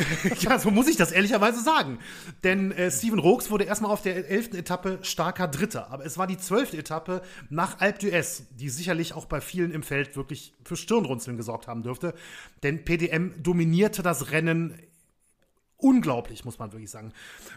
ja, 0.40 0.58
so 0.58 0.70
muss 0.70 0.88
ich 0.88 0.96
das 0.96 1.12
ehrlicherweise 1.12 1.62
sagen. 1.62 1.98
Denn 2.42 2.72
äh, 2.72 2.90
Steven 2.90 3.18
Rooks 3.18 3.50
wurde 3.50 3.64
erstmal 3.64 3.90
auf 3.90 4.02
der 4.02 4.28
elften 4.28 4.56
Etappe 4.56 4.98
starker 5.02 5.48
Dritter. 5.48 5.90
Aber 5.90 6.04
es 6.04 6.18
war 6.18 6.26
die 6.26 6.38
zwölfte 6.38 6.76
Etappe 6.76 7.22
nach 7.50 7.80
Alpe 7.80 8.06
d'Huez, 8.06 8.42
die 8.50 8.68
sicherlich 8.68 9.14
auch 9.14 9.26
bei 9.26 9.40
vielen 9.40 9.72
im 9.72 9.82
Feld 9.82 10.16
wirklich 10.16 10.54
für 10.64 10.76
Stirnrunzeln 10.76 11.36
gesorgt 11.36 11.68
haben 11.68 11.82
dürfte. 11.82 12.14
Denn 12.62 12.84
PDM 12.84 13.42
dominierte 13.42 14.02
das 14.02 14.30
Rennen 14.30 14.78
unglaublich, 15.76 16.44
muss 16.44 16.58
man 16.58 16.72
wirklich 16.72 16.90
sagen. 16.90 17.12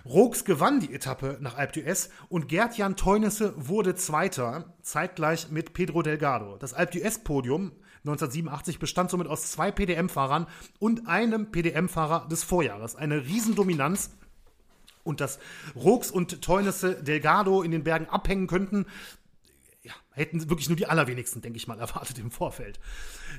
Rooks 0.06 0.44
gewann 0.44 0.80
die 0.80 0.94
Etappe 0.94 1.38
nach 1.40 1.58
Alpe 1.58 1.80
d'Huez 1.80 2.10
und 2.30 2.50
Gerd-Jan 2.50 2.96
Teunisse 2.96 3.54
wurde 3.56 3.96
Zweiter, 3.96 4.76
zeitgleich 4.82 5.50
mit 5.50 5.74
Pedro 5.74 6.02
Delgado. 6.02 6.58
Das 6.58 6.74
Alpe 6.74 7.00
d'Huez-Podium 7.00 7.72
1987 8.00 8.80
bestand 8.80 9.10
somit 9.10 9.28
aus 9.28 9.52
zwei 9.52 9.72
PDM-Fahrern 9.72 10.48
und 10.80 11.08
einem 11.08 11.52
PDM-Fahrer 11.52 12.28
des 12.28 12.44
Vorjahres. 12.44 12.96
Eine 12.96 13.26
Riesendominanz. 13.26 14.12
Und 15.04 15.22
dass 15.22 15.40
Rooks 15.74 16.12
und 16.12 16.42
Teunisse 16.42 17.02
Delgado 17.02 17.62
in 17.62 17.72
den 17.72 17.86
Bergen 17.86 18.08
abhängen 18.10 18.48
könnten, 18.48 18.86
ja, 19.82 19.94
hätten 20.12 20.50
wirklich 20.50 20.68
nur 20.68 20.76
die 20.76 20.88
allerwenigsten, 20.88 21.42
denke 21.42 21.58
ich 21.58 21.68
mal, 21.68 21.80
erwartet 21.80 22.20
im 22.20 22.30
Vorfeld. 22.30 22.80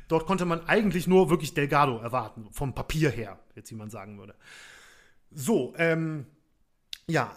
Dort 0.09 0.27
konnte 0.27 0.47
man 0.47 0.67
eigentlich 0.67 1.07
nur 1.07 1.29
wirklich 1.29 1.53
Delgado 1.53 1.99
erwarten, 1.99 2.49
vom 2.53 2.75
Papier 2.75 3.11
her, 3.11 3.39
jetzt 3.55 3.71
wie 3.71 3.77
man 3.77 3.91
sagen 3.91 4.19
würde. 4.19 4.35
So, 5.31 5.75
ähm, 5.77 6.27
ja, 7.07 7.37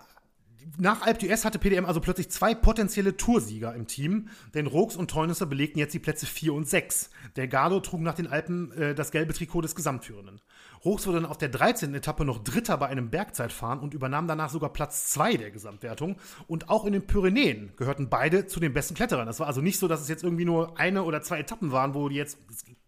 nach 0.77 1.01
Alp 1.01 1.19
d'Huez 1.19 1.43
hatte 1.43 1.59
PDM 1.59 1.85
also 1.85 1.99
plötzlich 1.99 2.29
zwei 2.29 2.55
potenzielle 2.55 3.17
Toursieger 3.17 3.73
im 3.75 3.87
Team, 3.87 4.29
denn 4.53 4.67
Rooks 4.67 4.95
und 4.95 5.11
Teunusser 5.11 5.45
belegten 5.45 5.79
jetzt 5.79 5.93
die 5.93 5.99
Plätze 5.99 6.25
4 6.25 6.53
und 6.53 6.67
6. 6.67 7.09
Delgado 7.35 7.79
trug 7.79 8.01
nach 8.01 8.15
den 8.15 8.27
Alpen 8.27 8.71
äh, 8.73 8.95
das 8.95 9.11
gelbe 9.11 9.33
Trikot 9.33 9.61
des 9.61 9.75
Gesamtführenden. 9.75 10.41
Rooks 10.83 11.05
wurde 11.05 11.21
dann 11.21 11.29
auf 11.29 11.37
der 11.37 11.49
13. 11.49 11.93
Etappe 11.93 12.25
noch 12.25 12.43
Dritter 12.43 12.77
bei 12.77 12.87
einem 12.87 13.09
Bergzeitfahren 13.09 13.79
und 13.79 13.93
übernahm 13.93 14.27
danach 14.27 14.49
sogar 14.49 14.73
Platz 14.73 15.11
2 15.11 15.37
der 15.37 15.51
Gesamtwertung. 15.51 16.15
Und 16.47 16.69
auch 16.69 16.85
in 16.85 16.93
den 16.93 17.05
Pyrenäen 17.05 17.73
gehörten 17.77 18.09
beide 18.09 18.47
zu 18.47 18.59
den 18.59 18.73
besten 18.73 18.95
Kletterern. 18.95 19.27
Das 19.27 19.39
war 19.39 19.47
also 19.47 19.61
nicht 19.61 19.77
so, 19.77 19.87
dass 19.87 20.01
es 20.01 20.07
jetzt 20.07 20.23
irgendwie 20.23 20.45
nur 20.45 20.79
eine 20.79 21.03
oder 21.03 21.21
zwei 21.21 21.39
Etappen 21.39 21.71
waren, 21.71 21.93
wo 21.93 22.09
die 22.09 22.15
jetzt, 22.15 22.39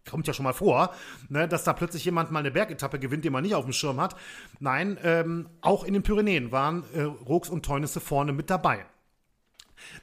kommt 0.10 0.28
ja 0.28 0.34
schon 0.34 0.44
mal 0.44 0.54
vor, 0.54 0.94
ne, 1.30 1.48
dass 1.48 1.64
da 1.64 1.74
plötzlich 1.74 2.06
jemand 2.06 2.32
mal 2.32 2.40
eine 2.40 2.52
Bergetappe 2.52 3.00
gewinnt, 3.00 3.26
den 3.26 3.34
man 3.34 3.44
nicht 3.44 3.56
auf 3.56 3.66
dem 3.66 3.74
Schirm 3.74 4.00
hat. 4.00 4.16
Nein, 4.60 4.98
ähm, 5.04 5.50
auch 5.62 5.84
in 5.84 5.94
den 5.94 6.04
Pyrenäen 6.04 6.52
waren 6.52 6.84
äh, 6.94 7.02
Rooks 7.02 7.50
und 7.50 7.66
Teunisse 7.66 8.00
vorne 8.00 8.34
mit 8.34 8.50
dabei. 8.50 8.86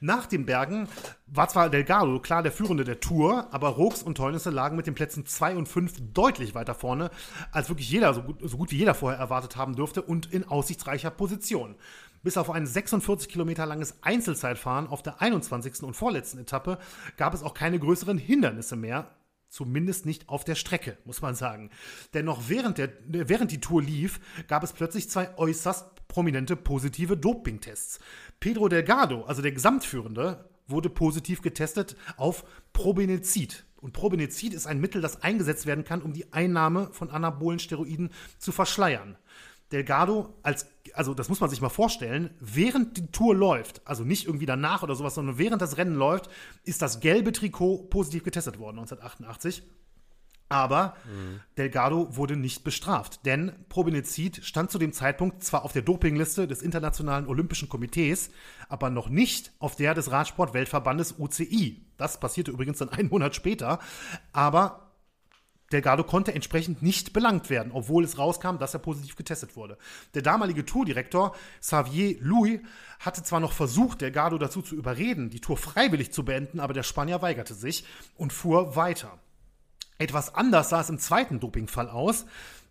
Nach 0.00 0.26
den 0.26 0.46
Bergen 0.46 0.88
war 1.26 1.48
zwar 1.48 1.70
Delgado 1.70 2.20
klar 2.20 2.42
der 2.42 2.52
Führende 2.52 2.84
der 2.84 3.00
Tour, 3.00 3.48
aber 3.50 3.68
Rooks 3.70 4.02
und 4.02 4.16
Teunisse 4.16 4.50
lagen 4.50 4.76
mit 4.76 4.86
den 4.86 4.94
Plätzen 4.94 5.26
2 5.26 5.56
und 5.56 5.68
5 5.68 6.12
deutlich 6.12 6.54
weiter 6.54 6.74
vorne, 6.74 7.10
als 7.52 7.68
wirklich 7.68 7.90
jeder, 7.90 8.12
so 8.14 8.22
gut, 8.22 8.38
so 8.42 8.56
gut 8.56 8.70
wie 8.70 8.78
jeder 8.78 8.94
vorher 8.94 9.18
erwartet 9.18 9.56
haben 9.56 9.74
dürfte 9.74 10.02
und 10.02 10.32
in 10.32 10.46
aussichtsreicher 10.46 11.10
Position. 11.10 11.76
Bis 12.22 12.36
auf 12.36 12.50
ein 12.50 12.66
46 12.66 13.30
Kilometer 13.30 13.64
langes 13.64 14.02
Einzelzeitfahren 14.02 14.88
auf 14.88 15.02
der 15.02 15.22
21. 15.22 15.82
und 15.82 15.94
vorletzten 15.94 16.38
Etappe 16.38 16.78
gab 17.16 17.32
es 17.32 17.42
auch 17.42 17.54
keine 17.54 17.78
größeren 17.78 18.18
Hindernisse 18.18 18.76
mehr, 18.76 19.08
Zumindest 19.50 20.06
nicht 20.06 20.28
auf 20.28 20.44
der 20.44 20.54
Strecke, 20.54 20.96
muss 21.04 21.22
man 21.22 21.34
sagen. 21.34 21.70
Denn 22.14 22.24
noch 22.24 22.48
während, 22.48 22.78
der, 22.78 22.90
während 23.04 23.50
die 23.50 23.60
Tour 23.60 23.82
lief, 23.82 24.20
gab 24.46 24.62
es 24.62 24.72
plötzlich 24.72 25.10
zwei 25.10 25.36
äußerst 25.36 26.06
prominente 26.06 26.54
positive 26.54 27.16
Dopingtests. 27.16 27.98
Pedro 28.38 28.68
Delgado, 28.68 29.24
also 29.24 29.42
der 29.42 29.50
Gesamtführende, 29.50 30.48
wurde 30.68 30.88
positiv 30.88 31.42
getestet 31.42 31.96
auf 32.16 32.44
Probenezid. 32.72 33.64
Und 33.80 33.92
Probenezid 33.92 34.54
ist 34.54 34.66
ein 34.66 34.80
Mittel, 34.80 35.02
das 35.02 35.22
eingesetzt 35.22 35.66
werden 35.66 35.84
kann, 35.84 36.02
um 36.02 36.12
die 36.12 36.32
Einnahme 36.32 36.90
von 36.92 37.10
anabolen 37.10 37.58
Steroiden 37.58 38.10
zu 38.38 38.52
verschleiern. 38.52 39.16
Delgado 39.72 40.34
als, 40.42 40.66
also 40.94 41.14
das 41.14 41.28
muss 41.28 41.40
man 41.40 41.48
sich 41.48 41.60
mal 41.60 41.68
vorstellen, 41.68 42.30
während 42.40 42.96
die 42.96 43.06
Tour 43.12 43.34
läuft, 43.34 43.82
also 43.84 44.04
nicht 44.04 44.26
irgendwie 44.26 44.46
danach 44.46 44.82
oder 44.82 44.96
sowas, 44.96 45.14
sondern 45.14 45.38
während 45.38 45.62
das 45.62 45.76
Rennen 45.76 45.94
läuft, 45.94 46.28
ist 46.64 46.82
das 46.82 47.00
gelbe 47.00 47.32
Trikot 47.32 47.88
positiv 47.88 48.24
getestet 48.24 48.58
worden 48.58 48.78
1988. 48.78 49.62
Aber 50.50 50.96
mhm. 51.04 51.40
Delgado 51.58 52.16
wurde 52.16 52.34
nicht 52.36 52.64
bestraft, 52.64 53.24
denn 53.24 53.52
Probenezid 53.68 54.44
stand 54.44 54.72
zu 54.72 54.78
dem 54.78 54.92
Zeitpunkt 54.92 55.44
zwar 55.44 55.64
auf 55.64 55.72
der 55.72 55.82
Dopingliste 55.82 56.48
des 56.48 56.60
Internationalen 56.60 57.28
Olympischen 57.28 57.68
Komitees, 57.68 58.30
aber 58.68 58.90
noch 58.90 59.08
nicht 59.08 59.52
auf 59.60 59.76
der 59.76 59.94
des 59.94 60.10
Radsport-Weltverbandes 60.10 61.14
UCI. 61.20 61.86
Das 61.96 62.18
passierte 62.18 62.50
übrigens 62.50 62.78
dann 62.78 62.88
einen 62.90 63.10
Monat 63.10 63.36
später, 63.36 63.78
aber 64.32 64.89
Delgado 65.72 66.04
konnte 66.04 66.34
entsprechend 66.34 66.82
nicht 66.82 67.12
belangt 67.12 67.48
werden, 67.50 67.72
obwohl 67.72 68.04
es 68.04 68.18
rauskam, 68.18 68.58
dass 68.58 68.74
er 68.74 68.80
positiv 68.80 69.16
getestet 69.16 69.56
wurde. 69.56 69.78
Der 70.14 70.22
damalige 70.22 70.64
Tourdirektor 70.64 71.34
Xavier 71.60 72.16
Louis 72.20 72.60
hatte 72.98 73.22
zwar 73.22 73.40
noch 73.40 73.52
versucht, 73.52 74.00
Delgado 74.00 74.36
dazu 74.38 74.62
zu 74.62 74.74
überreden, 74.74 75.30
die 75.30 75.40
Tour 75.40 75.56
freiwillig 75.56 76.12
zu 76.12 76.24
beenden, 76.24 76.60
aber 76.60 76.74
der 76.74 76.82
Spanier 76.82 77.22
weigerte 77.22 77.54
sich 77.54 77.84
und 78.16 78.32
fuhr 78.32 78.74
weiter. 78.76 79.18
Etwas 79.98 80.34
anders 80.34 80.70
sah 80.70 80.80
es 80.80 80.90
im 80.90 80.98
zweiten 80.98 81.40
Dopingfall 81.40 81.88
aus, 81.88 82.26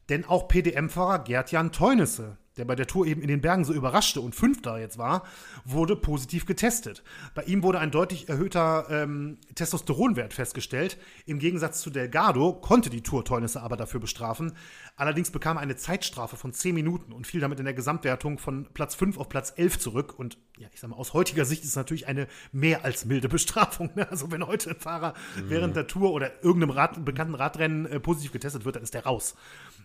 denn 0.09 0.25
auch 0.25 0.47
PDM-Fahrer 0.47 1.19
Gerd-Jan 1.19 1.71
Teunisse 1.71 2.37
der 2.59 2.65
bei 2.65 2.75
der 2.75 2.85
Tour 2.85 3.07
eben 3.07 3.21
in 3.21 3.27
den 3.27 3.41
Bergen 3.41 3.65
so 3.65 3.73
überraschte 3.73 4.21
und 4.21 4.35
Fünfter 4.35 4.79
jetzt 4.79 4.97
war, 4.97 5.23
wurde 5.65 5.95
positiv 5.95 6.45
getestet. 6.45 7.03
Bei 7.33 7.43
ihm 7.43 7.63
wurde 7.63 7.79
ein 7.79 7.89
deutlich 7.89 8.29
erhöhter 8.29 8.85
ähm, 8.89 9.37
Testosteronwert 9.55 10.33
festgestellt. 10.33 10.97
Im 11.25 11.39
Gegensatz 11.39 11.81
zu 11.81 11.89
Delgado 11.89 12.53
konnte 12.53 12.89
die 12.89 13.01
Tour 13.01 13.25
Teunisse 13.25 13.61
aber 13.61 13.77
dafür 13.77 13.99
bestrafen. 13.99 14.53
Allerdings 14.95 15.31
bekam 15.31 15.57
er 15.57 15.61
eine 15.61 15.77
Zeitstrafe 15.77 16.35
von 16.35 16.51
10 16.53 16.75
Minuten 16.75 17.13
und 17.13 17.25
fiel 17.25 17.39
damit 17.39 17.59
in 17.59 17.65
der 17.65 17.73
Gesamtwertung 17.73 18.37
von 18.37 18.67
Platz 18.73 18.95
5 18.95 19.17
auf 19.17 19.29
Platz 19.29 19.53
11 19.55 19.79
zurück. 19.79 20.13
Und 20.17 20.37
ja, 20.57 20.67
ich 20.73 20.79
sag 20.81 20.89
mal, 20.89 20.97
aus 20.97 21.13
heutiger 21.13 21.45
Sicht 21.45 21.63
ist 21.63 21.69
es 21.69 21.75
natürlich 21.77 22.07
eine 22.07 22.27
mehr 22.51 22.83
als 22.83 23.05
milde 23.05 23.29
Bestrafung. 23.29 23.89
Ne? 23.95 24.09
Also 24.11 24.31
wenn 24.31 24.45
heute 24.45 24.71
ein 24.71 24.79
Fahrer 24.79 25.13
mhm. 25.37 25.49
während 25.49 25.75
der 25.75 25.87
Tour 25.87 26.11
oder 26.11 26.43
irgendeinem 26.43 26.71
Rad, 26.71 27.05
bekannten 27.05 27.35
Radrennen 27.35 27.85
äh, 27.85 27.99
positiv 27.99 28.33
getestet 28.33 28.65
wird, 28.65 28.75
dann 28.75 28.83
ist 28.83 28.93
der 28.93 29.05
raus. 29.05 29.35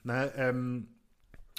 Ne? 0.03 0.33
Ähm, 0.37 0.89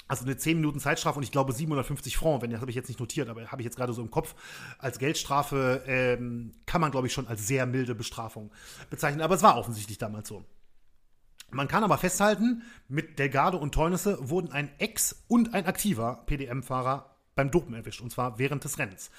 also 0.08 0.24
eine 0.24 0.36
10 0.36 0.58
Minuten 0.58 0.78
Zeitstrafe 0.78 1.18
und 1.18 1.22
ich 1.22 1.32
glaube 1.32 1.52
750 1.52 2.16
Francs, 2.16 2.42
wenn 2.42 2.50
das 2.50 2.60
habe 2.60 2.70
ich 2.70 2.76
jetzt 2.76 2.88
nicht 2.88 3.00
notiert, 3.00 3.28
aber 3.28 3.50
habe 3.50 3.62
ich 3.62 3.64
jetzt 3.64 3.76
gerade 3.76 3.92
so 3.92 4.02
im 4.02 4.10
Kopf. 4.10 4.34
Als 4.78 4.98
Geldstrafe 4.98 5.82
ähm, 5.86 6.52
kann 6.66 6.80
man, 6.80 6.90
glaube 6.90 7.06
ich, 7.06 7.12
schon 7.12 7.26
als 7.26 7.46
sehr 7.46 7.66
milde 7.66 7.94
Bestrafung 7.94 8.52
bezeichnen. 8.90 9.22
Aber 9.22 9.34
es 9.34 9.42
war 9.42 9.56
offensichtlich 9.58 9.98
damals 9.98 10.28
so. 10.28 10.44
Man 11.50 11.68
kann 11.68 11.84
aber 11.84 11.98
festhalten, 11.98 12.62
mit 12.88 13.18
Delgado 13.18 13.56
und 13.58 13.72
Teunisse 13.72 14.18
wurden 14.28 14.50
ein 14.50 14.68
Ex- 14.78 15.24
und 15.28 15.54
ein 15.54 15.66
aktiver 15.66 16.24
PDM-Fahrer 16.26 17.16
beim 17.36 17.50
Dopen 17.50 17.74
erwischt, 17.74 18.00
und 18.00 18.10
zwar 18.10 18.38
während 18.38 18.64
des 18.64 18.78
Rennens. 18.78 19.10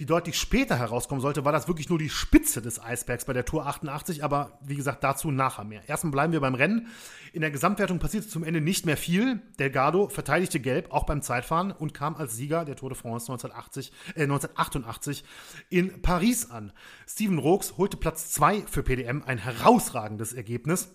Wie 0.00 0.06
deutlich 0.06 0.38
später 0.38 0.78
herauskommen 0.78 1.20
sollte, 1.20 1.44
war 1.44 1.52
das 1.52 1.68
wirklich 1.68 1.90
nur 1.90 1.98
die 1.98 2.08
Spitze 2.08 2.62
des 2.62 2.82
Eisbergs 2.82 3.26
bei 3.26 3.34
der 3.34 3.44
Tour 3.44 3.66
88, 3.66 4.24
aber 4.24 4.58
wie 4.62 4.74
gesagt, 4.74 5.04
dazu 5.04 5.30
nachher 5.30 5.64
mehr. 5.64 5.86
Erstmal 5.90 6.12
bleiben 6.12 6.32
wir 6.32 6.40
beim 6.40 6.54
Rennen. 6.54 6.86
In 7.34 7.42
der 7.42 7.50
Gesamtwertung 7.50 7.98
passierte 7.98 8.26
zum 8.26 8.42
Ende 8.42 8.62
nicht 8.62 8.86
mehr 8.86 8.96
viel. 8.96 9.42
Delgado 9.58 10.08
verteidigte 10.08 10.58
Gelb, 10.58 10.90
auch 10.90 11.04
beim 11.04 11.20
Zeitfahren, 11.20 11.70
und 11.70 11.92
kam 11.92 12.14
als 12.16 12.34
Sieger 12.34 12.64
der 12.64 12.76
Tour 12.76 12.88
de 12.88 12.96
France 12.96 13.30
1980, 13.30 13.92
äh, 14.14 14.22
1988 14.22 15.22
in 15.68 16.00
Paris 16.00 16.50
an. 16.50 16.72
Steven 17.06 17.38
Rooks 17.38 17.76
holte 17.76 17.98
Platz 17.98 18.30
2 18.30 18.62
für 18.62 18.82
PDM, 18.82 19.22
ein 19.26 19.36
herausragendes 19.36 20.32
Ergebnis. 20.32 20.94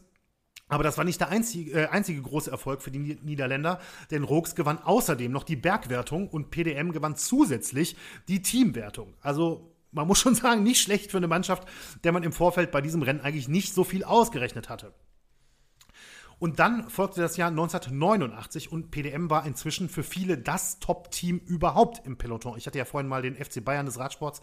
Aber 0.68 0.84
das 0.84 0.98
war 0.98 1.06
nicht 1.06 1.20
der 1.20 1.30
einzige, 1.30 1.84
äh, 1.84 1.88
einzige 1.88 2.22
große 2.22 2.50
Erfolg 2.50 2.82
für 2.82 2.92
die 2.92 3.00
Niederländer, 3.00 3.80
denn 4.10 4.24
Rooks 4.24 4.56
gewann 4.56 4.80
außerdem 4.80 5.32
noch 5.32 5.44
die 5.44 5.56
Bergwertung 5.56 6.28
und 6.28 6.50
PDM 6.50 6.92
gewann 6.92 7.16
zusätzlich 7.16 7.96
die 8.28 8.42
Teamwertung. 8.42 9.14
Also 9.22 9.76
man 9.92 10.08
muss 10.08 10.20
schon 10.20 10.36
sagen, 10.36 10.64
nicht 10.64 10.82
schlecht 10.82 11.12
für 11.12 11.18
eine 11.18 11.28
Mannschaft, 11.28 11.68
der 12.04 12.12
man 12.12 12.24
im 12.24 12.32
Vorfeld 12.32 12.72
bei 12.72 12.82
diesem 12.82 13.04
Rennen 13.04 13.22
eigentlich 13.22 13.48
nicht 13.48 13.74
so 13.74 13.84
viel 13.84 14.04
ausgerechnet 14.04 14.70
hatte. 14.70 14.94
Und 16.38 16.60
dann 16.60 16.90
folgte 16.90 17.22
das 17.22 17.38
Jahr 17.38 17.50
1989 17.50 18.70
und 18.72 18.92
PDM 18.92 19.30
war 19.30 19.46
inzwischen 19.46 19.88
für 19.88 20.04
viele 20.04 20.38
das 20.38 20.80
Top-Team 20.80 21.40
überhaupt 21.46 22.06
im 22.06 22.18
Peloton. 22.18 22.58
Ich 22.58 22.68
hatte 22.68 22.78
ja 22.78 22.84
vorhin 22.84 23.08
mal 23.08 23.22
den 23.22 23.36
FC 23.36 23.64
Bayern 23.64 23.86
des 23.86 24.00
Radsports 24.00 24.42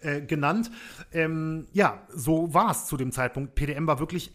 äh, 0.00 0.22
genannt. 0.22 0.70
Ähm, 1.12 1.66
ja, 1.72 2.06
so 2.08 2.54
war 2.54 2.70
es 2.70 2.86
zu 2.86 2.96
dem 2.96 3.12
Zeitpunkt. 3.12 3.54
PDM 3.54 3.86
war 3.86 3.98
wirklich 3.98 4.32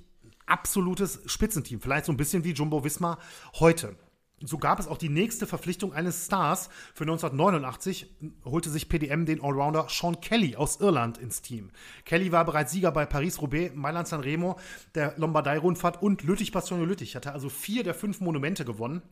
absolutes 0.51 1.21
Spitzenteam. 1.25 1.79
Vielleicht 1.79 2.05
so 2.05 2.11
ein 2.11 2.17
bisschen 2.17 2.43
wie 2.43 2.51
Jumbo 2.51 2.83
Visma 2.83 3.17
heute. 3.59 3.95
So 4.43 4.57
gab 4.57 4.79
es 4.79 4.87
auch 4.87 4.97
die 4.97 5.09
nächste 5.09 5.45
Verpflichtung 5.45 5.93
eines 5.93 6.25
Stars. 6.25 6.69
Für 6.93 7.03
1989 7.03 8.07
holte 8.43 8.69
sich 8.69 8.89
PDM 8.89 9.25
den 9.25 9.41
Allrounder 9.43 9.87
Sean 9.87 10.19
Kelly 10.19 10.55
aus 10.55 10.79
Irland 10.79 11.19
ins 11.19 11.41
Team. 11.41 11.69
Kelly 12.05 12.31
war 12.31 12.43
bereits 12.43 12.71
Sieger 12.71 12.91
bei 12.91 13.05
Paris-Roubaix, 13.05 13.75
Mailand-San 13.75 14.21
Remo, 14.21 14.59
der 14.95 15.13
Lombardei-Rundfahrt 15.17 16.01
und 16.01 16.23
Lüttich-Bastogne-Lüttich. 16.23 17.15
Hatte 17.15 17.33
also 17.33 17.49
vier 17.49 17.83
der 17.83 17.93
fünf 17.93 18.19
Monumente 18.19 18.65
gewonnen. 18.65 19.03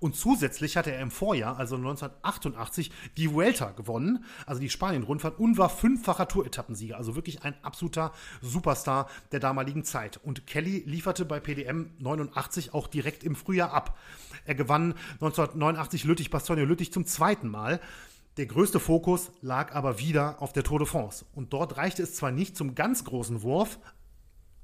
Und 0.00 0.16
zusätzlich 0.16 0.76
hatte 0.76 0.92
er 0.92 1.00
im 1.00 1.10
Vorjahr, 1.10 1.58
also 1.58 1.76
1988, 1.76 2.90
die 3.16 3.32
Vuelta 3.32 3.70
gewonnen, 3.70 4.24
also 4.46 4.60
die 4.60 4.70
Spanien-Rundfahrt, 4.70 5.38
und 5.38 5.58
war 5.58 5.68
fünffacher 5.68 6.28
Tour-Etappensieger. 6.28 6.96
Also 6.96 7.16
wirklich 7.16 7.42
ein 7.42 7.54
absoluter 7.62 8.12
Superstar 8.40 9.08
der 9.32 9.40
damaligen 9.40 9.84
Zeit. 9.84 10.18
Und 10.22 10.46
Kelly 10.46 10.82
lieferte 10.86 11.24
bei 11.24 11.40
PDM 11.40 11.90
89 11.98 12.74
auch 12.74 12.86
direkt 12.86 13.24
im 13.24 13.36
Frühjahr 13.36 13.72
ab. 13.72 13.98
Er 14.44 14.54
gewann 14.54 14.94
1989 15.14 16.04
Lüttich-Bastogne-Lüttich 16.04 16.92
zum 16.92 17.06
zweiten 17.06 17.48
Mal. 17.48 17.80
Der 18.36 18.46
größte 18.46 18.80
Fokus 18.80 19.30
lag 19.42 19.74
aber 19.74 20.00
wieder 20.00 20.42
auf 20.42 20.52
der 20.52 20.64
Tour 20.64 20.80
de 20.80 20.88
France. 20.88 21.24
Und 21.34 21.52
dort 21.52 21.76
reichte 21.76 22.02
es 22.02 22.16
zwar 22.16 22.32
nicht 22.32 22.56
zum 22.56 22.74
ganz 22.74 23.04
großen 23.04 23.42
Wurf, 23.42 23.78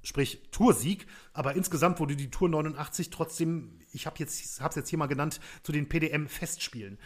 sprich 0.02 0.42
Toursieg, 0.50 1.06
aber 1.32 1.54
insgesamt 1.54 2.00
wurde 2.00 2.16
die 2.16 2.30
Tour 2.30 2.48
89 2.48 3.10
trotzdem, 3.10 3.78
ich 3.92 4.06
habe 4.06 4.16
jetzt 4.18 4.60
habe 4.60 4.70
es 4.70 4.76
jetzt 4.76 4.88
hier 4.88 4.98
mal 4.98 5.06
genannt, 5.06 5.40
zu 5.62 5.72
den 5.72 5.88
PDM 5.88 6.28
Festspielen. 6.28 6.98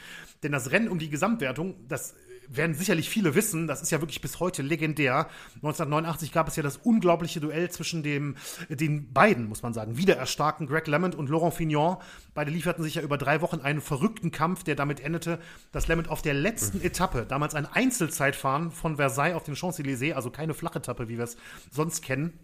Denn 0.42 0.52
das 0.52 0.70
Rennen 0.70 0.88
um 0.88 0.98
die 0.98 1.10
Gesamtwertung, 1.10 1.88
das 1.88 2.14
werden 2.48 2.74
sicherlich 2.74 3.08
viele 3.08 3.34
wissen, 3.34 3.66
das 3.66 3.82
ist 3.82 3.90
ja 3.90 4.00
wirklich 4.00 4.20
bis 4.20 4.40
heute 4.40 4.62
legendär. 4.62 5.28
1989 5.56 6.32
gab 6.32 6.48
es 6.48 6.56
ja 6.56 6.62
das 6.62 6.76
unglaubliche 6.76 7.40
Duell 7.40 7.70
zwischen 7.70 8.02
dem, 8.02 8.36
den 8.68 9.12
beiden, 9.12 9.48
muss 9.48 9.62
man 9.62 9.72
sagen, 9.72 9.96
wieder 9.96 10.16
erstarkten 10.16 10.66
Greg 10.66 10.86
LeMond 10.86 11.14
und 11.14 11.28
Laurent 11.28 11.54
Fignon. 11.54 11.96
Beide 12.34 12.50
lieferten 12.50 12.84
sich 12.84 12.96
ja 12.96 13.02
über 13.02 13.18
drei 13.18 13.40
Wochen 13.40 13.60
einen 13.60 13.80
verrückten 13.80 14.30
Kampf, 14.30 14.64
der 14.64 14.74
damit 14.74 15.00
endete, 15.00 15.38
dass 15.72 15.88
LeMond 15.88 16.08
auf 16.08 16.22
der 16.22 16.34
letzten. 16.34 16.82
Etappe, 16.84 17.24
damals 17.26 17.54
ein 17.54 17.66
Einzelzeitfahren 17.66 18.70
von 18.70 18.96
Versailles 18.96 19.34
auf 19.34 19.44
den 19.44 19.54
Champs-Élysées, 19.54 20.12
also 20.12 20.30
keine 20.30 20.54
Flachetappe, 20.54 21.08
wie 21.08 21.16
wir 21.16 21.24
es 21.24 21.36
sonst 21.70 22.02
kennen, 22.02 22.38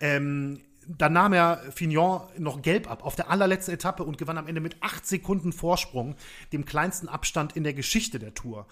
ähm, 0.00 0.60
dann 0.86 1.12
nahm 1.12 1.32
er 1.32 1.60
Fignon 1.72 2.22
noch 2.38 2.62
gelb 2.62 2.90
ab 2.90 3.04
auf 3.04 3.16
der 3.16 3.30
allerletzten 3.30 3.74
Etappe 3.74 4.04
und 4.04 4.18
gewann 4.18 4.38
am 4.38 4.46
Ende 4.46 4.60
mit 4.60 4.76
acht 4.80 5.06
Sekunden 5.06 5.52
Vorsprung, 5.52 6.16
dem 6.52 6.64
kleinsten 6.64 7.08
Abstand 7.08 7.56
in 7.56 7.64
der 7.64 7.74
Geschichte 7.74 8.18
der 8.18 8.34
Tour. 8.34 8.66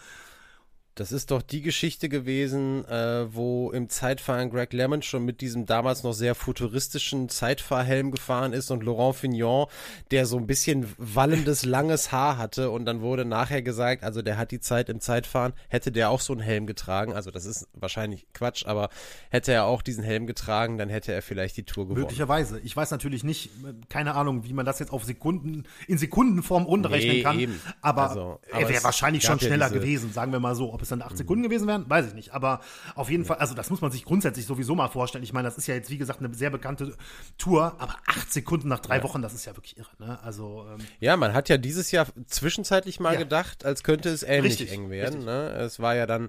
Das 0.98 1.12
ist 1.12 1.30
doch 1.30 1.42
die 1.42 1.62
Geschichte 1.62 2.08
gewesen, 2.08 2.84
äh, 2.88 3.32
wo 3.32 3.70
im 3.70 3.88
Zeitfahren 3.88 4.50
Greg 4.50 4.72
Lemon 4.72 5.02
schon 5.02 5.24
mit 5.24 5.40
diesem 5.40 5.64
damals 5.64 6.02
noch 6.02 6.12
sehr 6.12 6.34
futuristischen 6.34 7.28
Zeitfahrhelm 7.28 8.10
gefahren 8.10 8.52
ist 8.52 8.72
und 8.72 8.82
Laurent 8.82 9.14
Fignon, 9.14 9.68
der 10.10 10.26
so 10.26 10.36
ein 10.38 10.48
bisschen 10.48 10.92
wallendes, 10.98 11.64
langes 11.64 12.10
Haar 12.10 12.36
hatte 12.36 12.70
und 12.72 12.84
dann 12.84 13.00
wurde 13.00 13.24
nachher 13.24 13.62
gesagt, 13.62 14.02
also 14.02 14.22
der 14.22 14.38
hat 14.38 14.50
die 14.50 14.58
Zeit 14.58 14.88
im 14.88 15.00
Zeitfahren, 15.00 15.52
hätte 15.68 15.92
der 15.92 16.10
auch 16.10 16.20
so 16.20 16.32
einen 16.32 16.42
Helm 16.42 16.66
getragen, 16.66 17.12
also 17.12 17.30
das 17.30 17.44
ist 17.44 17.68
wahrscheinlich 17.74 18.26
Quatsch, 18.34 18.66
aber 18.66 18.88
hätte 19.30 19.52
er 19.52 19.66
auch 19.66 19.82
diesen 19.82 20.02
Helm 20.02 20.26
getragen, 20.26 20.78
dann 20.78 20.88
hätte 20.88 21.12
er 21.12 21.22
vielleicht 21.22 21.56
die 21.58 21.62
Tour 21.62 21.84
gewonnen. 21.84 22.00
Möglicherweise. 22.00 22.58
Ich 22.64 22.76
weiß 22.76 22.90
natürlich 22.90 23.22
nicht, 23.22 23.50
keine 23.88 24.16
Ahnung, 24.16 24.42
wie 24.42 24.52
man 24.52 24.66
das 24.66 24.80
jetzt 24.80 24.92
auf 24.92 25.04
Sekunden, 25.04 25.62
in 25.86 25.96
Sekundenform 25.96 26.64
runterrechnen 26.64 27.16
nee, 27.18 27.22
kann, 27.22 27.38
eben. 27.38 27.60
aber 27.82 28.08
also, 28.08 28.40
er 28.50 28.68
wäre 28.68 28.82
wahrscheinlich 28.82 29.22
schon 29.22 29.38
schneller 29.38 29.66
ja 29.66 29.72
diese, 29.72 29.80
gewesen, 29.80 30.12
sagen 30.12 30.32
wir 30.32 30.40
mal 30.40 30.56
so. 30.56 30.74
Ob 30.74 30.82
es 30.82 30.87
dann 30.88 31.02
acht 31.02 31.16
Sekunden 31.16 31.42
gewesen 31.42 31.66
wären, 31.66 31.88
weiß 31.88 32.06
ich 32.06 32.14
nicht. 32.14 32.32
Aber 32.32 32.60
auf 32.94 33.10
jeden 33.10 33.24
Fall, 33.24 33.38
also 33.38 33.54
das 33.54 33.70
muss 33.70 33.80
man 33.80 33.90
sich 33.90 34.04
grundsätzlich 34.04 34.46
sowieso 34.46 34.74
mal 34.74 34.88
vorstellen. 34.88 35.24
Ich 35.24 35.32
meine, 35.32 35.48
das 35.48 35.58
ist 35.58 35.66
ja 35.66 35.74
jetzt, 35.74 35.90
wie 35.90 35.98
gesagt, 35.98 36.20
eine 36.20 36.34
sehr 36.34 36.50
bekannte 36.50 36.96
Tour, 37.36 37.76
aber 37.78 37.96
acht 38.06 38.32
Sekunden 38.32 38.68
nach 38.68 38.80
drei 38.80 39.02
Wochen, 39.02 39.22
das 39.22 39.34
ist 39.34 39.44
ja 39.44 39.56
wirklich 39.56 39.76
irre. 39.76 39.90
Ne? 39.98 40.18
Also, 40.22 40.66
ähm, 40.70 40.84
Ja, 41.00 41.16
man 41.16 41.34
hat 41.34 41.48
ja 41.48 41.56
dieses 41.56 41.90
Jahr 41.90 42.06
zwischenzeitlich 42.26 43.00
mal 43.00 43.16
gedacht, 43.16 43.64
als 43.64 43.82
könnte 43.82 44.08
es 44.08 44.22
ähnlich 44.22 44.60
Richtig, 44.60 44.72
eng 44.72 44.90
werden. 44.90 45.24
Ne? 45.24 45.50
Es 45.50 45.80
war 45.80 45.94
ja 45.94 46.06
dann 46.06 46.28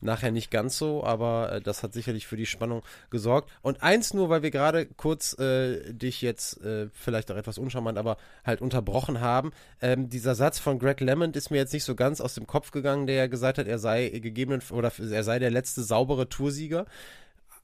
nachher 0.00 0.30
nicht 0.30 0.50
ganz 0.50 0.78
so, 0.78 1.04
aber 1.04 1.52
äh, 1.52 1.60
das 1.60 1.82
hat 1.82 1.92
sicherlich 1.92 2.26
für 2.26 2.36
die 2.36 2.46
Spannung 2.46 2.82
gesorgt. 3.10 3.50
Und 3.62 3.82
eins 3.82 4.14
nur, 4.14 4.28
weil 4.28 4.42
wir 4.42 4.50
gerade 4.50 4.86
kurz 4.86 5.38
äh, 5.38 5.92
dich 5.92 6.22
jetzt 6.22 6.62
äh, 6.62 6.88
vielleicht 6.92 7.30
auch 7.30 7.36
etwas 7.36 7.58
uncharmant, 7.58 7.98
aber 7.98 8.16
halt 8.44 8.60
unterbrochen 8.60 9.20
haben. 9.20 9.52
Ähm, 9.80 10.08
dieser 10.08 10.34
Satz 10.34 10.58
von 10.58 10.78
Greg 10.78 11.00
Lemond 11.00 11.36
ist 11.36 11.50
mir 11.50 11.58
jetzt 11.58 11.72
nicht 11.72 11.84
so 11.84 11.94
ganz 11.94 12.20
aus 12.20 12.34
dem 12.34 12.46
Kopf 12.46 12.70
gegangen, 12.70 13.06
der 13.06 13.16
ja 13.16 13.26
gesagt 13.26 13.58
hat, 13.58 13.66
er 13.66 13.78
sei 13.78 14.08
gegeben 14.08 14.60
oder 14.70 14.92
er 14.98 15.24
sei 15.24 15.38
der 15.38 15.50
letzte 15.50 15.82
saubere 15.82 16.28
Toursieger 16.28 16.86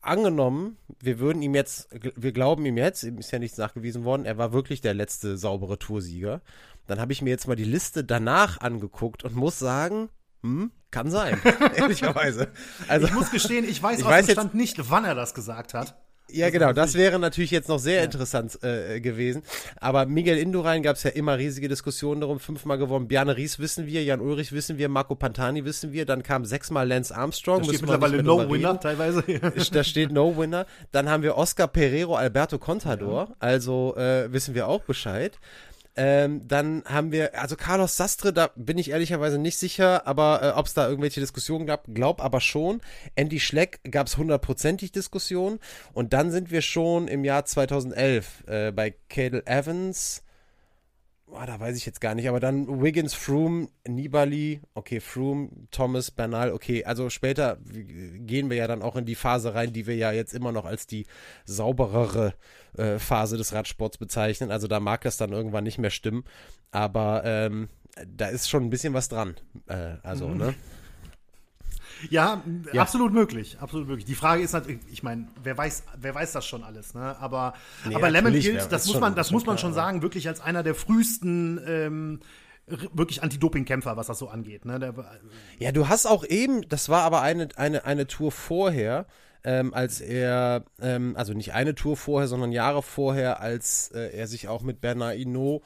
angenommen, 0.06 0.76
wir 1.00 1.18
würden 1.18 1.42
ihm 1.42 1.54
jetzt, 1.54 1.88
wir 1.92 2.32
glauben 2.32 2.64
ihm 2.64 2.76
jetzt, 2.76 3.02
ihm 3.02 3.18
ist 3.18 3.32
ja 3.32 3.38
nichts 3.38 3.58
nachgewiesen 3.58 4.04
worden, 4.04 4.24
er 4.24 4.38
war 4.38 4.52
wirklich 4.52 4.80
der 4.80 4.94
letzte 4.94 5.36
saubere 5.36 5.78
Toursieger. 5.78 6.40
Dann 6.86 7.00
habe 7.00 7.12
ich 7.12 7.22
mir 7.22 7.30
jetzt 7.30 7.48
mal 7.48 7.56
die 7.56 7.64
Liste 7.64 8.04
danach 8.04 8.60
angeguckt 8.60 9.24
und 9.24 9.34
muss 9.34 9.58
sagen, 9.58 10.08
hm, 10.46 10.70
kann 10.90 11.10
sein, 11.10 11.40
ehrlicherweise. 11.76 12.48
Also, 12.88 13.06
ich 13.06 13.12
muss 13.14 13.30
gestehen, 13.30 13.68
ich 13.68 13.82
weiß 13.82 13.98
Ich 13.98 14.04
aus 14.04 14.10
weiß 14.10 14.26
dem 14.26 14.32
Stand 14.32 14.54
nicht, 14.54 14.90
wann 14.90 15.04
er 15.04 15.14
das 15.14 15.34
gesagt 15.34 15.74
hat. 15.74 15.94
ja 16.30 16.50
genau, 16.50 16.72
das 16.72 16.94
wäre 16.94 17.18
natürlich 17.18 17.50
jetzt 17.52 17.68
noch 17.68 17.78
sehr 17.78 18.02
interessant 18.02 18.58
äh, 18.64 19.00
gewesen. 19.00 19.42
Aber 19.80 20.06
Miguel 20.06 20.38
Indurain 20.38 20.82
gab 20.82 20.96
es 20.96 21.02
ja 21.04 21.10
immer 21.10 21.38
riesige 21.38 21.68
Diskussionen 21.68 22.20
darum, 22.20 22.40
fünfmal 22.40 22.78
gewonnen. 22.78 23.06
Bjarne 23.08 23.36
Ries 23.36 23.58
wissen 23.58 23.86
wir, 23.86 24.02
Jan 24.02 24.20
Ulrich 24.20 24.50
wissen 24.52 24.76
wir, 24.78 24.88
Marco 24.88 25.14
Pantani 25.14 25.64
wissen 25.64 25.92
wir, 25.92 26.04
dann 26.06 26.22
kam 26.22 26.44
sechsmal 26.44 26.88
Lance 26.88 27.14
Armstrong. 27.14 27.58
Da 27.62 27.64
steht 27.68 27.82
mittlerweile 27.82 28.16
mehr 28.16 28.24
No 28.24 28.38
drüber 28.40 28.54
Winner 28.54 28.70
reden. 28.70 28.80
teilweise. 28.80 29.22
da 29.72 29.84
steht 29.84 30.10
No 30.12 30.36
Winner. 30.36 30.66
Dann 30.92 31.08
haben 31.08 31.22
wir 31.22 31.36
Oscar 31.36 31.68
Pereiro, 31.68 32.16
Alberto 32.16 32.58
Contador. 32.58 33.36
Also 33.38 33.94
äh, 33.96 34.32
wissen 34.32 34.54
wir 34.54 34.66
auch 34.68 34.82
Bescheid. 34.82 35.38
Ähm, 35.96 36.46
dann 36.46 36.82
haben 36.84 37.10
wir, 37.10 37.40
also 37.40 37.56
Carlos 37.56 37.96
Sastre, 37.96 38.32
da 38.32 38.50
bin 38.54 38.76
ich 38.76 38.90
ehrlicherweise 38.90 39.38
nicht 39.38 39.56
sicher, 39.56 40.06
aber 40.06 40.42
äh, 40.42 40.58
ob 40.58 40.66
es 40.66 40.74
da 40.74 40.88
irgendwelche 40.88 41.20
Diskussionen 41.20 41.66
gab, 41.66 41.86
glaub 41.92 42.22
aber 42.22 42.40
schon. 42.40 42.82
Andy 43.14 43.40
Schleck 43.40 43.80
gab 43.90 44.06
es 44.06 44.18
hundertprozentig 44.18 44.92
Diskussionen. 44.92 45.58
Und 45.94 46.12
dann 46.12 46.30
sind 46.30 46.50
wir 46.50 46.60
schon 46.60 47.08
im 47.08 47.24
Jahr 47.24 47.46
2011 47.46 48.44
äh, 48.46 48.72
bei 48.72 48.94
Cadel 49.08 49.42
Evans. 49.46 50.22
Boah, 51.28 51.44
da 51.44 51.58
weiß 51.58 51.76
ich 51.76 51.84
jetzt 51.84 52.00
gar 52.00 52.14
nicht, 52.14 52.28
aber 52.28 52.38
dann 52.38 52.80
Wiggins, 52.80 53.12
Froome, 53.12 53.68
Nibali, 53.86 54.60
okay, 54.74 55.00
Froome, 55.00 55.50
Thomas, 55.72 56.12
Bernal, 56.12 56.52
okay, 56.52 56.84
also 56.84 57.10
später 57.10 57.58
gehen 57.64 58.48
wir 58.48 58.56
ja 58.56 58.68
dann 58.68 58.80
auch 58.80 58.94
in 58.94 59.06
die 59.06 59.16
Phase 59.16 59.52
rein, 59.52 59.72
die 59.72 59.88
wir 59.88 59.96
ja 59.96 60.12
jetzt 60.12 60.34
immer 60.34 60.52
noch 60.52 60.64
als 60.64 60.86
die 60.86 61.04
sauberere 61.44 62.34
äh, 62.78 63.00
Phase 63.00 63.36
des 63.36 63.52
Radsports 63.52 63.98
bezeichnen. 63.98 64.52
Also 64.52 64.68
da 64.68 64.78
mag 64.78 65.00
das 65.00 65.16
dann 65.16 65.32
irgendwann 65.32 65.64
nicht 65.64 65.78
mehr 65.78 65.90
stimmen, 65.90 66.22
aber 66.70 67.22
ähm, 67.24 67.70
da 68.06 68.28
ist 68.28 68.48
schon 68.48 68.64
ein 68.64 68.70
bisschen 68.70 68.94
was 68.94 69.08
dran. 69.08 69.34
Äh, 69.66 69.96
also, 70.04 70.28
ne? 70.28 70.54
Ja, 72.10 72.42
Ja. 72.72 72.82
absolut 72.82 73.12
möglich, 73.12 73.56
absolut 73.60 73.88
möglich. 73.88 74.04
Die 74.04 74.14
Frage 74.14 74.42
ist 74.42 74.52
natürlich, 74.52 74.80
ich 74.90 75.02
meine, 75.02 75.28
wer 75.42 75.56
weiß, 75.56 75.84
wer 76.00 76.14
weiß 76.14 76.32
das 76.32 76.46
schon 76.46 76.62
alles, 76.62 76.94
ne? 76.94 77.16
Aber, 77.20 77.54
Nee, 77.86 77.94
aber 77.94 78.10
Lemon 78.10 78.32
gilt, 78.32 78.70
das 78.70 78.84
muss 78.86 78.92
schon, 78.92 79.00
man, 79.00 79.14
das 79.14 79.28
schon 79.28 79.34
muss 79.34 79.46
man 79.46 79.56
klar, 79.56 79.58
schon 79.62 79.70
aber- 79.78 79.86
sagen, 79.86 80.02
wirklich 80.02 80.28
als 80.28 80.40
einer 80.40 80.62
der 80.62 80.74
frühesten 80.74 81.60
ähm, 81.66 82.20
wirklich 82.92 83.22
Anti-Doping-Kämpfer, 83.22 83.96
was 83.96 84.08
das 84.08 84.18
so 84.18 84.28
angeht. 84.28 84.64
Ne? 84.64 84.78
Der, 84.80 84.92
Ja, 85.58 85.70
du 85.72 85.88
hast 85.88 86.06
auch 86.06 86.24
eben, 86.24 86.68
das 86.68 86.88
war 86.88 87.02
aber 87.02 87.22
eine, 87.22 87.48
eine, 87.56 87.84
eine 87.84 88.06
Tour 88.08 88.32
vorher, 88.32 89.06
ähm, 89.44 89.72
als 89.72 90.00
er, 90.00 90.64
ähm, 90.80 91.14
also 91.16 91.32
nicht 91.32 91.54
eine 91.54 91.76
Tour 91.76 91.96
vorher, 91.96 92.26
sondern 92.26 92.50
Jahre 92.50 92.82
vorher, 92.82 93.40
als 93.40 93.92
äh, 93.94 94.10
er 94.16 94.26
sich 94.26 94.48
auch 94.48 94.62
mit 94.62 94.80
Bernard 94.80 95.14
Hinault 95.16 95.62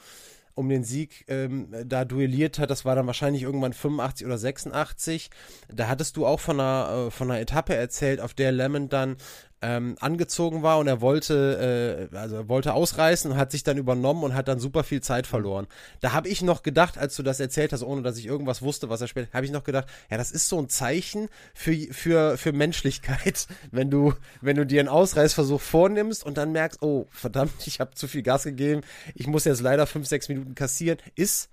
um 0.61 0.69
den 0.69 0.85
Sieg 0.85 1.25
ähm, 1.29 1.69
da 1.87 2.05
duelliert 2.05 2.59
hat, 2.59 2.71
das 2.71 2.85
war 2.85 2.95
dann 2.95 3.07
wahrscheinlich 3.07 3.43
irgendwann 3.43 3.73
85 3.73 4.27
oder 4.27 4.39
86. 4.39 5.31
Da 5.73 5.89
hattest 5.89 6.17
du 6.17 6.27
auch 6.27 6.39
von 6.39 6.61
einer, 6.61 7.07
äh, 7.07 7.11
von 7.11 7.31
einer 7.31 7.41
Etappe 7.41 7.75
erzählt, 7.75 8.21
auf 8.21 8.35
der 8.35 8.53
Lemon 8.53 8.89
dann 8.89 9.17
ähm, 9.63 9.97
angezogen 10.01 10.63
war 10.63 10.79
und 10.79 10.87
er 10.87 11.01
wollte, 11.01 12.09
äh, 12.13 12.17
also 12.17 12.37
er 12.37 12.49
wollte 12.49 12.73
ausreißen 12.73 13.31
und 13.31 13.37
hat 13.37 13.51
sich 13.51 13.63
dann 13.63 13.77
übernommen 13.77 14.25
und 14.25 14.35
hat 14.35 14.49
dann 14.49 14.59
super 14.59 14.85
viel 14.85 15.03
Zeit 15.03 15.27
verloren. 15.27 15.67
Da 16.01 16.13
habe 16.13 16.29
ich 16.29 16.43
noch 16.43 16.63
gedacht, 16.63 16.97
als 16.97 17.15
du 17.17 17.23
das 17.23 17.41
erzählt 17.41 17.73
hast, 17.73 17.83
ohne 17.83 18.03
dass 18.03 18.17
ich 18.17 18.27
irgendwas 18.27 18.63
wusste, 18.63 18.89
was 18.89 19.01
er 19.01 19.09
spielt, 19.09 19.33
habe 19.35 19.45
ich 19.45 19.53
noch 19.53 19.65
gedacht, 19.65 19.87
ja, 20.11 20.17
das 20.17 20.31
ist 20.31 20.49
so 20.49 20.59
ein 20.59 20.69
Zeichen 20.69 21.29
für, 21.55 21.75
für, 21.93 22.39
für 22.39 22.53
Menschlichkeit, 22.53 23.47
wenn 23.71 23.91
du, 23.91 24.15
wenn 24.41 24.57
du 24.57 24.65
dir 24.65 24.81
einen 24.81 24.89
Ausreißversuch 24.89 25.61
vornimmst 25.61 26.25
und 26.25 26.39
dann 26.39 26.53
merkst, 26.53 26.83
oh, 26.83 27.07
verdammt, 27.11 27.67
ich 27.67 27.81
habe 27.81 27.95
zu 27.95 28.09
viel 28.09 28.23
Gas 28.23 28.45
gegeben, 28.45 28.81
ich 29.15 29.27
muss 29.27 29.45
jetzt 29.45 29.61
leider 29.61 29.87
fünf, 29.87 30.07
sechs 30.07 30.29
Minuten 30.29 30.55
kassieren, 30.55 30.99
ist 31.15 31.51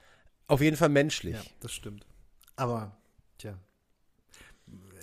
auf 0.48 0.62
jeden 0.62 0.78
Fall 0.78 0.90
menschlich. 0.90 1.36
ja, 1.36 1.42
das 1.60 1.74
stimmt. 1.74 2.06
Aber. 2.56 2.97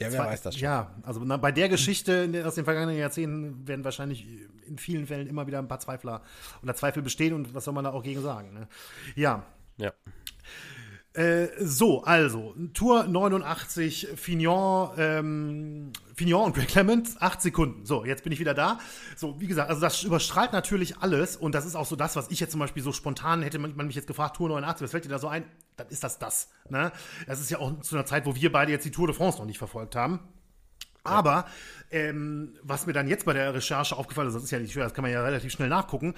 Ja, 0.01 0.07
wer 0.11 0.11
Zwar- 0.11 0.27
weiß 0.27 0.43
das 0.43 0.55
schon. 0.55 0.63
Ja, 0.65 0.95
also 1.03 1.21
na, 1.25 1.37
bei 1.37 1.53
der 1.53 1.69
Geschichte 1.69 2.43
aus 2.47 2.55
den 2.55 2.65
vergangenen 2.65 2.97
Jahrzehnten 2.99 3.67
werden 3.67 3.85
wahrscheinlich 3.85 4.27
in 4.67 4.79
vielen 4.79 5.07
Fällen 5.07 5.27
immer 5.27 5.47
wieder 5.47 5.59
ein 5.59 5.69
paar 5.69 5.81
Zweifler 5.81 6.23
oder 6.63 6.75
Zweifel 6.75 7.03
bestehen 7.03 7.35
und 7.35 7.55
was 7.55 7.65
soll 7.65 7.75
man 7.75 7.85
da 7.85 7.91
auch 7.93 8.03
gegen 8.03 8.23
sagen. 8.23 8.53
Ne? 8.55 8.69
Ja, 9.15 9.45
Ja. 9.77 9.93
Äh, 11.15 11.47
so, 11.61 12.03
also, 12.03 12.57
Tour 12.75 13.05
89, 13.05 14.09
Fignon, 14.17 14.91
ähm, 14.99 15.93
Fignon 16.17 16.47
und 16.47 16.57
Greg 16.57 16.67
Clement, 16.67 17.09
acht 17.21 17.41
Sekunden. 17.41 17.87
So, 17.87 18.05
jetzt 18.05 18.25
bin 18.25 18.33
ich 18.33 18.41
wieder 18.41 18.53
da. 18.53 18.81
So, 19.15 19.41
wie 19.41 19.47
gesagt, 19.47 19.71
also 19.71 19.81
das 19.81 20.03
überstrahlt 20.03 20.53
natürlich 20.53 20.99
alles 20.99 21.37
und 21.37 21.55
das 21.55 21.67
ist 21.67 21.77
auch 21.77 21.87
so 21.87 21.95
das, 21.95 22.17
was 22.17 22.33
ich 22.33 22.41
jetzt 22.41 22.51
zum 22.51 22.59
Beispiel 22.59 22.83
so 22.83 22.91
spontan, 22.91 23.43
hätte 23.43 23.61
man, 23.61 23.77
man 23.77 23.87
mich 23.87 23.95
jetzt 23.95 24.09
gefragt, 24.09 24.37
Tour 24.37 24.49
89, 24.49 24.83
was 24.83 24.91
fällt 24.91 25.05
dir 25.05 25.09
da 25.09 25.21
so 25.21 25.29
ein? 25.29 25.45
Dann 25.77 25.87
ist 25.87 26.03
das 26.03 26.19
das. 26.19 26.49
Ne? 26.69 26.91
Das 27.29 27.41
ist 27.41 27.49
ja 27.49 27.61
auch 27.61 27.81
zu 27.81 27.95
einer 27.95 28.07
Zeit, 28.07 28.27
wo 28.27 28.35
wir 28.35 28.51
beide 28.51 28.73
jetzt 28.73 28.85
die 28.85 28.91
Tour 28.91 29.07
de 29.07 29.15
France 29.15 29.39
noch 29.39 29.47
nicht 29.47 29.59
verfolgt 29.59 29.95
haben. 29.95 30.19
Aber 31.05 31.45
ähm, 31.95 32.55
was 32.65 32.87
mir 32.87 32.93
dann 32.93 33.07
jetzt 33.07 33.25
bei 33.25 33.33
der 33.33 33.55
Recherche 33.55 33.97
aufgefallen 33.97 34.27
ist, 34.27 34.35
das 34.35 34.43
ist 34.43 34.51
ja 34.51 34.59
nicht 34.59 34.73
schwer, 34.73 34.83
das 34.83 34.95
kann 34.95 35.03
man 35.03 35.13
ja 35.13 35.23
relativ 35.23 35.53
schnell 35.53 35.69
nachgucken, 35.69 36.15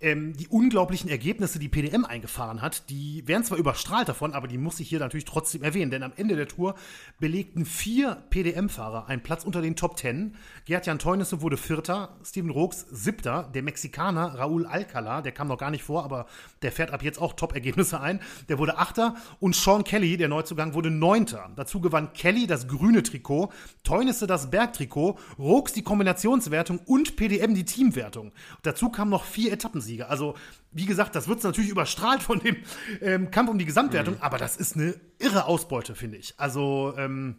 ähm, 0.00 0.36
die 0.36 0.46
unglaublichen 0.46 1.10
Ergebnisse, 1.10 1.58
die 1.58 1.68
PDM 1.68 2.04
eingefahren 2.04 2.62
hat, 2.62 2.88
die 2.90 3.26
werden 3.26 3.42
zwar 3.42 3.58
überstrahlt 3.58 4.08
davon, 4.08 4.34
aber 4.34 4.46
die 4.46 4.56
muss 4.56 4.78
ich 4.78 4.88
hier 4.88 5.00
natürlich 5.00 5.24
trotzdem 5.24 5.64
erwähnen, 5.64 5.90
denn 5.90 6.04
am 6.04 6.12
Ende 6.14 6.36
der 6.36 6.46
Tour 6.46 6.76
belegten 7.18 7.66
vier 7.66 8.22
PDM-Fahrer 8.30 9.08
einen 9.08 9.20
Platz 9.20 9.42
unter 9.42 9.62
den 9.62 9.74
Top 9.74 9.96
Ten. 9.96 10.36
Gerd-Jan 10.64 11.00
Teunissen 11.00 11.40
wurde 11.40 11.56
Vierter, 11.56 12.16
Steven 12.24 12.50
Rooks 12.50 12.86
Siebter, 12.92 13.50
der 13.52 13.64
Mexikaner 13.64 14.38
Raúl 14.38 14.64
Alcala, 14.64 15.22
der 15.22 15.32
kam 15.32 15.48
noch 15.48 15.58
gar 15.58 15.72
nicht 15.72 15.82
vor, 15.82 16.04
aber 16.04 16.26
der 16.62 16.70
fährt 16.70 16.92
ab 16.92 17.02
jetzt 17.02 17.20
auch 17.20 17.32
Top-Ergebnisse 17.32 18.00
ein, 18.00 18.20
der 18.48 18.58
wurde 18.58 18.78
Achter 18.78 19.16
und 19.40 19.56
Sean 19.56 19.82
Kelly, 19.82 20.16
der 20.16 20.28
Neuzugang, 20.28 20.74
wurde 20.74 20.90
Neunter. 20.92 21.50
Dazu 21.56 21.80
gewann 21.80 22.12
Kelly 22.12 22.46
das 22.46 22.68
grüne 22.68 23.02
Trikot, 23.02 23.50
Teunissen 23.82 24.28
das 24.28 24.50
Bergtrikot, 24.50 25.15
Rooks 25.38 25.72
die 25.72 25.82
Kombinationswertung 25.82 26.80
und 26.86 27.16
PDM 27.16 27.54
die 27.54 27.64
Teamwertung. 27.64 28.32
Dazu 28.62 28.90
kamen 28.90 29.10
noch 29.10 29.24
vier 29.24 29.52
Etappensiege. 29.52 30.08
Also, 30.08 30.34
wie 30.72 30.86
gesagt, 30.86 31.14
das 31.14 31.28
wird 31.28 31.42
natürlich 31.44 31.70
überstrahlt 31.70 32.22
von 32.22 32.40
dem 32.40 32.56
ähm, 33.00 33.30
Kampf 33.30 33.50
um 33.50 33.58
die 33.58 33.64
Gesamtwertung, 33.64 34.16
aber 34.20 34.38
das 34.38 34.56
ist 34.56 34.76
eine 34.76 34.94
irre 35.18 35.46
Ausbeute, 35.46 35.94
finde 35.94 36.18
ich. 36.18 36.34
Also, 36.38 36.94
ähm, 36.96 37.36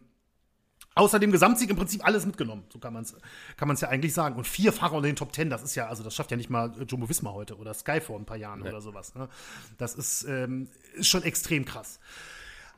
Außer 0.98 1.20
dem 1.20 1.32
Gesamtsieg 1.32 1.70
im 1.70 1.76
Prinzip 1.76 2.04
alles 2.04 2.26
mitgenommen, 2.26 2.64
so 2.74 2.80
kann 2.80 2.92
man 2.92 3.04
es 3.04 3.16
kann 3.56 3.68
man's 3.68 3.82
ja 3.82 3.90
eigentlich 3.90 4.16
sagen. 4.16 4.36
Und 4.36 4.48
vier 4.48 4.74
Fahrer 4.74 4.94
unter 4.94 5.08
den 5.08 5.16
Top 5.16 5.32
Ten, 5.32 5.50
das 5.52 5.62
ist 5.62 5.76
ja, 5.76 5.88
also 5.88 6.04
das 6.04 6.16
schafft 6.16 6.32
ja 6.32 6.38
nicht 6.38 6.50
mal 6.50 6.72
äh, 6.80 6.86
Jumbo 6.86 7.08
Visma 7.08 7.34
heute 7.34 7.56
oder 7.58 7.76
Sky 7.76 8.02
vor 8.02 8.18
ein 8.18 8.26
paar 8.26 8.38
Jahren 8.38 8.64
oder 8.64 8.82
sowas. 8.82 9.14
Ne? 9.14 9.30
Das 9.78 9.94
ist, 9.94 10.24
ähm, 10.24 10.70
ist 10.96 11.08
schon 11.08 11.22
extrem 11.22 11.66
krass. 11.66 12.00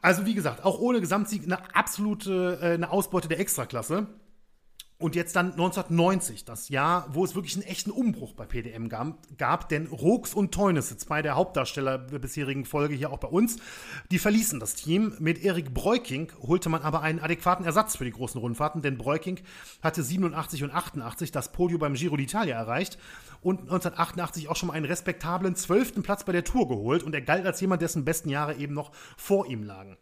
Also 0.01 0.25
wie 0.25 0.33
gesagt, 0.33 0.65
auch 0.65 0.79
ohne 0.79 0.99
Gesamtsieg 0.99 1.43
eine 1.43 1.73
absolute 1.73 2.59
äh, 2.61 2.73
eine 2.73 2.91
Ausbeute 2.91 3.29
der 3.29 3.39
Extraklasse. 3.39 4.07
Und 5.01 5.15
jetzt 5.15 5.33
dann 5.37 5.51
1990, 5.51 6.43
das 6.43 6.67
Jahr, 6.67 7.07
wo 7.13 7.23
es 7.23 7.33
wirklich 7.33 7.55
einen 7.55 7.63
echten 7.63 7.89
Umbruch 7.89 8.33
bei 8.33 8.45
PDM 8.45 8.89
gab, 8.89 9.15
gab 9.37 9.69
denn 9.69 9.87
Rooks 9.87 10.33
und 10.33 10.53
Teunisse, 10.53 10.97
zwei 10.97 11.21
der 11.21 11.37
Hauptdarsteller 11.37 11.97
der 11.97 12.19
bisherigen 12.19 12.65
Folge 12.65 12.95
hier 12.95 13.09
auch 13.09 13.19
bei 13.19 13.29
uns, 13.29 13.55
die 14.11 14.19
verließen 14.19 14.59
das 14.59 14.75
Team. 14.75 15.15
Mit 15.19 15.41
Erik 15.41 15.73
Breuking 15.73 16.33
holte 16.41 16.67
man 16.67 16.81
aber 16.81 17.01
einen 17.01 17.21
adäquaten 17.21 17.65
Ersatz 17.65 17.95
für 17.95 18.03
die 18.03 18.11
großen 18.11 18.41
Rundfahrten, 18.41 18.81
denn 18.81 18.97
Breuking 18.97 19.39
hatte 19.81 20.03
87 20.03 20.63
und 20.63 20.71
88 20.71 21.31
das 21.31 21.53
Podium 21.53 21.79
beim 21.79 21.93
Giro 21.93 22.15
d'Italia 22.15 22.55
erreicht 22.55 22.97
und 23.39 23.61
1988 23.61 24.49
auch 24.49 24.57
schon 24.57 24.67
mal 24.67 24.73
einen 24.73 24.85
respektablen 24.85 25.55
zwölften 25.55 26.03
Platz 26.03 26.25
bei 26.25 26.33
der 26.33 26.43
Tour 26.43 26.67
geholt 26.67 27.03
und 27.03 27.15
er 27.15 27.21
galt 27.21 27.45
als 27.45 27.61
jemand, 27.61 27.81
dessen 27.81 28.03
besten 28.03 28.27
Jahre 28.27 28.55
eben 28.55 28.73
noch 28.73 28.91
vor 29.15 29.47
ihm 29.47 29.63
lagen. 29.63 29.97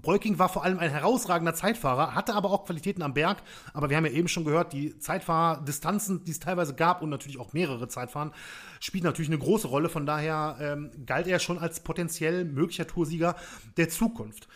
Breuking 0.00 0.38
war 0.38 0.48
vor 0.48 0.64
allem 0.64 0.78
ein 0.78 0.90
herausragender 0.90 1.54
Zeitfahrer, 1.54 2.14
hatte 2.14 2.34
aber 2.34 2.50
auch 2.50 2.64
Qualitäten 2.64 3.02
am 3.02 3.14
Berg. 3.14 3.42
Aber 3.72 3.90
wir 3.90 3.96
haben 3.96 4.06
ja 4.06 4.12
eben 4.12 4.28
schon 4.28 4.44
gehört, 4.44 4.72
die 4.72 4.98
Zeitfahrdistanzen, 4.98 6.24
die 6.24 6.30
es 6.30 6.40
teilweise 6.40 6.74
gab 6.74 7.02
und 7.02 7.10
natürlich 7.10 7.38
auch 7.38 7.52
mehrere 7.52 7.88
Zeitfahren, 7.88 8.32
spielt 8.80 9.04
natürlich 9.04 9.30
eine 9.30 9.38
große 9.38 9.68
Rolle. 9.68 9.88
Von 9.88 10.06
daher 10.06 10.56
ähm, 10.60 10.90
galt 11.06 11.26
er 11.26 11.38
schon 11.38 11.58
als 11.58 11.80
potenziell 11.80 12.44
möglicher 12.44 12.86
Toursieger 12.86 13.36
der 13.76 13.88
Zukunft. 13.88 14.48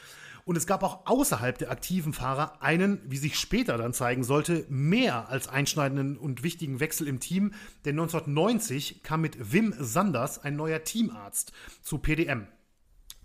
Und 0.49 0.57
es 0.57 0.67
gab 0.67 0.83
auch 0.83 1.05
außerhalb 1.05 1.59
der 1.59 1.71
aktiven 1.71 2.15
Fahrer 2.15 2.63
einen, 2.63 3.03
wie 3.05 3.19
sich 3.19 3.39
später 3.39 3.77
dann 3.77 3.93
zeigen 3.93 4.25
sollte, 4.25 4.65
mehr 4.71 5.29
als 5.29 5.47
einschneidenden 5.47 6.17
und 6.17 6.43
wichtigen 6.43 6.81
Wechsel 6.81 7.07
im 7.07 7.21
Team. 7.21 7.53
Denn 7.85 8.01
1990 8.01 9.03
kam 9.03 9.21
mit 9.21 9.53
Wim 9.53 9.75
Sanders 9.79 10.43
ein 10.43 10.57
neuer 10.57 10.85
Teamarzt 10.85 11.53
zu 11.83 11.99
PDM. 11.99 12.47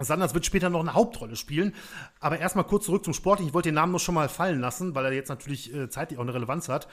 Sanders 0.03 0.33
wird 0.33 0.45
später 0.45 0.69
noch 0.69 0.81
eine 0.81 0.93
Hauptrolle 0.93 1.35
spielen. 1.35 1.73
Aber 2.19 2.39
erstmal 2.39 2.65
kurz 2.65 2.85
zurück 2.85 3.03
zum 3.03 3.13
Sport. 3.13 3.39
Ich 3.41 3.53
wollte 3.53 3.69
den 3.69 3.75
Namen 3.75 3.91
noch 3.91 3.99
schon 3.99 4.15
mal 4.15 4.29
fallen 4.29 4.59
lassen, 4.59 4.95
weil 4.95 5.05
er 5.05 5.13
jetzt 5.13 5.29
natürlich 5.29 5.73
äh, 5.73 5.89
zeitlich 5.89 6.19
auch 6.19 6.23
eine 6.23 6.33
Relevanz 6.33 6.69
hat. 6.69 6.87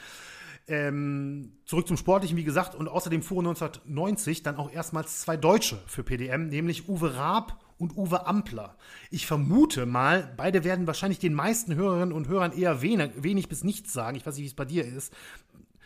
Ähm, 0.69 1.53
zurück 1.65 1.89
zum 1.89 1.97
Sportlichen, 1.97 2.37
wie 2.37 2.45
gesagt, 2.45 2.75
und 2.75 2.89
außerdem 2.89 3.23
fuhren 3.23 3.47
1990 3.47 4.43
dann 4.43 4.57
auch 4.57 4.71
erstmals 4.71 5.21
zwei 5.21 5.37
Deutsche 5.37 5.79
für 5.87 6.05
PDM, 6.05 6.47
nämlich 6.47 6.89
Uwe 6.89 7.17
Raab 7.17 7.59
und 7.77 7.97
Uwe 7.97 8.27
Ampler. 8.27 8.77
Ich 9.11 9.27
vermute 9.27 9.87
mal, 9.87 10.33
beide 10.37 10.63
werden 10.63 10.87
wahrscheinlich 10.87 11.19
den 11.19 11.35
meisten 11.35 11.75
Hörerinnen 11.75 12.13
und 12.13 12.29
Hörern 12.29 12.53
eher 12.53 12.83
wenig, 12.83 13.11
wenig 13.17 13.49
bis 13.49 13.65
nichts 13.65 13.93
sagen. 13.93 14.17
Ich 14.17 14.27
weiß 14.27 14.37
nicht, 14.37 14.45
wie 14.45 14.49
es 14.49 14.55
bei 14.55 14.67
dir 14.67 14.85
ist. 14.85 15.13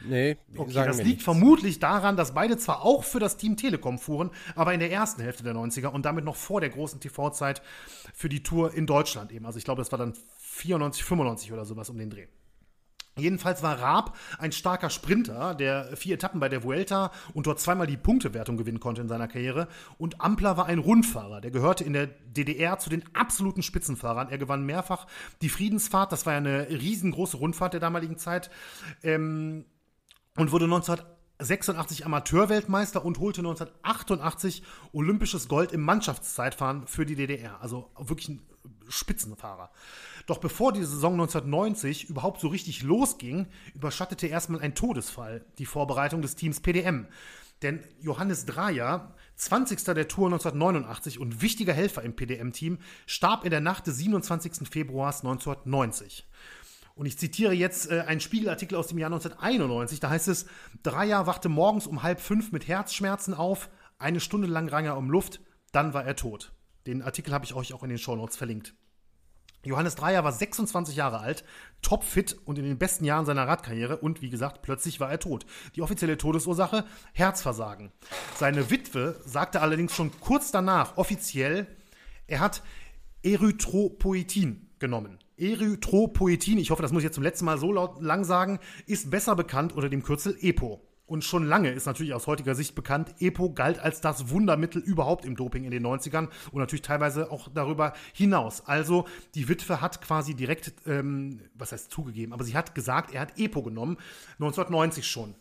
Nee, 0.06 0.36
okay, 0.56 0.72
das 0.72 0.98
liegt 0.98 1.08
nichts. 1.08 1.24
vermutlich 1.24 1.78
daran, 1.78 2.16
dass 2.16 2.34
beide 2.34 2.58
zwar 2.58 2.84
auch 2.84 3.04
für 3.04 3.20
das 3.20 3.36
Team 3.36 3.56
Telekom 3.56 3.98
fuhren, 3.98 4.30
aber 4.54 4.74
in 4.74 4.80
der 4.80 4.92
ersten 4.92 5.22
Hälfte 5.22 5.42
der 5.42 5.54
90er 5.54 5.88
und 5.88 6.04
damit 6.04 6.24
noch 6.24 6.36
vor 6.36 6.60
der 6.60 6.70
großen 6.70 7.00
TV-Zeit 7.00 7.62
für 8.12 8.28
die 8.28 8.42
Tour 8.42 8.74
in 8.74 8.86
Deutschland 8.86 9.32
eben. 9.32 9.46
Also 9.46 9.58
ich 9.58 9.64
glaube, 9.64 9.80
das 9.80 9.92
war 9.92 9.98
dann 9.98 10.14
94, 10.38 11.04
95 11.04 11.52
oder 11.52 11.64
sowas 11.64 11.90
um 11.90 11.98
den 11.98 12.10
Dreh. 12.10 12.26
Jedenfalls 13.16 13.62
war 13.62 13.80
Raab 13.80 14.16
ein 14.38 14.50
starker 14.50 14.90
Sprinter, 14.90 15.54
der 15.54 15.96
vier 15.96 16.14
Etappen 16.14 16.40
bei 16.40 16.48
der 16.48 16.64
Vuelta 16.64 17.12
und 17.32 17.46
dort 17.46 17.60
zweimal 17.60 17.86
die 17.86 17.96
Punktewertung 17.96 18.56
gewinnen 18.56 18.80
konnte 18.80 19.02
in 19.02 19.08
seiner 19.08 19.28
Karriere. 19.28 19.68
Und 19.98 20.20
Ampler 20.20 20.56
war 20.56 20.66
ein 20.66 20.80
Rundfahrer, 20.80 21.40
der 21.40 21.52
gehörte 21.52 21.84
in 21.84 21.92
der 21.92 22.08
DDR 22.08 22.78
zu 22.78 22.90
den 22.90 23.04
absoluten 23.14 23.62
Spitzenfahrern. 23.62 24.30
Er 24.30 24.38
gewann 24.38 24.66
mehrfach 24.66 25.06
die 25.42 25.48
Friedensfahrt, 25.48 26.10
das 26.10 26.26
war 26.26 26.32
ja 26.32 26.38
eine 26.38 26.68
riesengroße 26.68 27.36
Rundfahrt 27.36 27.74
der 27.74 27.80
damaligen 27.80 28.18
Zeit. 28.18 28.50
Ähm, 29.04 29.64
und 30.36 30.50
wurde 30.50 30.64
1986 30.64 32.04
Amateurweltmeister 32.04 33.04
und 33.04 33.18
holte 33.18 33.40
1988 33.40 34.62
olympisches 34.92 35.48
Gold 35.48 35.72
im 35.72 35.82
Mannschaftszeitfahren 35.82 36.86
für 36.86 37.06
die 37.06 37.14
DDR. 37.14 37.60
Also 37.60 37.90
wirklich 37.98 38.28
ein 38.28 38.46
Spitzenfahrer. 38.88 39.70
Doch 40.26 40.38
bevor 40.38 40.72
die 40.72 40.84
Saison 40.84 41.14
1990 41.14 42.08
überhaupt 42.08 42.40
so 42.40 42.48
richtig 42.48 42.82
losging, 42.82 43.46
überschattete 43.74 44.26
erstmal 44.26 44.60
ein 44.60 44.74
Todesfall 44.74 45.44
die 45.58 45.66
Vorbereitung 45.66 46.22
des 46.22 46.34
Teams 46.34 46.60
PDM. 46.60 47.06
Denn 47.62 47.84
Johannes 48.00 48.44
Draja, 48.46 49.14
20. 49.36 49.84
der 49.84 50.08
Tour 50.08 50.26
1989 50.26 51.18
und 51.18 51.40
wichtiger 51.40 51.72
Helfer 51.72 52.02
im 52.02 52.16
PDM-Team, 52.16 52.78
starb 53.06 53.44
in 53.44 53.50
der 53.50 53.60
Nacht 53.60 53.86
des 53.86 53.96
27. 53.98 54.68
Februars 54.68 55.20
1990. 55.20 56.26
Und 56.94 57.06
ich 57.06 57.18
zitiere 57.18 57.52
jetzt 57.52 57.90
äh, 57.90 58.04
einen 58.06 58.20
Spiegelartikel 58.20 58.76
aus 58.78 58.86
dem 58.86 58.98
Jahr 58.98 59.08
1991. 59.08 60.00
Da 60.00 60.10
heißt 60.10 60.28
es, 60.28 60.46
Dreier 60.82 61.26
wachte 61.26 61.48
morgens 61.48 61.86
um 61.86 62.02
halb 62.02 62.20
fünf 62.20 62.52
mit 62.52 62.68
Herzschmerzen 62.68 63.34
auf. 63.34 63.68
Eine 63.98 64.20
Stunde 64.20 64.46
lang 64.46 64.68
rang 64.68 64.84
er 64.84 64.96
um 64.96 65.10
Luft. 65.10 65.40
Dann 65.72 65.92
war 65.92 66.04
er 66.04 66.14
tot. 66.14 66.52
Den 66.86 67.02
Artikel 67.02 67.32
habe 67.32 67.44
ich 67.44 67.54
euch 67.54 67.72
auch 67.72 67.82
in 67.82 67.88
den 67.88 67.98
Shownotes 67.98 68.36
verlinkt. 68.36 68.74
Johannes 69.64 69.94
Dreier 69.94 70.24
war 70.24 70.32
26 70.32 70.94
Jahre 70.94 71.20
alt, 71.20 71.44
topfit 71.80 72.36
und 72.44 72.58
in 72.58 72.64
den 72.64 72.78
besten 72.78 73.04
Jahren 73.04 73.24
seiner 73.24 73.48
Radkarriere 73.48 73.96
und 73.96 74.20
wie 74.20 74.30
gesagt, 74.30 74.62
plötzlich 74.62 75.00
war 75.00 75.10
er 75.10 75.18
tot. 75.18 75.46
Die 75.74 75.82
offizielle 75.82 76.18
Todesursache 76.18 76.84
Herzversagen. 77.12 77.90
Seine 78.36 78.70
Witwe 78.70 79.20
sagte 79.24 79.62
allerdings 79.62 79.94
schon 79.94 80.12
kurz 80.20 80.50
danach 80.50 80.96
offiziell, 80.96 81.66
er 82.26 82.40
hat 82.40 82.62
Erythropoetin 83.22 84.68
genommen. 84.78 85.18
Erythropoetin, 85.36 86.58
ich 86.58 86.70
hoffe, 86.70 86.82
das 86.82 86.92
muss 86.92 87.02
ich 87.02 87.06
jetzt 87.06 87.14
zum 87.14 87.24
letzten 87.24 87.44
Mal 87.44 87.58
so 87.58 87.72
laut, 87.72 88.00
lang 88.00 88.24
sagen, 88.24 88.58
ist 88.86 89.10
besser 89.10 89.36
bekannt 89.36 89.72
unter 89.72 89.88
dem 89.88 90.02
Kürzel 90.02 90.36
EPO. 90.40 90.80
Und 91.06 91.22
schon 91.22 91.44
lange 91.44 91.70
ist 91.70 91.84
natürlich 91.84 92.14
aus 92.14 92.26
heutiger 92.26 92.54
Sicht 92.54 92.74
bekannt, 92.74 93.14
EPO 93.20 93.52
galt 93.52 93.78
als 93.78 94.00
das 94.00 94.30
Wundermittel 94.30 94.80
überhaupt 94.80 95.26
im 95.26 95.36
Doping 95.36 95.64
in 95.64 95.70
den 95.70 95.84
90ern 95.84 96.28
und 96.50 96.60
natürlich 96.60 96.82
teilweise 96.82 97.30
auch 97.30 97.48
darüber 97.52 97.92
hinaus. 98.14 98.66
Also 98.66 99.06
die 99.34 99.48
Witwe 99.48 99.82
hat 99.82 100.00
quasi 100.00 100.34
direkt, 100.34 100.72
ähm, 100.86 101.40
was 101.54 101.72
heißt 101.72 101.90
zugegeben, 101.90 102.32
aber 102.32 102.44
sie 102.44 102.56
hat 102.56 102.74
gesagt, 102.74 103.12
er 103.12 103.20
hat 103.20 103.38
EPO 103.38 103.62
genommen, 103.62 103.98
1990 104.38 105.06
schon. 105.06 105.34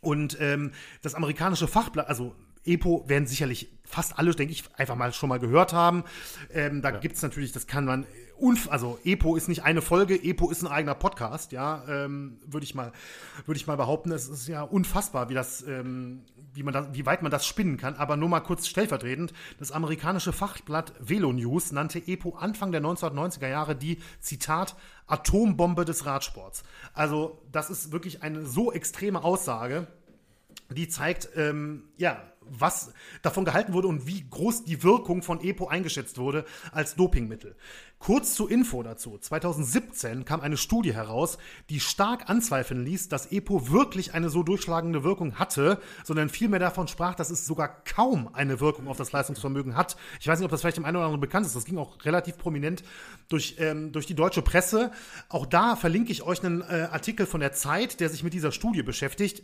Und 0.00 0.36
ähm, 0.38 0.72
das 1.00 1.14
amerikanische 1.14 1.66
Fachblatt, 1.66 2.08
also 2.08 2.34
EPO 2.64 3.08
werden 3.08 3.26
sicherlich 3.26 3.72
fast 3.84 4.18
alle, 4.18 4.34
denke 4.34 4.52
ich, 4.52 4.64
einfach 4.76 4.96
mal 4.96 5.12
schon 5.14 5.30
mal 5.30 5.38
gehört 5.38 5.72
haben. 5.72 6.04
Ähm, 6.52 6.82
da 6.82 6.90
ja. 6.90 6.98
gibt 6.98 7.16
es 7.16 7.22
natürlich, 7.22 7.52
das 7.52 7.66
kann 7.66 7.86
man 7.86 8.06
Unf 8.38 8.70
also 8.70 8.98
Epo 9.04 9.36
ist 9.36 9.48
nicht 9.48 9.64
eine 9.64 9.82
Folge, 9.82 10.14
Epo 10.14 10.50
ist 10.50 10.62
ein 10.62 10.68
eigener 10.68 10.94
Podcast, 10.94 11.52
ja, 11.52 11.82
ähm, 11.88 12.38
würde 12.46 12.64
ich 12.64 12.74
mal, 12.74 12.92
würde 13.46 13.58
ich 13.58 13.66
mal 13.66 13.76
behaupten. 13.76 14.12
Es 14.12 14.28
ist 14.28 14.48
ja 14.48 14.62
unfassbar, 14.62 15.28
wie 15.28 15.34
das, 15.34 15.62
ähm, 15.62 16.22
wie 16.54 16.62
man 16.62 16.72
das, 16.72 16.86
wie 16.92 17.06
weit 17.06 17.22
man 17.22 17.30
das 17.30 17.46
spinnen 17.46 17.76
kann. 17.76 17.94
Aber 17.94 18.16
nur 18.16 18.28
mal 18.28 18.40
kurz 18.40 18.66
stellvertretend: 18.68 19.32
Das 19.58 19.72
amerikanische 19.72 20.32
Fachblatt 20.32 20.92
Velo 21.00 21.32
News 21.32 21.72
nannte 21.72 21.98
Epo 21.98 22.36
Anfang 22.36 22.72
der 22.72 22.82
1990er 22.82 23.48
Jahre 23.48 23.76
die 23.76 23.98
Zitat 24.20 24.76
Atombombe 25.06 25.84
des 25.84 26.06
Radsports. 26.06 26.62
Also 26.92 27.42
das 27.50 27.70
ist 27.70 27.92
wirklich 27.92 28.22
eine 28.22 28.44
so 28.44 28.72
extreme 28.72 29.24
Aussage, 29.24 29.88
die 30.70 30.88
zeigt, 30.88 31.30
ähm, 31.36 31.84
ja, 31.96 32.22
was 32.50 32.92
davon 33.22 33.44
gehalten 33.44 33.72
wurde 33.72 33.88
und 33.88 34.06
wie 34.06 34.28
groß 34.28 34.64
die 34.64 34.82
Wirkung 34.82 35.22
von 35.22 35.40
EPO 35.42 35.68
eingeschätzt 35.68 36.18
wurde 36.18 36.44
als 36.72 36.94
Dopingmittel. 36.94 37.56
Kurz 37.98 38.34
zur 38.34 38.50
Info 38.50 38.82
dazu. 38.82 39.18
2017 39.18 40.24
kam 40.24 40.40
eine 40.40 40.56
Studie 40.56 40.94
heraus, 40.94 41.36
die 41.68 41.80
stark 41.80 42.30
anzweifeln 42.30 42.84
ließ, 42.84 43.08
dass 43.08 43.32
EPO 43.32 43.70
wirklich 43.70 44.14
eine 44.14 44.30
so 44.30 44.42
durchschlagende 44.42 45.02
Wirkung 45.02 45.38
hatte, 45.38 45.80
sondern 46.04 46.28
vielmehr 46.28 46.60
davon 46.60 46.86
sprach, 46.86 47.16
dass 47.16 47.30
es 47.30 47.44
sogar 47.44 47.82
kaum 47.84 48.32
eine 48.34 48.60
Wirkung 48.60 48.86
auf 48.86 48.96
das 48.96 49.10
Leistungsvermögen 49.10 49.76
hat. 49.76 49.96
Ich 50.20 50.28
weiß 50.28 50.38
nicht, 50.38 50.44
ob 50.44 50.50
das 50.50 50.60
vielleicht 50.60 50.76
dem 50.76 50.84
einen 50.84 50.96
oder 50.96 51.06
anderen 51.06 51.20
bekannt 51.20 51.44
ist. 51.46 51.56
Das 51.56 51.64
ging 51.64 51.78
auch 51.78 52.04
relativ 52.04 52.38
prominent 52.38 52.84
durch, 53.28 53.56
ähm, 53.58 53.90
durch 53.90 54.06
die 54.06 54.14
deutsche 54.14 54.42
Presse. 54.42 54.92
Auch 55.28 55.44
da 55.44 55.74
verlinke 55.74 56.12
ich 56.12 56.22
euch 56.22 56.44
einen 56.44 56.62
äh, 56.62 56.88
Artikel 56.92 57.26
von 57.26 57.40
der 57.40 57.52
Zeit, 57.52 57.98
der 57.98 58.10
sich 58.10 58.22
mit 58.22 58.32
dieser 58.32 58.52
Studie 58.52 58.84
beschäftigt. 58.84 59.42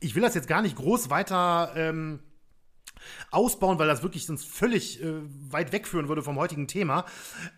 Ich 0.00 0.14
will 0.14 0.22
das 0.22 0.34
jetzt 0.34 0.48
gar 0.48 0.62
nicht 0.62 0.76
groß 0.76 1.10
weiter 1.10 1.72
ähm, 1.76 2.20
ausbauen, 3.30 3.78
weil 3.78 3.88
das 3.88 4.02
wirklich 4.02 4.26
sonst 4.26 4.46
völlig 4.46 5.02
äh, 5.02 5.12
weit 5.50 5.72
wegführen 5.72 6.08
würde 6.08 6.22
vom 6.22 6.38
heutigen 6.38 6.68
Thema. 6.68 7.04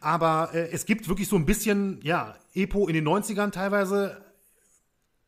Aber 0.00 0.50
äh, 0.52 0.70
es 0.70 0.86
gibt 0.86 1.08
wirklich 1.08 1.28
so 1.28 1.36
ein 1.36 1.46
bisschen, 1.46 2.00
ja, 2.02 2.36
Epo 2.54 2.88
in 2.88 2.94
den 2.94 3.06
90ern 3.06 3.50
teilweise. 3.50 4.25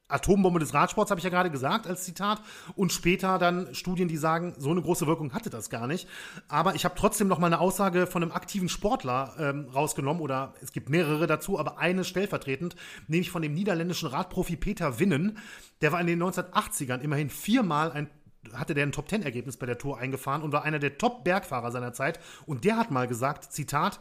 Atombombe 0.09 0.59
des 0.59 0.75
Radsports, 0.75 1.11
habe 1.11 1.19
ich 1.19 1.25
ja 1.25 1.31
gerade 1.31 1.51
gesagt, 1.51 1.87
als 1.87 2.05
Zitat. 2.05 2.41
Und 2.75 2.93
später 2.93 3.39
dann 3.39 3.75
Studien, 3.75 4.09
die 4.09 4.17
sagen, 4.17 4.55
so 4.59 4.71
eine 4.71 4.83
große 4.83 5.07
Wirkung 5.07 5.33
hatte 5.33 5.51
das 5.51 5.71
gar 5.71 5.87
nicht. 5.87 6.09
Aber 6.49 6.75
ich 6.75 6.85
habe 6.85 6.95
trotzdem 6.97 7.29
noch 7.29 7.39
mal 7.39 7.47
eine 7.47 7.61
Aussage 7.61 8.07
von 8.07 8.23
einem 8.23 8.33
aktiven 8.33 8.69
Sportler 8.69 9.35
ähm, 9.39 9.69
rausgenommen, 9.75 10.23
oder 10.23 10.55
es 10.61 10.73
gibt 10.73 10.89
mehrere 10.89 11.27
dazu, 11.27 11.59
aber 11.59 11.79
eine 11.79 12.05
stellvertretend, 12.05 12.75
nämlich 13.07 13.31
von 13.31 13.43
dem 13.43 13.55
niederländischen 13.55 14.09
Radprofi 14.09 14.57
Peter 14.57 14.99
Winnen. 14.99 15.39
Der 15.81 15.93
war 15.93 16.01
in 16.01 16.07
den 16.07 16.23
1980ern 16.23 17.01
immerhin 17.01 17.31
viermal 17.31 17.93
ein 17.93 18.11
hatte 18.55 18.73
der 18.73 18.87
ein 18.87 18.93
Top-10-Ergebnis 18.93 19.57
bei 19.57 19.67
der 19.67 19.79
Tour 19.79 19.99
eingefahren 19.99 20.43
und 20.43 20.53
war 20.53 20.63
einer 20.63 20.79
der 20.79 20.97
Top-Bergfahrer 20.97 21.71
seiner 21.71 21.93
Zeit. 21.93 22.19
Und 22.47 22.65
der 22.65 22.77
hat 22.77 22.91
mal 22.91 23.07
gesagt, 23.07 23.53
Zitat, 23.53 24.01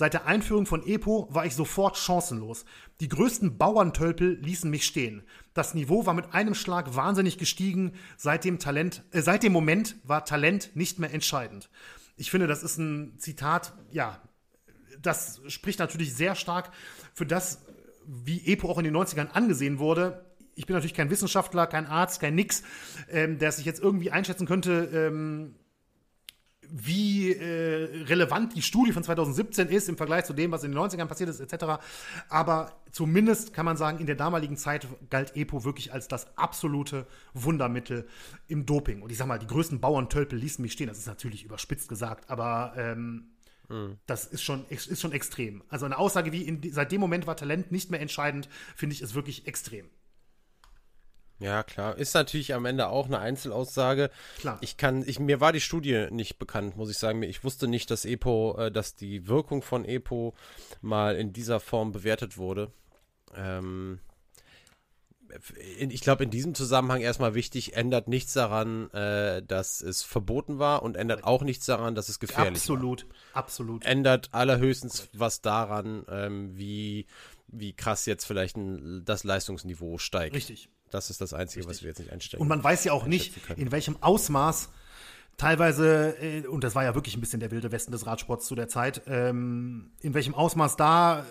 Seit 0.00 0.14
der 0.14 0.24
Einführung 0.24 0.64
von 0.64 0.82
EPO 0.86 1.28
war 1.30 1.44
ich 1.44 1.54
sofort 1.54 1.98
chancenlos. 1.98 2.64
Die 3.00 3.08
größten 3.10 3.58
Bauerntölpel 3.58 4.38
ließen 4.40 4.70
mich 4.70 4.86
stehen. 4.86 5.24
Das 5.52 5.74
Niveau 5.74 6.06
war 6.06 6.14
mit 6.14 6.32
einem 6.32 6.54
Schlag 6.54 6.96
wahnsinnig 6.96 7.36
gestiegen. 7.36 7.92
Seit 8.16 8.46
dem, 8.46 8.58
Talent, 8.58 9.02
äh, 9.10 9.20
seit 9.20 9.42
dem 9.42 9.52
Moment 9.52 9.96
war 10.04 10.24
Talent 10.24 10.70
nicht 10.74 11.00
mehr 11.00 11.12
entscheidend. 11.12 11.68
Ich 12.16 12.30
finde, 12.30 12.46
das 12.46 12.62
ist 12.62 12.78
ein 12.78 13.18
Zitat, 13.18 13.74
ja, 13.90 14.22
das 15.02 15.42
spricht 15.48 15.80
natürlich 15.80 16.14
sehr 16.14 16.34
stark 16.34 16.70
für 17.12 17.26
das, 17.26 17.60
wie 18.06 18.46
EPO 18.46 18.70
auch 18.70 18.78
in 18.78 18.84
den 18.84 18.96
90ern 18.96 19.32
angesehen 19.32 19.78
wurde 19.78 20.24
ich 20.60 20.66
bin 20.66 20.74
natürlich 20.74 20.94
kein 20.94 21.10
Wissenschaftler, 21.10 21.66
kein 21.66 21.86
Arzt, 21.86 22.20
kein 22.20 22.34
Nix, 22.34 22.62
ähm, 23.10 23.38
der 23.38 23.50
sich 23.50 23.64
jetzt 23.64 23.80
irgendwie 23.80 24.10
einschätzen 24.10 24.46
könnte, 24.46 24.90
ähm, 24.92 25.54
wie 26.72 27.32
äh, 27.32 28.04
relevant 28.04 28.54
die 28.56 28.62
Studie 28.62 28.92
von 28.92 29.02
2017 29.02 29.68
ist 29.68 29.88
im 29.88 29.96
Vergleich 29.96 30.24
zu 30.24 30.32
dem, 30.32 30.52
was 30.52 30.64
in 30.64 30.72
den 30.72 30.80
90ern 30.80 31.06
passiert 31.06 31.30
ist, 31.30 31.40
etc. 31.40 31.80
Aber 32.28 32.72
zumindest 32.90 33.52
kann 33.52 33.64
man 33.64 33.76
sagen, 33.76 33.98
in 33.98 34.06
der 34.06 34.16
damaligen 34.16 34.56
Zeit 34.56 34.86
galt 35.10 35.36
EPO 35.36 35.64
wirklich 35.64 35.92
als 35.92 36.08
das 36.08 36.36
absolute 36.36 37.06
Wundermittel 37.34 38.06
im 38.48 38.66
Doping. 38.66 39.02
Und 39.02 39.10
ich 39.10 39.18
sag 39.18 39.26
mal, 39.26 39.38
die 39.38 39.46
größten 39.46 39.80
Bauerntölpel 39.80 40.38
ließen 40.38 40.62
mich 40.62 40.72
stehen. 40.72 40.88
Das 40.88 40.98
ist 40.98 41.06
natürlich 41.06 41.44
überspitzt 41.44 41.88
gesagt, 41.88 42.30
aber 42.30 42.74
ähm, 42.76 43.30
hm. 43.68 43.98
das 44.06 44.24
ist 44.24 44.42
schon, 44.42 44.64
ist 44.68 45.00
schon 45.00 45.12
extrem. 45.12 45.62
Also 45.68 45.86
eine 45.86 45.98
Aussage 45.98 46.32
wie, 46.32 46.42
in, 46.42 46.72
seit 46.72 46.92
dem 46.92 47.00
Moment 47.00 47.26
war 47.26 47.36
Talent 47.36 47.70
nicht 47.72 47.90
mehr 47.90 48.00
entscheidend, 48.00 48.48
finde 48.74 48.94
ich, 48.94 49.02
ist 49.02 49.14
wirklich 49.14 49.46
extrem. 49.46 49.88
Ja, 51.40 51.62
klar. 51.62 51.96
Ist 51.96 52.14
natürlich 52.14 52.54
am 52.54 52.66
Ende 52.66 52.88
auch 52.88 53.06
eine 53.06 53.18
Einzelaussage. 53.18 54.10
Klar. 54.38 54.58
Ich 54.60 54.76
kann, 54.76 55.02
ich, 55.06 55.18
mir 55.18 55.40
war 55.40 55.52
die 55.52 55.60
Studie 55.60 56.08
nicht 56.10 56.38
bekannt, 56.38 56.76
muss 56.76 56.90
ich 56.90 56.98
sagen. 56.98 57.22
Ich 57.22 57.42
wusste 57.42 57.66
nicht, 57.66 57.90
dass 57.90 58.04
EPO, 58.04 58.58
äh, 58.58 58.70
dass 58.70 58.94
die 58.94 59.26
Wirkung 59.26 59.62
von 59.62 59.86
EPO 59.86 60.34
mal 60.82 61.16
in 61.16 61.32
dieser 61.32 61.58
Form 61.58 61.92
bewertet 61.92 62.36
wurde. 62.36 62.70
Ähm, 63.34 64.00
ich 65.88 66.00
glaube, 66.00 66.24
in 66.24 66.30
diesem 66.30 66.54
Zusammenhang 66.54 67.00
erstmal 67.00 67.34
wichtig, 67.34 67.74
ändert 67.74 68.08
nichts 68.08 68.32
daran, 68.32 68.90
äh, 68.90 69.42
dass 69.42 69.80
es 69.80 70.02
verboten 70.02 70.58
war 70.58 70.82
und 70.82 70.96
ändert 70.96 71.24
auch 71.24 71.42
nichts 71.42 71.66
daran, 71.66 71.94
dass 71.94 72.08
es 72.08 72.18
gefährlich 72.18 72.54
absolut, 72.54 72.82
war. 72.82 72.90
Absolut, 72.90 73.82
absolut. 73.82 73.84
Ändert 73.86 74.28
allerhöchstens 74.32 75.08
was 75.12 75.40
daran, 75.40 76.04
ähm, 76.10 76.58
wie, 76.58 77.06
wie 77.46 77.72
krass 77.72 78.06
jetzt 78.06 78.24
vielleicht 78.24 78.56
ein, 78.56 79.04
das 79.04 79.24
Leistungsniveau 79.24 79.98
steigt. 79.98 80.34
Richtig. 80.34 80.68
Das 80.90 81.10
ist 81.10 81.20
das 81.20 81.32
Einzige, 81.32 81.60
Richtig. 81.60 81.76
was 81.76 81.82
wir 81.82 81.88
jetzt 81.88 81.98
nicht 81.98 82.12
einstellen. 82.12 82.40
Und 82.40 82.48
man 82.48 82.62
weiß 82.62 82.84
ja 82.84 82.92
auch 82.92 83.06
nicht, 83.06 83.34
in 83.56 83.72
welchem 83.72 83.96
Ausmaß 84.02 84.70
teilweise, 85.40 86.16
äh, 86.20 86.46
und 86.46 86.62
das 86.64 86.74
war 86.74 86.84
ja 86.84 86.94
wirklich 86.94 87.16
ein 87.16 87.20
bisschen 87.20 87.40
der 87.40 87.50
wilde 87.50 87.72
Westen 87.72 87.92
des 87.92 88.06
Radsports 88.06 88.46
zu 88.46 88.54
der 88.54 88.68
Zeit, 88.68 89.02
ähm, 89.06 89.90
in 90.00 90.14
welchem 90.14 90.34
Ausmaß 90.34 90.76
da 90.76 91.20
äh, 91.20 91.24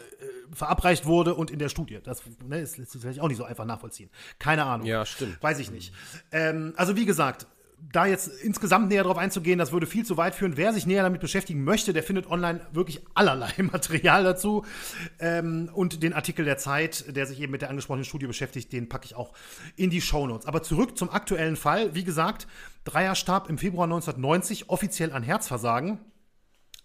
verabreicht 0.56 1.06
wurde 1.06 1.36
und 1.36 1.52
in 1.52 1.60
der 1.60 1.70
Studie. 1.70 2.00
Das 2.04 2.24
ne, 2.46 2.60
ist, 2.60 2.80
ist 2.80 2.98
vielleicht 3.00 3.20
auch 3.20 3.28
nicht 3.28 3.38
so 3.38 3.44
einfach 3.44 3.66
nachvollziehen. 3.66 4.10
Keine 4.40 4.66
Ahnung. 4.66 4.88
Ja, 4.88 5.06
stimmt. 5.06 5.42
Weiß 5.42 5.60
ich 5.60 5.70
nicht. 5.72 5.94
Ähm, 6.32 6.74
also 6.76 6.96
wie 6.96 7.06
gesagt, 7.06 7.46
da 7.92 8.06
jetzt 8.06 8.28
insgesamt 8.28 8.90
näher 8.90 9.04
drauf 9.04 9.18
einzugehen, 9.18 9.58
das 9.58 9.72
würde 9.72 9.88
viel 9.88 10.06
zu 10.06 10.18
weit 10.18 10.36
führen. 10.36 10.58
Wer 10.58 10.74
sich 10.74 10.86
näher 10.86 11.04
damit 11.04 11.22
beschäftigen 11.22 11.64
möchte, 11.64 11.94
der 11.94 12.04
findet 12.04 12.30
online 12.30 12.62
wirklich 12.72 13.02
allerlei 13.14 13.52
Material 13.58 14.24
dazu. 14.24 14.66
Ähm, 15.20 15.70
und 15.74 16.04
den 16.04 16.14
Artikel 16.14 16.46
der 16.46 16.58
Zeit, 16.58 17.16
der 17.16 17.26
sich 17.26 17.40
eben 17.40 17.52
mit 17.52 17.62
der 17.62 17.70
angesprochenen 17.70 18.06
Studie 18.06 18.28
beschäftigt, 18.28 18.72
den 18.74 18.90
packe 18.90 19.06
ich 19.06 19.16
auch 19.16 19.34
in 19.76 19.90
die 19.90 20.02
Show 20.02 20.28
Notes. 20.28 20.46
Aber 20.46 20.62
zurück 20.62 20.98
zum 20.98 21.10
aktuellen 21.10 21.56
Fall. 21.56 21.96
Wie 21.96 22.04
gesagt, 22.04 22.48
Dreier 22.84 23.16
starb 23.16 23.50
im 23.50 23.58
Februar 23.58 23.86
1990 23.86 24.70
offiziell 24.70 25.12
an 25.12 25.24
Herzversagen. 25.24 26.00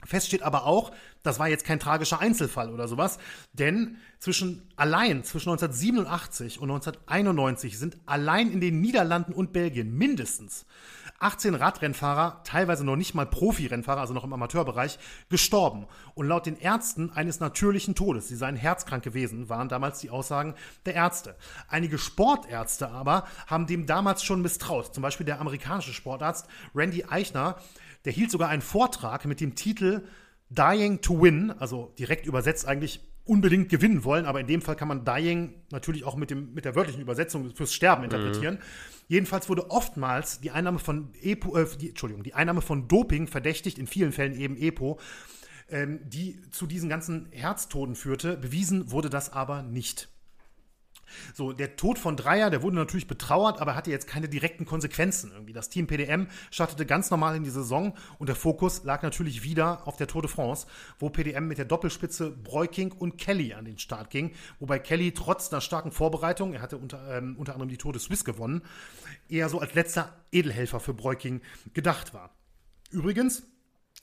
Fest 0.06 0.28
steht 0.28 0.42
aber 0.42 0.66
auch, 0.66 0.92
das 1.22 1.38
war 1.38 1.48
jetzt 1.48 1.64
kein 1.64 1.80
tragischer 1.80 2.20
Einzelfall 2.20 2.72
oder 2.72 2.88
sowas, 2.88 3.18
denn 3.52 3.96
zwischen 4.18 4.68
allein 4.76 5.24
zwischen 5.24 5.50
1987 5.50 6.60
und 6.60 6.70
1991 6.70 7.78
sind 7.78 7.98
allein 8.06 8.50
in 8.50 8.60
den 8.60 8.80
Niederlanden 8.80 9.32
und 9.32 9.52
Belgien 9.52 9.96
mindestens 9.96 10.66
18 11.20 11.54
Radrennfahrer, 11.54 12.42
teilweise 12.44 12.84
noch 12.84 12.96
nicht 12.96 13.14
mal 13.14 13.24
Profi-Rennfahrer, 13.24 14.00
also 14.00 14.12
noch 14.12 14.24
im 14.24 14.32
Amateurbereich, 14.32 14.98
gestorben. 15.30 15.86
Und 16.14 16.26
laut 16.26 16.46
den 16.46 16.58
Ärzten 16.58 17.10
eines 17.10 17.40
natürlichen 17.40 17.94
Todes. 17.94 18.28
Sie 18.28 18.36
seien 18.36 18.56
herzkrank 18.56 19.02
gewesen, 19.02 19.48
waren 19.48 19.68
damals 19.68 20.00
die 20.00 20.10
Aussagen 20.10 20.54
der 20.84 20.94
Ärzte. 20.94 21.36
Einige 21.68 21.98
Sportärzte 21.98 22.90
aber 22.90 23.26
haben 23.46 23.66
dem 23.66 23.86
damals 23.86 24.22
schon 24.22 24.42
misstraut. 24.42 24.94
Zum 24.94 25.02
Beispiel 25.02 25.26
der 25.26 25.40
amerikanische 25.40 25.94
Sportarzt 25.94 26.46
Randy 26.74 27.04
Eichner, 27.04 27.56
der 28.04 28.12
hielt 28.12 28.30
sogar 28.30 28.48
einen 28.48 28.62
Vortrag 28.62 29.24
mit 29.24 29.40
dem 29.40 29.54
Titel 29.54 30.02
Dying 30.50 31.00
to 31.00 31.20
Win, 31.20 31.50
also 31.50 31.94
direkt 31.98 32.26
übersetzt 32.26 32.66
eigentlich 32.66 33.00
unbedingt 33.24 33.70
gewinnen 33.70 34.04
wollen, 34.04 34.26
aber 34.26 34.40
in 34.40 34.46
dem 34.46 34.60
Fall 34.60 34.76
kann 34.76 34.88
man 34.88 35.04
Dying 35.04 35.54
natürlich 35.70 36.04
auch 36.04 36.14
mit, 36.14 36.30
dem, 36.30 36.52
mit 36.52 36.66
der 36.66 36.74
wörtlichen 36.74 37.00
Übersetzung 37.00 37.54
fürs 37.54 37.72
Sterben 37.72 38.02
mhm. 38.02 38.04
interpretieren. 38.04 38.54
Mhm. 38.56 38.60
Jedenfalls 39.08 39.48
wurde 39.48 39.70
oftmals 39.70 40.40
die 40.40 40.50
Einnahme 40.50 40.78
von 40.78 41.14
Epo, 41.22 41.56
äh, 41.56 41.66
die, 41.80 41.90
Entschuldigung, 41.90 42.22
die 42.22 42.34
Einnahme 42.34 42.60
von 42.60 42.86
Doping 42.86 43.26
verdächtigt, 43.26 43.78
in 43.78 43.86
vielen 43.86 44.12
Fällen 44.12 44.34
eben 44.34 44.56
Epo, 44.56 44.98
ähm, 45.70 46.00
die 46.04 46.38
zu 46.50 46.66
diesen 46.66 46.90
ganzen 46.90 47.28
Herztoden 47.30 47.94
führte. 47.94 48.36
Bewiesen 48.36 48.90
wurde 48.90 49.08
das 49.08 49.32
aber 49.32 49.62
nicht. 49.62 50.08
So, 51.34 51.52
der 51.52 51.76
Tod 51.76 51.98
von 51.98 52.16
Dreier, 52.16 52.50
der 52.50 52.62
wurde 52.62 52.76
natürlich 52.76 53.06
betrauert, 53.06 53.60
aber 53.60 53.74
hatte 53.74 53.90
jetzt 53.90 54.06
keine 54.06 54.28
direkten 54.28 54.66
Konsequenzen 54.66 55.32
irgendwie. 55.32 55.52
Das 55.52 55.68
Team 55.68 55.86
PDM 55.86 56.28
startete 56.50 56.86
ganz 56.86 57.10
normal 57.10 57.36
in 57.36 57.44
die 57.44 57.50
Saison 57.50 57.94
und 58.18 58.28
der 58.28 58.36
Fokus 58.36 58.84
lag 58.84 59.02
natürlich 59.02 59.42
wieder 59.42 59.86
auf 59.86 59.96
der 59.96 60.06
Tour 60.06 60.22
de 60.22 60.30
France, 60.30 60.66
wo 60.98 61.10
PDM 61.10 61.46
mit 61.46 61.58
der 61.58 61.64
Doppelspitze 61.64 62.30
Breuking 62.30 62.92
und 62.92 63.18
Kelly 63.18 63.54
an 63.54 63.64
den 63.64 63.78
Start 63.78 64.10
ging, 64.10 64.32
wobei 64.58 64.78
Kelly 64.78 65.12
trotz 65.12 65.52
einer 65.52 65.60
starken 65.60 65.92
Vorbereitung, 65.92 66.54
er 66.54 66.62
hatte 66.62 66.76
unter, 66.76 67.16
ähm, 67.16 67.36
unter 67.38 67.52
anderem 67.52 67.68
die 67.68 67.78
Tour 67.78 67.92
de 67.92 68.00
Suisse 68.00 68.24
gewonnen, 68.24 68.62
eher 69.28 69.48
so 69.48 69.58
als 69.60 69.74
letzter 69.74 70.14
Edelhelfer 70.32 70.80
für 70.80 70.94
Breuking 70.94 71.40
gedacht 71.72 72.14
war. 72.14 72.30
Übrigens, 72.90 73.44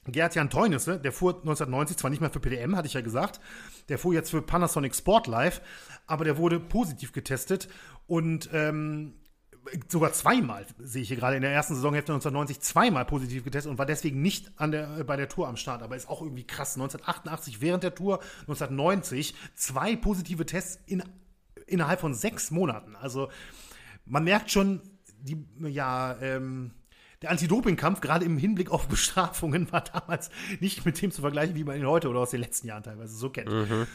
Gerd-Jan 0.08 0.50
Teunisse, 0.50 1.00
der 1.00 1.12
fuhr 1.12 1.36
1990 1.36 1.98
zwar 1.98 2.10
nicht 2.10 2.22
mehr 2.22 2.32
für 2.32 2.40
PDM, 2.40 2.76
hatte 2.76 2.88
ich 2.88 2.96
ja 2.96 3.02
gesagt, 3.02 3.40
der 3.88 4.00
fuhr 4.00 4.14
jetzt 4.14 4.32
für 4.32 4.42
Panasonic 4.42 4.96
Sport 4.96 5.28
Live, 5.28 5.62
aber 6.12 6.26
der 6.26 6.38
wurde 6.38 6.60
positiv 6.60 7.14
getestet 7.14 7.70
und 8.06 8.50
ähm, 8.52 9.14
sogar 9.88 10.12
zweimal, 10.12 10.66
sehe 10.80 11.04
ich 11.04 11.08
hier 11.08 11.18
gerade 11.18 11.36
in 11.36 11.42
der 11.42 11.52
ersten 11.52 11.76
Saisonhälfte 11.76 12.12
1990, 12.14 12.62
zweimal 12.62 13.06
positiv 13.06 13.44
getestet 13.44 13.72
und 13.72 13.78
war 13.78 13.86
deswegen 13.86 14.22
nicht 14.22 14.52
an 14.58 14.72
der, 14.72 14.98
äh, 15.00 15.04
bei 15.04 15.16
der 15.16 15.30
Tour 15.30 15.48
am 15.48 15.56
Start. 15.56 15.84
Aber 15.84 15.96
ist 15.96 16.10
auch 16.10 16.22
irgendwie 16.22 16.46
krass. 16.46 16.76
1988 16.76 17.62
während 17.62 17.84
der 17.84 17.96
Tour, 17.96 18.20
1990 18.42 19.36
zwei 19.56 19.96
positive 19.96 20.46
Tests 20.46 20.80
in, 20.86 21.04
innerhalb 21.68 22.00
von 22.00 22.14
sechs 22.14 22.52
Monaten. 22.52 22.96
Also 22.96 23.30
man 24.06 24.24
merkt 24.24 24.52
schon, 24.52 24.82
die, 25.22 25.46
ja, 25.60 26.18
ähm, 26.22 26.72
der 27.22 27.30
Anti-Doping-Kampf, 27.30 28.02
gerade 28.02 28.26
im 28.26 28.38
Hinblick 28.38 28.72
auf 28.72 28.88
Bestrafungen, 28.90 29.72
war 29.72 29.82
damals 29.82 30.30
nicht 30.60 30.86
mit 30.86 31.02
dem 31.02 31.12
zu 31.12 31.22
vergleichen, 31.22 31.56
wie 31.56 31.64
man 31.64 31.78
ihn 31.78 31.86
heute 31.86 32.10
oder 32.10 32.20
aus 32.20 32.32
den 32.32 32.42
letzten 32.42 32.68
Jahren 32.68 32.84
teilweise 32.84 33.16
so 33.16 33.30
kennt. 33.30 33.50
Mhm. 33.50 33.88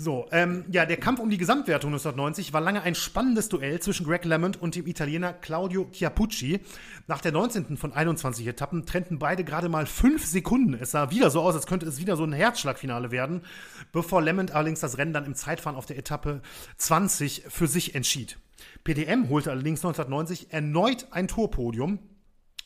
So, 0.00 0.28
ähm, 0.30 0.64
ja, 0.70 0.86
der 0.86 0.96
Kampf 0.96 1.18
um 1.18 1.28
die 1.28 1.38
Gesamtwertung 1.38 1.90
1990 1.90 2.52
war 2.52 2.60
lange 2.60 2.82
ein 2.82 2.94
spannendes 2.94 3.48
Duell 3.48 3.80
zwischen 3.80 4.06
Greg 4.06 4.24
LeMond 4.24 4.62
und 4.62 4.76
dem 4.76 4.86
Italiener 4.86 5.32
Claudio 5.32 5.88
Chiappucci. 5.90 6.60
Nach 7.08 7.20
der 7.20 7.32
19. 7.32 7.76
von 7.76 7.92
21 7.92 8.46
Etappen 8.46 8.86
trennten 8.86 9.18
beide 9.18 9.42
gerade 9.42 9.68
mal 9.68 9.86
fünf 9.86 10.24
Sekunden. 10.24 10.74
Es 10.74 10.92
sah 10.92 11.10
wieder 11.10 11.30
so 11.30 11.40
aus, 11.40 11.56
als 11.56 11.66
könnte 11.66 11.84
es 11.86 11.98
wieder 11.98 12.16
so 12.16 12.22
ein 12.22 12.32
Herzschlagfinale 12.32 13.10
werden, 13.10 13.40
bevor 13.90 14.22
LeMond 14.22 14.52
allerdings 14.52 14.78
das 14.78 14.98
Rennen 14.98 15.12
dann 15.12 15.24
im 15.24 15.34
Zeitfahren 15.34 15.76
auf 15.76 15.86
der 15.86 15.98
Etappe 15.98 16.42
20 16.76 17.46
für 17.48 17.66
sich 17.66 17.96
entschied. 17.96 18.38
PDM 18.84 19.28
holte 19.28 19.50
allerdings 19.50 19.80
1990 19.84 20.52
erneut 20.52 21.08
ein 21.10 21.26
Torpodium 21.26 21.98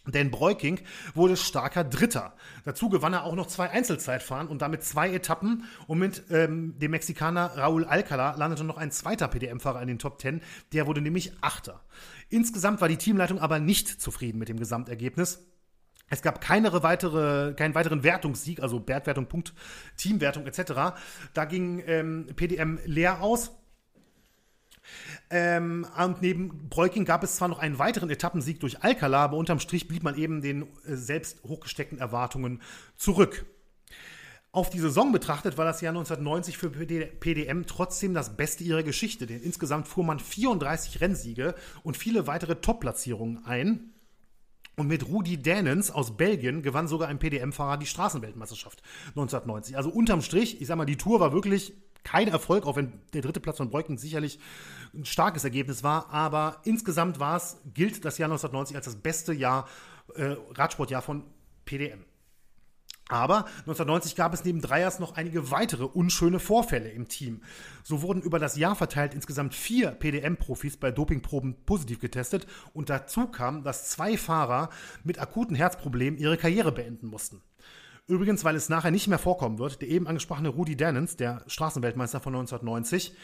denn 0.06 0.30
Breuking 0.30 0.80
wurde 1.14 1.36
starker 1.36 1.84
Dritter. 1.84 2.34
Dazu 2.64 2.88
gewann 2.88 3.12
er 3.12 3.24
auch 3.24 3.34
noch 3.34 3.46
zwei 3.46 3.70
Einzelzeitfahren 3.70 4.48
und 4.48 4.62
damit 4.62 4.82
zwei 4.82 5.12
Etappen. 5.12 5.64
Und 5.86 5.98
mit 5.98 6.24
ähm, 6.30 6.78
dem 6.78 6.90
Mexikaner 6.90 7.56
Raúl 7.56 7.84
Alcala 7.84 8.34
landete 8.34 8.64
noch 8.64 8.78
ein 8.78 8.90
zweiter 8.90 9.28
PDM-Fahrer 9.28 9.80
in 9.80 9.88
den 9.88 9.98
Top 9.98 10.18
Ten. 10.18 10.40
Der 10.72 10.86
wurde 10.86 11.00
nämlich 11.00 11.32
Achter. 11.40 11.80
Insgesamt 12.30 12.80
war 12.80 12.88
die 12.88 12.96
Teamleitung 12.96 13.38
aber 13.38 13.58
nicht 13.58 14.00
zufrieden 14.00 14.38
mit 14.38 14.48
dem 14.48 14.58
Gesamtergebnis. 14.58 15.46
Es 16.08 16.20
gab 16.20 16.42
keine 16.42 16.82
weitere, 16.82 17.54
keinen 17.54 17.74
weiteren 17.74 18.02
Wertungssieg, 18.02 18.60
also 18.60 18.86
Wertwertung, 18.86 19.26
Punkt, 19.28 19.54
Teamwertung 19.96 20.46
etc. 20.46 20.94
Da 21.32 21.44
ging 21.46 21.82
ähm, 21.86 22.26
PDM 22.36 22.78
leer 22.84 23.22
aus. 23.22 23.52
Ähm, 25.34 25.86
und 25.98 26.20
neben 26.20 26.68
Breuking 26.68 27.06
gab 27.06 27.24
es 27.24 27.36
zwar 27.36 27.48
noch 27.48 27.58
einen 27.58 27.78
weiteren 27.78 28.10
Etappensieg 28.10 28.60
durch 28.60 28.84
Alcala, 28.84 29.24
aber 29.24 29.38
unterm 29.38 29.60
Strich 29.60 29.88
blieb 29.88 30.02
man 30.02 30.14
eben 30.14 30.42
den 30.42 30.64
äh, 30.84 30.94
selbst 30.94 31.42
hochgesteckten 31.44 31.98
Erwartungen 31.98 32.60
zurück. 32.98 33.46
Auf 34.50 34.68
die 34.68 34.78
Saison 34.78 35.10
betrachtet 35.10 35.56
war 35.56 35.64
das 35.64 35.80
Jahr 35.80 35.92
1990 35.92 36.58
für 36.58 36.68
PDM 36.68 37.64
trotzdem 37.66 38.12
das 38.12 38.36
Beste 38.36 38.62
ihrer 38.62 38.82
Geschichte, 38.82 39.26
denn 39.26 39.40
insgesamt 39.40 39.88
fuhr 39.88 40.04
man 40.04 40.18
34 40.18 41.00
Rennsiege 41.00 41.54
und 41.82 41.96
viele 41.96 42.26
weitere 42.26 42.56
Top-Platzierungen 42.56 43.46
ein. 43.46 43.94
Und 44.76 44.88
mit 44.88 45.08
Rudi 45.08 45.38
Dänens 45.38 45.90
aus 45.90 46.18
Belgien 46.18 46.60
gewann 46.60 46.88
sogar 46.88 47.08
ein 47.08 47.18
PDM-Fahrer 47.18 47.78
die 47.78 47.86
Straßenweltmeisterschaft 47.86 48.82
1990. 49.08 49.78
Also 49.78 49.88
unterm 49.88 50.20
Strich, 50.20 50.60
ich 50.60 50.66
sag 50.66 50.76
mal, 50.76 50.84
die 50.84 50.96
Tour 50.98 51.20
war 51.20 51.32
wirklich 51.32 51.72
kein 52.04 52.28
Erfolg, 52.28 52.66
auch 52.66 52.76
wenn 52.76 52.92
der 53.12 53.22
dritte 53.22 53.40
Platz 53.40 53.58
von 53.58 53.70
Breuken 53.70 53.98
sicherlich 53.98 54.38
ein 54.94 55.04
starkes 55.04 55.44
Ergebnis 55.44 55.82
war. 55.82 56.10
Aber 56.10 56.60
insgesamt 56.64 57.20
war 57.20 57.36
es, 57.36 57.58
gilt 57.72 58.04
das 58.04 58.18
Jahr 58.18 58.28
1990 58.28 58.76
als 58.76 58.86
das 58.86 58.96
beste 58.96 59.32
Jahr, 59.32 59.68
äh, 60.14 60.36
Radsportjahr 60.54 61.02
von 61.02 61.24
PDM. 61.64 62.04
Aber 63.08 63.44
1990 63.66 64.16
gab 64.16 64.32
es 64.32 64.44
neben 64.44 64.62
Dreiers 64.62 64.98
noch 64.98 65.16
einige 65.16 65.50
weitere 65.50 65.84
unschöne 65.84 66.38
Vorfälle 66.38 66.88
im 66.88 67.08
Team. 67.08 67.42
So 67.82 68.00
wurden 68.00 68.22
über 68.22 68.38
das 68.38 68.56
Jahr 68.56 68.74
verteilt 68.74 69.12
insgesamt 69.12 69.54
vier 69.54 69.90
PDM-Profis 69.90 70.78
bei 70.78 70.90
Dopingproben 70.90 71.56
positiv 71.66 71.98
getestet 71.98 72.46
und 72.72 72.88
dazu 72.88 73.26
kam, 73.26 73.64
dass 73.64 73.90
zwei 73.90 74.16
Fahrer 74.16 74.70
mit 75.04 75.18
akuten 75.18 75.56
Herzproblemen 75.56 76.18
ihre 76.18 76.38
Karriere 76.38 76.72
beenden 76.72 77.08
mussten. 77.08 77.42
Übrigens, 78.06 78.44
weil 78.44 78.56
es 78.56 78.68
nachher 78.68 78.90
nicht 78.90 79.08
mehr 79.08 79.18
vorkommen 79.18 79.58
wird, 79.58 79.80
der 79.80 79.88
eben 79.88 80.06
angesprochene 80.06 80.48
Rudi 80.48 80.76
Dannens, 80.76 81.16
der 81.16 81.44
Straßenweltmeister 81.46 82.20
von 82.20 82.34
1990, 82.34 83.14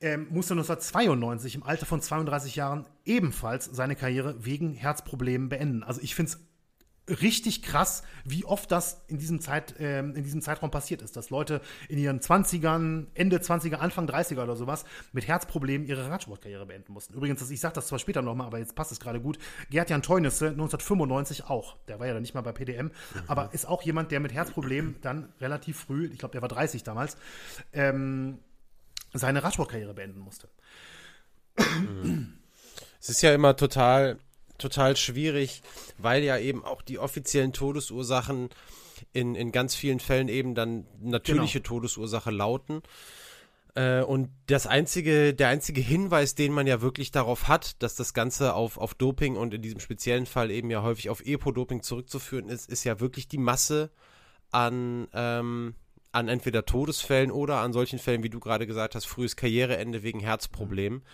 ähm, 0.00 0.26
musste 0.30 0.54
1992 0.54 1.54
im 1.54 1.62
Alter 1.62 1.86
von 1.86 2.02
32 2.02 2.56
Jahren 2.56 2.86
ebenfalls 3.04 3.66
seine 3.66 3.96
Karriere 3.96 4.44
wegen 4.44 4.74
Herzproblemen 4.74 5.48
beenden. 5.48 5.82
Also 5.82 6.00
ich 6.02 6.14
finde 6.14 6.32
es 6.32 6.51
richtig 7.08 7.62
krass, 7.62 8.02
wie 8.24 8.44
oft 8.44 8.70
das 8.70 9.02
in 9.08 9.18
diesem, 9.18 9.40
Zeit, 9.40 9.78
äh, 9.80 10.00
in 10.00 10.22
diesem 10.22 10.40
Zeitraum 10.40 10.70
passiert 10.70 11.02
ist, 11.02 11.16
dass 11.16 11.30
Leute 11.30 11.60
in 11.88 11.98
ihren 11.98 12.20
20ern, 12.20 13.06
Ende 13.14 13.38
20er, 13.38 13.76
Anfang 13.76 14.08
30er 14.08 14.42
oder 14.42 14.56
sowas 14.56 14.84
mit 15.12 15.26
Herzproblemen 15.26 15.86
ihre 15.86 16.08
Radsportkarriere 16.08 16.66
beenden 16.66 16.92
mussten. 16.92 17.14
Übrigens, 17.14 17.48
ich 17.50 17.60
sage 17.60 17.74
das 17.74 17.88
zwar 17.88 17.98
später 17.98 18.22
nochmal, 18.22 18.46
aber 18.46 18.58
jetzt 18.58 18.74
passt 18.74 18.92
es 18.92 19.00
gerade 19.00 19.20
gut. 19.20 19.38
Gerd-Jan 19.70 20.02
Teunisse 20.02 20.48
1995 20.48 21.44
auch. 21.44 21.76
Der 21.88 21.98
war 21.98 22.06
ja 22.06 22.12
dann 22.12 22.22
nicht 22.22 22.34
mal 22.34 22.42
bei 22.42 22.52
PDM, 22.52 22.86
mhm. 22.86 22.92
aber 23.26 23.52
ist 23.52 23.66
auch 23.66 23.82
jemand, 23.82 24.12
der 24.12 24.20
mit 24.20 24.32
Herzproblemen 24.32 24.96
dann 25.02 25.32
relativ 25.40 25.80
früh, 25.80 26.08
ich 26.12 26.18
glaube, 26.18 26.32
der 26.32 26.42
war 26.42 26.48
30 26.48 26.84
damals, 26.84 27.16
ähm, 27.72 28.38
seine 29.12 29.42
Radsportkarriere 29.42 29.94
beenden 29.94 30.20
musste. 30.20 30.48
Es 33.00 33.08
ist 33.08 33.22
ja 33.22 33.34
immer 33.34 33.56
total 33.56 34.18
total 34.62 34.96
schwierig, 34.96 35.62
weil 35.98 36.22
ja 36.22 36.38
eben 36.38 36.64
auch 36.64 36.82
die 36.82 36.98
offiziellen 36.98 37.52
Todesursachen 37.52 38.48
in, 39.12 39.34
in 39.34 39.52
ganz 39.52 39.74
vielen 39.74 40.00
Fällen 40.00 40.28
eben 40.28 40.54
dann 40.54 40.86
natürliche 41.00 41.60
genau. 41.60 41.76
Todesursache 41.76 42.30
lauten. 42.30 42.82
Äh, 43.74 44.02
und 44.02 44.30
das 44.46 44.66
einzige, 44.66 45.34
der 45.34 45.48
einzige 45.48 45.80
Hinweis, 45.80 46.34
den 46.34 46.52
man 46.52 46.66
ja 46.66 46.82
wirklich 46.82 47.10
darauf 47.10 47.48
hat, 47.48 47.82
dass 47.82 47.94
das 47.94 48.14
Ganze 48.14 48.54
auf, 48.54 48.78
auf 48.78 48.94
Doping 48.94 49.36
und 49.36 49.54
in 49.54 49.62
diesem 49.62 49.80
speziellen 49.80 50.26
Fall 50.26 50.50
eben 50.50 50.70
ja 50.70 50.82
häufig 50.82 51.10
auf 51.10 51.24
Epo-Doping 51.24 51.82
zurückzuführen 51.82 52.48
ist, 52.48 52.68
ist 52.68 52.84
ja 52.84 53.00
wirklich 53.00 53.28
die 53.28 53.38
Masse 53.38 53.90
an, 54.50 55.08
ähm, 55.14 55.74
an 56.12 56.28
entweder 56.28 56.66
Todesfällen 56.66 57.30
oder 57.30 57.58
an 57.58 57.72
solchen 57.72 57.98
Fällen, 57.98 58.22
wie 58.22 58.30
du 58.30 58.40
gerade 58.40 58.66
gesagt 58.66 58.94
hast, 58.94 59.06
frühes 59.06 59.36
Karriereende 59.36 60.02
wegen 60.02 60.20
Herzproblemen. 60.20 60.98
Mhm. 60.98 61.04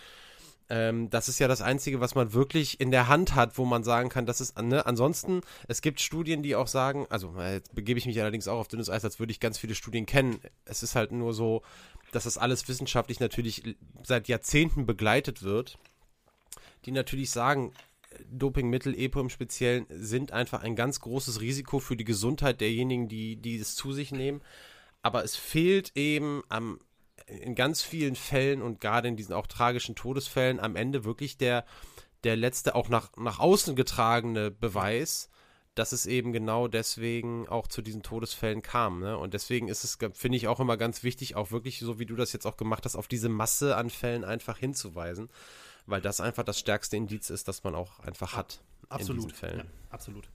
Ähm, 0.69 1.09
das 1.09 1.29
ist 1.29 1.39
ja 1.39 1.47
das 1.47 1.61
Einzige, 1.61 1.99
was 1.99 2.13
man 2.13 2.33
wirklich 2.33 2.79
in 2.79 2.91
der 2.91 3.07
Hand 3.07 3.33
hat, 3.33 3.57
wo 3.57 3.65
man 3.65 3.83
sagen 3.83 4.09
kann, 4.09 4.25
das 4.25 4.39
ist, 4.39 4.59
ne? 4.61 4.85
Ansonsten, 4.85 5.41
es 5.67 5.81
gibt 5.81 5.99
Studien, 5.99 6.43
die 6.43 6.55
auch 6.55 6.67
sagen, 6.67 7.07
also 7.09 7.33
jetzt 7.41 7.73
begebe 7.73 7.97
ich 7.97 8.05
mich 8.05 8.19
allerdings 8.21 8.47
auch 8.47 8.59
auf 8.59 8.67
dünnes 8.67 8.89
Eis, 8.89 9.03
als 9.03 9.19
würde 9.19 9.31
ich 9.31 9.39
ganz 9.39 9.57
viele 9.57 9.73
Studien 9.73 10.05
kennen. 10.05 10.39
Es 10.65 10.83
ist 10.83 10.95
halt 10.95 11.11
nur 11.11 11.33
so, 11.33 11.63
dass 12.11 12.25
das 12.25 12.37
alles 12.37 12.67
wissenschaftlich 12.67 13.19
natürlich 13.19 13.63
seit 14.03 14.27
Jahrzehnten 14.27 14.85
begleitet 14.85 15.41
wird, 15.41 15.79
die 16.85 16.91
natürlich 16.91 17.31
sagen, 17.31 17.73
Dopingmittel, 18.31 18.97
EPO 18.97 19.21
im 19.21 19.29
Speziellen, 19.29 19.85
sind 19.89 20.31
einfach 20.31 20.63
ein 20.63 20.75
ganz 20.75 20.99
großes 20.99 21.41
Risiko 21.41 21.79
für 21.79 21.95
die 21.95 22.05
Gesundheit 22.05 22.61
derjenigen, 22.61 23.07
die, 23.07 23.35
die 23.35 23.57
es 23.57 23.75
zu 23.75 23.91
sich 23.91 24.11
nehmen. 24.11 24.41
Aber 25.01 25.23
es 25.23 25.35
fehlt 25.35 25.91
eben 25.95 26.43
am 26.49 26.79
in 27.29 27.55
ganz 27.55 27.81
vielen 27.81 28.15
Fällen 28.15 28.61
und 28.61 28.81
gerade 28.81 29.07
in 29.07 29.15
diesen 29.15 29.33
auch 29.33 29.47
tragischen 29.47 29.95
Todesfällen 29.95 30.59
am 30.59 30.75
Ende 30.75 31.03
wirklich 31.05 31.37
der, 31.37 31.65
der 32.23 32.35
letzte, 32.35 32.75
auch 32.75 32.89
nach, 32.89 33.15
nach 33.17 33.39
außen 33.39 33.75
getragene 33.75 34.51
Beweis, 34.51 35.29
dass 35.75 35.91
es 35.91 36.05
eben 36.05 36.33
genau 36.33 36.67
deswegen 36.67 37.47
auch 37.47 37.67
zu 37.67 37.81
diesen 37.81 38.03
Todesfällen 38.03 38.61
kam. 38.61 38.99
Ne? 38.99 39.17
Und 39.17 39.33
deswegen 39.33 39.67
ist 39.67 39.83
es, 39.83 39.97
finde 40.13 40.37
ich, 40.37 40.47
auch 40.47 40.59
immer 40.59 40.77
ganz 40.77 41.03
wichtig, 41.03 41.35
auch 41.35 41.51
wirklich, 41.51 41.79
so 41.79 41.99
wie 41.99 42.05
du 42.05 42.15
das 42.15 42.33
jetzt 42.33 42.45
auch 42.45 42.57
gemacht 42.57 42.85
hast, 42.85 42.95
auf 42.95 43.07
diese 43.07 43.29
Masse 43.29 43.77
an 43.77 43.89
Fällen 43.89 44.23
einfach 44.25 44.57
hinzuweisen, 44.57 45.29
weil 45.85 46.01
das 46.01 46.19
einfach 46.19 46.43
das 46.43 46.59
stärkste 46.59 46.97
Indiz 46.97 47.29
ist, 47.29 47.47
das 47.47 47.63
man 47.63 47.75
auch 47.75 47.99
einfach 47.99 48.35
hat 48.35 48.61
absolut, 48.89 49.23
in 49.23 49.27
diesen 49.27 49.37
Fällen. 49.37 49.57
Ja, 49.59 49.65
absolut. 49.89 50.29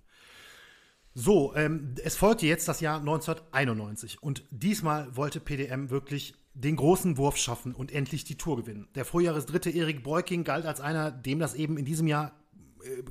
So, 1.17 1.55
ähm, 1.55 1.95
es 2.03 2.17
folgte 2.17 2.47
jetzt 2.47 2.67
das 2.67 2.81
Jahr 2.81 2.99
1991 2.99 4.23
und 4.23 4.43
diesmal 4.51 5.15
wollte 5.17 5.41
PDM 5.41 5.91
wirklich 5.91 6.35
den 6.55 6.77
großen 6.77 7.19
Wurf 7.19 7.37
schaffen 7.37 7.75
und 7.75 7.93
endlich 7.93 8.25
die 8.25 8.37
Tour 8.37 8.57
gewinnen. 8.57 8.89
Der 8.95 9.05
Vorjahresdritte 9.05 9.71
Erik 9.71 10.03
Breuking 10.03 10.45
galt 10.45 10.67
als 10.67 10.81
einer, 10.81 11.11
dem 11.11 11.41
das 11.41 11.55
eben 11.55 11.77
in 11.77 11.85
diesem 11.85 12.07
Jahr 12.07 12.33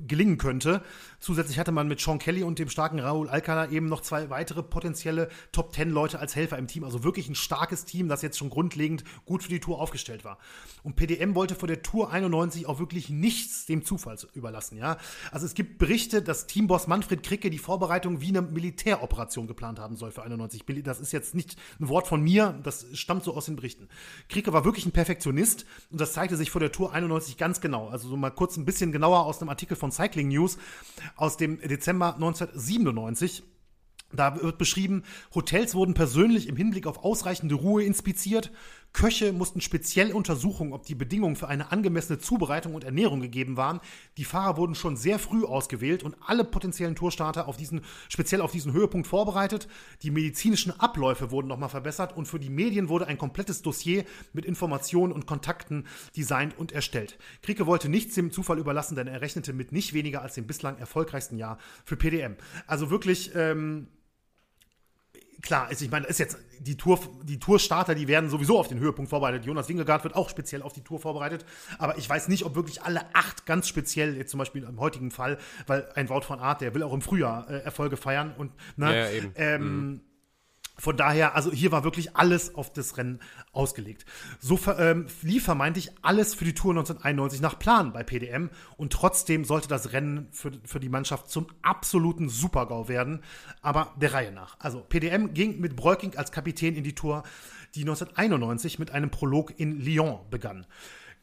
gelingen 0.07 0.37
könnte. 0.37 0.83
Zusätzlich 1.19 1.59
hatte 1.59 1.71
man 1.71 1.87
mit 1.87 1.99
Sean 1.99 2.19
Kelly 2.19 2.43
und 2.43 2.59
dem 2.59 2.69
starken 2.69 2.99
Raul 2.99 3.29
Alcala 3.29 3.69
eben 3.69 3.87
noch 3.87 4.01
zwei 4.01 4.29
weitere 4.29 4.63
potenzielle 4.63 5.29
Top 5.51 5.73
Ten 5.73 5.89
Leute 5.89 6.19
als 6.19 6.35
Helfer 6.35 6.57
im 6.57 6.67
Team. 6.67 6.83
Also 6.83 7.03
wirklich 7.03 7.29
ein 7.29 7.35
starkes 7.35 7.85
Team, 7.85 8.07
das 8.07 8.21
jetzt 8.21 8.37
schon 8.37 8.49
grundlegend 8.49 9.03
gut 9.25 9.43
für 9.43 9.49
die 9.49 9.59
Tour 9.59 9.79
aufgestellt 9.79 10.23
war. 10.23 10.37
Und 10.83 10.95
PDM 10.95 11.35
wollte 11.35 11.55
vor 11.55 11.67
der 11.67 11.81
Tour 11.81 12.11
91 12.11 12.65
auch 12.67 12.79
wirklich 12.79 13.09
nichts 13.09 13.65
dem 13.65 13.83
Zufall 13.83 14.17
überlassen. 14.33 14.77
Ja, 14.77 14.97
also 15.31 15.45
es 15.45 15.53
gibt 15.53 15.77
Berichte, 15.77 16.21
dass 16.21 16.45
Teamboss 16.45 16.87
Manfred 16.87 17.23
Kricke 17.23 17.49
die 17.49 17.57
Vorbereitung 17.57 18.21
wie 18.21 18.29
eine 18.29 18.41
Militäroperation 18.41 19.47
geplant 19.47 19.79
haben 19.79 19.95
soll 19.95 20.11
für 20.11 20.23
91. 20.23 20.63
Das 20.83 20.99
ist 20.99 21.11
jetzt 21.11 21.33
nicht 21.33 21.57
ein 21.79 21.89
Wort 21.89 22.07
von 22.07 22.21
mir, 22.21 22.59
das 22.63 22.85
stammt 22.93 23.23
so 23.23 23.35
aus 23.35 23.45
den 23.45 23.55
Berichten. 23.55 23.87
Kricke 24.29 24.53
war 24.53 24.65
wirklich 24.65 24.85
ein 24.85 24.91
Perfektionist 24.91 25.65
und 25.89 25.99
das 25.99 26.13
zeigte 26.13 26.37
sich 26.37 26.51
vor 26.51 26.61
der 26.61 26.71
Tour 26.71 26.93
91 26.93 27.37
ganz 27.37 27.61
genau. 27.61 27.87
Also 27.87 28.07
so 28.07 28.17
mal 28.17 28.29
kurz 28.29 28.57
ein 28.57 28.65
bisschen 28.65 28.91
genauer 28.91 29.25
aus 29.25 29.41
einem 29.41 29.49
Artikel 29.49 29.62
von 29.75 29.91
Cycling 29.91 30.27
News 30.27 30.57
aus 31.15 31.37
dem 31.37 31.59
Dezember 31.59 32.15
1997. 32.15 33.43
Da 34.11 34.39
wird 34.41 34.57
beschrieben, 34.57 35.03
Hotels 35.33 35.73
wurden 35.73 35.95
persönlich 35.95 36.47
im 36.47 36.55
Hinblick 36.55 36.85
auf 36.85 37.03
ausreichende 37.03 37.55
Ruhe 37.55 37.83
inspiziert. 37.83 38.51
Köche 38.93 39.33
mussten 39.33 39.59
speziell 39.59 40.13
untersuchen, 40.13 40.71
ob 40.71 40.85
die 40.85 40.93
Bedingungen 40.93 41.35
für 41.35 41.47
eine 41.47 41.71
angemessene 41.71 42.19
Zubereitung 42.19 42.75
und 42.75 42.83
Ernährung 42.83 43.21
gegeben 43.21 43.57
waren. 43.57 43.81
Die 44.17 44.23
Fahrer 44.23 44.55
wurden 44.55 44.75
schon 44.75 44.97
sehr 44.97 45.17
früh 45.17 45.43
ausgewählt 45.43 46.03
und 46.03 46.15
alle 46.25 46.43
potenziellen 46.43 46.95
Tourstarter 46.95 47.47
auf 47.47 47.57
diesen, 47.57 47.81
speziell 48.07 48.39
auf 48.39 48.51
diesen 48.51 48.71
Höhepunkt 48.71 49.07
vorbereitet. 49.07 49.67
Die 50.03 50.11
medizinischen 50.11 50.79
Abläufe 50.79 51.31
wurden 51.31 51.47
nochmal 51.47 51.69
verbessert 51.69 52.15
und 52.15 52.27
für 52.27 52.39
die 52.39 52.51
Medien 52.51 52.87
wurde 52.87 53.07
ein 53.07 53.17
komplettes 53.17 53.63
Dossier 53.63 54.05
mit 54.31 54.45
Informationen 54.45 55.11
und 55.11 55.25
Kontakten 55.25 55.87
designt 56.15 56.57
und 56.57 56.71
erstellt. 56.71 57.17
Krieke 57.41 57.65
wollte 57.65 57.89
nichts 57.89 58.13
dem 58.13 58.31
Zufall 58.31 58.59
überlassen, 58.59 58.95
denn 58.95 59.07
er 59.07 59.21
rechnete 59.21 59.53
mit 59.53 59.71
nicht 59.71 59.93
weniger 59.93 60.21
als 60.21 60.35
dem 60.35 60.45
bislang 60.45 60.77
erfolgreichsten 60.77 61.37
Jahr 61.37 61.57
für 61.83 61.97
PDM. 61.97 62.35
Also 62.67 62.91
wirklich, 62.91 63.31
ähm, 63.33 63.87
klar, 65.43 65.69
ist, 65.69 65.81
ich 65.81 65.91
meine, 65.91 66.07
ist 66.07 66.19
jetzt 66.19 66.37
die 66.59 66.77
Tour, 66.77 66.99
die 67.21 67.37
Tourstarter, 67.37 67.93
die 67.93 68.07
werden 68.07 68.29
sowieso 68.29 68.57
auf 68.57 68.69
den 68.69 68.79
Höhepunkt 68.79 69.09
vorbereitet. 69.09 69.45
Jonas 69.45 69.69
Wingegaard 69.69 70.03
wird 70.03 70.15
auch 70.15 70.29
speziell 70.29 70.63
auf 70.63 70.73
die 70.73 70.81
Tour 70.81 70.99
vorbereitet. 70.99 71.45
Aber 71.77 71.97
ich 71.97 72.09
weiß 72.09 72.29
nicht, 72.29 72.45
ob 72.45 72.55
wirklich 72.55 72.81
alle 72.81 73.01
acht 73.13 73.45
ganz 73.45 73.67
speziell, 73.67 74.15
jetzt 74.15 74.31
zum 74.31 74.39
Beispiel 74.39 74.63
im 74.63 74.79
heutigen 74.79 75.11
Fall, 75.11 75.37
weil 75.67 75.87
ein 75.95 76.09
Wout 76.09 76.21
von 76.21 76.39
Art, 76.39 76.61
der 76.61 76.73
will 76.73 76.81
auch 76.81 76.93
im 76.93 77.01
Frühjahr 77.01 77.49
äh, 77.49 77.59
Erfolge 77.59 77.97
feiern 77.97 78.33
und, 78.37 78.51
ne, 78.77 78.95
ja, 78.95 79.09
ja, 79.09 79.23
ähm, 79.35 79.89
mhm. 79.89 80.01
Von 80.75 80.97
daher, 80.97 81.35
also 81.35 81.51
hier 81.51 81.71
war 81.71 81.83
wirklich 81.83 82.15
alles 82.15 82.55
auf 82.55 82.73
das 82.73 82.97
Rennen 82.97 83.19
ausgelegt. 83.51 84.05
So 84.39 84.59
ähm, 84.77 85.05
lief 85.21 85.43
vermeintlich 85.43 85.91
alles 86.01 86.33
für 86.33 86.45
die 86.45 86.55
Tour 86.55 86.71
1991 86.71 87.41
nach 87.41 87.59
Plan 87.59 87.93
bei 87.93 88.03
PDM 88.03 88.49
und 88.75 88.91
trotzdem 88.91 89.45
sollte 89.45 89.67
das 89.67 89.93
Rennen 89.93 90.27
für, 90.31 90.51
für 90.65 90.79
die 90.79 90.89
Mannschaft 90.89 91.29
zum 91.29 91.47
absoluten 91.61 92.27
Supergau 92.27 92.87
werden, 92.87 93.21
aber 93.61 93.93
der 94.01 94.13
Reihe 94.13 94.31
nach. 94.31 94.57
Also 94.59 94.79
PDM 94.81 95.33
ging 95.35 95.59
mit 95.59 95.75
Breuking 95.75 96.15
als 96.17 96.31
Kapitän 96.31 96.75
in 96.75 96.83
die 96.83 96.95
Tour, 96.95 97.21
die 97.75 97.81
1991 97.81 98.79
mit 98.79 98.91
einem 98.91 99.11
Prolog 99.11 99.59
in 99.59 99.79
Lyon 99.79 100.19
begann. 100.31 100.65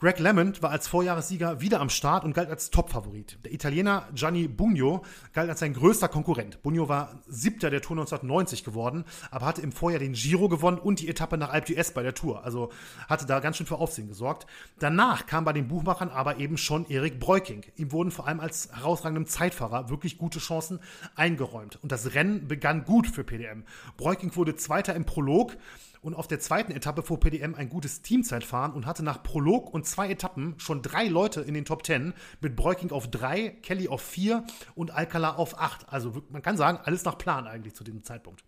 Greg 0.01 0.18
Lemond 0.18 0.62
war 0.62 0.70
als 0.70 0.89
Vorjahressieger 0.89 1.60
wieder 1.60 1.78
am 1.78 1.90
Start 1.90 2.24
und 2.24 2.32
galt 2.32 2.48
als 2.48 2.70
Topfavorit. 2.70 3.39
Der 3.44 3.52
Italiener 3.52 4.09
Gianni 4.14 4.48
Bugno 4.48 5.05
galt 5.35 5.51
als 5.51 5.60
sein 5.60 5.74
größter 5.74 6.09
Konkurrent. 6.09 6.62
Bugno 6.62 6.89
war 6.89 7.20
siebter 7.28 7.68
der 7.68 7.82
Tour 7.82 7.98
1990 7.98 8.64
geworden, 8.64 9.05
aber 9.31 9.44
hatte 9.44 9.60
im 9.60 9.72
Vorjahr 9.72 10.01
den 10.01 10.14
Giro 10.14 10.48
gewonnen 10.48 10.78
und 10.78 11.01
die 11.01 11.09
Etappe 11.10 11.36
nach 11.36 11.51
Alpe 11.51 11.74
d'Huez 11.74 11.93
bei 11.93 12.02
der 12.02 12.14
Tour. 12.14 12.43
Also 12.44 12.70
hatte 13.10 13.27
da 13.27 13.40
ganz 13.40 13.59
schön 13.59 13.66
für 13.66 13.77
Aufsehen 13.77 14.09
gesorgt. 14.09 14.47
Danach 14.78 15.27
kam 15.27 15.44
bei 15.44 15.52
den 15.52 15.68
Buchmachern 15.68 16.09
aber 16.09 16.39
eben 16.39 16.56
schon 16.56 16.89
Erik 16.89 17.20
Breuking. 17.20 17.66
Ihm 17.77 17.93
wurden 17.93 18.10
vor 18.10 18.27
allem 18.27 18.40
als 18.40 18.70
herausragendem 18.72 19.27
Zeitfahrer 19.27 19.90
wirklich 19.90 20.16
gute 20.16 20.39
Chancen 20.39 20.81
eingeräumt. 21.14 21.78
Und 21.82 21.93
das 21.93 22.14
Rennen 22.14 22.48
begann 22.48 22.86
gut 22.86 23.06
für 23.06 23.22
PDM. 23.22 23.64
Breuking 23.98 24.35
wurde 24.35 24.56
Zweiter 24.56 24.94
im 24.94 25.05
Prolog 25.05 25.59
und 26.02 26.14
auf 26.14 26.27
der 26.27 26.40
zweiten 26.40 26.72
Etappe 26.72 27.02
fuhr 27.02 27.20
PDM 27.20 27.55
ein 27.55 27.68
gutes 27.68 28.02
Teamzeitfahren 28.02 28.72
und 28.72 28.86
hatte 28.86 29.02
nach 29.02 29.22
Prolog 29.22 29.72
und 29.72 29.86
zwei 29.86 30.10
Etappen 30.10 30.55
schon 30.59 30.82
drei 30.82 31.06
Leute 31.06 31.43
in 31.43 31.55
den 31.55 31.64
Top 31.64 31.82
Ten 31.82 32.14
mit 32.40 32.56
Breuking 32.56 32.90
auf 32.90 33.10
drei, 33.10 33.51
Kelly 33.62 33.89
auf 33.89 34.01
vier 34.01 34.44
und 34.74 34.93
Alcala 34.93 35.36
auf 35.36 35.59
acht. 35.60 35.89
Also 35.89 36.22
man 36.31 36.43
kann 36.43 36.56
sagen, 36.56 36.78
alles 36.85 37.05
nach 37.05 37.18
Plan 37.18 37.47
eigentlich 37.47 37.74
zu 37.74 37.85
diesem 37.85 38.02
Zeitpunkt. 38.02 38.44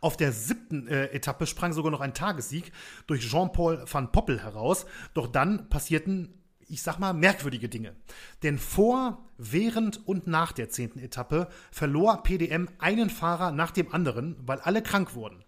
Auf 0.00 0.16
der 0.16 0.32
siebten 0.32 0.86
äh, 0.86 1.06
Etappe 1.06 1.46
sprang 1.46 1.72
sogar 1.72 1.90
noch 1.90 2.00
ein 2.00 2.14
Tagessieg 2.14 2.72
durch 3.06 3.28
Jean-Paul 3.28 3.84
van 3.90 4.12
Poppel 4.12 4.42
heraus. 4.42 4.86
Doch 5.14 5.26
dann 5.26 5.68
passierten, 5.70 6.40
ich 6.68 6.82
sag 6.82 6.98
mal, 6.98 7.14
merkwürdige 7.14 7.68
Dinge. 7.68 7.96
Denn 8.42 8.58
vor, 8.58 9.26
während 9.38 10.06
und 10.06 10.26
nach 10.28 10.52
der 10.52 10.68
zehnten 10.68 11.00
Etappe 11.00 11.48
verlor 11.72 12.22
PDM 12.22 12.68
einen 12.78 13.10
Fahrer 13.10 13.50
nach 13.50 13.72
dem 13.72 13.92
anderen, 13.92 14.36
weil 14.46 14.60
alle 14.60 14.82
krank 14.82 15.14
wurden. 15.14 15.42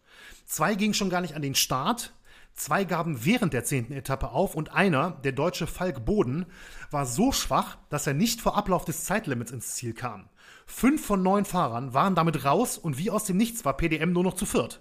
Zwei 0.50 0.74
gingen 0.74 0.94
schon 0.94 1.10
gar 1.10 1.20
nicht 1.20 1.36
an 1.36 1.42
den 1.42 1.54
Start. 1.54 2.12
Zwei 2.54 2.82
gaben 2.82 3.24
während 3.24 3.52
der 3.52 3.62
zehnten 3.62 3.92
Etappe 3.92 4.30
auf 4.30 4.56
und 4.56 4.72
einer, 4.72 5.12
der 5.22 5.30
deutsche 5.30 5.68
Falk 5.68 6.04
Boden, 6.04 6.44
war 6.90 7.06
so 7.06 7.30
schwach, 7.30 7.78
dass 7.88 8.08
er 8.08 8.14
nicht 8.14 8.40
vor 8.40 8.56
Ablauf 8.56 8.84
des 8.84 9.04
Zeitlimits 9.04 9.52
ins 9.52 9.76
Ziel 9.76 9.94
kam. 9.94 10.28
Fünf 10.66 11.06
von 11.06 11.22
neun 11.22 11.44
Fahrern 11.44 11.94
waren 11.94 12.16
damit 12.16 12.44
raus 12.44 12.78
und 12.78 12.98
wie 12.98 13.12
aus 13.12 13.22
dem 13.22 13.36
Nichts 13.36 13.64
war 13.64 13.76
PDM 13.76 14.10
nur 14.10 14.24
noch 14.24 14.34
zu 14.34 14.44
viert. 14.44 14.80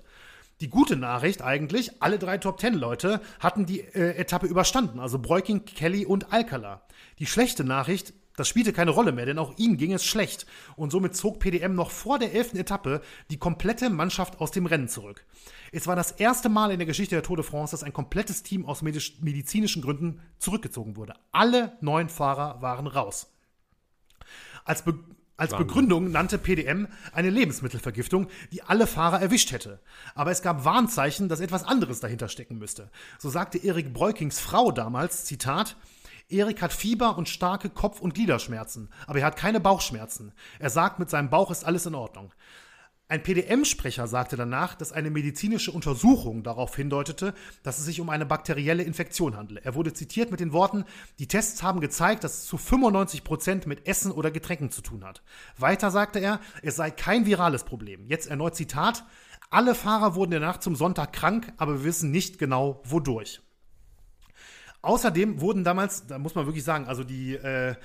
Die 0.59 0.71
gute 0.71 0.95
Nachricht 0.95 1.43
eigentlich, 1.43 2.01
alle 2.01 2.17
drei 2.17 2.39
Top 2.39 2.57
Ten 2.57 2.73
Leute 2.73 3.21
hatten 3.39 3.67
die 3.67 3.81
äh, 3.81 4.15
Etappe 4.15 4.47
überstanden, 4.47 4.99
also 4.99 5.19
Breuking, 5.19 5.65
Kelly 5.65 6.03
und 6.03 6.33
Alcala. 6.33 6.81
Die 7.19 7.27
schlechte 7.27 7.63
Nachricht, 7.63 8.15
Das 8.39 8.47
spielte 8.47 8.71
keine 8.71 8.91
Rolle 8.91 9.11
mehr, 9.11 9.25
denn 9.25 9.37
auch 9.37 9.57
ihnen 9.57 9.75
ging 9.75 9.91
es 9.91 10.05
schlecht. 10.05 10.45
Und 10.77 10.91
somit 10.91 11.13
zog 11.13 11.39
PDM 11.39 11.75
noch 11.75 11.91
vor 11.91 12.19
der 12.19 12.33
elften 12.33 12.57
Etappe 12.57 13.01
die 13.29 13.37
komplette 13.37 13.89
Mannschaft 13.89 14.39
aus 14.39 14.51
dem 14.51 14.65
Rennen 14.65 14.87
zurück. 14.87 15.25
Es 15.73 15.87
war 15.87 15.97
das 15.97 16.11
erste 16.11 16.47
Mal 16.47 16.71
in 16.71 16.79
der 16.79 16.85
Geschichte 16.85 17.15
der 17.15 17.23
Tour 17.23 17.35
de 17.35 17.45
France, 17.45 17.71
dass 17.71 17.83
ein 17.83 17.91
komplettes 17.91 18.41
Team 18.41 18.65
aus 18.65 18.81
medizinischen 18.81 19.81
Gründen 19.81 20.21
zurückgezogen 20.37 20.95
wurde. 20.95 21.15
Alle 21.33 21.73
neun 21.81 22.07
Fahrer 22.07 22.61
waren 22.61 22.87
raus. 22.87 23.29
Als, 24.63 24.83
Be 24.83 24.97
als 25.35 25.55
Begründung 25.57 26.09
nannte 26.09 26.37
PDM 26.37 26.87
eine 27.11 27.29
Lebensmittelvergiftung, 27.29 28.29
die 28.53 28.63
alle 28.63 28.87
Fahrer 28.87 29.21
erwischt 29.21 29.51
hätte. 29.51 29.81
Aber 30.15 30.31
es 30.31 30.41
gab 30.41 30.63
Warnzeichen, 30.63 31.27
dass 31.27 31.41
etwas 31.41 31.65
anderes 31.65 31.99
dahinter 31.99 32.29
stecken 32.29 32.57
müsste. 32.57 32.89
So 33.17 33.29
sagte 33.29 33.57
Erik 33.57 33.93
Breukings 33.93 34.39
Frau 34.39 34.71
damals, 34.71 35.25
Zitat, 35.25 35.75
Erik 36.30 36.61
hat 36.61 36.72
Fieber 36.72 37.18
und 37.18 37.27
starke 37.27 37.69
Kopf- 37.69 38.01
und 38.01 38.14
Gliederschmerzen, 38.14 38.89
aber 39.07 39.19
er 39.19 39.26
hat 39.26 39.35
keine 39.35 39.60
Bauchschmerzen. 39.60 40.31
Er 40.60 40.69
sagt, 40.69 40.99
mit 40.99 41.10
seinem 41.10 41.30
Bauch 41.30 41.49
ist 41.49 41.65
alles 41.65 41.88
in 41.88 41.95
Ordnung. 41.95 42.31
Ein 43.11 43.23
PDM-Sprecher 43.23 44.06
sagte 44.06 44.38
danach, 44.38 44.76
dass 44.76 44.91
eine 44.91 45.10
medizinische 45.10 45.72
Untersuchung 45.72 46.43
darauf 46.43 46.76
hindeutete, 46.76 47.34
dass 47.64 47.80
es 47.80 47.85
sich 47.85 47.99
um 47.99 48.11
eine 48.11 48.27
bakterielle 48.27 48.84
Infektion 48.84 49.35
handle. 49.35 49.60
Er 49.64 49.73
wurde 49.73 49.93
zitiert 49.93 50.30
mit 50.30 50.39
den 50.39 50.53
Worten, 50.53 50.85
die 51.18 51.27
Tests 51.27 51.64
haben 51.64 51.80
gezeigt, 51.80 52.23
dass 52.23 52.35
es 52.35 52.45
zu 52.45 52.60
95 52.60 53.23
Prozent 53.23 53.65
mit 53.65 53.88
Essen 53.88 54.11
oder 54.11 54.30
Getränken 54.30 54.69
zu 54.69 54.84
tun 54.84 55.03
hat. 55.03 55.23
Weiter 55.57 55.89
sagte 55.89 56.19
er, 56.19 56.39
es 56.61 56.76
sei 56.76 56.91
kein 56.91 57.26
virales 57.26 57.64
Problem. 57.64 58.06
Jetzt 58.06 58.27
erneut 58.27 58.56
Zitat, 58.56 59.03
alle 59.49 59.73
Fahrer 59.73 60.14
wurden 60.14 60.39
Nacht 60.39 60.61
zum 60.61 60.76
Sonntag 60.76 61.11
krank, 61.11 61.51
aber 61.57 61.80
wir 61.80 61.84
wissen 61.85 62.11
nicht 62.11 62.38
genau 62.38 62.84
wodurch. 62.85 63.41
Außerdem 64.81 65.41
wurden 65.41 65.64
damals, 65.64 66.07
da 66.07 66.19
muss 66.19 66.35
man 66.35 66.45
wirklich 66.45 66.64
sagen, 66.64 66.85
also 66.85 67.03
die 67.03 67.35
äh, 67.35 67.76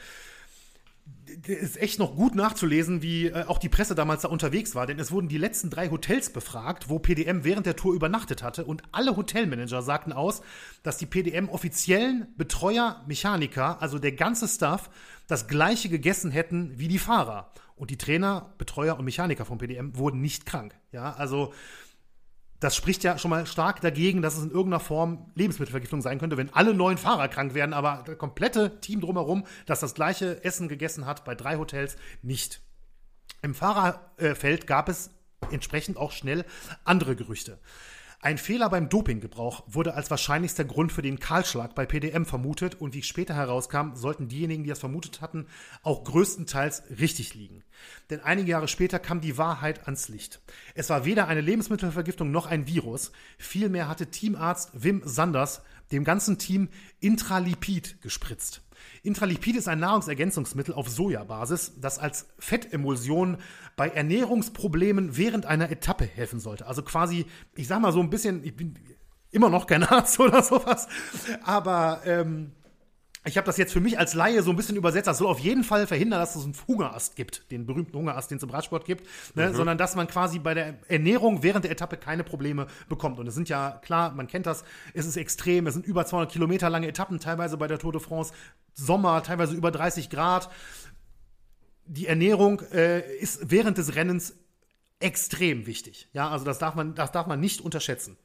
ist 1.46 1.80
echt 1.80 1.98
noch 1.98 2.14
gut 2.14 2.34
nachzulesen, 2.34 3.02
wie 3.02 3.26
äh, 3.26 3.44
auch 3.46 3.58
die 3.58 3.68
Presse 3.68 3.94
damals 3.94 4.22
da 4.22 4.28
unterwegs 4.28 4.74
war, 4.74 4.86
denn 4.86 4.98
es 4.98 5.10
wurden 5.10 5.28
die 5.28 5.38
letzten 5.38 5.70
drei 5.70 5.90
Hotels 5.90 6.30
befragt, 6.30 6.88
wo 6.88 6.98
PDM 6.98 7.44
während 7.44 7.66
der 7.66 7.76
Tour 7.76 7.94
übernachtet 7.94 8.42
hatte 8.42 8.64
und 8.64 8.82
alle 8.92 9.16
Hotelmanager 9.16 9.82
sagten 9.82 10.12
aus, 10.12 10.42
dass 10.82 10.96
die 10.96 11.06
PDM 11.06 11.48
offiziellen 11.48 12.28
Betreuer, 12.36 13.02
Mechaniker, 13.06 13.82
also 13.82 13.98
der 13.98 14.12
ganze 14.12 14.48
Staff, 14.48 14.90
das 15.26 15.48
gleiche 15.48 15.88
gegessen 15.88 16.30
hätten 16.30 16.78
wie 16.78 16.88
die 16.88 16.98
Fahrer. 16.98 17.50
Und 17.76 17.90
die 17.90 17.98
Trainer, 17.98 18.54
Betreuer 18.56 18.96
und 18.98 19.04
Mechaniker 19.04 19.44
vom 19.44 19.58
PDM 19.58 19.96
wurden 19.96 20.20
nicht 20.20 20.46
krank. 20.46 20.76
Ja, 20.92 21.14
also 21.14 21.52
das 22.64 22.74
spricht 22.74 23.04
ja 23.04 23.18
schon 23.18 23.30
mal 23.30 23.44
stark 23.46 23.82
dagegen, 23.82 24.22
dass 24.22 24.38
es 24.38 24.42
in 24.42 24.50
irgendeiner 24.50 24.80
Form 24.80 25.30
Lebensmittelvergiftung 25.34 26.00
sein 26.00 26.18
könnte, 26.18 26.38
wenn 26.38 26.54
alle 26.54 26.72
neuen 26.72 26.96
Fahrer 26.96 27.28
krank 27.28 27.52
werden, 27.52 27.74
aber 27.74 28.04
das 28.06 28.16
komplette 28.16 28.80
Team 28.80 29.02
drumherum, 29.02 29.44
das 29.66 29.80
das 29.80 29.92
gleiche 29.92 30.42
Essen 30.44 30.68
gegessen 30.68 31.04
hat 31.04 31.26
bei 31.26 31.34
drei 31.34 31.58
Hotels, 31.58 31.96
nicht. 32.22 32.62
Im 33.42 33.54
Fahrerfeld 33.54 34.66
gab 34.66 34.88
es 34.88 35.10
entsprechend 35.50 35.98
auch 35.98 36.10
schnell 36.10 36.46
andere 36.84 37.16
Gerüchte. 37.16 37.58
Ein 38.24 38.38
Fehler 38.38 38.70
beim 38.70 38.88
Dopinggebrauch 38.88 39.64
wurde 39.66 39.92
als 39.92 40.10
wahrscheinlichster 40.10 40.64
Grund 40.64 40.92
für 40.92 41.02
den 41.02 41.18
Kahlschlag 41.20 41.74
bei 41.74 41.84
PDM 41.84 42.24
vermutet 42.24 42.74
und 42.74 42.94
wie 42.94 43.02
später 43.02 43.34
herauskam, 43.34 43.96
sollten 43.96 44.28
diejenigen, 44.28 44.62
die 44.62 44.70
das 44.70 44.78
vermutet 44.78 45.20
hatten, 45.20 45.46
auch 45.82 46.04
größtenteils 46.04 46.84
richtig 46.98 47.34
liegen. 47.34 47.64
Denn 48.08 48.20
einige 48.20 48.50
Jahre 48.50 48.66
später 48.66 48.98
kam 48.98 49.20
die 49.20 49.36
Wahrheit 49.36 49.84
ans 49.84 50.08
Licht. 50.08 50.40
Es 50.74 50.88
war 50.88 51.04
weder 51.04 51.28
eine 51.28 51.42
Lebensmittelvergiftung 51.42 52.30
noch 52.30 52.46
ein 52.46 52.66
Virus. 52.66 53.12
Vielmehr 53.36 53.88
hatte 53.88 54.06
Teamarzt 54.06 54.70
Wim 54.72 55.02
Sanders 55.04 55.60
dem 55.92 56.04
ganzen 56.04 56.38
Team 56.38 56.70
Intralipid 57.00 58.00
gespritzt. 58.00 58.62
Intralipid 59.02 59.56
ist 59.56 59.68
ein 59.68 59.80
Nahrungsergänzungsmittel 59.80 60.74
auf 60.74 60.88
Sojabasis, 60.88 61.72
das 61.78 61.98
als 61.98 62.26
Fettemulsion 62.38 63.38
bei 63.76 63.88
Ernährungsproblemen 63.88 65.16
während 65.16 65.46
einer 65.46 65.70
Etappe 65.70 66.04
helfen 66.04 66.40
sollte. 66.40 66.66
Also 66.66 66.82
quasi, 66.82 67.26
ich 67.54 67.66
sag 67.66 67.80
mal 67.80 67.92
so 67.92 68.00
ein 68.00 68.10
bisschen, 68.10 68.44
ich 68.44 68.56
bin 68.56 68.74
immer 69.30 69.50
noch 69.50 69.66
kein 69.66 69.82
Arzt 69.84 70.18
oder 70.20 70.42
sowas, 70.42 70.88
aber 71.42 72.00
ähm, 72.04 72.52
ich 73.26 73.38
habe 73.38 73.46
das 73.46 73.56
jetzt 73.56 73.72
für 73.72 73.80
mich 73.80 73.98
als 73.98 74.12
Laie 74.12 74.42
so 74.42 74.50
ein 74.50 74.56
bisschen 74.56 74.76
übersetzt. 74.76 75.06
Das 75.06 75.18
soll 75.18 75.28
auf 75.28 75.38
jeden 75.38 75.64
Fall 75.64 75.86
verhindern, 75.86 76.20
dass 76.20 76.36
es 76.36 76.44
einen 76.44 76.54
Hungerast 76.68 77.16
gibt, 77.16 77.50
den 77.50 77.64
berühmten 77.64 77.96
Hungerast, 77.96 78.30
den 78.30 78.36
es 78.36 78.44
im 78.44 78.50
Radsport 78.50 78.84
gibt, 78.84 79.06
ne? 79.34 79.48
mhm. 79.48 79.54
sondern 79.54 79.78
dass 79.78 79.96
man 79.96 80.06
quasi 80.06 80.38
bei 80.38 80.52
der 80.52 80.74
Ernährung 80.88 81.42
während 81.42 81.64
der 81.64 81.72
Etappe 81.72 81.96
keine 81.96 82.22
Probleme 82.22 82.66
bekommt. 82.88 83.18
Und 83.18 83.26
es 83.26 83.34
sind 83.34 83.48
ja, 83.48 83.80
klar, 83.82 84.12
man 84.12 84.26
kennt 84.26 84.44
das, 84.46 84.64
es 84.92 85.06
ist 85.06 85.16
extrem, 85.16 85.66
es 85.66 85.72
sind 85.72 85.86
über 85.86 86.04
200 86.04 86.30
Kilometer 86.30 86.68
lange 86.68 86.86
Etappen, 86.86 87.18
teilweise 87.18 87.56
bei 87.56 87.66
der 87.66 87.78
Tour 87.78 87.92
de 87.92 88.00
France, 88.00 88.34
Sommer, 88.74 89.22
teilweise 89.22 89.54
über 89.54 89.70
30 89.70 90.10
Grad. 90.10 90.50
Die 91.86 92.06
Ernährung 92.06 92.60
äh, 92.72 93.16
ist 93.16 93.50
während 93.50 93.78
des 93.78 93.94
Rennens 93.94 94.34
extrem 95.00 95.66
wichtig. 95.66 96.08
Ja, 96.12 96.30
also 96.30 96.44
das 96.44 96.58
darf 96.58 96.74
man, 96.74 96.94
das 96.94 97.12
darf 97.12 97.26
man 97.26 97.40
nicht 97.40 97.60
unterschätzen. 97.60 98.16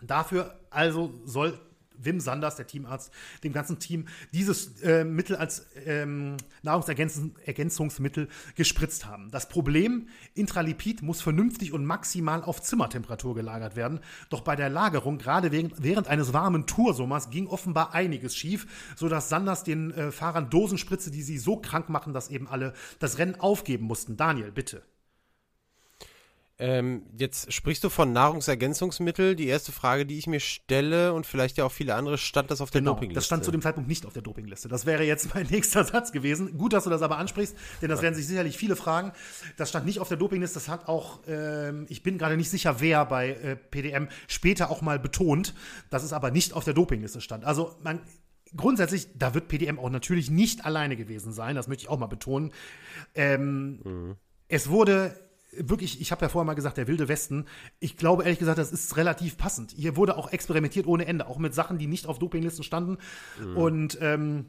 Dafür 0.00 0.58
also 0.70 1.12
soll 1.24 1.60
Wim 2.04 2.20
Sanders, 2.20 2.56
der 2.56 2.66
Teamarzt, 2.66 3.12
dem 3.44 3.52
ganzen 3.52 3.78
Team 3.78 4.06
dieses 4.32 4.80
äh, 4.82 5.04
Mittel 5.04 5.36
als 5.36 5.66
ähm, 5.86 6.36
Nahrungsergänzungsmittel 6.62 8.28
gespritzt 8.54 9.06
haben. 9.06 9.30
Das 9.30 9.48
Problem, 9.48 10.08
Intralipid 10.34 11.02
muss 11.02 11.20
vernünftig 11.22 11.72
und 11.72 11.84
maximal 11.84 12.42
auf 12.42 12.62
Zimmertemperatur 12.62 13.34
gelagert 13.34 13.76
werden. 13.76 14.00
Doch 14.30 14.42
bei 14.42 14.56
der 14.56 14.68
Lagerung, 14.68 15.18
gerade 15.18 15.52
während, 15.52 16.08
eines 16.08 16.32
warmen 16.32 16.66
Toursommers, 16.66 17.30
ging 17.30 17.46
offenbar 17.46 17.94
einiges 17.94 18.36
schief, 18.36 18.94
sodass 18.96 19.28
Sanders 19.28 19.64
den 19.64 19.92
äh, 19.92 20.12
Fahrern 20.12 20.50
Dosen 20.50 20.78
spritze, 20.78 21.10
die 21.10 21.22
sie 21.22 21.38
so 21.38 21.56
krank 21.56 21.88
machen, 21.88 22.12
dass 22.12 22.28
eben 22.28 22.48
alle 22.48 22.72
das 22.98 23.18
Rennen 23.18 23.38
aufgeben 23.38 23.86
mussten. 23.86 24.16
Daniel, 24.16 24.52
bitte. 24.52 24.82
Ähm, 26.62 27.02
jetzt 27.18 27.52
sprichst 27.52 27.82
du 27.82 27.88
von 27.88 28.12
Nahrungsergänzungsmittel. 28.12 29.34
Die 29.34 29.48
erste 29.48 29.72
Frage, 29.72 30.06
die 30.06 30.16
ich 30.16 30.28
mir 30.28 30.38
stelle 30.38 31.12
und 31.12 31.26
vielleicht 31.26 31.56
ja 31.56 31.64
auch 31.64 31.72
viele 31.72 31.96
andere, 31.96 32.18
stand 32.18 32.52
das 32.52 32.60
auf 32.60 32.70
der 32.70 32.82
genau, 32.82 32.92
Dopingliste? 32.92 33.18
Das 33.18 33.26
stand 33.26 33.44
zu 33.44 33.50
dem 33.50 33.60
Zeitpunkt 33.60 33.88
nicht 33.88 34.06
auf 34.06 34.12
der 34.12 34.22
Dopingliste. 34.22 34.68
Das 34.68 34.86
wäre 34.86 35.02
jetzt 35.02 35.34
mein 35.34 35.46
nächster 35.50 35.82
Satz 35.82 36.12
gewesen. 36.12 36.56
Gut, 36.56 36.72
dass 36.72 36.84
du 36.84 36.90
das 36.90 37.02
aber 37.02 37.18
ansprichst, 37.18 37.56
denn 37.82 37.88
das 37.88 38.00
werden 38.00 38.14
sich 38.14 38.28
sicherlich 38.28 38.56
viele 38.56 38.76
fragen. 38.76 39.10
Das 39.56 39.70
stand 39.70 39.86
nicht 39.86 39.98
auf 39.98 40.06
der 40.06 40.18
Dopingliste. 40.18 40.54
Das 40.54 40.68
hat 40.68 40.86
auch, 40.86 41.18
ähm, 41.26 41.86
ich 41.88 42.04
bin 42.04 42.16
gerade 42.16 42.36
nicht 42.36 42.48
sicher, 42.48 42.76
wer 42.78 43.06
bei 43.06 43.30
äh, 43.30 43.56
PDM 43.56 44.06
später 44.28 44.70
auch 44.70 44.82
mal 44.82 45.00
betont, 45.00 45.54
dass 45.90 46.04
es 46.04 46.12
aber 46.12 46.30
nicht 46.30 46.52
auf 46.52 46.62
der 46.62 46.74
Dopingliste 46.74 47.20
stand. 47.20 47.44
Also 47.44 47.74
man, 47.82 47.98
grundsätzlich, 48.56 49.08
da 49.18 49.34
wird 49.34 49.48
PDM 49.48 49.80
auch 49.80 49.90
natürlich 49.90 50.30
nicht 50.30 50.64
alleine 50.64 50.94
gewesen 50.94 51.32
sein. 51.32 51.56
Das 51.56 51.66
möchte 51.66 51.82
ich 51.82 51.88
auch 51.88 51.98
mal 51.98 52.06
betonen. 52.06 52.52
Ähm, 53.16 53.80
mhm. 53.82 54.16
Es 54.46 54.68
wurde 54.68 55.16
wirklich, 55.52 56.00
ich 56.00 56.10
habe 56.12 56.24
ja 56.24 56.28
vorher 56.28 56.46
mal 56.46 56.54
gesagt, 56.54 56.76
der 56.76 56.88
wilde 56.88 57.08
Westen. 57.08 57.46
Ich 57.78 57.96
glaube 57.96 58.24
ehrlich 58.24 58.38
gesagt, 58.38 58.58
das 58.58 58.72
ist 58.72 58.96
relativ 58.96 59.36
passend. 59.36 59.72
Hier 59.72 59.96
wurde 59.96 60.16
auch 60.16 60.32
experimentiert 60.32 60.86
ohne 60.86 61.06
Ende, 61.06 61.26
auch 61.26 61.38
mit 61.38 61.54
Sachen, 61.54 61.78
die 61.78 61.86
nicht 61.86 62.06
auf 62.06 62.18
Dopinglisten 62.18 62.64
standen. 62.64 62.98
Mhm. 63.40 63.56
Und 63.56 63.98
ähm, 64.00 64.46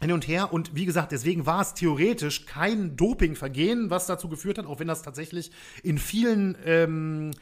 hin 0.00 0.12
und 0.12 0.26
her. 0.26 0.52
Und 0.52 0.74
wie 0.74 0.86
gesagt, 0.86 1.12
deswegen 1.12 1.46
war 1.46 1.60
es 1.60 1.74
theoretisch 1.74 2.46
kein 2.46 2.96
Dopingvergehen, 2.96 3.90
was 3.90 4.06
dazu 4.06 4.28
geführt 4.28 4.58
hat, 4.58 4.66
auch 4.66 4.80
wenn 4.80 4.88
das 4.88 5.02
tatsächlich 5.02 5.50
in 5.82 5.98
vielen 5.98 6.56
ähm, 6.64 7.32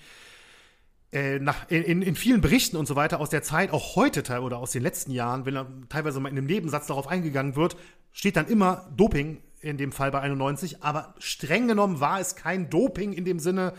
äh, 1.12 1.38
nach, 1.38 1.70
in, 1.70 2.02
in 2.02 2.16
vielen 2.16 2.40
Berichten 2.40 2.76
und 2.76 2.86
so 2.86 2.96
weiter 2.96 3.20
aus 3.20 3.30
der 3.30 3.42
Zeit, 3.42 3.70
auch 3.70 3.96
heute 3.96 4.22
oder 4.40 4.58
aus 4.58 4.72
den 4.72 4.82
letzten 4.82 5.10
Jahren, 5.10 5.46
wenn 5.46 5.54
da 5.54 5.66
teilweise 5.88 6.20
mal 6.20 6.28
in 6.28 6.36
einem 6.36 6.46
Nebensatz 6.46 6.86
darauf 6.86 7.06
eingegangen 7.06 7.56
wird, 7.56 7.76
steht 8.12 8.36
dann 8.36 8.46
immer 8.46 8.90
Doping 8.96 9.40
in 9.60 9.76
dem 9.76 9.92
Fall 9.92 10.10
bei 10.10 10.20
91, 10.20 10.82
aber 10.82 11.14
streng 11.18 11.68
genommen 11.68 12.00
war 12.00 12.20
es 12.20 12.36
kein 12.36 12.70
Doping 12.70 13.12
in 13.12 13.24
dem 13.24 13.38
Sinne, 13.38 13.74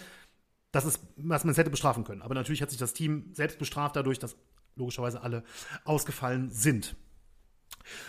dass, 0.72 0.86
es, 0.86 1.00
dass 1.18 1.44
man 1.44 1.52
es 1.52 1.58
hätte 1.58 1.70
bestrafen 1.70 2.04
können. 2.04 2.22
Aber 2.22 2.36
natürlich 2.36 2.62
hat 2.62 2.70
sich 2.70 2.80
das 2.80 2.94
Team 2.94 3.32
selbst 3.34 3.60
bestraft 3.60 3.96
dadurch, 3.96 4.20
dass 4.20 4.36
logischerweise 4.76 5.22
alle 5.22 5.44
ausgefallen 5.84 6.52
sind. 6.52 6.96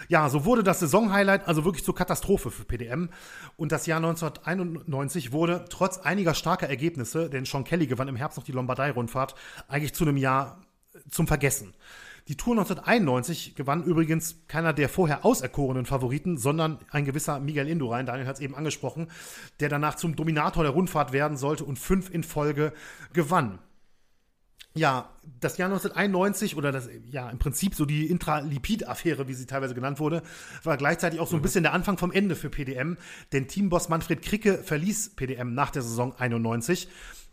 Ja, 0.08 0.28
so 0.28 0.44
wurde 0.44 0.62
das 0.62 0.80
Saisonhighlight 0.80 1.46
also 1.48 1.64
wirklich 1.64 1.84
zur 1.84 1.94
Katastrophe 1.94 2.50
für 2.50 2.64
PDM. 2.64 3.10
Und 3.56 3.72
das 3.72 3.86
Jahr 3.86 3.98
1991 3.98 5.32
wurde 5.32 5.64
trotz 5.68 5.98
einiger 5.98 6.34
starker 6.34 6.68
Ergebnisse, 6.68 7.30
denn 7.30 7.44
Sean 7.44 7.64
Kelly 7.64 7.86
gewann 7.86 8.08
im 8.08 8.16
Herbst 8.16 8.36
noch 8.36 8.44
die 8.44 8.52
Lombardei-Rundfahrt, 8.52 9.34
eigentlich 9.68 9.94
zu 9.94 10.04
einem 10.04 10.16
Jahr 10.16 10.60
zum 11.08 11.26
Vergessen. 11.26 11.74
Die 12.30 12.36
Tour 12.36 12.52
1991 12.52 13.56
gewann 13.56 13.82
übrigens 13.82 14.36
keiner 14.46 14.72
der 14.72 14.88
vorher 14.88 15.24
auserkorenen 15.24 15.84
Favoriten, 15.84 16.38
sondern 16.38 16.78
ein 16.92 17.04
gewisser 17.04 17.40
Miguel 17.40 17.66
Indurain, 17.66 18.06
Daniel 18.06 18.28
hat 18.28 18.36
es 18.36 18.40
eben 18.40 18.54
angesprochen, 18.54 19.08
der 19.58 19.68
danach 19.68 19.96
zum 19.96 20.14
Dominator 20.14 20.62
der 20.62 20.70
Rundfahrt 20.70 21.12
werden 21.12 21.36
sollte 21.36 21.64
und 21.64 21.80
fünf 21.80 22.08
in 22.08 22.22
Folge 22.22 22.72
gewann. 23.12 23.58
Ja, 24.74 25.10
das 25.40 25.58
Jahr 25.58 25.70
1991 25.70 26.56
oder 26.56 26.70
das, 26.70 26.88
ja, 27.10 27.28
im 27.28 27.40
Prinzip 27.40 27.74
so 27.74 27.84
die 27.84 28.06
Intralipid-Affäre, 28.06 29.26
wie 29.26 29.34
sie 29.34 29.46
teilweise 29.46 29.74
genannt 29.74 29.98
wurde, 29.98 30.22
war 30.62 30.76
gleichzeitig 30.76 31.18
auch 31.18 31.26
so 31.26 31.34
ein 31.34 31.40
mhm. 31.40 31.42
bisschen 31.42 31.64
der 31.64 31.72
Anfang 31.72 31.98
vom 31.98 32.12
Ende 32.12 32.36
für 32.36 32.48
PDM, 32.48 32.96
denn 33.32 33.48
Teamboss 33.48 33.88
Manfred 33.88 34.22
Kricke 34.22 34.58
verließ 34.58 35.16
PDM 35.16 35.52
nach 35.52 35.70
der 35.70 35.82
Saison 35.82 36.14
91 36.16 36.88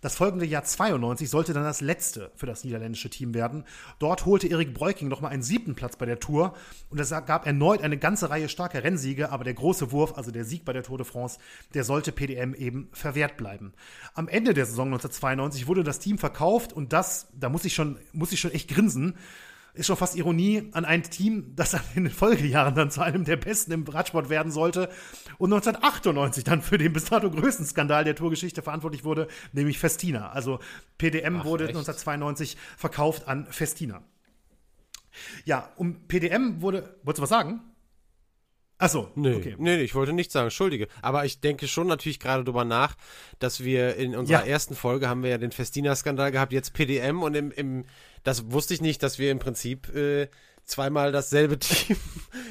Das 0.07 0.15
folgende 0.15 0.45
Jahr 0.45 0.63
92 0.63 1.29
sollte 1.29 1.51
dann 1.51 1.65
das 1.65 1.81
letzte 1.81 2.31
für 2.33 2.45
das 2.45 2.63
niederländische 2.63 3.09
Team 3.09 3.33
werden. 3.33 3.65
Dort 3.99 4.25
holte 4.25 4.47
Erik 4.47 4.73
Breuking 4.73 5.09
nochmal 5.09 5.33
einen 5.33 5.43
siebten 5.43 5.75
Platz 5.75 5.97
bei 5.97 6.05
der 6.05 6.21
Tour 6.21 6.53
und 6.89 6.97
es 6.97 7.09
gab 7.09 7.45
erneut 7.45 7.81
eine 7.81 7.97
ganze 7.97 8.29
Reihe 8.29 8.47
starker 8.47 8.85
Rennsiege, 8.85 9.33
aber 9.33 9.43
der 9.43 9.55
große 9.55 9.91
Wurf, 9.91 10.13
also 10.15 10.31
der 10.31 10.45
Sieg 10.45 10.63
bei 10.63 10.71
der 10.71 10.83
Tour 10.83 10.97
de 10.97 11.05
France, 11.05 11.39
der 11.73 11.83
sollte 11.83 12.13
PDM 12.13 12.53
eben 12.53 12.87
verwehrt 12.93 13.35
bleiben. 13.35 13.73
Am 14.13 14.29
Ende 14.29 14.53
der 14.53 14.65
Saison 14.65 14.87
1992 14.87 15.67
wurde 15.67 15.83
das 15.83 15.99
Team 15.99 16.17
verkauft 16.17 16.71
und 16.71 16.93
das, 16.93 17.27
da 17.37 17.49
muss 17.49 17.65
ich 17.65 17.75
schon, 17.75 17.97
muss 18.13 18.31
ich 18.31 18.39
schon 18.39 18.53
echt 18.53 18.69
grinsen, 18.69 19.17
ist 19.73 19.87
schon 19.87 19.97
fast 19.97 20.15
Ironie 20.15 20.69
an 20.71 20.85
ein 20.85 21.03
Team, 21.03 21.51
das 21.57 21.73
in 21.95 22.05
den 22.05 22.13
Folgejahren 22.13 22.75
dann 22.75 22.91
zu 22.91 23.01
einem 23.01 23.25
der 23.25 23.35
besten 23.35 23.73
im 23.73 23.83
Radsport 23.83 24.29
werden 24.29 24.53
sollte 24.53 24.87
und 25.37 25.53
1998 25.53 26.43
dann 26.43 26.61
für 26.61 26.77
den 26.77 26.93
bis 26.93 27.05
dato 27.05 27.29
größten 27.29 27.65
Skandal 27.65 28.03
der 28.03 28.15
Tourgeschichte 28.15 28.61
verantwortlich 28.61 29.03
wurde, 29.03 29.27
nämlich 29.53 29.79
Festina. 29.79 30.29
Also 30.29 30.59
PDM 30.97 31.37
Ach, 31.41 31.45
wurde 31.45 31.65
echt? 31.65 31.75
1992 31.75 32.57
verkauft 32.77 33.27
an 33.27 33.47
Festina. 33.49 34.03
Ja, 35.45 35.71
um 35.77 36.07
PDM 36.07 36.61
wurde, 36.61 36.95
wolltest 37.03 37.19
du 37.19 37.21
was 37.23 37.29
sagen? 37.29 37.61
Achso, 38.79 39.11
nee, 39.15 39.33
okay. 39.33 39.55
Nee, 39.57 39.81
ich 39.81 39.95
wollte 39.95 40.13
nicht 40.13 40.31
sagen, 40.31 40.47
entschuldige. 40.47 40.87
Aber 41.01 41.25
ich 41.25 41.39
denke 41.39 41.67
schon 41.67 41.87
natürlich 41.87 42.19
gerade 42.19 42.43
drüber 42.43 42.63
nach, 42.63 42.95
dass 43.39 43.63
wir 43.63 43.95
in 43.95 44.15
unserer 44.15 44.45
ja. 44.45 44.51
ersten 44.51 44.75
Folge 44.75 45.09
haben 45.09 45.23
wir 45.23 45.31
ja 45.31 45.39
den 45.39 45.51
Festina-Skandal 45.51 46.31
gehabt, 46.31 46.53
jetzt 46.53 46.73
PDM 46.73 47.23
und 47.23 47.35
im, 47.35 47.51
im, 47.51 47.85
das 48.23 48.51
wusste 48.51 48.75
ich 48.75 48.81
nicht, 48.81 49.01
dass 49.01 49.17
wir 49.17 49.31
im 49.31 49.39
Prinzip 49.39 49.93
äh, 49.95 50.27
zweimal 50.67 51.11
dasselbe 51.11 51.57
Team 51.59 51.97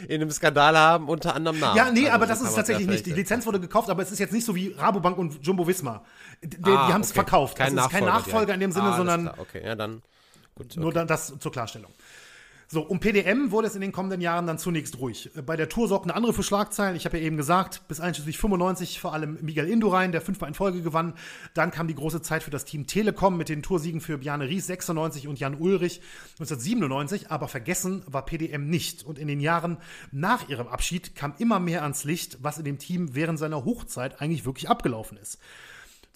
in 0.09 0.21
einem 0.21 0.31
Skandal 0.31 0.77
haben, 0.77 1.09
unter 1.09 1.35
anderem 1.35 1.61
Namen. 1.61 1.77
Ja, 1.77 1.91
nee, 1.91 2.01
also, 2.01 2.13
aber 2.13 2.27
das 2.27 2.41
ist 2.41 2.55
tatsächlich 2.55 2.89
nicht. 2.89 3.07
Die 3.07 3.13
Lizenz 3.13 3.47
wurde 3.47 3.61
gekauft, 3.61 3.89
aber 3.91 4.03
es 4.03 4.11
ist 4.11 4.19
jetzt 4.19 4.33
nicht 4.33 4.45
so 4.45 4.55
wie 4.57 4.73
Rabobank 4.73 5.17
und 5.19 5.47
Jumbo 5.47 5.67
Visma. 5.67 6.03
Die, 6.43 6.57
ah, 6.63 6.89
die 6.89 6.93
haben 6.93 7.03
es 7.03 7.11
okay. 7.11 7.17
verkauft. 7.17 7.57
Kein 7.57 7.77
das 7.77 7.87
ist 7.87 7.93
kein 7.93 8.05
Nachfolger 8.05 8.55
in 8.55 8.61
dem 8.61 8.73
Sinne, 8.73 8.93
ah, 8.93 8.97
sondern. 8.97 9.29
Okay, 9.39 9.63
ja, 9.65 9.75
dann. 9.75 10.03
Gut, 10.55 10.73
okay. 10.73 10.81
Nur 10.81 10.93
dann 10.93 11.07
das 11.07 11.39
zur 11.39 11.53
Klarstellung. 11.53 11.93
So, 12.69 12.83
um 12.83 12.99
PDM 12.99 13.53
wurde 13.53 13.69
es 13.69 13.77
in 13.77 13.81
den 13.81 13.93
kommenden 13.93 14.21
Jahren 14.21 14.49
dann 14.49 14.59
zunächst 14.59 14.99
ruhig. 14.99 15.31
Bei 15.47 15.57
der 15.57 15.69
Tour 15.69 15.87
sorgten 15.87 16.11
andere 16.11 16.33
für 16.33 16.43
Schlagzeilen. 16.43 16.97
Ich 16.97 17.05
habe 17.05 17.17
ja 17.17 17.23
eben 17.23 17.37
gesagt, 17.37 17.87
bis 17.87 18.01
einschließlich 18.01 18.39
95 18.39 18.99
vor 18.99 19.13
allem 19.13 19.39
Miguel 19.41 19.69
Indurain, 19.69 20.11
der 20.11 20.21
fünfmal 20.21 20.49
in 20.49 20.55
Folge 20.55 20.83
gewann. 20.83 21.15
Dann 21.55 21.71
kam 21.71 21.87
die 21.87 21.95
große 21.95 22.23
Zeit 22.23 22.43
für 22.43 22.51
das 22.51 22.65
Team 22.65 22.89
Telekom 22.89 23.37
mit 23.37 23.49
den 23.49 23.63
Toursiegen 23.63 24.01
für 24.01 24.19
Bjarne 24.19 24.49
Ries 24.49 24.67
96 24.67 25.29
und 25.29 25.39
Jan 25.39 25.55
Ulrich 25.55 26.01
1997. 26.41 27.31
Aber 27.31 27.47
vergessen 27.47 28.03
war 28.09 28.25
PDM 28.25 28.69
nicht. 28.69 29.05
Und 29.05 29.21
in 29.21 29.29
den 29.29 29.39
Jahren 29.39 29.77
nach 30.11 30.49
ihrem 30.49 30.67
Abschied 30.67 31.15
kam 31.15 31.35
immer 31.39 31.61
mehr 31.61 31.85
ans 31.85 32.03
Licht, 32.03 32.39
was 32.43 32.59
in 32.59 32.65
dem 32.65 32.79
Team 32.81 33.15
während 33.15 33.39
seiner 33.39 33.65
Hochzeit 33.65 34.21
eigentlich 34.21 34.45
wirklich 34.45 34.69
abgelaufen 34.69 35.19
ist. 35.19 35.39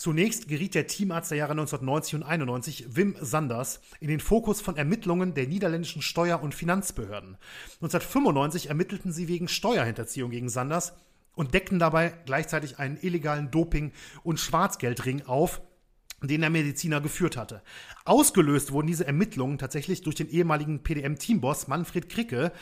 Zunächst 0.01 0.49
geriet 0.49 0.75
der 0.75 0.87
Teamarzt 0.87 1.31
der 1.31 1.37
Jahre 1.37 1.51
1990 1.51 2.15
und 2.15 2.23
91, 2.23 2.97
Wim 2.97 3.17
Sanders, 3.21 3.83
in 4.01 4.09
den 4.09 4.21
Fokus 4.21 4.63
von 4.63 4.79
Ermittlungen 4.79 5.35
der 5.35 5.47
niederländischen 5.47 6.01
Steuer- 6.01 6.43
und 6.43 6.55
Finanzbehörden. 6.55 7.37
1995 7.83 8.71
ermittelten 8.71 9.13
sie 9.13 9.29
wegen 9.29 9.47
Steuerhinterziehung 9.47 10.31
gegen 10.31 10.49
Sanders 10.49 10.95
und 11.35 11.53
deckten 11.53 11.79
dabei 11.79 12.15
gleichzeitig 12.25 12.79
einen 12.79 12.97
illegalen 13.03 13.51
Doping- 13.51 13.93
und 14.23 14.41
Schwarzgeldring 14.41 15.27
auf, 15.27 15.61
den 16.23 16.41
der 16.41 16.49
Mediziner 16.49 17.03
geführt 17.03 17.37
hatte. 17.37 17.61
Ausgelöst 18.07 18.73
wurden 18.73 18.87
diese 18.87 19.07
Ermittlungen 19.07 19.59
tatsächlich 19.59 20.01
durch 20.01 20.17
den 20.17 20.31
ehemaligen 20.31 20.83
PDM-Teamboss 20.83 21.69
Manfred 21.69 22.09
Kricke, 22.09 22.53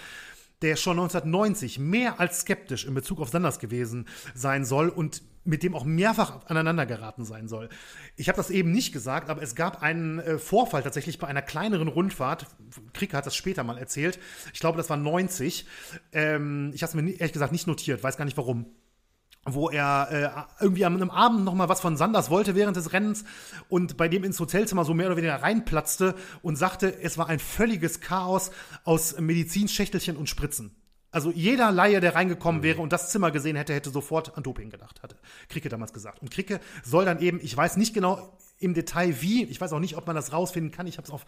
der 0.62 0.74
schon 0.74 0.98
1990 0.98 1.78
mehr 1.78 2.18
als 2.18 2.40
skeptisch 2.40 2.84
in 2.84 2.94
Bezug 2.94 3.20
auf 3.20 3.28
Sanders 3.28 3.60
gewesen 3.60 4.08
sein 4.34 4.64
soll 4.64 4.88
und 4.88 5.22
mit 5.48 5.62
dem 5.62 5.74
auch 5.74 5.84
mehrfach 5.84 6.46
aneinander 6.46 6.84
geraten 6.84 7.24
sein 7.24 7.48
soll. 7.48 7.70
Ich 8.16 8.28
habe 8.28 8.36
das 8.36 8.50
eben 8.50 8.70
nicht 8.70 8.92
gesagt, 8.92 9.30
aber 9.30 9.42
es 9.42 9.54
gab 9.54 9.82
einen 9.82 10.18
äh, 10.18 10.38
Vorfall 10.38 10.82
tatsächlich 10.82 11.18
bei 11.18 11.26
einer 11.26 11.42
kleineren 11.42 11.88
Rundfahrt. 11.88 12.46
Krieg 12.92 13.14
hat 13.14 13.26
das 13.26 13.34
später 13.34 13.64
mal 13.64 13.78
erzählt. 13.78 14.18
Ich 14.52 14.60
glaube, 14.60 14.76
das 14.76 14.90
war 14.90 14.98
90. 14.98 15.66
Ähm, 16.12 16.70
ich 16.74 16.82
habe 16.82 16.90
es 16.90 16.94
mir 16.94 17.10
ehrlich 17.12 17.32
gesagt 17.32 17.52
nicht 17.52 17.66
notiert, 17.66 18.02
weiß 18.02 18.16
gar 18.16 18.26
nicht 18.26 18.36
warum 18.36 18.66
wo 19.50 19.70
er 19.70 20.46
äh, 20.60 20.62
irgendwie 20.62 20.84
am 20.84 20.96
einem 20.96 21.08
Abend 21.08 21.44
noch 21.44 21.54
mal 21.54 21.70
was 21.70 21.80
von 21.80 21.96
Sanders 21.96 22.28
wollte 22.28 22.54
während 22.54 22.76
des 22.76 22.92
Rennens 22.92 23.24
und 23.70 23.96
bei 23.96 24.06
dem 24.08 24.22
ins 24.22 24.38
Hotelzimmer 24.38 24.84
so 24.84 24.92
mehr 24.92 25.06
oder 25.06 25.16
weniger 25.16 25.36
reinplatzte 25.36 26.16
und 26.42 26.56
sagte, 26.56 27.00
es 27.00 27.16
war 27.16 27.28
ein 27.28 27.38
völliges 27.38 28.00
Chaos 28.02 28.50
aus 28.84 29.18
Medizinschächtelchen 29.18 30.18
und 30.18 30.28
Spritzen. 30.28 30.77
Also 31.10 31.30
jeder 31.30 31.72
Laie, 31.72 32.00
der 32.00 32.14
reingekommen 32.14 32.60
mhm. 32.60 32.64
wäre 32.64 32.80
und 32.82 32.92
das 32.92 33.10
Zimmer 33.10 33.30
gesehen 33.30 33.56
hätte, 33.56 33.72
hätte 33.72 33.90
sofort 33.90 34.36
an 34.36 34.42
Doping 34.42 34.68
gedacht, 34.68 35.02
hatte 35.02 35.16
Kricke 35.48 35.68
damals 35.68 35.92
gesagt. 35.92 36.20
Und 36.20 36.30
Kricke 36.30 36.60
soll 36.84 37.06
dann 37.06 37.20
eben, 37.20 37.40
ich 37.42 37.56
weiß 37.56 37.76
nicht 37.78 37.94
genau 37.94 38.36
im 38.60 38.74
Detail 38.74 39.20
wie, 39.22 39.44
ich 39.44 39.60
weiß 39.60 39.72
auch 39.72 39.78
nicht, 39.78 39.96
ob 39.96 40.06
man 40.06 40.16
das 40.16 40.32
rausfinden 40.32 40.72
kann. 40.72 40.86
Ich 40.86 40.98
habe 40.98 41.06
es 41.06 41.12
auf, 41.12 41.24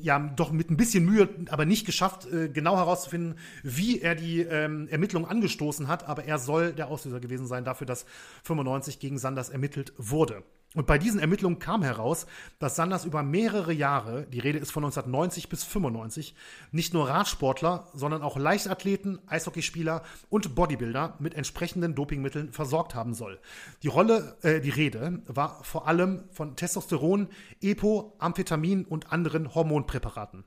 ja, 0.00 0.18
doch 0.18 0.52
mit 0.52 0.70
ein 0.70 0.76
bisschen 0.76 1.04
Mühe, 1.04 1.28
aber 1.50 1.66
nicht 1.66 1.84
geschafft, 1.84 2.26
äh, 2.32 2.48
genau 2.48 2.76
herauszufinden, 2.76 3.38
wie 3.62 4.00
er 4.00 4.14
die 4.14 4.40
ähm, 4.40 4.88
Ermittlungen 4.88 5.28
angestoßen 5.28 5.88
hat. 5.88 6.08
Aber 6.08 6.24
er 6.24 6.38
soll 6.38 6.72
der 6.72 6.88
Auslöser 6.88 7.20
gewesen 7.20 7.46
sein 7.46 7.64
dafür, 7.64 7.86
dass 7.86 8.06
95 8.44 9.00
gegen 9.00 9.18
Sanders 9.18 9.50
ermittelt 9.50 9.92
wurde. 9.98 10.44
Und 10.74 10.86
bei 10.86 10.98
diesen 10.98 11.18
Ermittlungen 11.18 11.58
kam 11.58 11.82
heraus, 11.82 12.26
dass 12.58 12.76
Sanders 12.76 13.06
über 13.06 13.22
mehrere 13.22 13.72
Jahre, 13.72 14.26
die 14.26 14.38
Rede 14.38 14.58
ist 14.58 14.70
von 14.70 14.84
1990 14.84 15.48
bis 15.48 15.64
95, 15.64 16.34
nicht 16.72 16.92
nur 16.92 17.08
Radsportler, 17.08 17.88
sondern 17.94 18.20
auch 18.20 18.36
Leichtathleten, 18.36 19.18
Eishockeyspieler 19.26 20.02
und 20.28 20.54
Bodybuilder 20.54 21.16
mit 21.20 21.32
entsprechenden 21.32 21.94
Dopingmitteln 21.94 22.52
versorgt 22.52 22.94
haben 22.94 23.14
soll. 23.14 23.40
Die 23.82 23.88
Rolle, 23.88 24.36
äh, 24.42 24.60
die 24.60 24.68
Rede 24.68 25.22
war 25.26 25.64
vor 25.64 25.88
allem 25.88 26.24
von 26.32 26.54
Testosteron, 26.54 27.28
Epo, 27.62 28.14
Amphetamin 28.18 28.84
und 28.84 29.10
anderen 29.10 29.54
Hormonpräparaten. 29.54 30.44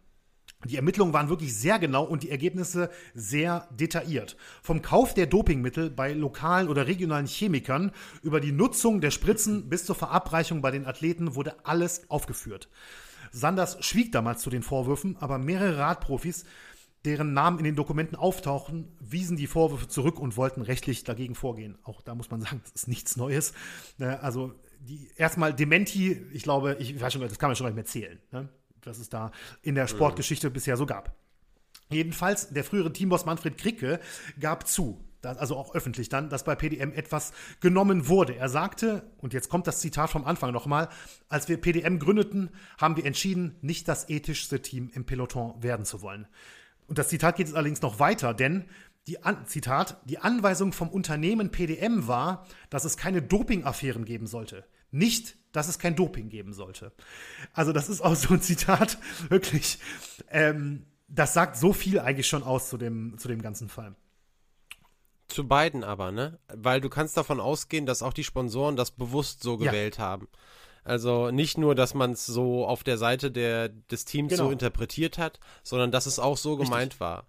Die 0.65 0.75
Ermittlungen 0.75 1.13
waren 1.13 1.29
wirklich 1.29 1.55
sehr 1.55 1.79
genau 1.79 2.03
und 2.03 2.23
die 2.23 2.29
Ergebnisse 2.29 2.89
sehr 3.15 3.67
detailliert. 3.71 4.37
Vom 4.61 4.81
Kauf 4.81 5.13
der 5.13 5.25
Dopingmittel 5.25 5.89
bei 5.89 6.13
lokalen 6.13 6.67
oder 6.67 6.87
regionalen 6.87 7.25
Chemikern 7.25 7.91
über 8.21 8.39
die 8.39 8.51
Nutzung 8.51 9.01
der 9.01 9.11
Spritzen 9.11 9.69
bis 9.69 9.85
zur 9.85 9.95
Verabreichung 9.95 10.61
bei 10.61 10.71
den 10.71 10.85
Athleten 10.85 11.35
wurde 11.35 11.65
alles 11.65 12.09
aufgeführt. 12.09 12.69
Sanders 13.31 13.83
schwieg 13.83 14.11
damals 14.11 14.41
zu 14.41 14.49
den 14.49 14.61
Vorwürfen, 14.61 15.17
aber 15.19 15.37
mehrere 15.37 15.77
Radprofis, 15.77 16.45
deren 17.05 17.33
Namen 17.33 17.57
in 17.57 17.63
den 17.63 17.75
Dokumenten 17.75 18.15
auftauchen, 18.15 18.87
wiesen 18.99 19.37
die 19.37 19.47
Vorwürfe 19.47 19.87
zurück 19.87 20.19
und 20.19 20.37
wollten 20.37 20.61
rechtlich 20.61 21.03
dagegen 21.03 21.33
vorgehen. 21.33 21.77
Auch 21.83 22.01
da 22.01 22.13
muss 22.13 22.29
man 22.29 22.41
sagen, 22.41 22.61
das 22.63 22.83
ist 22.83 22.87
nichts 22.87 23.17
Neues. 23.17 23.53
Ne, 23.97 24.21
also 24.21 24.53
die 24.79 25.09
erstmal 25.15 25.53
Dementi, 25.53 26.21
ich 26.33 26.43
glaube, 26.43 26.77
ich 26.79 26.99
weiß 26.99 27.13
schon, 27.13 27.21
das 27.21 27.39
kann 27.39 27.49
man 27.49 27.55
schon 27.55 27.67
nicht 27.67 27.75
mehr 27.75 27.85
zählen. 27.85 28.19
Ne? 28.31 28.49
Was 28.85 28.99
es 28.99 29.09
da 29.09 29.31
in 29.61 29.75
der 29.75 29.87
Sportgeschichte 29.87 30.49
mhm. 30.49 30.53
bisher 30.53 30.77
so 30.77 30.85
gab. 30.85 31.15
Jedenfalls, 31.89 32.49
der 32.49 32.63
frühere 32.63 32.93
Teamboss 32.93 33.25
Manfred 33.25 33.57
Kricke 33.57 33.99
gab 34.39 34.67
zu, 34.67 35.03
also 35.21 35.55
auch 35.55 35.75
öffentlich 35.75 36.09
dann, 36.09 36.29
dass 36.29 36.45
bei 36.45 36.55
PDM 36.55 36.93
etwas 36.93 37.33
genommen 37.59 38.07
wurde. 38.07 38.35
Er 38.35 38.49
sagte, 38.49 39.03
und 39.17 39.33
jetzt 39.33 39.49
kommt 39.49 39.67
das 39.67 39.79
Zitat 39.79 40.09
vom 40.09 40.25
Anfang 40.25 40.51
nochmal, 40.51 40.89
als 41.29 41.49
wir 41.49 41.57
PDM 41.57 41.99
gründeten, 41.99 42.49
haben 42.77 42.95
wir 42.95 43.05
entschieden, 43.05 43.55
nicht 43.61 43.87
das 43.87 44.09
ethischste 44.09 44.61
Team 44.61 44.89
im 44.93 45.05
Peloton 45.05 45.61
werden 45.61 45.85
zu 45.85 46.01
wollen. 46.01 46.27
Und 46.87 46.97
das 46.97 47.09
Zitat 47.09 47.35
geht 47.35 47.47
jetzt 47.47 47.55
allerdings 47.55 47.81
noch 47.81 47.99
weiter, 47.99 48.33
denn 48.33 48.65
die 49.07 49.23
An 49.23 49.45
Zitat, 49.47 49.97
die 50.05 50.19
Anweisung 50.19 50.73
vom 50.73 50.89
Unternehmen 50.89 51.51
PDM 51.51 52.07
war, 52.07 52.45
dass 52.69 52.85
es 52.85 52.97
keine 52.97 53.21
Dopingaffären 53.21 54.05
geben 54.05 54.27
sollte. 54.27 54.65
Nicht 54.91 55.37
dass 55.51 55.67
es 55.67 55.79
kein 55.79 55.95
Doping 55.95 56.29
geben 56.29 56.53
sollte. 56.53 56.91
Also 57.53 57.73
das 57.73 57.89
ist 57.89 58.01
auch 58.01 58.15
so 58.15 58.33
ein 58.33 58.41
Zitat, 58.41 58.97
wirklich. 59.29 59.79
Ähm, 60.29 60.85
das 61.07 61.33
sagt 61.33 61.57
so 61.57 61.73
viel 61.73 61.99
eigentlich 61.99 62.27
schon 62.27 62.43
aus 62.43 62.69
zu 62.69 62.77
dem, 62.77 63.17
zu 63.17 63.27
dem 63.27 63.41
ganzen 63.41 63.67
Fall. 63.67 63.95
Zu 65.27 65.47
beiden 65.47 65.83
aber, 65.83 66.11
ne? 66.11 66.39
Weil 66.53 66.81
du 66.81 66.89
kannst 66.89 67.17
davon 67.17 67.39
ausgehen, 67.39 67.85
dass 67.85 68.03
auch 68.03 68.13
die 68.13 68.23
Sponsoren 68.23 68.75
das 68.75 68.91
bewusst 68.91 69.43
so 69.43 69.57
gewählt 69.57 69.97
ja. 69.97 70.03
haben. 70.03 70.27
Also 70.83 71.31
nicht 71.31 71.57
nur, 71.57 71.75
dass 71.75 71.93
man 71.93 72.11
es 72.11 72.25
so 72.25 72.65
auf 72.65 72.83
der 72.83 72.97
Seite 72.97 73.31
der, 73.31 73.69
des 73.69 74.05
Teams 74.05 74.31
genau. 74.31 74.45
so 74.45 74.51
interpretiert 74.51 75.17
hat, 75.17 75.39
sondern 75.63 75.91
dass 75.91 76.05
es 76.05 76.17
auch 76.17 76.37
so 76.37 76.53
Richtig. 76.53 76.69
gemeint 76.69 76.99
war. 76.99 77.27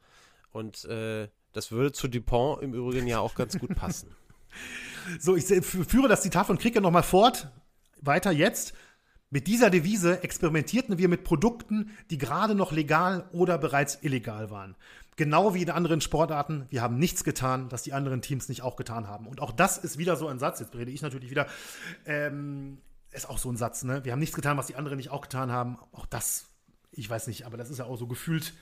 Und 0.53 0.85
äh, 0.87 1.29
das 1.53 1.71
würde 1.71 1.93
zu 1.93 2.09
Dupont 2.09 2.63
im 2.63 2.73
Übrigen 2.73 3.07
ja 3.07 3.21
auch 3.21 3.35
ganz 3.35 3.59
gut 3.59 3.75
passen. 3.75 4.15
so, 5.21 5.37
ich 5.37 5.45
führe 5.45 6.09
das 6.09 6.23
Zitat 6.23 6.47
von 6.47 6.59
Krieger 6.59 6.81
nochmal 6.81 7.03
fort 7.03 7.51
weiter 8.03 8.31
jetzt. 8.31 8.75
Mit 9.31 9.47
dieser 9.47 9.71
Devise 9.71 10.23
experimentierten 10.23 10.99
wir 10.99 11.09
mit 11.09 11.25
Produkten, 11.25 11.91
die 12.11 12.19
gerade 12.19 12.55
noch 12.55 12.71
legal 12.71 13.29
oder 13.33 13.57
bereits 13.57 13.99
illegal 14.03 14.51
waren. 14.51 14.77
Genau 15.17 15.55
wie 15.55 15.63
in 15.63 15.71
anderen 15.71 16.03
Sportarten, 16.03 16.67
wir 16.69 16.83
haben 16.83 16.99
nichts 16.99 17.25
getan, 17.25 17.71
das 17.71 17.83
die 17.83 17.95
anderen 17.95 18.21
Teams 18.21 18.51
nicht 18.51 18.63
auch 18.63 18.77
getan 18.77 19.09
haben. 19.09 19.27
Und 19.27 19.41
auch 19.41 19.53
das 19.53 19.79
ist 19.79 19.97
wieder 19.97 20.17
so 20.17 20.29
ein 20.29 20.39
Satz, 20.39 20.61
jetzt 20.61 20.75
rede 20.75 20.91
ich 20.91 21.01
natürlich 21.01 21.31
wieder, 21.31 21.47
ähm, 22.05 22.79
ist 23.11 23.29
auch 23.29 23.39
so 23.39 23.51
ein 23.51 23.57
Satz, 23.57 23.85
ne? 23.85 24.05
Wir 24.05 24.13
haben 24.13 24.21
nichts 24.21 24.37
getan, 24.37 24.57
was 24.59 24.67
die 24.67 24.75
anderen 24.75 24.97
nicht 24.99 25.11
auch 25.11 25.23
getan 25.23 25.51
haben. 25.51 25.79
Auch 25.93 26.07
das, 26.07 26.47
ich 26.91 27.09
weiß 27.09 27.27
nicht, 27.27 27.47
aber 27.47 27.57
das 27.57 27.71
ist 27.71 27.79
ja 27.79 27.85
auch 27.85 27.97
so 27.97 28.07
gefühlt, 28.07 28.55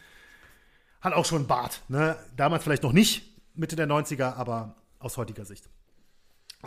hat 1.00 1.14
auch 1.14 1.24
schon 1.24 1.46
Bart, 1.48 1.82
ne? 1.88 2.16
Damals 2.36 2.62
vielleicht 2.62 2.84
noch 2.84 2.92
nicht, 2.92 3.36
Mitte 3.54 3.74
der 3.74 3.88
90er, 3.88 4.34
aber 4.34 4.76
aus 5.00 5.16
heutiger 5.16 5.44
Sicht. 5.44 5.68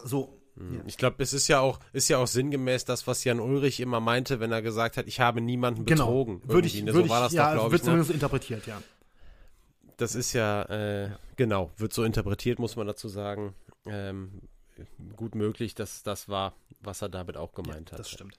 So, 0.04 0.43
Ja. 0.56 0.82
Ich 0.86 0.98
glaube, 0.98 1.22
es 1.24 1.34
ist 1.34 1.48
ja 1.48 1.60
auch 1.60 1.80
ist 1.94 2.10
ja 2.10 2.20
auch 2.20 2.28
sinngemäß 2.28 2.86
das, 2.86 3.08
was 3.08 3.24
Jan 3.24 3.40
Ulrich 3.40 3.80
immer 3.80 4.00
meinte, 4.00 4.40
wenn 4.40 4.52
er 4.52 4.62
gesagt 4.62 4.98
hat, 4.98 5.08
ich 5.08 5.20
habe 5.20 5.42
niemanden 5.42 5.86
genau. 5.86 6.06
betrogen. 6.06 6.42
Genau. 6.42 6.54
Würde 6.54 6.68
ich, 6.68 6.84
ne? 6.84 6.94
würde 6.94 7.08
so 7.08 7.14
war 7.14 7.22
das 7.22 7.32
ich, 7.32 7.38
ja, 7.38 7.48
doch, 7.48 7.54
glaube 7.54 7.72
wird 7.72 7.82
ich. 7.82 7.86
Ne? 7.86 7.92
zumindest 7.92 8.12
interpretiert, 8.12 8.68
ja. 8.68 8.82
Das 9.98 10.16
ist 10.16 10.34
ja 10.34 10.64
äh, 10.64 11.10
genau, 11.36 11.72
wird 11.78 11.94
so 11.94 12.04
interpretiert, 12.04 12.60
muss 12.60 12.76
man 12.76 12.86
dazu 12.88 13.08
sagen. 13.08 13.56
Ähm, 13.86 14.42
gut 15.16 15.36
möglich, 15.36 15.76
dass 15.76 16.04
das 16.04 16.30
war, 16.30 16.54
was 16.82 17.02
er 17.02 17.10
damit 17.10 17.38
auch 17.38 17.54
gemeint 17.54 17.90
ja, 17.90 17.94
hat. 17.94 18.00
Das 18.00 18.10
stimmt. 18.10 18.38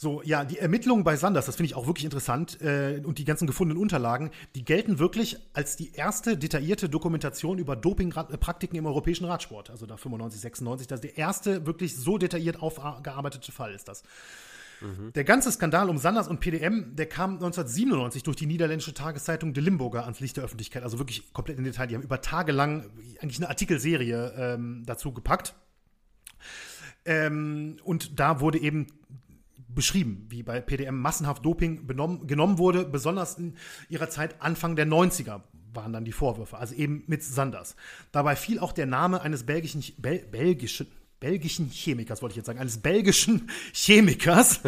So, 0.00 0.22
ja, 0.22 0.44
die 0.44 0.58
Ermittlungen 0.58 1.02
bei 1.02 1.16
Sanders, 1.16 1.46
das 1.46 1.56
finde 1.56 1.66
ich 1.66 1.74
auch 1.74 1.88
wirklich 1.88 2.04
interessant, 2.04 2.62
äh, 2.62 3.02
und 3.04 3.18
die 3.18 3.24
ganzen 3.24 3.48
gefundenen 3.48 3.82
Unterlagen, 3.82 4.30
die 4.54 4.64
gelten 4.64 5.00
wirklich 5.00 5.38
als 5.54 5.74
die 5.74 5.92
erste 5.92 6.38
detaillierte 6.38 6.88
Dokumentation 6.88 7.58
über 7.58 7.74
Dopingpraktiken 7.74 8.78
im 8.78 8.86
europäischen 8.86 9.24
Radsport. 9.24 9.70
Also 9.70 9.86
da 9.86 9.96
95, 9.96 10.40
96, 10.40 10.86
das 10.86 11.00
ist 11.00 11.02
der 11.02 11.18
erste 11.18 11.66
wirklich 11.66 11.96
so 11.96 12.16
detailliert 12.16 12.62
aufgearbeitete 12.62 13.50
Fall 13.50 13.74
ist 13.74 13.88
das. 13.88 14.04
Mhm. 14.80 15.12
Der 15.14 15.24
ganze 15.24 15.50
Skandal 15.50 15.90
um 15.90 15.98
Sanders 15.98 16.28
und 16.28 16.38
PDM, 16.38 16.94
der 16.94 17.06
kam 17.06 17.32
1997 17.32 18.22
durch 18.22 18.36
die 18.36 18.46
niederländische 18.46 18.94
Tageszeitung 18.94 19.52
De 19.52 19.64
Limburger 19.64 20.04
ans 20.04 20.20
Licht 20.20 20.36
der 20.36 20.44
Öffentlichkeit. 20.44 20.84
Also 20.84 21.00
wirklich 21.00 21.32
komplett 21.32 21.58
in 21.58 21.64
Detail. 21.64 21.88
Die 21.88 21.96
haben 21.96 22.02
über 22.02 22.20
Tage 22.20 22.52
lang 22.52 22.88
eigentlich 23.20 23.38
eine 23.38 23.48
Artikelserie 23.48 24.32
ähm, 24.36 24.84
dazu 24.86 25.12
gepackt. 25.12 25.54
Ähm, 27.04 27.78
und 27.82 28.20
da 28.20 28.40
wurde 28.40 28.58
eben 28.58 28.86
beschrieben, 29.78 30.26
wie 30.28 30.42
bei 30.42 30.60
PDM 30.60 31.00
massenhaft 31.00 31.44
Doping 31.44 31.86
benommen, 31.86 32.26
genommen 32.26 32.58
wurde, 32.58 32.84
besonders 32.84 33.38
in 33.38 33.54
ihrer 33.88 34.10
Zeit 34.10 34.42
Anfang 34.42 34.74
der 34.74 34.88
90er 34.88 35.42
waren 35.72 35.92
dann 35.92 36.04
die 36.04 36.10
Vorwürfe, 36.10 36.58
also 36.58 36.74
eben 36.74 37.04
mit 37.06 37.22
Sanders. 37.22 37.76
Dabei 38.10 38.34
fiel 38.34 38.58
auch 38.58 38.72
der 38.72 38.86
Name 38.86 39.20
eines 39.20 39.46
belgischen, 39.46 39.84
Bel, 39.98 40.18
belgischen, 40.18 40.88
belgischen 41.20 41.70
Chemikers, 41.70 42.22
wollte 42.22 42.32
ich 42.32 42.38
jetzt 42.38 42.46
sagen, 42.46 42.58
eines 42.58 42.78
belgischen 42.78 43.48
Chemikers, 43.72 44.62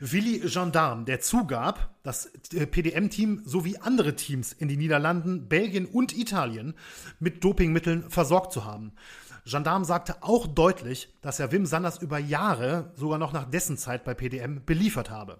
Willy 0.00 0.40
Gendarme, 0.40 1.04
der 1.04 1.20
zugab, 1.20 1.94
das 2.02 2.32
PDM-Team 2.50 3.42
sowie 3.44 3.76
andere 3.76 4.16
Teams 4.16 4.54
in 4.54 4.68
den 4.68 4.78
Niederlanden, 4.78 5.48
Belgien 5.48 5.84
und 5.84 6.16
Italien 6.16 6.72
mit 7.20 7.44
Dopingmitteln 7.44 8.08
versorgt 8.08 8.54
zu 8.54 8.64
haben. 8.64 8.92
Gendarm 9.46 9.84
sagte 9.84 10.22
auch 10.22 10.46
deutlich, 10.46 11.08
dass 11.22 11.38
er 11.38 11.52
Wim 11.52 11.66
Sanders 11.66 11.98
über 11.98 12.18
Jahre, 12.18 12.92
sogar 12.96 13.18
noch 13.18 13.32
nach 13.32 13.48
dessen 13.48 13.78
Zeit 13.78 14.04
bei 14.04 14.12
PDM, 14.12 14.64
beliefert 14.66 15.08
habe. 15.08 15.38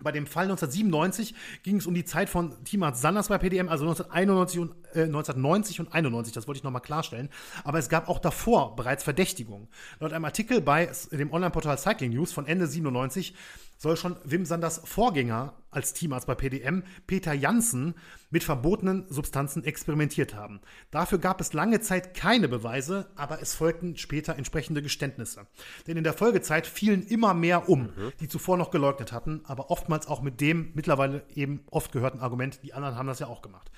Bei 0.00 0.12
dem 0.12 0.28
Fall 0.28 0.44
1997 0.44 1.34
ging 1.64 1.78
es 1.78 1.86
um 1.86 1.94
die 1.94 2.04
Zeit 2.04 2.28
von 2.28 2.62
Teamarzt 2.62 3.02
Sanders 3.02 3.28
bei 3.28 3.38
PDM, 3.38 3.68
also 3.68 3.84
1991 3.84 4.60
und, 4.60 4.70
äh, 4.94 5.06
1990 5.06 5.80
und 5.80 5.92
91, 5.92 6.32
das 6.32 6.46
wollte 6.46 6.58
ich 6.58 6.64
nochmal 6.64 6.82
klarstellen. 6.82 7.28
Aber 7.64 7.80
es 7.80 7.88
gab 7.88 8.08
auch 8.08 8.20
davor 8.20 8.76
bereits 8.76 9.02
Verdächtigungen. 9.02 9.66
Laut 9.98 10.12
einem 10.12 10.24
Artikel 10.24 10.60
bei 10.60 10.88
dem 11.10 11.32
Online-Portal 11.32 11.78
Cycling 11.78 12.12
News 12.12 12.30
von 12.30 12.46
Ende 12.46 12.68
97 12.68 13.34
soll 13.78 13.96
schon 13.96 14.16
Wim 14.24 14.44
Sanders 14.44 14.82
Vorgänger 14.84 15.54
als 15.70 15.92
Teamarzt 15.92 16.26
bei 16.26 16.34
PDM, 16.34 16.82
Peter 17.06 17.32
Janssen, 17.32 17.94
mit 18.30 18.44
verbotenen 18.44 19.06
Substanzen 19.08 19.64
experimentiert 19.64 20.34
haben. 20.34 20.60
Dafür 20.90 21.18
gab 21.18 21.40
es 21.40 21.52
lange 21.52 21.80
Zeit 21.80 22.14
keine 22.14 22.48
Beweise, 22.48 23.10
aber 23.16 23.40
es 23.40 23.54
folgten 23.54 23.96
später 23.96 24.36
entsprechende 24.36 24.82
Geständnisse. 24.82 25.46
Denn 25.86 25.96
in 25.96 26.04
der 26.04 26.12
Folgezeit 26.12 26.66
fielen 26.66 27.06
immer 27.06 27.32
mehr 27.32 27.68
um, 27.68 27.82
mhm. 27.82 28.12
die 28.20 28.28
zuvor 28.28 28.56
noch 28.56 28.70
geleugnet 28.70 29.12
hatten, 29.12 29.42
aber 29.44 29.70
oftmals 29.70 30.08
auch 30.08 30.20
mit 30.20 30.40
dem 30.40 30.72
mittlerweile 30.74 31.22
eben 31.34 31.60
oft 31.70 31.92
gehörten 31.92 32.20
Argument, 32.20 32.60
die 32.62 32.74
anderen 32.74 32.96
haben 32.96 33.06
das 33.06 33.20
ja 33.20 33.28
auch 33.28 33.42
gemacht. 33.42 33.70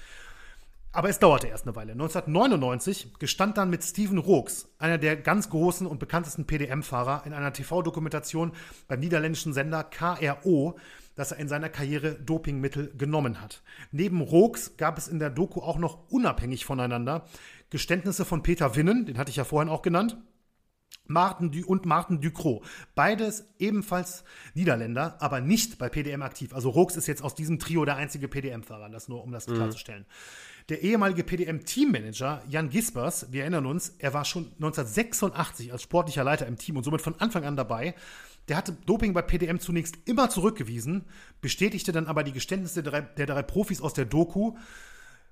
Aber 0.93 1.09
es 1.09 1.21
dauerte 1.21 1.47
erst 1.47 1.67
eine 1.67 1.77
Weile. 1.77 1.93
1999 1.93 3.15
gestand 3.21 3.57
dann 3.59 3.71
mit 3.71 3.85
Steven 3.85 4.19
Rooks, 4.19 4.69
einer 4.79 4.99
der 4.99 5.17
ganz 5.17 5.49
großen 5.49 5.87
und 5.87 6.01
bekanntesten 6.01 6.47
PDM-Fahrer, 6.47 7.23
in 7.27 7.33
einer 7.33 7.53
TV-Dokumentation 7.53 8.53
beim 8.89 8.99
niederländischen 8.99 9.53
Sender 9.53 9.85
KRO, 9.85 10.77
dass 11.15 11.31
er 11.31 11.39
in 11.39 11.49
seiner 11.49 11.69
Karriere 11.69 12.15
Dopingmittel 12.15 12.93
genommen 12.97 13.41
hat. 13.41 13.63
Neben 13.93 14.21
Rooks 14.21 14.77
gab 14.79 14.99
es 14.99 15.07
in 15.07 15.21
der 15.21 15.31
Doku 15.31 15.61
auch 15.61 15.79
noch 15.79 16.11
unabhängig 16.11 16.65
voneinander 16.65 17.25
Geständnisse 17.71 18.25
von 18.25 18.43
Peter 18.43 18.75
Winnen, 18.75 19.07
den 19.07 19.17
hatte 19.17 19.31
ich 19.31 19.37
ja 19.37 19.45
vorhin 19.45 19.69
auch 19.69 19.83
genannt, 19.83 20.19
Martin 21.07 21.51
du 21.51 21.67
und 21.67 21.87
Martin 21.87 22.21
Ducrot. 22.21 22.65
Beides 22.95 23.47
ebenfalls 23.59 24.25
Niederländer, 24.55 25.17
aber 25.21 25.41
nicht 25.41 25.79
bei 25.79 25.89
PDM 25.89 26.23
aktiv. 26.23 26.55
Also 26.55 26.71
Rooks 26.71 26.97
ist 26.97 27.07
jetzt 27.07 27.23
aus 27.23 27.35
diesem 27.35 27.59
Trio 27.59 27.85
der 27.85 27.97
einzige 27.97 28.29
PDM-Fahrer, 28.29 28.89
das 28.89 29.09
nur 29.09 29.23
um 29.23 29.33
das 29.33 29.47
mhm. 29.47 29.71
Der 30.71 30.83
ehemalige 30.83 31.25
PDM-Teammanager 31.25 32.45
Jan 32.49 32.71
Gispers, 32.71 33.33
wir 33.33 33.43
erinnern 33.43 33.67
uns, 33.67 33.97
er 33.99 34.15
war 34.15 34.25
schon 34.25 34.45
1986 34.45 35.73
als 35.73 35.83
sportlicher 35.83 36.23
Leiter 36.23 36.47
im 36.47 36.59
Team 36.59 36.77
und 36.77 36.85
somit 36.85 37.03
von 37.03 37.21
Anfang 37.21 37.45
an 37.45 37.57
dabei. 37.57 37.97
Der 38.47 38.57
hatte 38.57 38.77
Doping 38.87 39.13
bei 39.13 39.21
PDM 39.21 39.59
zunächst 39.59 39.99
immer 40.05 40.31
zurückgewiesen, 40.31 41.07
bestätigte 41.41 41.91
dann 41.91 42.07
aber 42.07 42.23
die 42.23 42.33
Geständnisse 42.33 42.85
der 42.85 42.93
drei, 42.93 43.01
der 43.01 43.27
drei 43.27 43.43
Profis 43.43 43.81
aus 43.81 43.95
der 43.95 44.05
Doku. 44.05 44.57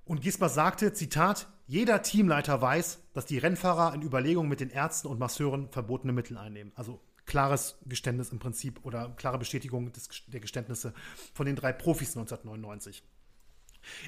Und 0.05 0.23
Gispers 0.23 0.55
sagte, 0.55 0.93
Zitat, 0.93 1.47
jeder 1.69 2.03
Teamleiter 2.03 2.61
weiß, 2.61 2.99
dass 3.13 3.25
die 3.25 3.39
Rennfahrer 3.39 3.95
in 3.95 4.03
Überlegungen 4.03 4.49
mit 4.49 4.59
den 4.59 4.71
Ärzten 4.71 5.07
und 5.07 5.21
Masseuren 5.21 5.69
verbotene 5.71 6.13
Mittel 6.13 6.37
einnehmen. 6.37 6.73
Also 6.75 6.99
klares 7.27 7.79
Geständnis 7.87 8.33
im 8.33 8.41
Prinzip 8.41 8.85
oder 8.85 9.11
klare 9.11 9.39
Bestätigung 9.39 9.93
des, 9.93 10.09
der 10.27 10.41
Geständnisse 10.41 10.95
von 11.33 11.47
den 11.47 11.55
drei 11.55 11.73
Profis 11.73 12.17
1999. 12.17 13.05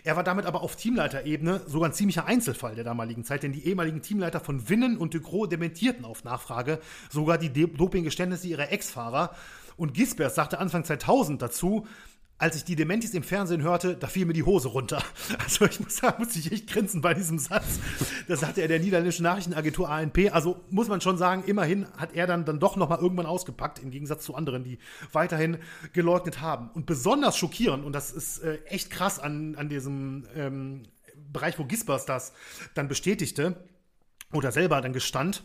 Er 0.05 0.17
war 0.17 0.25
damit 0.25 0.47
aber 0.47 0.63
auf 0.63 0.77
Teamleiterebene 0.77 1.63
sogar 1.67 1.89
ein 1.89 1.95
ziemlicher 1.95 2.27
Einzelfall 2.27 2.75
der 2.75 2.85
damaligen 2.85 3.25
Zeit, 3.25 3.43
denn 3.43 3.53
die 3.53 3.67
ehemaligen 3.67 4.03
Teamleiter 4.03 4.41
von 4.41 4.69
Winnen 4.69 4.97
und 4.97 5.15
Ducrot 5.15 5.53
dementierten 5.53 6.05
auf 6.05 6.25
Nachfrage 6.25 6.81
sogar 7.11 7.39
die 7.39 7.51
Dopinggeständnisse 7.51 8.49
ihrer 8.49 8.71
Ex-Fahrer. 8.73 9.35
Und 9.77 9.95
Gisbert 9.95 10.35
sagte 10.35 10.59
Anfang 10.59 10.85
2000 10.85 11.41
dazu, 11.41 11.87
als 12.41 12.57
ich 12.57 12.65
die 12.65 12.75
Dementis 12.75 13.13
im 13.13 13.23
Fernsehen 13.23 13.63
hörte, 13.63 13.97
da 13.97 14.07
fiel 14.07 14.25
mir 14.25 14.33
die 14.33 14.43
Hose 14.43 14.69
runter. 14.69 15.03
Also 15.39 15.65
ich 15.67 15.81
muss 15.81 15.97
sagen, 15.97 16.23
muss 16.23 16.37
ich 16.37 16.51
echt 16.53 16.69
grinsen 16.69 17.01
bei 17.01 17.13
diesem 17.13 17.39
Satz. 17.39 17.79
Das 18.29 18.41
sagte 18.41 18.63
er 18.63 18.69
der 18.69 18.81
niederländischen 18.81 19.25
Nachrichtenagentur 19.25 19.89
ANP. 19.89 20.33
Also 20.33 20.61
muss 20.71 20.89
man 20.89 21.01
schon 21.01 21.19
sagen, 21.19 21.45
immerhin 21.47 21.87
hat 21.97 22.15
er 22.15 22.27
dann, 22.27 22.45
dann 22.45 22.61
doch 22.61 22.77
nochmal 22.77 22.99
irgendwann 22.99 23.27
ausgepackt, 23.27 23.79
im 23.81 23.91
Gegensatz 23.91 24.25
zu 24.25 24.35
anderen, 24.35 24.65
die 24.65 24.79
weiterhin 25.13 25.59
geleugnet 25.93 26.41
haben. 26.41 26.71
Und 26.71 26.87
besonders 26.87 27.37
schockierend, 27.37 27.85
und 27.85 27.93
das 27.93 28.11
ist 28.11 28.39
äh, 28.39 28.59
echt 28.65 28.91
krass 28.91 29.19
an, 29.19 29.55
an 29.57 29.69
diesem 29.69 30.27
ähm, 30.35 30.85
Bereich, 31.33 31.59
wo 31.59 31.65
Gispers 31.65 32.07
das 32.07 32.33
dann 32.75 32.89
bestätigte 32.89 33.57
oder 34.33 34.51
selber 34.51 34.81
dann 34.81 34.93
gestand, 34.93 35.43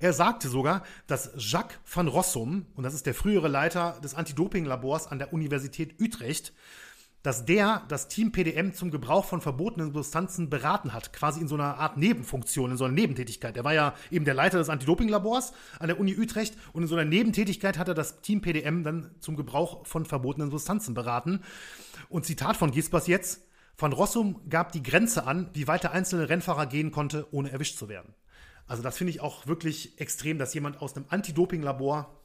er 0.00 0.12
sagte 0.12 0.48
sogar, 0.48 0.82
dass 1.06 1.30
Jacques 1.36 1.78
van 1.92 2.08
Rossum, 2.08 2.66
und 2.74 2.84
das 2.84 2.94
ist 2.94 3.06
der 3.06 3.14
frühere 3.14 3.48
Leiter 3.48 3.98
des 4.02 4.14
Anti-Doping-Labors 4.14 5.06
an 5.06 5.18
der 5.18 5.32
Universität 5.32 6.00
Utrecht, 6.00 6.52
dass 7.22 7.44
der 7.44 7.82
das 7.88 8.08
Team 8.08 8.32
PDM 8.32 8.72
zum 8.72 8.90
Gebrauch 8.90 9.24
von 9.24 9.40
verbotenen 9.40 9.92
Substanzen 9.92 10.50
beraten 10.50 10.92
hat, 10.92 11.12
quasi 11.12 11.40
in 11.40 11.48
so 11.48 11.54
einer 11.54 11.78
Art 11.78 11.96
Nebenfunktion, 11.96 12.72
in 12.72 12.76
so 12.76 12.84
einer 12.84 12.94
Nebentätigkeit. 12.94 13.56
Er 13.56 13.64
war 13.64 13.74
ja 13.74 13.94
eben 14.10 14.24
der 14.24 14.34
Leiter 14.34 14.58
des 14.58 14.68
Anti-Doping-Labors 14.68 15.52
an 15.78 15.86
der 15.86 16.00
Uni 16.00 16.18
Utrecht 16.18 16.56
und 16.72 16.82
in 16.82 16.88
so 16.88 16.96
einer 16.96 17.08
Nebentätigkeit 17.08 17.78
hat 17.78 17.88
er 17.88 17.94
das 17.94 18.20
Team 18.22 18.40
PDM 18.40 18.82
dann 18.82 19.10
zum 19.20 19.36
Gebrauch 19.36 19.86
von 19.86 20.04
verbotenen 20.04 20.50
Substanzen 20.50 20.94
beraten. 20.94 21.42
Und 22.08 22.26
Zitat 22.26 22.56
von 22.56 22.72
Gispers 22.72 23.06
jetzt, 23.06 23.46
Van 23.78 23.92
Rossum 23.92 24.40
gab 24.48 24.72
die 24.72 24.82
Grenze 24.82 25.26
an, 25.26 25.48
wie 25.54 25.66
weit 25.66 25.84
der 25.84 25.92
einzelne 25.92 26.28
Rennfahrer 26.28 26.66
gehen 26.66 26.90
konnte, 26.90 27.26
ohne 27.30 27.50
erwischt 27.50 27.78
zu 27.78 27.88
werden. 27.88 28.14
Also 28.66 28.82
das 28.82 28.96
finde 28.96 29.10
ich 29.10 29.20
auch 29.20 29.46
wirklich 29.46 30.00
extrem, 30.00 30.38
dass 30.38 30.54
jemand 30.54 30.80
aus 30.80 30.96
einem 30.96 31.06
Anti-Doping-Labor 31.08 32.18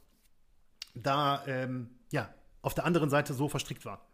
da 0.95 1.43
ähm, 1.47 1.89
ja, 2.11 2.33
auf 2.61 2.73
der 2.73 2.85
anderen 2.85 3.09
Seite 3.09 3.33
so 3.33 3.49
verstrickt 3.49 3.85
war. 3.85 4.07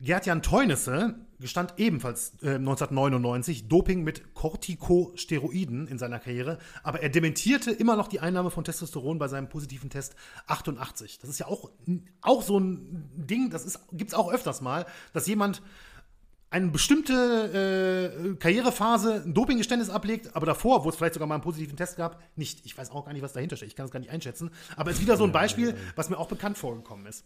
Gerd-Jan 0.00 0.42
Teunisse 0.42 1.14
gestand 1.40 1.74
ebenfalls 1.78 2.34
äh, 2.42 2.56
1999 2.56 3.68
Doping 3.68 4.04
mit 4.04 4.34
Corticosteroiden 4.34 5.88
in 5.88 5.98
seiner 5.98 6.18
Karriere, 6.18 6.58
aber 6.82 7.00
er 7.00 7.08
dementierte 7.08 7.70
immer 7.70 7.96
noch 7.96 8.08
die 8.08 8.20
Einnahme 8.20 8.50
von 8.50 8.64
Testosteron 8.64 9.18
bei 9.18 9.28
seinem 9.28 9.48
positiven 9.48 9.88
Test 9.88 10.14
88. 10.48 11.18
Das 11.18 11.30
ist 11.30 11.38
ja 11.38 11.46
auch, 11.46 11.70
auch 12.20 12.42
so 12.42 12.58
ein 12.58 13.10
Ding, 13.16 13.48
das 13.48 13.80
gibt 13.92 14.10
es 14.10 14.14
auch 14.14 14.30
öfters 14.30 14.60
mal, 14.60 14.84
dass 15.14 15.26
jemand 15.26 15.62
eine 16.50 16.68
bestimmte 16.68 18.32
äh, 18.32 18.34
Karrierephase 18.36 19.22
ein 19.24 19.34
Dopinggeständnis 19.34 19.90
ablegt, 19.90 20.34
aber 20.36 20.46
davor, 20.46 20.84
wo 20.84 20.88
es 20.88 20.96
vielleicht 20.96 21.14
sogar 21.14 21.26
mal 21.26 21.34
einen 21.34 21.42
positiven 21.42 21.76
Test 21.76 21.96
gab, 21.96 22.22
nicht. 22.36 22.64
Ich 22.64 22.78
weiß 22.78 22.90
auch 22.90 23.04
gar 23.04 23.12
nicht, 23.12 23.22
was 23.22 23.32
dahinter 23.32 23.56
steht. 23.56 23.68
Ich 23.68 23.76
kann 23.76 23.86
es 23.86 23.92
gar 23.92 24.00
nicht 24.00 24.10
einschätzen. 24.10 24.50
Aber 24.76 24.90
es 24.90 24.98
ist 24.98 25.02
wieder 25.02 25.16
so 25.16 25.24
ein 25.24 25.32
Beispiel, 25.32 25.76
was 25.96 26.08
mir 26.08 26.18
auch 26.18 26.28
bekannt 26.28 26.56
vorgekommen 26.56 27.06
ist. 27.06 27.24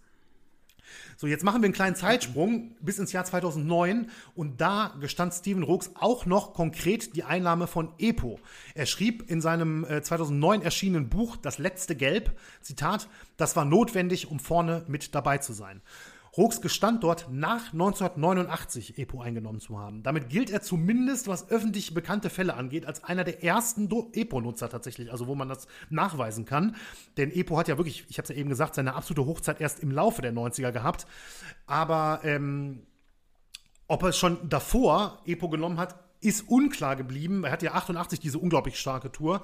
So, 1.16 1.26
jetzt 1.26 1.44
machen 1.44 1.62
wir 1.62 1.66
einen 1.66 1.74
kleinen 1.74 1.96
Zeitsprung 1.96 2.74
bis 2.80 2.98
ins 2.98 3.12
Jahr 3.12 3.24
2009 3.24 4.10
und 4.34 4.60
da 4.60 4.94
gestand 5.00 5.34
Steven 5.34 5.62
Rooks 5.62 5.90
auch 5.94 6.26
noch 6.26 6.54
konkret 6.54 7.14
die 7.16 7.24
Einnahme 7.24 7.66
von 7.66 7.92
EPO. 7.98 8.40
Er 8.74 8.86
schrieb 8.86 9.30
in 9.30 9.40
seinem 9.40 9.84
äh, 9.84 10.02
2009 10.02 10.62
erschienenen 10.62 11.08
Buch 11.08 11.36
Das 11.36 11.58
letzte 11.58 11.94
Gelb, 11.94 12.38
Zitat, 12.60 13.08
das 13.36 13.56
war 13.56 13.64
notwendig, 13.64 14.30
um 14.30 14.40
vorne 14.40 14.84
mit 14.88 15.14
dabei 15.14 15.38
zu 15.38 15.52
sein. 15.52 15.82
Rooks 16.36 16.60
gestand 16.60 17.02
dort 17.02 17.26
nach 17.30 17.72
1989 17.72 18.98
EPO 18.98 19.20
eingenommen 19.20 19.60
zu 19.60 19.78
haben. 19.78 20.02
Damit 20.02 20.28
gilt 20.28 20.50
er 20.50 20.62
zumindest, 20.62 21.26
was 21.26 21.50
öffentlich 21.50 21.92
bekannte 21.92 22.30
Fälle 22.30 22.54
angeht, 22.54 22.86
als 22.86 23.02
einer 23.02 23.24
der 23.24 23.42
ersten 23.42 23.88
EPO-Nutzer 24.12 24.68
tatsächlich, 24.68 25.10
also 25.10 25.26
wo 25.26 25.34
man 25.34 25.48
das 25.48 25.66
nachweisen 25.88 26.44
kann. 26.44 26.76
Denn 27.16 27.32
EPO 27.32 27.58
hat 27.58 27.68
ja 27.68 27.78
wirklich, 27.78 28.06
ich 28.08 28.18
habe 28.18 28.24
es 28.24 28.28
ja 28.30 28.36
eben 28.36 28.48
gesagt, 28.48 28.76
seine 28.76 28.94
absolute 28.94 29.26
Hochzeit 29.26 29.60
erst 29.60 29.80
im 29.80 29.90
Laufe 29.90 30.22
der 30.22 30.32
90er 30.32 30.70
gehabt. 30.70 31.06
Aber 31.66 32.20
ähm, 32.22 32.86
ob 33.88 34.04
er 34.04 34.12
schon 34.12 34.48
davor 34.48 35.20
EPO 35.26 35.48
genommen 35.48 35.78
hat, 35.78 35.96
ist 36.20 36.48
unklar 36.48 36.96
geblieben. 36.96 37.44
Er 37.44 37.50
hat 37.50 37.62
ja 37.62 37.72
88 37.72 38.20
diese 38.20 38.38
unglaublich 38.38 38.78
starke 38.78 39.10
Tour. 39.10 39.42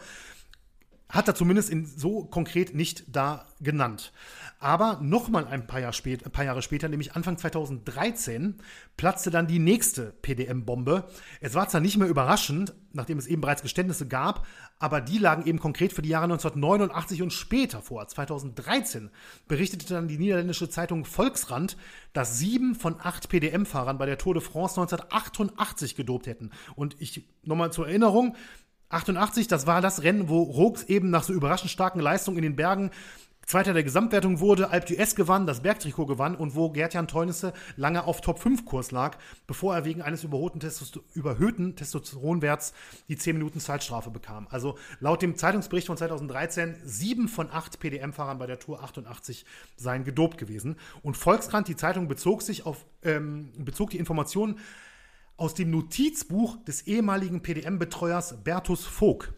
Hat 1.08 1.28
er 1.28 1.36
zumindest 1.36 1.70
in 1.70 1.86
so 1.86 2.24
konkret 2.24 2.74
nicht 2.74 3.04
da 3.08 3.46
genannt. 3.60 4.12
Aber 4.58 4.98
nochmal 5.02 5.46
ein 5.46 5.66
Jahr 5.78 5.92
ein 5.92 6.32
paar 6.32 6.44
Jahre 6.44 6.62
später, 6.62 6.88
nämlich 6.88 7.14
Anfang 7.14 7.38
2013, 7.38 8.56
platzte 8.96 9.30
dann 9.30 9.46
die 9.46 9.60
nächste 9.60 10.12
PDM-Bombe. 10.22 11.04
Es 11.40 11.54
war 11.54 11.68
zwar 11.68 11.80
nicht 11.80 11.96
mehr 11.96 12.08
überraschend, 12.08 12.74
nachdem 12.92 13.18
es 13.18 13.26
eben 13.26 13.40
bereits 13.40 13.62
Geständnisse 13.62 14.08
gab, 14.08 14.46
aber 14.78 15.00
die 15.00 15.18
lagen 15.18 15.46
eben 15.46 15.60
konkret 15.60 15.92
für 15.92 16.02
die 16.02 16.08
Jahre 16.08 16.24
1989 16.24 17.22
und 17.22 17.32
später 17.32 17.82
vor. 17.82 18.08
2013 18.08 19.10
berichtete 19.46 19.86
dann 19.86 20.08
die 20.08 20.18
niederländische 20.18 20.68
Zeitung 20.68 21.04
Volksrand, 21.04 21.76
dass 22.12 22.38
sieben 22.38 22.74
von 22.74 22.96
acht 22.98 23.28
PDM-Fahrern 23.28 23.98
bei 23.98 24.06
der 24.06 24.18
Tour 24.18 24.34
de 24.34 24.42
France 24.42 24.80
1988 24.80 25.94
gedopt 25.94 26.26
hätten. 26.26 26.50
Und 26.74 26.96
ich 26.98 27.28
nochmal 27.44 27.72
zur 27.72 27.86
Erinnerung, 27.86 28.36
88, 28.88 29.48
das 29.48 29.66
war 29.66 29.80
das 29.80 30.02
Rennen, 30.02 30.28
wo 30.28 30.42
Rox 30.42 30.84
eben 30.84 31.10
nach 31.10 31.24
so 31.24 31.32
überraschend 31.32 31.70
starken 31.70 32.00
Leistungen 32.00 32.38
in 32.38 32.42
den 32.42 32.56
Bergen 32.56 32.90
Zweiter 33.46 33.72
der 33.72 33.84
Gesamtwertung 33.84 34.40
wurde, 34.40 34.70
Alp 34.70 34.86
d'Huez 34.86 35.14
gewann, 35.14 35.46
das 35.46 35.62
Bergtrikot 35.62 36.06
gewann 36.06 36.34
und 36.34 36.56
wo 36.56 36.70
Gertjan 36.70 37.06
Teunisse 37.06 37.52
lange 37.76 38.02
auf 38.02 38.20
Top-5-Kurs 38.20 38.90
lag, 38.90 39.18
bevor 39.46 39.72
er 39.72 39.84
wegen 39.84 40.02
eines 40.02 40.24
überhöhten, 40.24 40.58
Testoster 40.58 40.98
überhöhten 41.14 41.76
Testosteronwerts 41.76 42.72
die 43.08 43.16
10 43.16 43.36
Minuten 43.36 43.60
Zeitstrafe 43.60 44.10
bekam. 44.10 44.48
Also 44.50 44.76
laut 44.98 45.22
dem 45.22 45.36
Zeitungsbericht 45.36 45.86
von 45.86 45.96
2013, 45.96 46.74
sieben 46.82 47.28
von 47.28 47.48
acht 47.52 47.78
PDM-Fahrern 47.78 48.38
bei 48.40 48.48
der 48.48 48.58
Tour 48.58 48.82
88 48.82 49.46
seien 49.76 50.02
gedopt 50.02 50.38
gewesen. 50.38 50.74
Und 51.04 51.16
Volkskrant, 51.16 51.68
die 51.68 51.76
Zeitung, 51.76 52.08
bezog 52.08 52.42
sich 52.42 52.66
auf, 52.66 52.84
ähm, 53.04 53.52
bezog 53.58 53.90
die 53.90 53.98
Informationen 53.98 54.58
aus 55.36 55.54
dem 55.54 55.70
Notizbuch 55.70 56.62
des 56.64 56.82
ehemaligen 56.86 57.42
PDM-Betreuers 57.42 58.42
Bertus 58.42 58.84
Vogt. 58.84 59.32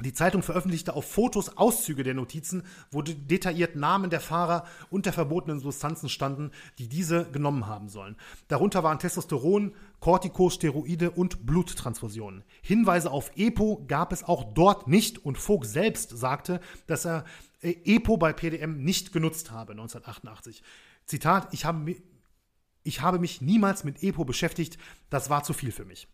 Die 0.00 0.12
Zeitung 0.12 0.42
veröffentlichte 0.42 0.94
auf 0.94 1.04
Fotos 1.04 1.56
Auszüge 1.56 2.02
der 2.02 2.14
Notizen, 2.14 2.64
wo 2.90 3.02
detailliert 3.02 3.76
Namen 3.76 4.10
der 4.10 4.20
Fahrer 4.20 4.64
und 4.90 5.06
der 5.06 5.12
verbotenen 5.12 5.60
Substanzen 5.60 6.08
standen, 6.08 6.50
die 6.78 6.88
diese 6.88 7.30
genommen 7.30 7.66
haben 7.66 7.88
sollen. 7.88 8.16
Darunter 8.48 8.82
waren 8.82 8.98
Testosteron, 8.98 9.74
Corticosteroide 10.00 11.12
und 11.12 11.46
Bluttransfusionen. 11.46 12.42
Hinweise 12.62 13.10
auf 13.12 13.30
EPO 13.36 13.84
gab 13.86 14.12
es 14.12 14.24
auch 14.24 14.52
dort 14.54 14.88
nicht 14.88 15.24
und 15.24 15.38
Vogt 15.38 15.66
selbst 15.66 16.10
sagte, 16.10 16.60
dass 16.88 17.04
er 17.04 17.24
äh, 17.60 17.76
EPO 17.84 18.16
bei 18.16 18.32
PDM 18.32 18.82
nicht 18.82 19.12
genutzt 19.12 19.52
habe 19.52 19.72
1988. 19.72 20.64
Zitat, 21.06 21.48
ich 21.52 21.64
habe, 21.64 21.96
ich 22.82 23.00
habe 23.00 23.18
mich 23.18 23.40
niemals 23.40 23.84
mit 23.84 24.02
EPO 24.02 24.24
beschäftigt, 24.24 24.78
das 25.10 25.30
war 25.30 25.44
zu 25.44 25.52
viel 25.52 25.72
für 25.72 25.84
mich. 25.84 26.08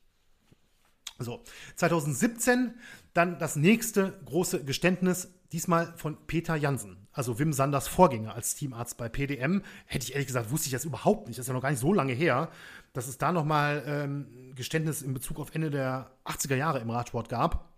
So, 1.18 1.42
2017 1.76 2.74
dann 3.12 3.38
das 3.38 3.56
nächste 3.56 4.20
große 4.24 4.64
Geständnis, 4.64 5.28
diesmal 5.50 5.92
von 5.96 6.16
Peter 6.26 6.54
Jansen, 6.54 7.08
also 7.12 7.40
Wim 7.40 7.52
Sanders 7.52 7.88
Vorgänger 7.88 8.34
als 8.34 8.54
Teamarzt 8.54 8.96
bei 8.96 9.08
PDM. 9.08 9.62
Hätte 9.86 10.04
ich 10.04 10.12
ehrlich 10.12 10.28
gesagt, 10.28 10.52
wusste 10.52 10.68
ich 10.68 10.72
das 10.72 10.84
überhaupt 10.84 11.26
nicht. 11.26 11.38
Das 11.38 11.44
ist 11.44 11.48
ja 11.48 11.54
noch 11.54 11.62
gar 11.62 11.70
nicht 11.70 11.80
so 11.80 11.92
lange 11.92 12.12
her, 12.12 12.50
dass 12.92 13.08
es 13.08 13.18
da 13.18 13.32
nochmal 13.32 13.82
ähm, 13.86 14.52
Geständnis 14.54 15.02
in 15.02 15.12
Bezug 15.12 15.40
auf 15.40 15.54
Ende 15.54 15.70
der 15.70 16.12
80er 16.24 16.54
Jahre 16.54 16.78
im 16.78 16.90
Radsport 16.90 17.28
gab. 17.28 17.72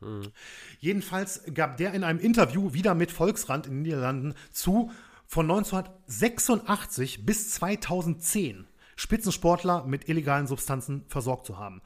Hm. 0.00 0.30
Jedenfalls 0.78 1.42
gab 1.54 1.78
der 1.78 1.94
in 1.94 2.04
einem 2.04 2.18
Interview 2.18 2.74
wieder 2.74 2.94
mit 2.94 3.10
Volksrand 3.10 3.66
in 3.66 3.76
den 3.76 3.82
Niederlanden 3.82 4.34
zu, 4.50 4.90
von 5.32 5.50
1986 5.50 7.24
bis 7.24 7.52
2010 7.52 8.66
Spitzensportler 8.96 9.86
mit 9.86 10.10
illegalen 10.10 10.46
Substanzen 10.46 11.06
versorgt 11.08 11.46
zu 11.46 11.56
haben. 11.58 11.80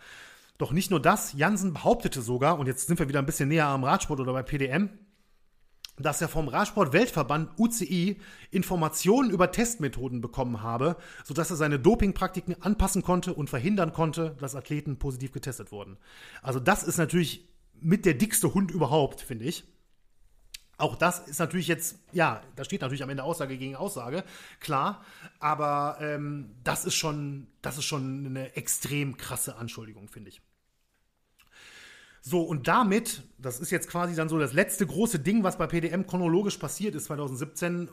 Doch 0.59 0.73
nicht 0.73 0.91
nur 0.91 1.01
das, 1.01 1.33
Jansen 1.33 1.73
behauptete 1.73 2.23
sogar, 2.23 2.59
und 2.59 2.67
jetzt 2.67 2.89
sind 2.89 2.99
wir 2.99 3.09
wieder 3.09 3.21
ein 3.21 3.27
bisschen 3.27 3.49
näher 3.49 3.69
am 3.69 3.85
Radsport 3.85 4.19
oder 4.19 4.33
bei 4.33 4.43
PDM, 4.43 4.89
dass 5.97 6.21
er 6.21 6.27
vom 6.27 6.49
Radsport-Weltverband 6.49 7.51
UCI 7.57 8.21
Informationen 8.51 9.31
über 9.31 9.53
Testmethoden 9.53 10.21
bekommen 10.21 10.63
habe, 10.63 10.97
sodass 11.23 11.49
er 11.51 11.57
seine 11.57 11.79
Dopingpraktiken 11.79 12.61
anpassen 12.63 13.03
konnte 13.03 13.33
und 13.33 13.49
verhindern 13.49 13.93
konnte, 13.93 14.35
dass 14.41 14.57
Athleten 14.57 14.99
positiv 14.99 15.31
getestet 15.31 15.71
wurden. 15.71 15.99
Also 16.43 16.59
das 16.59 16.83
ist 16.83 16.99
natürlich 16.99 17.49
mit 17.81 18.07
der 18.07 18.15
dickste 18.15 18.55
Hund 18.55 18.73
überhaupt, 18.73 19.21
finde 19.21 19.45
ich. 19.45 19.63
Auch 20.79 20.95
das 20.95 21.21
ist 21.21 21.39
natürlich 21.39 21.69
jetzt, 21.69 21.99
ja, 22.13 22.43
da 22.55 22.65
steht 22.65 22.83
natürlich 22.83 23.03
am 23.03 23.09
Ende 23.09 23.23
Aussage 23.23 23.57
gegen 23.57 23.77
Aussage, 23.77 24.25
klar, 24.61 25.05
aber 25.39 25.97
ähm, 26.01 26.55
das 26.65 26.85
ist 26.85 26.95
schon, 26.95 27.47
das 27.63 27.79
ist 27.79 27.85
schon 27.85 28.27
eine 28.27 28.57
extrem 28.57 29.17
krasse 29.17 29.57
Anschuldigung, 29.57 30.09
finde 30.09 30.31
ich. 30.31 30.43
So, 32.21 32.43
und 32.43 32.69
damit, 32.69 33.23
das 33.39 33.61
ist 33.61 33.71
jetzt 33.71 33.89
quasi 33.89 34.15
dann 34.15 34.29
so 34.29 34.39
das 34.39 34.53
letzte 34.53 34.87
große 34.87 35.21
Ding, 35.21 35.45
was 35.45 35.57
bei 35.57 35.67
PDM 35.67 36.07
chronologisch 36.07 36.59
passiert 36.59 36.95
ist 36.95 37.05
2017 37.05 37.89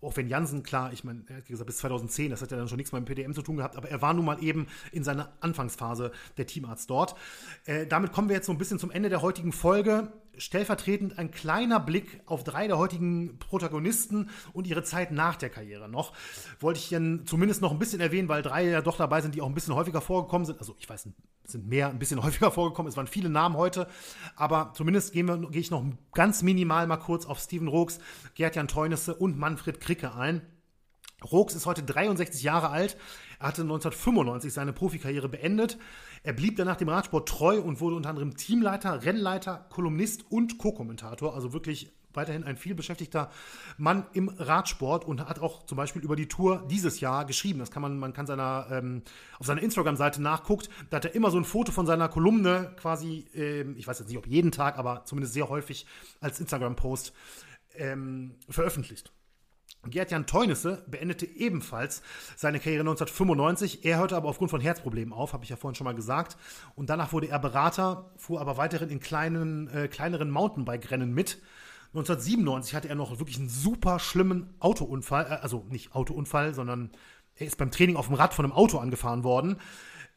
auch 0.00 0.16
wenn 0.16 0.28
Jansen, 0.28 0.62
klar, 0.62 0.92
ich 0.92 1.02
meine, 1.02 1.24
er 1.28 1.38
hat 1.38 1.46
gesagt, 1.46 1.66
bis 1.66 1.78
2010, 1.78 2.30
das 2.30 2.40
hat 2.40 2.50
ja 2.50 2.56
dann 2.56 2.68
schon 2.68 2.76
nichts 2.76 2.92
mit 2.92 3.00
dem 3.00 3.04
PDM 3.04 3.34
zu 3.34 3.42
tun 3.42 3.56
gehabt, 3.56 3.76
aber 3.76 3.88
er 3.88 4.00
war 4.00 4.14
nun 4.14 4.24
mal 4.24 4.42
eben 4.42 4.68
in 4.92 5.02
seiner 5.02 5.32
Anfangsphase 5.40 6.12
der 6.36 6.46
Teamarzt 6.46 6.88
dort. 6.88 7.16
Äh, 7.64 7.86
damit 7.86 8.12
kommen 8.12 8.28
wir 8.28 8.36
jetzt 8.36 8.46
so 8.46 8.52
ein 8.52 8.58
bisschen 8.58 8.78
zum 8.78 8.90
Ende 8.90 9.08
der 9.08 9.22
heutigen 9.22 9.52
Folge. 9.52 10.12
Stellvertretend 10.38 11.18
ein 11.18 11.30
kleiner 11.30 11.80
Blick 11.80 12.20
auf 12.26 12.44
drei 12.44 12.66
der 12.66 12.78
heutigen 12.78 13.38
Protagonisten 13.38 14.30
und 14.52 14.66
ihre 14.66 14.82
Zeit 14.82 15.12
nach 15.12 15.36
der 15.36 15.50
Karriere 15.50 15.88
noch. 15.88 16.12
Wollte 16.60 16.80
ich 16.80 16.88
dann 16.88 17.26
zumindest 17.26 17.60
noch 17.60 17.72
ein 17.72 17.78
bisschen 17.78 18.00
erwähnen, 18.00 18.28
weil 18.28 18.42
drei 18.42 18.64
ja 18.68 18.80
doch 18.80 18.96
dabei 18.96 19.20
sind, 19.20 19.34
die 19.34 19.42
auch 19.42 19.48
ein 19.48 19.54
bisschen 19.54 19.74
häufiger 19.74 20.00
vorgekommen 20.00 20.46
sind. 20.46 20.58
Also 20.58 20.76
ich 20.78 20.88
weiß, 20.88 21.08
sind 21.44 21.66
mehr, 21.66 21.88
ein 21.88 21.98
bisschen 21.98 22.22
häufiger 22.24 22.50
vorgekommen. 22.50 22.88
Es 22.90 22.96
waren 22.96 23.06
viele 23.06 23.30
Namen 23.30 23.56
heute, 23.56 23.88
aber 24.36 24.72
zumindest 24.74 25.12
gehe 25.12 25.24
ich 25.52 25.70
noch 25.70 25.84
ganz 26.12 26.42
minimal 26.42 26.86
mal 26.86 26.96
kurz 26.96 27.26
auf 27.26 27.40
Steven 27.40 27.68
Rooks, 27.68 27.98
Gerd-Jan 28.34 28.68
Teunisse 28.68 29.14
und 29.14 29.38
Manfred 29.38 29.80
Kricke 29.80 30.14
ein. 30.14 30.42
Rooks 31.32 31.54
ist 31.54 31.66
heute 31.66 31.82
63 31.82 32.42
Jahre 32.42 32.70
alt. 32.70 32.96
Er 33.40 33.48
hatte 33.48 33.62
1995 33.62 34.52
seine 34.52 34.72
Profikarriere 34.72 35.28
beendet. 35.28 35.78
Er 36.22 36.32
blieb 36.32 36.56
danach 36.56 36.76
dem 36.76 36.88
Radsport 36.88 37.28
treu 37.28 37.60
und 37.60 37.80
wurde 37.80 37.96
unter 37.96 38.10
anderem 38.10 38.36
Teamleiter, 38.36 39.04
Rennleiter, 39.04 39.66
Kolumnist 39.70 40.24
und 40.30 40.58
Co-Kommentator. 40.58 41.34
Also 41.34 41.52
wirklich 41.52 41.92
weiterhin 42.14 42.44
ein 42.44 42.56
vielbeschäftigter 42.56 43.30
Mann 43.76 44.06
im 44.12 44.28
Radsport 44.28 45.04
und 45.04 45.28
hat 45.28 45.38
auch 45.38 45.64
zum 45.66 45.76
Beispiel 45.76 46.02
über 46.02 46.16
die 46.16 46.26
Tour 46.26 46.66
dieses 46.68 47.00
Jahr 47.00 47.24
geschrieben. 47.24 47.60
Das 47.60 47.70
kann 47.70 47.82
man, 47.82 47.98
man 47.98 48.12
kann 48.12 48.26
seiner, 48.26 48.66
ähm, 48.70 49.02
auf 49.38 49.46
seiner 49.46 49.62
Instagram-Seite 49.62 50.20
nachguckt. 50.20 50.68
Da 50.90 50.96
hat 50.96 51.04
er 51.04 51.14
immer 51.14 51.30
so 51.30 51.38
ein 51.38 51.44
Foto 51.44 51.70
von 51.70 51.86
seiner 51.86 52.08
Kolumne 52.08 52.74
quasi, 52.76 53.26
ähm, 53.34 53.76
ich 53.76 53.86
weiß 53.86 54.00
jetzt 54.00 54.08
nicht, 54.08 54.18
ob 54.18 54.26
jeden 54.26 54.50
Tag, 54.50 54.78
aber 54.78 55.04
zumindest 55.04 55.34
sehr 55.34 55.48
häufig 55.48 55.86
als 56.20 56.40
Instagram-Post 56.40 57.12
ähm, 57.76 58.34
veröffentlicht. 58.48 59.12
Gerd-Jan 59.86 60.26
Teunisse 60.26 60.84
beendete 60.88 61.24
ebenfalls 61.26 62.02
seine 62.36 62.58
Karriere 62.58 62.80
1995. 62.80 63.84
Er 63.84 63.98
hörte 63.98 64.16
aber 64.16 64.28
aufgrund 64.28 64.50
von 64.50 64.60
Herzproblemen 64.60 65.12
auf, 65.12 65.32
habe 65.32 65.44
ich 65.44 65.50
ja 65.50 65.56
vorhin 65.56 65.76
schon 65.76 65.84
mal 65.84 65.94
gesagt. 65.94 66.36
Und 66.74 66.90
danach 66.90 67.12
wurde 67.12 67.28
er 67.28 67.38
Berater, 67.38 68.10
fuhr 68.16 68.40
aber 68.40 68.56
weiterhin 68.56 68.90
in 68.90 69.00
kleinen, 69.00 69.68
äh, 69.68 69.88
kleineren 69.88 70.30
Mountainbike-Rennen 70.30 71.12
mit. 71.12 71.40
1997 71.94 72.74
hatte 72.74 72.88
er 72.88 72.96
noch 72.96 73.18
wirklich 73.18 73.38
einen 73.38 73.48
super 73.48 73.98
schlimmen 73.98 74.54
Autounfall, 74.58 75.26
äh, 75.26 75.42
also 75.42 75.64
nicht 75.70 75.94
Autounfall, 75.94 76.54
sondern 76.54 76.90
er 77.36 77.46
ist 77.46 77.56
beim 77.56 77.70
Training 77.70 77.96
auf 77.96 78.06
dem 78.08 78.16
Rad 78.16 78.34
von 78.34 78.44
einem 78.44 78.52
Auto 78.52 78.78
angefahren 78.78 79.24
worden. 79.24 79.56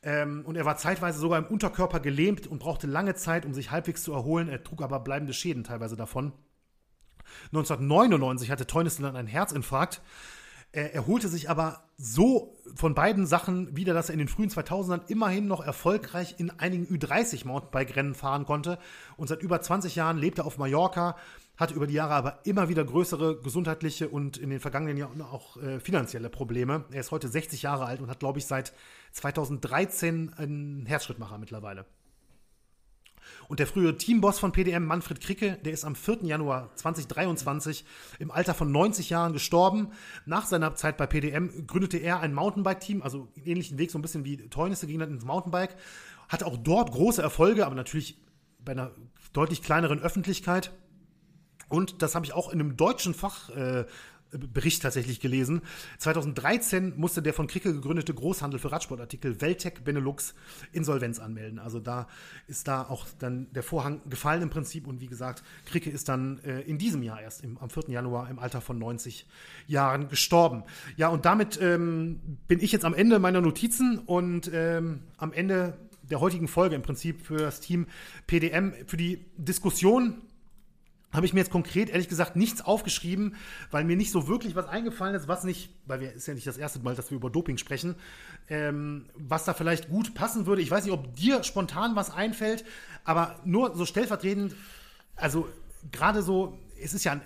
Ähm, 0.03 0.43
und 0.45 0.55
er 0.55 0.65
war 0.65 0.77
zeitweise 0.77 1.19
sogar 1.19 1.37
im 1.37 1.45
Unterkörper 1.45 1.99
gelähmt 1.99 2.47
und 2.47 2.59
brauchte 2.59 2.87
lange 2.87 3.13
Zeit, 3.13 3.45
um 3.45 3.53
sich 3.53 3.71
halbwegs 3.71 4.03
zu 4.03 4.11
erholen. 4.11 4.49
Er 4.49 4.63
trug 4.63 4.81
aber 4.81 4.99
bleibende 4.99 5.33
Schäden 5.33 5.63
teilweise 5.63 5.95
davon. 5.95 6.33
1999 7.47 8.51
hatte 8.51 8.67
Teunissen 8.67 9.03
dann 9.03 9.15
einen 9.15 9.27
Herzinfarkt. 9.27 10.01
Er 10.73 10.93
erholte 10.93 11.27
sich 11.27 11.49
aber 11.49 11.83
so 11.97 12.57
von 12.75 12.95
beiden 12.95 13.25
Sachen 13.27 13.75
wieder, 13.75 13.93
dass 13.93 14.07
er 14.07 14.13
in 14.13 14.19
den 14.19 14.29
frühen 14.29 14.49
2000ern 14.49 15.01
immerhin 15.09 15.45
noch 15.45 15.65
erfolgreich 15.65 16.35
in 16.37 16.49
einigen 16.49 16.85
Ü30 16.85 17.45
Mountainbike-Rennen 17.45 18.15
fahren 18.15 18.45
konnte. 18.45 18.79
Und 19.17 19.27
seit 19.27 19.41
über 19.41 19.61
20 19.61 19.95
Jahren 19.95 20.17
lebt 20.17 20.37
er 20.37 20.45
auf 20.45 20.57
Mallorca, 20.57 21.17
hatte 21.57 21.73
über 21.73 21.87
die 21.87 21.93
Jahre 21.93 22.13
aber 22.13 22.39
immer 22.45 22.69
wieder 22.69 22.85
größere 22.85 23.41
gesundheitliche 23.41 24.07
und 24.07 24.37
in 24.37 24.49
den 24.49 24.61
vergangenen 24.61 24.95
Jahren 24.95 25.21
auch 25.21 25.57
äh, 25.57 25.81
finanzielle 25.81 26.29
Probleme. 26.29 26.85
Er 26.91 27.01
ist 27.01 27.11
heute 27.11 27.27
60 27.27 27.63
Jahre 27.63 27.85
alt 27.85 27.99
und 27.99 28.09
hat, 28.09 28.19
glaube 28.19 28.39
ich, 28.39 28.45
seit 28.45 28.71
2013 29.11 30.33
einen 30.37 30.85
Herzschrittmacher 30.85 31.37
mittlerweile. 31.37 31.85
Und 33.47 33.59
der 33.59 33.67
frühere 33.67 33.97
Teamboss 33.97 34.39
von 34.39 34.51
PDM, 34.51 34.85
Manfred 34.85 35.21
Kricke, 35.21 35.57
der 35.63 35.73
ist 35.73 35.83
am 35.83 35.95
4. 35.95 36.19
Januar 36.23 36.75
2023 36.75 37.85
im 38.19 38.31
Alter 38.31 38.53
von 38.53 38.71
90 38.71 39.09
Jahren 39.09 39.33
gestorben. 39.33 39.89
Nach 40.25 40.45
seiner 40.45 40.75
Zeit 40.75 40.97
bei 40.97 41.07
PDM 41.07 41.67
gründete 41.67 41.97
er 41.97 42.19
ein 42.21 42.33
Mountainbike-Team, 42.33 43.01
also 43.01 43.27
einen 43.35 43.45
ähnlichen 43.45 43.77
Weg, 43.77 43.91
so 43.91 43.99
ein 43.99 44.01
bisschen 44.01 44.25
wie 44.25 44.37
Teunisse 44.49 44.87
ging 44.87 44.99
dann 44.99 45.11
ins 45.11 45.25
Mountainbike. 45.25 45.75
Hatte 46.29 46.45
auch 46.45 46.57
dort 46.57 46.91
große 46.91 47.21
Erfolge, 47.21 47.65
aber 47.65 47.75
natürlich 47.75 48.17
bei 48.59 48.71
einer 48.71 48.91
deutlich 49.33 49.61
kleineren 49.61 49.99
Öffentlichkeit. 49.99 50.71
Und 51.71 52.01
das 52.01 52.15
habe 52.15 52.25
ich 52.25 52.33
auch 52.33 52.51
in 52.51 52.59
einem 52.59 52.75
deutschen 52.75 53.13
Fach, 53.13 53.49
äh, 53.49 53.85
Bericht 54.31 54.81
tatsächlich 54.81 55.19
gelesen. 55.19 55.61
2013 55.97 56.93
musste 56.97 57.21
der 57.21 57.33
von 57.33 57.47
Kricke 57.47 57.73
gegründete 57.73 58.13
Großhandel 58.13 58.59
für 58.59 58.71
Radsportartikel 58.71 59.41
Veltec 59.41 59.83
Benelux 59.83 60.33
Insolvenz 60.71 61.19
anmelden. 61.19 61.59
Also 61.59 61.79
da 61.79 62.07
ist 62.47 62.67
da 62.67 62.83
auch 62.83 63.05
dann 63.19 63.51
der 63.53 63.63
Vorhang 63.63 64.01
gefallen 64.09 64.43
im 64.43 64.49
Prinzip. 64.49 64.87
Und 64.87 65.01
wie 65.01 65.07
gesagt, 65.07 65.43
Kricke 65.65 65.89
ist 65.89 66.09
dann 66.09 66.39
äh, 66.39 66.61
in 66.61 66.77
diesem 66.77 67.03
Jahr 67.03 67.21
erst 67.21 67.43
im, 67.43 67.57
am 67.57 67.69
4. 67.69 67.89
Januar 67.89 68.29
im 68.29 68.39
Alter 68.39 68.61
von 68.61 68.77
90 68.79 69.25
Jahren 69.67 70.07
gestorben. 70.07 70.63
Ja, 70.95 71.09
und 71.09 71.25
damit 71.25 71.59
ähm, 71.61 72.19
bin 72.47 72.59
ich 72.59 72.71
jetzt 72.71 72.85
am 72.85 72.93
Ende 72.93 73.19
meiner 73.19 73.41
Notizen 73.41 73.99
und 73.99 74.49
ähm, 74.53 75.01
am 75.17 75.33
Ende 75.33 75.77
der 76.09 76.19
heutigen 76.19 76.47
Folge 76.47 76.75
im 76.75 76.81
Prinzip 76.81 77.25
für 77.25 77.37
das 77.37 77.61
Team 77.61 77.87
PDM, 78.27 78.73
für 78.85 78.97
die 78.97 79.25
Diskussion 79.37 80.21
habe 81.11 81.25
ich 81.25 81.33
mir 81.33 81.41
jetzt 81.41 81.51
konkret, 81.51 81.89
ehrlich 81.89 82.07
gesagt, 82.07 82.35
nichts 82.35 82.61
aufgeschrieben, 82.61 83.35
weil 83.69 83.83
mir 83.83 83.95
nicht 83.95 84.11
so 84.11 84.27
wirklich 84.27 84.55
was 84.55 84.67
eingefallen 84.67 85.15
ist, 85.15 85.27
was 85.27 85.43
nicht, 85.43 85.69
weil 85.85 85.99
wir 85.99 86.13
ist 86.13 86.27
ja 86.27 86.33
nicht 86.33 86.47
das 86.47 86.57
erste 86.57 86.79
Mal, 86.79 86.95
dass 86.95 87.11
wir 87.11 87.17
über 87.17 87.29
Doping 87.29 87.57
sprechen, 87.57 87.95
ähm, 88.49 89.05
was 89.15 89.45
da 89.45 89.53
vielleicht 89.53 89.89
gut 89.89 90.13
passen 90.13 90.45
würde. 90.45 90.61
Ich 90.61 90.71
weiß 90.71 90.85
nicht, 90.85 90.93
ob 90.93 91.15
dir 91.15 91.43
spontan 91.43 91.95
was 91.95 92.11
einfällt, 92.11 92.63
aber 93.03 93.39
nur 93.43 93.75
so 93.75 93.85
stellvertretend, 93.85 94.55
also 95.15 95.47
gerade 95.91 96.21
so, 96.21 96.57
es 96.81 96.93
ist 96.93 97.03
ja 97.03 97.13
ein, 97.13 97.21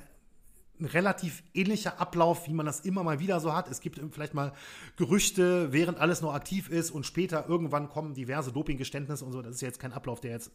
ein 0.79 0.85
relativ 0.85 1.43
ähnlicher 1.53 2.01
Ablauf, 2.01 2.47
wie 2.47 2.53
man 2.53 2.65
das 2.65 2.81
immer 2.81 3.03
mal 3.03 3.19
wieder 3.19 3.39
so 3.39 3.53
hat. 3.53 3.69
Es 3.69 3.79
gibt 3.79 4.01
vielleicht 4.11 4.33
mal 4.33 4.51
Gerüchte, 4.97 5.71
während 5.71 5.99
alles 5.99 6.21
noch 6.21 6.33
aktiv 6.33 6.69
ist 6.69 6.91
und 6.91 7.05
später 7.05 7.47
irgendwann 7.47 7.87
kommen 7.87 8.13
diverse 8.13 8.51
Dopinggeständnisse 8.51 9.23
und 9.23 9.31
so. 9.31 9.41
Das 9.41 9.55
ist 9.55 9.61
ja 9.61 9.67
jetzt 9.67 9.79
kein 9.79 9.93
Ablauf, 9.93 10.19
der 10.19 10.31
jetzt 10.31 10.51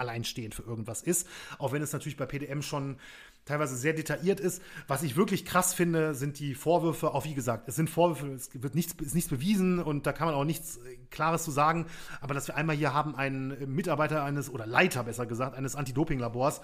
alleinstehend 0.00 0.54
für 0.54 0.62
irgendwas 0.62 1.02
ist. 1.02 1.28
Auch 1.58 1.72
wenn 1.72 1.82
es 1.82 1.92
natürlich 1.92 2.16
bei 2.16 2.26
PDM 2.26 2.62
schon 2.62 2.96
teilweise 3.44 3.76
sehr 3.76 3.92
detailliert 3.92 4.40
ist. 4.40 4.62
Was 4.86 5.02
ich 5.02 5.16
wirklich 5.16 5.44
krass 5.44 5.74
finde, 5.74 6.14
sind 6.14 6.38
die 6.38 6.54
Vorwürfe, 6.54 7.14
auch 7.14 7.24
wie 7.24 7.34
gesagt, 7.34 7.68
es 7.68 7.76
sind 7.76 7.90
Vorwürfe, 7.90 8.32
es 8.32 8.50
wird 8.54 8.74
nichts, 8.74 8.94
ist 9.00 9.14
nichts 9.14 9.30
bewiesen 9.30 9.80
und 9.80 10.06
da 10.06 10.12
kann 10.12 10.26
man 10.26 10.34
auch 10.34 10.44
nichts 10.44 10.78
Klares 11.10 11.44
zu 11.44 11.50
sagen. 11.50 11.86
Aber 12.20 12.34
dass 12.34 12.48
wir 12.48 12.56
einmal 12.56 12.76
hier 12.76 12.94
haben 12.94 13.14
einen 13.14 13.74
Mitarbeiter 13.74 14.22
eines, 14.24 14.50
oder 14.50 14.66
Leiter 14.66 15.04
besser 15.04 15.26
gesagt, 15.26 15.56
eines 15.56 15.74
Anti-Doping-Labors, 15.74 16.60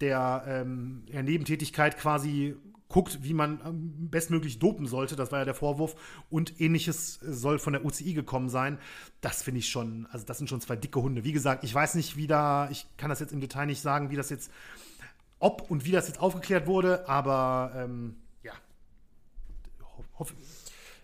der 0.00 0.44
ähm, 0.46 1.04
in 1.06 1.24
Nebentätigkeit 1.24 1.96
quasi 1.96 2.56
guckt, 2.88 3.18
wie 3.22 3.34
man 3.34 3.60
ähm, 3.64 4.10
bestmöglich 4.10 4.58
dopen 4.58 4.86
sollte. 4.86 5.16
Das 5.16 5.32
war 5.32 5.40
ja 5.40 5.44
der 5.44 5.54
Vorwurf. 5.54 5.96
Und 6.30 6.60
ähnliches 6.60 7.18
soll 7.22 7.58
von 7.58 7.72
der 7.72 7.84
UCI 7.84 8.14
gekommen 8.14 8.48
sein. 8.48 8.78
Das 9.20 9.42
finde 9.42 9.60
ich 9.60 9.68
schon, 9.68 10.06
also 10.10 10.24
das 10.24 10.38
sind 10.38 10.48
schon 10.48 10.60
zwei 10.60 10.76
dicke 10.76 11.02
Hunde. 11.02 11.24
Wie 11.24 11.32
gesagt, 11.32 11.64
ich 11.64 11.74
weiß 11.74 11.94
nicht, 11.94 12.16
wie 12.16 12.26
da, 12.26 12.68
ich 12.70 12.86
kann 12.96 13.10
das 13.10 13.20
jetzt 13.20 13.32
im 13.32 13.40
Detail 13.40 13.66
nicht 13.66 13.80
sagen, 13.80 14.10
wie 14.10 14.16
das 14.16 14.30
jetzt, 14.30 14.50
ob 15.38 15.70
und 15.70 15.84
wie 15.84 15.90
das 15.90 16.08
jetzt 16.08 16.20
aufgeklärt 16.20 16.66
wurde, 16.66 17.08
aber 17.08 17.72
ähm, 17.76 18.16
ja. 18.42 18.52
Hoffe. 20.18 20.34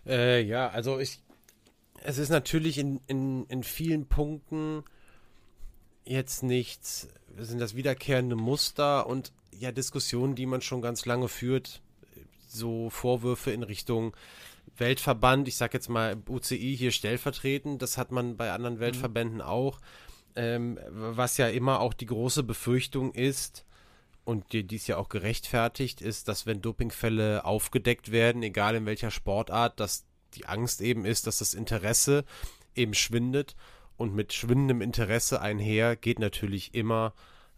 Äh, 0.05 0.41
ja, 0.41 0.69
also 0.69 0.99
ich, 0.99 1.19
es 2.03 2.17
ist 2.17 2.29
natürlich 2.29 2.77
in, 2.77 3.01
in, 3.07 3.45
in 3.47 3.63
vielen 3.63 4.07
Punkten 4.07 4.83
jetzt 6.05 6.43
nichts, 6.43 7.07
sind 7.37 7.59
das 7.59 7.75
wiederkehrende 7.75 8.35
Muster 8.35 9.07
und 9.07 9.31
ja 9.59 9.71
Diskussionen, 9.71 10.35
die 10.35 10.45
man 10.45 10.61
schon 10.61 10.81
ganz 10.81 11.05
lange 11.05 11.27
führt, 11.27 11.81
so 12.47 12.89
Vorwürfe 12.89 13.51
in 13.51 13.63
Richtung 13.63 14.15
Weltverband, 14.77 15.47
ich 15.47 15.55
sag 15.55 15.73
jetzt 15.73 15.89
mal 15.89 16.17
UCI 16.27 16.75
hier 16.77 16.91
stellvertretend, 16.91 17.81
das 17.81 17.97
hat 17.97 18.11
man 18.11 18.37
bei 18.37 18.51
anderen 18.51 18.79
Weltverbänden 18.79 19.37
mhm. 19.37 19.43
auch, 19.43 19.79
ähm, 20.35 20.79
was 20.89 21.37
ja 21.37 21.47
immer 21.47 21.79
auch 21.79 21.93
die 21.93 22.07
große 22.07 22.43
Befürchtung 22.43 23.13
ist, 23.13 23.65
und 24.25 24.53
die, 24.53 24.65
die 24.65 24.77
ist 24.77 24.87
ja 24.87 24.97
auch 24.97 25.09
gerechtfertigt, 25.09 26.01
ist, 26.01 26.27
dass 26.27 26.45
wenn 26.45 26.61
Dopingfälle 26.61 27.43
aufgedeckt 27.45 28.11
werden, 28.11 28.41
egal 28.41 28.75
in 28.75 28.85
welcher 28.85 29.11
Sportart, 29.11 29.79
dass 29.79 30.05
die 30.35 30.45
Angst 30.45 30.81
eben 30.81 31.05
ist, 31.05 31.27
dass 31.27 31.39
das 31.39 31.53
Interesse 31.53 32.23
eben 32.73 32.93
schwindet 32.93 33.55
und 33.97 34.15
mit 34.15 34.33
schwindendem 34.33 34.81
Interesse 34.81 35.41
einher 35.41 35.95
geht 35.95 36.19
natürlich 36.19 36.73
immer 36.73 37.13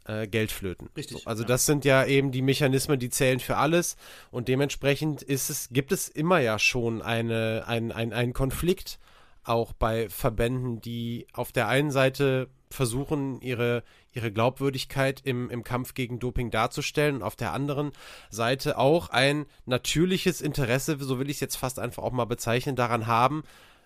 äh, 0.06 0.27
Geld 0.27 0.52
flöten. 0.52 0.90
Richtig. 0.95 1.23
So, 1.23 1.26
also 1.26 1.44
ja. 1.44 1.48
das 1.48 1.65
sind 1.65 1.86
ja 1.86 2.06
eben 2.06 2.32
die 2.32 2.41
Mechanismen, 2.41 2.99
die 2.99 3.10
zählen 3.10 3.40
für 3.40 3.57
alles 3.57 3.98
und 4.32 4.48
dementsprechend 4.48 5.22
ist 5.22 5.49
es, 5.49 5.69
gibt 5.72 5.91
es 5.91 6.07
immer 6.07 6.40
ja 6.40 6.60
schon 6.60 7.02
eine, 7.02 7.64
ein, 7.68 7.91
ein, 7.91 8.14
einen 8.14 8.34
Konflikt 8.34 8.99
auch 9.44 9.73
bei 9.73 10.10
Verbänden, 10.10 10.82
die 10.82 11.27
auf 11.34 11.52
der 11.52 11.68
einen 11.68 11.91
Seite 11.91 12.49
versuchen, 12.72 13.40
ihre, 13.41 13.84
ihre 14.11 14.32
Glaubwürdigkeit 14.32 15.22
im, 15.23 15.49
im 15.49 15.64
Kampf 15.64 15.94
gegen 15.94 16.19
Doping 16.19 16.52
darzustellen 16.52 17.18
und 17.18 17.23
auf 17.23 17.36
der 17.36 17.53
anderen 17.53 17.91
Seite 18.30 18.77
auch 18.77 19.10
ein 19.10 19.45
natürliches 19.65 20.41
Interesse, 20.41 20.98
so 20.99 21.19
will 21.19 21.30
ich 21.30 21.38
es 21.38 21.41
jetzt 21.41 21.56
fast 21.57 21.80
einfach 21.80 22.03
auch 22.03 22.11
mal 22.11 22.26
bezeichnen, 22.26 22.76
daran 22.76 23.07
haben, 23.07 23.44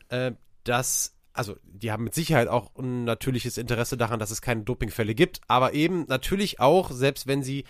äh, 0.09 0.31
dass 0.63 1.15
also 1.39 1.55
die 1.63 1.89
haben 1.93 2.03
mit 2.03 2.13
Sicherheit 2.13 2.49
auch 2.49 2.75
ein 2.75 3.05
natürliches 3.05 3.57
Interesse 3.57 3.95
daran, 3.95 4.19
dass 4.19 4.29
es 4.29 4.41
keine 4.41 4.63
Dopingfälle 4.63 5.15
gibt, 5.15 5.39
aber 5.47 5.73
eben 5.73 6.03
natürlich 6.09 6.59
auch, 6.59 6.91
selbst 6.91 7.27
wenn 7.27 7.43
sie 7.43 7.63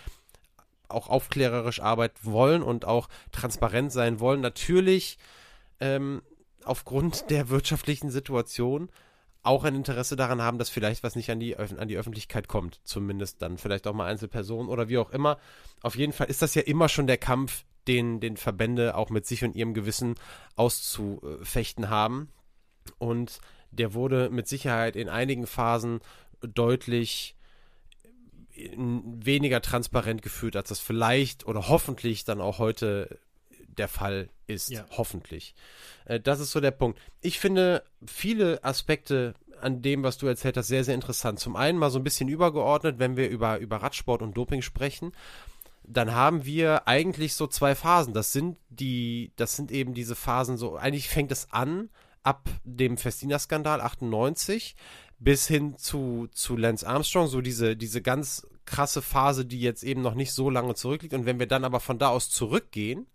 auch 0.88 1.08
aufklärerisch 1.08 1.80
arbeiten 1.80 2.18
wollen 2.24 2.64
und 2.64 2.86
auch 2.86 3.10
transparent 3.32 3.92
sein 3.92 4.20
wollen, 4.20 4.42
natürlich 4.42 5.20
ähm, 5.80 6.24
aufgrund 6.66 7.26
der 7.30 7.50
wirtschaftlichen 7.50 8.10
Situation 8.10 8.90
auch 9.44 9.64
ein 9.64 9.76
Interesse 9.76 10.16
daran 10.16 10.42
haben, 10.42 10.58
dass 10.58 10.70
vielleicht 10.70 11.04
was 11.04 11.16
nicht 11.16 11.30
an 11.30 11.40
die, 11.40 11.56
an 11.56 11.88
die 11.88 11.98
Öffentlichkeit 11.98 12.48
kommt. 12.48 12.82
Zumindest 12.84 13.40
dann 13.44 13.60
vielleicht 13.60 13.86
auch 13.86 13.94
mal 13.94 14.08
Einzelpersonen 14.08 14.68
oder 14.68 14.90
wie 14.90 14.98
auch 14.98 15.12
immer. 15.12 15.38
Auf 15.84 15.96
jeden 15.96 16.12
Fall 16.12 16.28
ist 16.28 16.42
das 16.42 16.56
ja 16.56 16.64
immer 16.64 16.90
schon 16.90 17.06
der 17.06 17.20
Kampf, 17.20 17.66
den, 17.88 18.20
den 18.20 18.36
Verbände 18.36 18.96
auch 18.96 19.12
mit 19.12 19.28
sich 19.28 19.44
und 19.44 19.56
ihrem 19.56 19.76
Gewissen 19.76 20.16
auszufechten 20.56 21.90
haben. 21.90 22.30
Und 22.98 23.40
der 23.72 23.94
wurde 23.94 24.30
mit 24.30 24.48
Sicherheit 24.48 24.96
in 24.96 25.10
einigen 25.10 25.48
Phasen 25.48 26.00
deutlich 26.42 27.36
weniger 28.76 29.62
transparent 29.62 30.22
geführt, 30.22 30.56
als 30.56 30.70
das 30.70 30.80
vielleicht 30.80 31.46
oder 31.46 31.70
hoffentlich 31.70 32.26
dann 32.26 32.42
auch 32.42 32.60
heute 32.60 33.20
der 33.68 33.88
Fall 33.88 34.30
ist. 34.48 34.70
Ja. 34.70 34.86
Hoffentlich. 34.92 35.56
Äh, 36.06 36.20
das 36.20 36.40
ist 36.40 36.52
so 36.52 36.60
der 36.60 36.72
Punkt. 36.72 37.00
Ich 37.22 37.40
finde 37.40 37.84
viele 38.06 38.64
Aspekte 38.64 39.34
an 39.62 39.82
dem, 39.82 40.04
was 40.04 40.18
du 40.18 40.28
erzählt 40.28 40.58
hast, 40.58 40.68
sehr, 40.68 40.84
sehr 40.84 40.96
interessant. 40.96 41.40
Zum 41.40 41.56
einen 41.56 41.78
mal 41.78 41.90
so 41.90 42.00
ein 42.00 42.04
bisschen 42.04 42.28
übergeordnet, 42.28 43.00
wenn 43.00 43.16
wir 43.16 43.30
über, 43.30 43.60
über 43.60 43.78
Radsport 43.78 44.22
und 44.22 44.36
Doping 44.36 44.62
sprechen 44.62 45.14
dann 45.90 46.14
haben 46.14 46.46
wir 46.46 46.88
eigentlich 46.88 47.34
so 47.34 47.48
zwei 47.48 47.74
Phasen. 47.74 48.14
Das 48.14 48.32
sind 48.32 48.58
die, 48.70 49.32
das 49.36 49.56
sind 49.56 49.72
eben 49.72 49.94
diese 49.96 50.16
Phasen 50.16 50.56
so, 50.58 50.76
eigentlich 50.76 51.10
fängt 51.10 51.32
es 51.32 51.52
an 51.52 51.90
ab 52.30 52.48
dem 52.64 53.00
Festina-Skandal 53.00 53.82
98 53.82 54.76
bis 55.18 55.48
hin 55.48 55.78
zu, 55.78 56.28
zu 56.32 56.56
Lance 56.56 56.88
Armstrong, 56.88 57.26
so 57.26 57.42
diese, 57.42 57.76
diese 57.76 58.04
ganz 58.04 58.46
krasse 58.66 59.02
Phase, 59.02 59.46
die 59.48 59.60
jetzt 59.60 59.82
eben 59.82 60.04
noch 60.04 60.14
nicht 60.14 60.32
so 60.32 60.52
lange 60.52 60.76
zurückliegt. 60.76 61.16
Und 61.16 61.26
wenn 61.26 61.40
wir 61.40 61.48
dann 61.48 61.66
aber 61.66 61.80
von 61.80 61.98
da 61.98 62.10
aus 62.10 62.30
zurückgehen, 62.30 63.08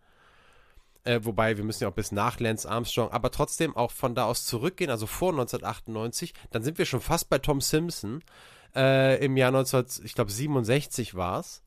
äh, 1.04 1.20
wobei 1.22 1.56
wir 1.56 1.62
müssen 1.62 1.84
ja 1.84 1.90
auch 1.90 1.94
bis 1.94 2.10
nach 2.10 2.40
Lance 2.40 2.68
Armstrong, 2.68 3.12
aber 3.12 3.30
trotzdem 3.30 3.76
auch 3.76 3.92
von 3.92 4.16
da 4.16 4.24
aus 4.24 4.46
zurückgehen, 4.46 4.90
also 4.90 5.06
vor 5.06 5.30
1998, 5.30 6.34
dann 6.50 6.64
sind 6.64 6.76
wir 6.78 6.86
schon 6.86 7.00
fast 7.00 7.28
bei 7.28 7.38
Tom 7.38 7.60
Simpson. 7.60 8.20
Äh, 8.74 9.24
Im 9.24 9.36
Jahr 9.36 9.52
19, 9.52 9.84
ich 10.02 10.14
glaube 10.14 10.32
67 10.32 11.14
war 11.14 11.38
es. 11.38 11.62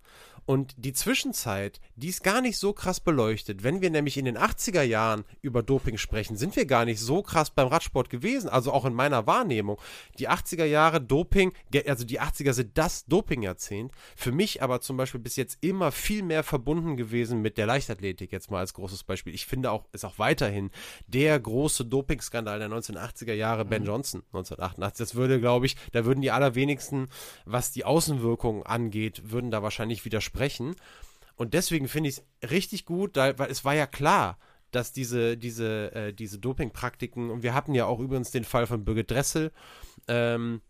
Und 0.47 0.75
die 0.77 0.93
Zwischenzeit, 0.93 1.81
die 1.97 2.07
ist 2.07 2.23
gar 2.23 2.39
nicht 2.39 2.57
so 2.57 2.71
krass 2.71 3.01
beleuchtet. 3.01 3.63
Wenn 3.63 3.81
wir 3.81 3.89
nämlich 3.89 4.15
in 4.15 4.23
den 4.23 4.37
80er 4.37 4.81
Jahren 4.81 5.25
über 5.41 5.61
Doping 5.61 5.97
sprechen, 5.97 6.37
sind 6.37 6.55
wir 6.55 6.65
gar 6.65 6.85
nicht 6.85 7.01
so 7.01 7.21
krass 7.21 7.49
beim 7.49 7.67
Radsport 7.67 8.09
gewesen. 8.09 8.47
Also 8.47 8.71
auch 8.71 8.85
in 8.85 8.93
meiner 8.93 9.27
Wahrnehmung. 9.27 9.77
Die 10.19 10.29
80er 10.29 10.63
Jahre 10.63 11.01
Doping, 11.01 11.51
also 11.85 12.05
die 12.05 12.21
80er 12.21 12.53
sind 12.53 12.77
das 12.77 13.05
Doping-Jahrzehnt. 13.07 13.91
Für 14.15 14.31
mich 14.31 14.63
aber 14.63 14.79
zum 14.79 14.95
Beispiel 14.95 15.19
bis 15.19 15.35
jetzt 15.35 15.57
immer 15.59 15.91
viel 15.91 16.23
mehr 16.23 16.43
verbunden 16.43 16.95
gewesen 16.95 17.41
mit 17.41 17.57
der 17.57 17.65
Leichtathletik, 17.65 18.31
jetzt 18.31 18.49
mal 18.49 18.59
als 18.59 18.73
großes 18.73 19.03
Beispiel. 19.03 19.35
Ich 19.35 19.47
finde 19.47 19.71
auch, 19.71 19.83
ist 19.91 20.05
auch 20.05 20.17
weiterhin 20.17 20.71
der 21.07 21.37
große 21.37 21.83
Dopingskandal 21.83 22.59
der 22.59 22.69
1980er 22.69 23.33
Jahre, 23.33 23.65
Ben 23.65 23.81
mhm. 23.81 23.87
Johnson 23.87 24.21
1988. 24.27 24.97
Das 24.97 25.15
würde, 25.15 25.41
glaube 25.41 25.65
ich, 25.65 25.75
da 25.91 26.05
würden 26.05 26.21
die 26.21 26.31
allerwenigsten, 26.31 27.09
was 27.43 27.73
die 27.73 27.83
Außenwirkungen 27.83 28.63
angeht, 28.63 29.23
würden 29.25 29.51
da 29.51 29.61
wahrscheinlich 29.61 30.05
widersprechen 30.05 30.36
sprechen. 30.37 30.75
Und 31.35 31.53
deswegen 31.53 31.87
finde 31.87 32.09
ich 32.09 32.21
es 32.41 32.51
richtig 32.51 32.85
gut, 32.85 33.17
da, 33.17 33.37
weil 33.39 33.51
es 33.51 33.65
war 33.65 33.73
ja 33.73 33.87
klar, 33.87 34.37
dass 34.71 34.91
diese, 34.91 35.37
diese, 35.37 35.91
äh, 35.95 36.13
diese 36.13 36.39
Dopingpraktiken, 36.39 37.29
und 37.31 37.41
wir 37.43 37.53
hatten 37.53 37.73
ja 37.73 37.85
auch 37.85 37.99
übrigens 37.99 38.31
den 38.31 38.43
Fall 38.43 38.67
von 38.67 38.85
Birgit 38.85 39.09
Dressel, 39.09 39.51
ähm, 40.07 40.61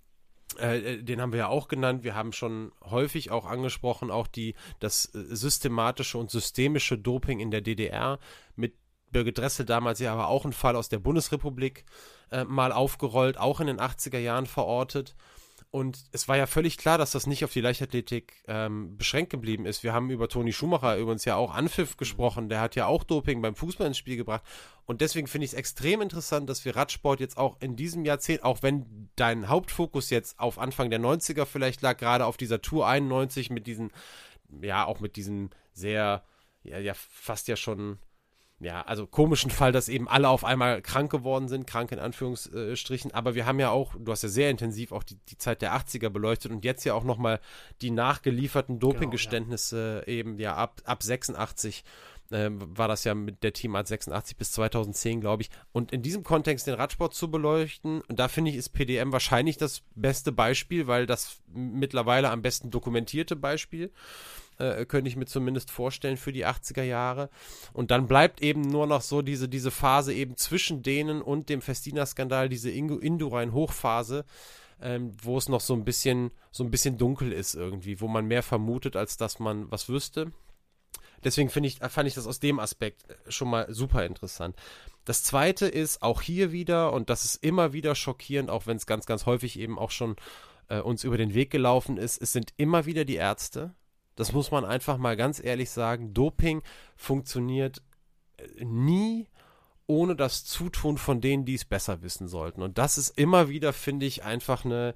Äh, 0.57 1.03
den 1.03 1.19
haben 1.19 1.34
wir 1.34 1.39
ja 1.39 1.48
auch 1.49 1.68
genannt. 1.68 2.06
Wir 2.06 2.15
haben 2.15 2.31
schon 2.31 2.72
häufig 2.81 3.31
auch 3.31 3.45
angesprochen, 3.45 4.10
auch 4.10 4.27
die, 4.27 4.56
das 4.80 5.03
systematische 5.11 6.18
und 6.18 6.31
systemische 6.31 6.98
Doping 6.98 7.41
in 7.41 7.52
der 7.52 7.60
DDR 7.60 8.18
mit 8.56 8.73
Birgit 9.11 9.38
Dressel 9.38 9.65
damals 9.65 9.99
ja 9.99 10.14
aber 10.14 10.30
auch 10.30 10.45
ein 10.45 10.53
Fall 10.53 10.77
aus 10.77 10.88
der 10.88 10.99
Bundesrepublik 10.99 11.84
äh, 12.31 12.45
mal 12.45 12.72
aufgerollt, 12.72 13.38
auch 13.38 13.60
in 13.60 13.68
den 13.68 13.80
80er 13.80 14.19
Jahren 14.19 14.45
verortet. 14.45 15.15
Und 15.77 16.05
es 16.11 16.27
war 16.27 16.37
ja 16.37 16.47
völlig 16.47 16.79
klar, 16.79 16.97
dass 16.97 17.11
das 17.11 17.27
nicht 17.27 17.45
auf 17.45 17.53
die 17.53 17.61
Leichtathletik 17.61 18.43
ähm, 18.47 18.97
beschränkt 18.97 19.29
geblieben 19.29 19.67
ist. 19.67 19.83
Wir 19.83 19.93
haben 19.93 20.09
über 20.09 20.27
Toni 20.27 20.51
Schumacher 20.51 20.97
übrigens 20.97 21.23
ja 21.23 21.35
auch 21.35 21.53
Anpfiff 21.53 21.97
gesprochen. 21.97 22.49
Der 22.49 22.61
hat 22.61 22.73
ja 22.73 22.87
auch 22.87 23.03
Doping 23.03 23.43
beim 23.43 23.53
Fußball 23.53 23.85
ins 23.85 23.99
Spiel 23.99 24.17
gebracht. 24.17 24.41
Und 24.87 25.01
deswegen 25.01 25.27
finde 25.27 25.45
ich 25.45 25.51
es 25.51 25.55
extrem 25.55 26.01
interessant, 26.01 26.49
dass 26.49 26.65
wir 26.65 26.75
Radsport 26.75 27.19
jetzt 27.19 27.37
auch 27.37 27.57
in 27.59 27.75
diesem 27.75 28.05
Jahrzehnt, 28.05 28.41
auch 28.41 28.63
wenn 28.63 29.11
dein 29.17 29.49
Hauptfokus 29.49 30.09
jetzt 30.09 30.39
auf 30.39 30.57
Anfang 30.57 30.89
der 30.89 30.99
90er 30.99 31.45
vielleicht 31.45 31.83
lag, 31.83 31.97
gerade 31.97 32.25
auf 32.25 32.37
dieser 32.37 32.59
Tour 32.59 32.87
91 32.87 33.51
mit 33.51 33.67
diesen, 33.67 33.91
ja, 34.59 34.83
auch 34.83 34.99
mit 34.99 35.15
diesen 35.15 35.51
sehr, 35.73 36.23
ja, 36.63 36.79
ja 36.79 36.95
fast 36.95 37.47
ja 37.47 37.55
schon 37.55 37.99
ja, 38.59 38.81
also 38.81 39.05
komischen 39.05 39.51
Fall, 39.51 39.71
dass 39.71 39.88
eben 39.88 40.07
alle 40.07 40.29
auf 40.29 40.43
einmal 40.43 40.81
krank 40.81 41.11
geworden 41.11 41.47
sind, 41.47 41.67
krank 41.67 41.91
in 41.91 41.99
Anführungsstrichen. 41.99 43.13
Aber 43.13 43.35
wir 43.35 43.45
haben 43.45 43.59
ja 43.59 43.69
auch, 43.69 43.93
du 43.99 44.11
hast 44.11 44.23
ja 44.23 44.29
sehr 44.29 44.49
intensiv 44.49 44.91
auch 44.91 45.03
die, 45.03 45.17
die 45.29 45.38
Zeit 45.38 45.61
der 45.61 45.75
80er 45.75 46.09
beleuchtet 46.09 46.51
und 46.51 46.65
jetzt 46.65 46.84
ja 46.84 46.95
auch 46.95 47.03
nochmal 47.03 47.39
die 47.81 47.91
nachgelieferten 47.91 48.79
Dopinggeständnisse 48.79 50.03
genau, 50.05 50.11
ja. 50.11 50.19
eben 50.19 50.39
ja 50.39 50.55
ab, 50.55 50.81
ab 50.85 51.03
86 51.03 51.84
äh, 52.31 52.49
war 52.51 52.88
das 52.88 53.03
ja 53.03 53.13
mit 53.13 53.43
der 53.43 53.53
Teamart 53.53 53.88
86 53.88 54.35
bis 54.38 54.51
2010, 54.53 55.21
glaube 55.21 55.43
ich. 55.43 55.51
Und 55.71 55.91
in 55.91 56.01
diesem 56.01 56.23
Kontext 56.23 56.65
den 56.65 56.73
Radsport 56.73 57.13
zu 57.13 57.29
beleuchten, 57.29 58.01
und 58.01 58.19
da 58.19 58.27
finde 58.27 58.49
ich, 58.49 58.57
ist 58.57 58.69
PDM 58.69 59.11
wahrscheinlich 59.11 59.57
das 59.57 59.84
beste 59.93 60.31
Beispiel, 60.31 60.88
weil 60.88 61.05
das 61.05 61.41
mittlerweile 61.53 62.31
am 62.31 62.41
besten 62.41 62.71
dokumentierte 62.71 63.35
Beispiel 63.35 63.91
äh, 64.57 64.85
könnte 64.85 65.09
ich 65.09 65.15
mir 65.15 65.25
zumindest 65.25 65.71
vorstellen 65.71 66.17
für 66.17 66.31
die 66.31 66.45
80er 66.45 66.84
Jahre. 66.84 67.29
Und 67.73 67.91
dann 67.91 68.07
bleibt 68.07 68.41
eben 68.41 68.61
nur 68.61 68.88
noch 68.88 69.01
so 69.01 69.21
diese, 69.21 69.49
diese 69.49 69.71
Phase 69.71 70.13
eben 70.13 70.38
zwischen 70.38 70.84
denen 70.84 71.21
und 71.21 71.49
dem 71.49 71.61
Festina-Skandal, 71.61 72.49
diese 72.49 72.71
Indurain-Hochphase, 72.71 74.25
ähm, 74.81 75.11
wo 75.21 75.38
es 75.38 75.49
noch 75.49 75.61
so 75.61 75.73
ein 75.73 75.85
bisschen, 75.85 76.31
so 76.51 76.63
ein 76.63 76.71
bisschen 76.71 76.97
dunkel 76.97 77.31
ist 77.31 77.55
irgendwie, 77.55 77.99
wo 78.01 78.07
man 78.07 78.25
mehr 78.25 78.43
vermutet, 78.43 78.95
als 78.95 79.17
dass 79.17 79.39
man 79.39 79.71
was 79.71 79.89
wüsste. 79.89 80.31
Deswegen 81.23 81.49
ich, 81.65 81.79
fand 81.79 82.07
ich 82.07 82.13
das 82.13 82.27
aus 82.27 82.39
dem 82.39 82.59
Aspekt 82.59 83.09
äh, 83.09 83.15
schon 83.31 83.49
mal 83.49 83.73
super 83.73 84.05
interessant. 84.05 84.55
Das 85.05 85.23
zweite 85.23 85.67
ist 85.67 86.01
auch 86.01 86.21
hier 86.21 86.51
wieder, 86.51 86.93
und 86.93 87.09
das 87.09 87.25
ist 87.25 87.43
immer 87.43 87.73
wieder 87.73 87.95
schockierend, 87.95 88.49
auch 88.49 88.67
wenn 88.67 88.77
es 88.77 88.85
ganz, 88.85 89.05
ganz 89.05 89.25
häufig 89.25 89.57
eben 89.57 89.79
auch 89.79 89.91
schon 89.91 90.15
äh, 90.67 90.79
uns 90.79 91.03
über 91.03 91.17
den 91.17 91.34
Weg 91.34 91.49
gelaufen 91.49 91.97
ist, 91.97 92.21
es 92.21 92.34
sind 92.34 92.53
immer 92.57 92.85
wieder 92.85 93.05
die 93.05 93.15
Ärzte, 93.15 93.73
das 94.18 94.34
muss 94.34 94.52
man 94.52 94.65
einfach 94.65 94.98
mal 94.98 95.15
ganz 95.15 95.41
ehrlich 95.41 95.69
sagen. 95.69 96.14
Doping 96.14 96.61
funktioniert 96.95 97.81
äh, 98.38 98.65
nie 98.65 99.27
ohne 99.88 100.15
das 100.15 100.44
Zutun 100.44 100.98
von 100.98 101.22
denen, 101.22 101.45
die 101.45 101.56
es 101.56 101.64
besser 101.64 102.02
wissen 102.02 102.27
sollten. 102.27 102.61
Und 102.61 102.77
das 102.77 102.98
ist 102.98 103.18
immer 103.18 103.48
wieder, 103.48 103.72
finde 103.72 104.06
ich, 104.06 104.23
einfach 104.26 104.65
eine, 104.65 104.95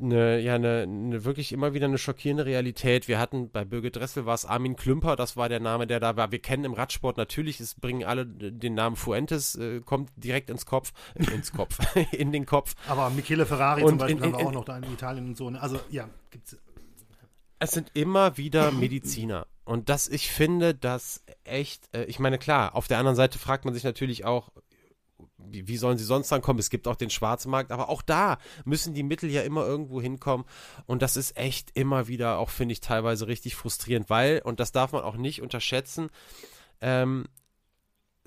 eine, 0.00 0.38
ja, 0.38 0.54
eine, 0.54 0.82
eine, 0.82 1.24
wirklich 1.24 1.52
immer 1.52 1.74
wieder 1.74 1.86
eine 1.86 1.98
schockierende 1.98 2.46
Realität. 2.46 3.08
Wir 3.08 3.18
hatten 3.18 3.50
bei 3.50 3.64
Birgit 3.64 3.96
Dressel 3.96 4.24
war 4.24 4.34
es 4.34 4.44
Armin 4.44 4.76
Klümper, 4.76 5.16
das 5.16 5.36
war 5.36 5.48
der 5.48 5.58
Name, 5.58 5.88
der 5.88 5.98
da 5.98 6.16
war. 6.16 6.30
Wir 6.30 6.38
kennen 6.38 6.64
im 6.64 6.74
Radsport 6.74 7.16
natürlich, 7.16 7.58
es 7.58 7.74
bringen 7.74 8.04
alle 8.04 8.26
den 8.26 8.74
Namen 8.74 8.94
Fuentes, 8.94 9.56
äh, 9.56 9.80
kommt 9.80 10.10
direkt 10.16 10.50
ins 10.50 10.66
Kopf, 10.66 10.92
äh, 11.14 11.34
ins 11.34 11.52
Kopf, 11.52 11.78
in 12.12 12.30
den 12.30 12.46
Kopf. 12.46 12.76
Aber 12.88 13.10
Michele 13.10 13.44
Ferrari 13.44 13.82
und 13.82 13.88
zum 13.88 13.98
Beispiel 13.98 14.18
in, 14.18 14.24
in, 14.24 14.32
haben 14.34 14.40
wir 14.40 14.46
auch 14.46 14.52
noch 14.52 14.64
da 14.64 14.76
in 14.76 14.84
Italien 14.84 15.26
und 15.26 15.36
so. 15.36 15.50
Ne? 15.50 15.60
Also 15.60 15.80
ja, 15.90 16.08
gibt's 16.30 16.56
es 17.58 17.70
sind 17.72 17.90
immer 17.94 18.36
wieder 18.36 18.70
Mediziner. 18.70 19.46
Und 19.64 19.88
das, 19.88 20.08
ich 20.08 20.30
finde, 20.30 20.74
das 20.74 21.24
echt, 21.44 21.88
äh, 21.94 22.04
ich 22.04 22.18
meine, 22.18 22.38
klar, 22.38 22.76
auf 22.76 22.86
der 22.86 22.98
anderen 22.98 23.16
Seite 23.16 23.38
fragt 23.38 23.64
man 23.64 23.74
sich 23.74 23.84
natürlich 23.84 24.24
auch, 24.24 24.50
wie, 25.38 25.66
wie, 25.66 25.76
sollen 25.76 25.98
sie 25.98 26.04
sonst 26.04 26.30
dann 26.30 26.42
kommen? 26.42 26.58
Es 26.58 26.70
gibt 26.70 26.86
auch 26.88 26.96
den 26.96 27.10
Schwarzmarkt, 27.10 27.72
aber 27.72 27.88
auch 27.88 28.02
da 28.02 28.38
müssen 28.64 28.94
die 28.94 29.02
Mittel 29.02 29.30
ja 29.30 29.42
immer 29.42 29.66
irgendwo 29.66 30.00
hinkommen. 30.00 30.46
Und 30.86 31.02
das 31.02 31.16
ist 31.16 31.36
echt 31.36 31.70
immer 31.74 32.08
wieder, 32.08 32.38
auch 32.38 32.50
finde 32.50 32.72
ich 32.72 32.80
teilweise 32.80 33.26
richtig 33.26 33.56
frustrierend, 33.56 34.10
weil, 34.10 34.40
und 34.44 34.60
das 34.60 34.72
darf 34.72 34.92
man 34.92 35.02
auch 35.02 35.16
nicht 35.16 35.42
unterschätzen, 35.42 36.10
ähm, 36.80 37.26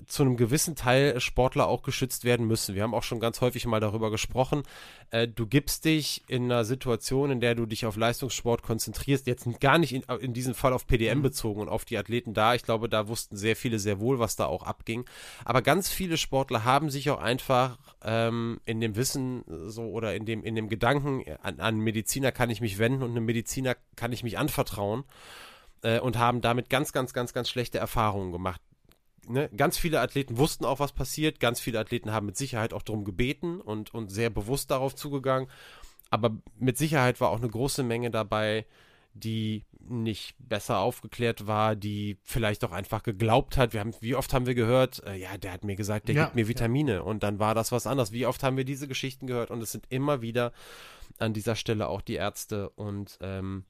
zu 0.06 0.22
einem 0.22 0.36
gewissen 0.36 0.76
Teil 0.76 1.20
Sportler 1.20 1.66
auch 1.66 1.82
geschützt 1.82 2.24
werden 2.24 2.46
müssen. 2.46 2.74
Wir 2.74 2.82
haben 2.82 2.94
auch 2.94 3.02
schon 3.02 3.20
ganz 3.20 3.40
häufig 3.40 3.66
mal 3.66 3.80
darüber 3.80 4.10
gesprochen. 4.10 4.62
Äh, 5.10 5.28
du 5.28 5.46
gibst 5.46 5.84
dich 5.84 6.22
in 6.28 6.44
einer 6.44 6.64
Situation, 6.64 7.30
in 7.30 7.40
der 7.40 7.54
du 7.54 7.66
dich 7.66 7.86
auf 7.86 7.96
Leistungssport 7.96 8.62
konzentrierst, 8.62 9.26
jetzt 9.26 9.46
gar 9.60 9.78
nicht 9.78 9.92
in, 9.92 10.02
in 10.20 10.32
diesem 10.32 10.54
Fall 10.54 10.72
auf 10.72 10.86
PDM 10.86 11.18
mhm. 11.18 11.22
bezogen 11.22 11.60
und 11.60 11.68
auf 11.68 11.84
die 11.84 11.98
Athleten 11.98 12.34
da. 12.34 12.54
Ich 12.54 12.62
glaube, 12.62 12.88
da 12.88 13.08
wussten 13.08 13.36
sehr 13.36 13.56
viele 13.56 13.78
sehr 13.78 14.00
wohl, 14.00 14.18
was 14.18 14.36
da 14.36 14.46
auch 14.46 14.62
abging. 14.62 15.04
Aber 15.44 15.62
ganz 15.62 15.90
viele 15.90 16.16
Sportler 16.16 16.64
haben 16.64 16.90
sich 16.90 17.10
auch 17.10 17.20
einfach 17.20 17.78
ähm, 18.02 18.60
in 18.64 18.80
dem 18.80 18.96
Wissen 18.96 19.44
so 19.66 19.82
oder 19.82 20.14
in 20.14 20.26
dem, 20.26 20.42
in 20.44 20.54
dem 20.54 20.68
Gedanken, 20.68 21.24
an, 21.42 21.60
an 21.60 21.78
Mediziner 21.78 22.32
kann 22.32 22.50
ich 22.50 22.60
mich 22.60 22.78
wenden 22.78 23.02
und 23.02 23.10
einem 23.10 23.26
Mediziner 23.26 23.76
kann 23.96 24.12
ich 24.12 24.22
mich 24.22 24.38
anvertrauen 24.38 25.04
äh, 25.82 26.00
und 26.00 26.18
haben 26.18 26.40
damit 26.40 26.70
ganz, 26.70 26.92
ganz, 26.92 27.12
ganz, 27.12 27.32
ganz 27.32 27.48
schlechte 27.48 27.78
Erfahrungen 27.78 28.32
gemacht 28.32 28.60
ne, 29.30 29.48
ganz 29.56 29.78
viele 29.78 30.00
Athleten 30.00 30.38
wussten 30.38 30.64
auch, 30.64 30.80
was 30.80 30.92
passiert. 30.92 31.40
Ganz 31.40 31.60
viele 31.60 31.78
Athleten 31.78 32.12
haben 32.12 32.26
mit 32.26 32.36
Sicherheit 32.36 32.72
auch 32.72 32.82
darum 32.82 33.04
gebeten 33.04 33.60
und, 33.60 33.94
und 33.94 34.10
sehr 34.10 34.30
bewusst 34.30 34.70
darauf 34.70 34.94
zugegangen. 34.94 35.48
Aber 36.10 36.36
mit 36.58 36.76
Sicherheit 36.76 37.20
war 37.20 37.30
auch 37.30 37.38
eine 37.38 37.48
große 37.48 37.82
Menge 37.82 38.10
dabei, 38.10 38.66
die 39.14 39.64
nicht 39.88 40.34
besser 40.38 40.78
aufgeklärt 40.78 41.46
war, 41.46 41.74
die 41.74 42.18
vielleicht 42.22 42.64
auch 42.64 42.72
einfach 42.72 43.02
geglaubt 43.02 43.56
hat. 43.56 43.72
Wir 43.72 43.80
haben, 43.80 43.94
wie 44.00 44.14
oft 44.14 44.32
haben 44.32 44.46
wir 44.46 44.54
gehört, 44.54 45.02
äh, 45.04 45.16
ja, 45.16 45.36
der 45.36 45.52
hat 45.52 45.64
mir 45.64 45.76
gesagt, 45.76 46.08
der 46.08 46.14
ja, 46.14 46.24
gibt 46.24 46.36
mir 46.36 46.48
Vitamine 46.48 46.94
ja. 46.94 47.00
und 47.00 47.22
dann 47.22 47.38
war 47.38 47.54
das 47.54 47.72
was 47.72 47.86
anderes. 47.86 48.12
Wie 48.12 48.26
oft 48.26 48.42
haben 48.42 48.56
wir 48.56 48.64
diese 48.64 48.88
Geschichten 48.88 49.26
gehört 49.26 49.50
und 49.50 49.62
es 49.62 49.72
sind 49.72 49.86
immer 49.88 50.22
wieder 50.22 50.52
an 51.18 51.32
dieser 51.32 51.56
Stelle 51.56 51.88
auch 51.88 52.02
die 52.02 52.14
Ärzte 52.14 52.70
und 52.70 53.18
ähm, 53.20 53.64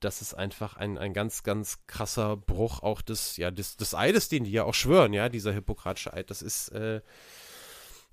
das 0.00 0.22
ist 0.22 0.34
einfach 0.34 0.76
ein, 0.76 0.98
ein 0.98 1.12
ganz, 1.12 1.42
ganz 1.42 1.86
krasser 1.86 2.36
Bruch 2.36 2.82
auch 2.82 3.02
des, 3.02 3.36
ja, 3.36 3.50
des, 3.50 3.76
des 3.76 3.94
Eides, 3.94 4.28
den 4.28 4.44
die 4.44 4.52
ja 4.52 4.64
auch 4.64 4.74
schwören, 4.74 5.12
ja, 5.12 5.28
dieser 5.28 5.52
hippokratische 5.52 6.12
Eid. 6.12 6.30
Das 6.30 6.42
ist 6.42 6.68
äh, 6.70 7.00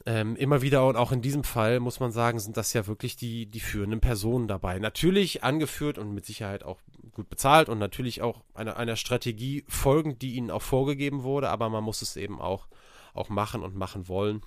ähm, 0.06 0.36
immer 0.36 0.62
wieder 0.62 0.88
und 0.88 0.96
auch 0.96 1.12
in 1.12 1.22
diesem 1.22 1.44
Fall 1.44 1.80
muss 1.80 2.00
man 2.00 2.12
sagen, 2.12 2.40
sind 2.40 2.58
das 2.58 2.74
ja 2.74 2.86
wirklich 2.88 3.16
die, 3.16 3.48
die 3.48 3.60
führenden 3.60 4.02
Personen 4.02 4.48
dabei. 4.48 4.78
Natürlich 4.80 5.44
angeführt 5.44 5.98
und 5.98 6.14
mit 6.14 6.26
Sicherheit 6.26 6.64
auch 6.64 6.80
gut 7.12 7.30
bezahlt 7.30 7.70
und 7.70 7.80
natürlich 7.80 8.22
auch 8.22 8.44
einer, 8.54 8.78
einer 8.78 8.96
Strategie 8.96 9.64
folgend, 9.68 10.22
die 10.22 10.36
ihnen 10.36 10.52
auch 10.52 10.62
vorgegeben 10.62 11.24
wurde, 11.24 11.50
aber 11.50 11.70
man 11.70 11.84
muss 11.84 12.02
es 12.02 12.18
eben 12.18 12.42
auch, 12.42 12.68
auch 13.14 13.30
machen 13.30 13.64
und 13.64 13.76
machen 13.76 14.08
wollen. 14.08 14.42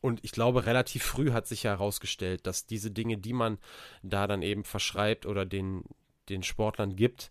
Und 0.00 0.24
ich 0.24 0.32
glaube, 0.32 0.66
relativ 0.66 1.02
früh 1.02 1.32
hat 1.32 1.46
sich 1.46 1.64
ja 1.64 1.72
herausgestellt, 1.72 2.46
dass 2.46 2.66
diese 2.66 2.90
Dinge, 2.90 3.18
die 3.18 3.32
man 3.32 3.58
da 4.02 4.26
dann 4.26 4.42
eben 4.42 4.64
verschreibt 4.64 5.26
oder 5.26 5.44
den, 5.44 5.84
den 6.30 6.42
Sportlern 6.42 6.96
gibt, 6.96 7.30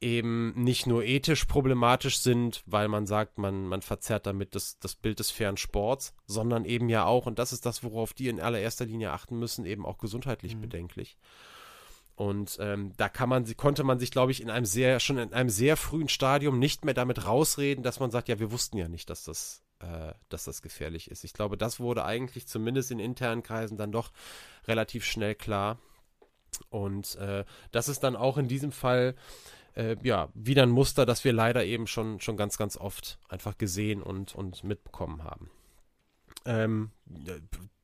eben 0.00 0.52
nicht 0.54 0.86
nur 0.86 1.04
ethisch 1.04 1.46
problematisch 1.46 2.18
sind, 2.18 2.62
weil 2.66 2.88
man 2.88 3.06
sagt, 3.06 3.38
man, 3.38 3.66
man 3.66 3.80
verzerrt 3.80 4.26
damit 4.26 4.54
das, 4.54 4.78
das 4.78 4.94
Bild 4.94 5.18
des 5.18 5.30
fairen 5.30 5.56
Sports, 5.56 6.14
sondern 6.26 6.64
eben 6.64 6.88
ja 6.88 7.06
auch, 7.06 7.26
und 7.26 7.38
das 7.38 7.52
ist 7.52 7.64
das, 7.64 7.82
worauf 7.82 8.12
die 8.12 8.28
in 8.28 8.40
allererster 8.40 8.84
Linie 8.84 9.12
achten 9.12 9.38
müssen, 9.38 9.64
eben 9.64 9.86
auch 9.86 9.98
gesundheitlich 9.98 10.56
mhm. 10.56 10.60
bedenklich. 10.60 11.16
Und 12.16 12.58
ähm, 12.60 12.92
da 12.96 13.08
kann 13.08 13.28
man, 13.28 13.44
konnte 13.56 13.82
man 13.82 13.98
sich, 13.98 14.10
glaube 14.10 14.30
ich, 14.30 14.40
in 14.40 14.50
einem 14.50 14.66
sehr, 14.66 15.00
schon 15.00 15.18
in 15.18 15.32
einem 15.32 15.48
sehr 15.48 15.76
frühen 15.76 16.08
Stadium 16.08 16.58
nicht 16.58 16.84
mehr 16.84 16.94
damit 16.94 17.26
rausreden, 17.26 17.82
dass 17.82 17.98
man 17.98 18.10
sagt, 18.10 18.28
ja, 18.28 18.38
wir 18.38 18.52
wussten 18.52 18.76
ja 18.76 18.88
nicht, 18.88 19.10
dass 19.10 19.24
das, 19.24 19.62
äh, 19.80 20.12
dass 20.28 20.44
das 20.44 20.62
gefährlich 20.62 21.10
ist. 21.10 21.24
Ich 21.24 21.32
glaube, 21.32 21.56
das 21.56 21.80
wurde 21.80 22.04
eigentlich 22.04 22.46
zumindest 22.46 22.92
in 22.92 23.00
internen 23.00 23.42
Kreisen 23.42 23.76
dann 23.76 23.90
doch 23.90 24.12
relativ 24.68 25.04
schnell 25.04 25.34
klar. 25.34 25.78
Und 26.70 27.16
äh, 27.16 27.44
das 27.72 27.88
ist 27.88 28.00
dann 28.00 28.16
auch 28.16 28.38
in 28.38 28.48
diesem 28.48 28.72
Fall 28.72 29.14
äh, 29.74 29.96
ja 30.02 30.28
wieder 30.34 30.62
ein 30.62 30.70
Muster, 30.70 31.06
das 31.06 31.24
wir 31.24 31.32
leider 31.32 31.64
eben 31.64 31.86
schon, 31.86 32.20
schon 32.20 32.36
ganz, 32.36 32.56
ganz 32.58 32.76
oft 32.76 33.18
einfach 33.28 33.58
gesehen 33.58 34.02
und, 34.02 34.34
und 34.34 34.64
mitbekommen 34.64 35.24
haben. 35.24 35.50
Ähm, 36.44 36.90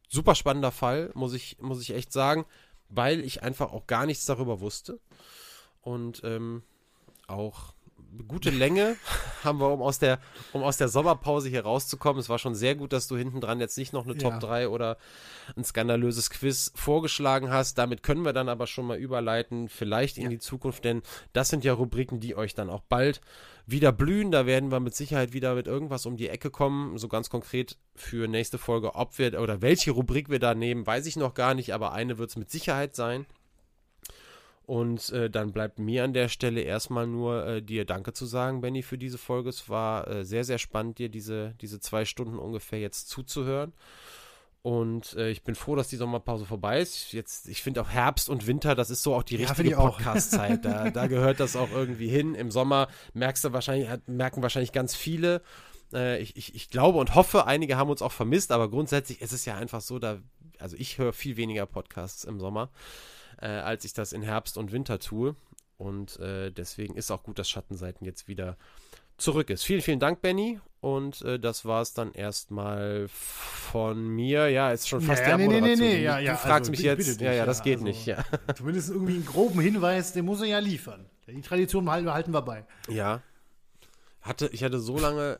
super 0.09 0.35
spannender 0.35 0.73
Fall, 0.73 1.11
muss 1.15 1.33
ich, 1.33 1.59
muss 1.61 1.81
ich 1.81 1.95
echt 1.95 2.13
sagen, 2.13 2.45
weil 2.89 3.21
ich 3.21 3.43
einfach 3.43 3.73
auch 3.73 3.87
gar 3.87 4.07
nichts 4.07 4.27
darüber 4.27 4.61
wusste. 4.61 5.01
Und 5.81 6.23
ähm, 6.25 6.63
auch 7.27 7.75
gute 8.27 8.51
Länge 8.51 8.97
haben 9.45 9.61
wir, 9.61 9.71
um 9.71 9.83
aus 9.83 9.99
der, 9.99 10.19
um 10.53 10.63
aus 10.63 10.77
der 10.77 10.89
Sommerpause 10.89 11.49
hier 11.49 11.63
rauszukommen. 11.63 12.21
Es 12.21 12.29
war 12.29 12.39
schon 12.39 12.55
sehr 12.55 12.75
gut, 12.75 12.93
dass 12.93 13.09
du 13.09 13.17
hinten 13.17 13.41
dran 13.41 13.61
jetzt 13.61 13.79
nicht 13.79 13.93
noch 13.93 14.05
eine 14.05 14.17
Top 14.17 14.41
3 14.41 14.69
oder 14.69 14.97
ein 15.57 15.65
skandalöses 15.65 16.31
Quiz 16.31 16.73
vorgeschlagen 16.75 17.51
hast. 17.51 17.79
Damit 17.79 18.03
können 18.03 18.25
wir 18.25 18.33
dann 18.33 18.49
aber 18.49 18.67
schon 18.67 18.87
mal 18.87 18.99
überleiten, 18.99 19.69
vielleicht 19.69 20.17
in 20.17 20.25
ja. 20.25 20.29
die 20.31 20.39
Zukunft, 20.39 20.85
denn 20.85 21.03
das 21.33 21.49
sind 21.49 21.65
ja 21.65 21.73
Rubriken, 21.73 22.21
die 22.21 22.37
euch 22.37 22.55
dann 22.55 22.71
auch 22.71 22.83
bald 22.83 23.21
wieder 23.67 23.93
blühen. 23.93 24.31
Da 24.31 24.47
werden 24.47 24.71
wir 24.71 24.81
mit 24.81 24.95
Sicherheit 24.95 25.33
wieder 25.33 25.55
mit 25.55 25.67
irgendwas 25.67 26.07
um 26.07 26.17
die 26.17 26.29
Ecke 26.29 26.51
kommen. 26.51 26.99
So 26.99 27.09
ganz 27.09 27.31
konkret 27.31 27.77
für 27.95 28.29
nächste 28.29 28.59
Folge, 28.59 28.95
ob 28.95 29.19
wir 29.19 29.41
oder 29.41 29.63
welche 29.63 29.93
Rubrik 29.93 30.29
wir 30.29 30.39
da 30.39 30.55
nehmen, 30.55 30.87
weiß 30.87 31.07
ich 31.07 31.17
noch 31.17 31.35
gar 31.35 31.55
nicht, 31.55 31.73
aber 31.75 31.93
eine 31.93 32.19
wird 32.19 32.31
es 32.31 32.37
mit 32.37 32.51
Sicherheit 32.51 32.95
sein. 32.95 33.27
Und 34.67 35.11
äh, 35.11 35.29
dann 35.29 35.53
bleibt 35.53 35.79
mir 35.81 36.05
an 36.05 36.13
der 36.13 36.29
Stelle 36.29 36.61
erstmal 36.61 37.07
nur 37.07 37.45
äh, 37.45 37.63
dir 37.63 37.85
Danke 37.85 38.13
zu 38.13 38.25
sagen, 38.25 38.61
Benny, 38.61 38.83
für 38.83 38.99
diese 38.99 39.19
Folge. 39.19 39.49
Es 39.49 39.69
war 39.69 40.07
äh, 40.07 40.25
sehr, 40.25 40.45
sehr 40.45 40.59
spannend, 40.59 40.99
dir 40.99 41.09
diese, 41.09 41.55
diese 41.61 41.81
zwei 41.81 42.05
Stunden 42.05 42.39
ungefähr 42.39 42.79
jetzt 42.79 43.09
zuzuhören. 43.09 43.73
Und 44.63 45.15
äh, 45.15 45.31
ich 45.31 45.43
bin 45.43 45.55
froh, 45.55 45.75
dass 45.75 45.89
die 45.89 45.97
Sommerpause 45.97 46.45
vorbei 46.45 46.81
ist. 46.81 47.13
Jetzt, 47.13 47.49
ich 47.49 47.63
finde 47.63 47.81
auch 47.81 47.89
Herbst 47.89 48.29
und 48.29 48.47
Winter, 48.47 48.75
das 48.75 48.91
ist 48.91 49.03
so 49.03 49.15
auch 49.15 49.23
die 49.23 49.37
richtige 49.37 49.71
ja, 49.71 49.81
Podcast-Zeit. 49.81 50.65
da, 50.65 50.91
da 50.91 51.07
gehört 51.07 51.41
das 51.41 51.57
auch 51.57 51.71
irgendwie 51.71 52.09
hin. 52.09 52.35
Im 52.35 52.51
Sommer 52.51 52.89
merkst 53.15 53.45
du 53.45 53.53
wahrscheinlich, 53.53 53.89
merken 54.07 54.43
wahrscheinlich 54.43 54.73
ganz 54.73 54.95
viele. 54.95 55.41
Äh, 55.95 56.21
ich, 56.21 56.37
ich, 56.37 56.55
ich 56.55 56.69
glaube 56.69 56.99
und 56.99 57.15
hoffe, 57.15 57.47
einige 57.47 57.79
haben 57.79 57.91
uns 57.91 58.03
auch 58.03 58.13
vermisst, 58.13 58.53
aber 58.53 58.71
grundsätzlich 58.71 59.23
ist 59.23 59.33
es 59.33 59.47
ja 59.47 59.57
einfach 59.57 59.81
so, 59.81 59.99
da, 59.99 60.19
also 60.59 60.77
ich 60.79 60.99
höre 60.99 61.15
viel 61.15 61.39
weniger 61.39 61.65
Podcasts 61.65 62.25
im 62.25 62.39
Sommer 62.39 62.71
äh, 63.41 63.47
als 63.47 63.85
ich 63.85 63.93
das 63.93 64.13
in 64.13 64.23
Herbst 64.23 64.57
und 64.57 64.73
Winter 64.73 64.99
tue. 64.99 65.37
Und 65.79 66.19
äh, 66.21 66.51
deswegen 66.51 66.95
ist 66.95 67.11
auch 67.11 67.23
gut, 67.23 67.39
dass 67.39 67.49
Schattenseiten 67.49 68.05
jetzt 68.05 68.29
wieder 68.29 68.57
zurück 69.17 69.51
ist. 69.51 69.65
Vielen, 69.65 69.81
vielen 69.81 70.01
Dank, 70.01 70.21
Benny. 70.21 70.61
Und 70.81 71.23
äh, 71.23 71.39
das 71.39 71.65
war 71.65 71.83
es 71.83 71.93
dann 71.93 72.13
erstmal 72.13 73.07
von 73.09 74.09
mir. 74.09 74.49
Ja, 74.49 74.73
ist 74.73 74.89
schon 74.89 75.03
fast 75.03 75.23
ja, 75.23 75.37
die 75.37 75.47
nee, 75.47 75.61
Nee, 75.61 75.77
nee, 75.77 75.77
nee, 75.77 76.03
ja, 76.03 76.19
du 76.19 76.25
ja, 76.25 76.37
fragst 76.37 76.71
also, 76.71 76.71
mich 76.71 76.81
jetzt. 76.81 77.07
Dich, 77.07 77.21
ja, 77.21 77.33
ja, 77.33 77.47
das 77.47 77.63
geht 77.63 77.75
also, 77.75 77.85
nicht. 77.85 78.07
Ja. 78.07 78.25
Zumindest 78.57 78.91
irgendwie 78.91 79.15
einen 79.15 79.27
groben 79.27 79.61
Hinweis, 79.61 80.13
den 80.13 80.25
muss 80.25 80.41
er 80.41 80.47
ja 80.47 80.59
liefern. 80.59 81.07
Die 81.27 81.41
Tradition 81.43 81.85
behalten 81.85 82.33
wir 82.33 82.43
bei. 82.43 82.65
Ja. 82.89 83.23
Hatte, 84.23 84.49
ich 84.53 84.65
hatte 84.65 84.81
so 84.81 84.99
lange 84.99 85.39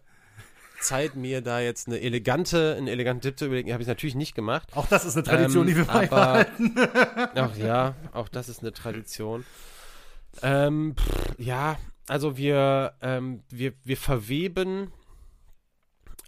Zeit, 0.81 1.15
mir 1.15 1.41
da 1.43 1.61
jetzt 1.61 1.87
eine 1.87 2.01
elegante, 2.01 2.75
einen 2.77 2.89
eleganten 2.89 3.23
Tipp 3.23 3.39
zu 3.39 3.47
überlegen. 3.47 3.73
Habe 3.73 3.83
ich 3.83 3.89
natürlich 3.89 4.15
nicht 4.15 4.35
gemacht. 4.35 4.69
Auch 4.75 4.87
das 4.87 5.05
ist 5.05 5.17
eine 5.17 5.25
Tradition, 5.25 5.69
ähm, 5.69 5.75
die 5.75 5.77
wir 5.77 5.85
beibehalten. 5.85 6.75
Ach 7.35 7.57
ja, 7.57 7.95
auch 8.13 8.29
das 8.29 8.49
ist 8.49 8.61
eine 8.61 8.73
Tradition. 8.73 9.45
Ähm, 10.43 10.95
pff, 10.97 11.35
ja, 11.39 11.79
also 12.09 12.37
wir, 12.37 12.95
ähm, 13.03 13.43
wir, 13.49 13.75
wir 13.85 13.97
verweben 13.97 14.93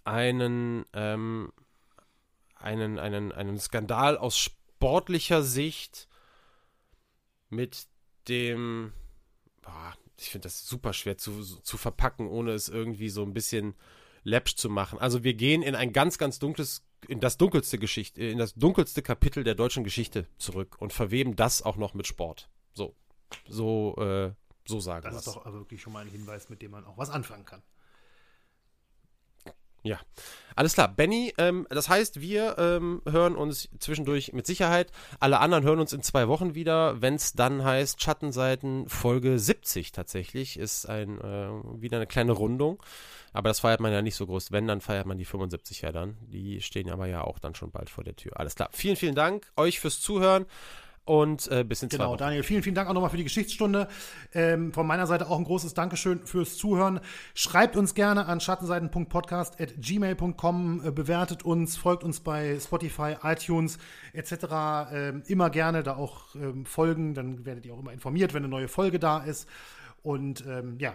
einen, 0.05 0.85
ähm, 0.93 1.53
einen, 2.57 2.99
einen, 2.99 3.33
einen 3.33 3.59
Skandal 3.59 4.17
aus 4.17 4.39
sportlicher 4.39 5.43
Sicht 5.43 6.09
mit 7.49 7.87
dem, 8.29 8.93
boah, 9.63 9.95
ich 10.19 10.31
finde 10.31 10.47
das 10.47 10.67
super 10.67 10.93
schwer 10.93 11.19
zu, 11.19 11.43
zu 11.43 11.77
verpacken, 11.77 12.29
ohne 12.29 12.53
es 12.53 12.69
irgendwie 12.69 13.09
so 13.09 13.23
ein 13.23 13.35
bisschen 13.35 13.75
läppsch 14.25 14.57
zu 14.57 14.69
machen. 14.69 14.99
Also 14.99 15.25
wir 15.25 15.35
gehen 15.35 15.63
in 15.63 15.75
ein 15.75 15.93
ganz, 15.93 16.19
ganz 16.19 16.39
dunkles, 16.39 16.85
in 17.09 17.21
das 17.21 17.37
dunkelste 17.37 17.79
Geschichte, 17.79 18.23
in 18.23 18.39
das 18.39 18.55
dunkelste 18.55 19.03
Kapitel 19.03 19.45
der 19.45 19.55
deutschen 19.55 19.85
Geschichte 19.85 20.27
zurück 20.39 20.77
und 20.79 20.93
verweben 20.93 21.37
das 21.37 21.63
auch 21.63 21.77
noch 21.77 21.95
mit 21.95 22.07
Sport. 22.07 22.49
So, 22.75 22.95
so, 23.49 23.97
äh, 23.99 24.33
so 24.67 24.81
sagen 24.81 25.05
Das 25.05 25.17
ist 25.17 25.27
doch 25.27 25.45
wirklich 25.53 25.83
schon 25.83 25.93
mal 25.93 26.01
ein 26.01 26.11
Hinweis, 26.11 26.49
mit 26.49 26.63
dem 26.63 26.71
man 26.71 26.85
auch 26.85 26.99
was 26.99 27.11
anfangen 27.11 27.45
kann. 27.45 27.63
Ja, 29.85 29.99
alles 30.55 30.75
klar. 30.75 30.89
Benny, 30.89 31.35
ähm, 31.39 31.67
das 31.71 31.89
heißt, 31.89 32.21
wir 32.21 32.57
ähm, 32.59 33.03
hören 33.09 33.35
uns 33.35 33.69
zwischendurch 33.79 34.33
mit 34.33 34.47
Sicherheit. 34.47 34.93
Alle 35.19 35.41
anderen 35.41 35.65
hören 35.65 35.81
uns 35.81 35.93
in 35.93 36.03
zwei 36.03 36.29
Wochen 36.29 36.55
wieder, 36.55 37.01
wenn 37.03 37.15
es 37.15 37.33
dann 37.33 37.65
heißt 37.65 38.01
Schattenseiten 38.01 38.89
Folge 38.89 39.39
70 39.39 39.91
tatsächlich. 39.91 40.59
Ist 40.59 40.87
ein, 40.87 41.21
äh, 41.21 41.51
wieder 41.81 41.97
eine 41.97 42.07
kleine 42.07 42.33
Rundung. 42.33 42.83
Aber 43.33 43.49
das 43.49 43.61
feiert 43.61 43.81
man 43.81 43.93
ja 43.93 44.03
nicht 44.03 44.15
so 44.15 44.27
groß. 44.27 44.53
Wenn, 44.53 44.69
dann 44.69 44.81
feiert 44.81 45.07
man 45.07 45.19
die 45.19 45.25
75 45.25 45.81
ja 45.81 45.91
dann. 45.91 46.17
Die 46.29 46.61
stehen 46.61 46.91
aber 46.91 47.07
ja 47.07 47.23
auch 47.23 47.39
dann 47.39 47.55
schon 47.55 47.71
bald 47.71 47.91
vor 47.91 48.05
der 48.05 48.15
Tür. 48.15 48.39
Alles 48.39 48.55
klar. 48.55 48.69
Vielen, 48.73 48.97
vielen 48.97 49.15
Dank 49.15 49.51
euch 49.57 49.81
fürs 49.81 50.01
Zuhören. 50.01 50.47
Und 51.05 51.51
äh, 51.51 51.65
bis 51.65 51.83
in 51.83 51.89
genau, 51.89 52.05
zwei 52.05 52.11
Wochen. 52.11 52.19
Daniel, 52.19 52.45
vielen, 52.45 52.63
vielen 52.63 52.77
Dank 52.77 52.89
auch 52.89 52.95
nochmal 52.95 53.11
für 53.11 53.17
die 53.17 53.25
Geschichtsstunde. 53.25 53.89
Ähm, 54.35 54.73
von 54.73 54.87
meiner 54.87 55.09
Seite 55.09 55.29
auch 55.29 55.37
ein 55.37 55.43
großes 55.43 55.75
Dankeschön 55.75 56.25
fürs 56.25 56.57
Zuhören. 56.57 57.01
Schreibt 57.35 57.77
uns 57.77 57.95
gerne 57.95 58.27
an 58.27 58.39
schattenseiten.podcast.gmail.com, 58.41 60.83
äh, 60.85 60.93
bewertet 60.93 61.45
uns, 61.45 61.77
folgt 61.77 62.05
uns 62.05 62.21
bei 62.21 62.57
Spotify, 62.61 63.17
iTunes 63.25 63.79
etc. 64.13 64.33
Ähm, 64.93 65.25
immer 65.27 65.51
gerne 65.51 65.83
da 65.83 65.97
auch 65.97 66.37
ähm, 66.37 66.65
folgen, 66.67 67.15
dann 67.15 67.45
werdet 67.45 67.67
ihr 67.67 67.75
auch 67.75 67.81
immer 67.81 67.93
informiert, 67.93 68.33
wenn 68.33 68.45
eine 68.45 68.51
neue 68.51 68.69
Folge 68.69 69.01
da 69.01 69.19
ist. 69.19 69.49
Und 70.03 70.47
ähm, 70.47 70.77
ja, 70.79 70.95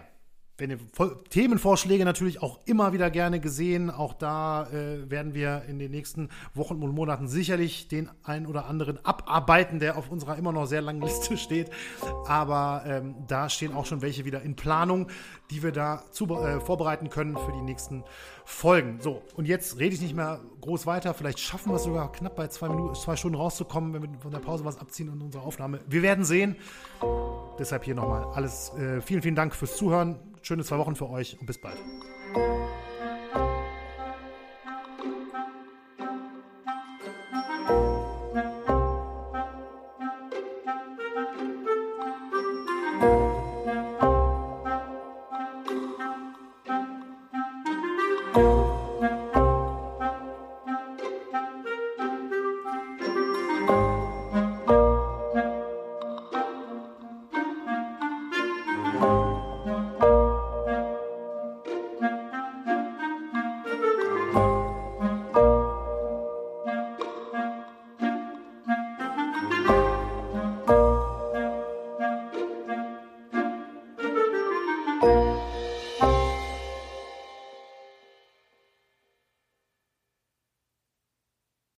wenn 0.58 0.70
ihr 0.70 0.78
Themenvorschläge 1.30 2.04
natürlich 2.04 2.42
auch 2.42 2.58
immer 2.66 2.92
wieder 2.92 3.10
gerne 3.10 3.38
gesehen. 3.38 3.90
Auch 3.90 4.12
da 4.12 4.68
äh, 4.70 5.08
werden 5.08 5.32
wir 5.32 5.62
in 5.68 5.78
den 5.78 5.92
nächsten 5.92 6.30
Wochen 6.52 6.82
und 6.82 6.94
Monaten 6.94 7.28
sicherlich 7.28 7.86
den 7.86 8.10
einen 8.24 8.46
oder 8.46 8.66
anderen 8.66 9.04
abarbeiten, 9.04 9.78
der 9.78 9.96
auf 9.96 10.10
unserer 10.10 10.36
immer 10.36 10.50
noch 10.50 10.66
sehr 10.66 10.82
langen 10.82 11.00
Liste 11.00 11.36
steht. 11.36 11.70
Aber 12.26 12.82
ähm, 12.86 13.14
da 13.28 13.48
stehen 13.48 13.72
auch 13.72 13.86
schon 13.86 14.02
welche 14.02 14.24
wieder 14.24 14.42
in 14.42 14.56
Planung, 14.56 15.06
die 15.52 15.62
wir 15.62 15.70
da 15.70 16.02
zu, 16.10 16.26
äh, 16.26 16.60
vorbereiten 16.60 17.08
können 17.08 17.36
für 17.36 17.52
die 17.52 17.62
nächsten 17.62 18.02
Folgen. 18.44 18.98
So, 19.00 19.22
und 19.36 19.46
jetzt 19.46 19.78
rede 19.78 19.94
ich 19.94 20.00
nicht 20.00 20.16
mehr 20.16 20.40
groß 20.60 20.86
weiter. 20.86 21.14
Vielleicht 21.14 21.38
schaffen 21.38 21.70
wir 21.70 21.76
es 21.76 21.84
sogar 21.84 22.10
knapp 22.10 22.34
bei 22.34 22.48
zwei, 22.48 22.68
Minuten, 22.68 22.96
zwei 22.96 23.14
Stunden 23.14 23.36
rauszukommen, 23.36 23.94
wenn 23.94 24.02
wir 24.02 24.18
von 24.18 24.32
der 24.32 24.40
Pause 24.40 24.64
was 24.64 24.78
abziehen 24.80 25.08
in 25.12 25.22
unserer 25.22 25.42
Aufnahme. 25.42 25.78
Wir 25.86 26.02
werden 26.02 26.24
sehen. 26.24 26.56
Deshalb 27.60 27.84
hier 27.84 27.94
nochmal 27.94 28.24
alles. 28.34 28.72
Äh, 28.74 29.00
vielen, 29.00 29.22
vielen 29.22 29.36
Dank 29.36 29.54
fürs 29.54 29.76
Zuhören. 29.76 30.18
Schöne 30.48 30.64
zwei 30.64 30.78
Wochen 30.78 30.96
für 30.96 31.10
euch 31.10 31.38
und 31.38 31.44
bis 31.44 31.58
bald. 31.58 31.76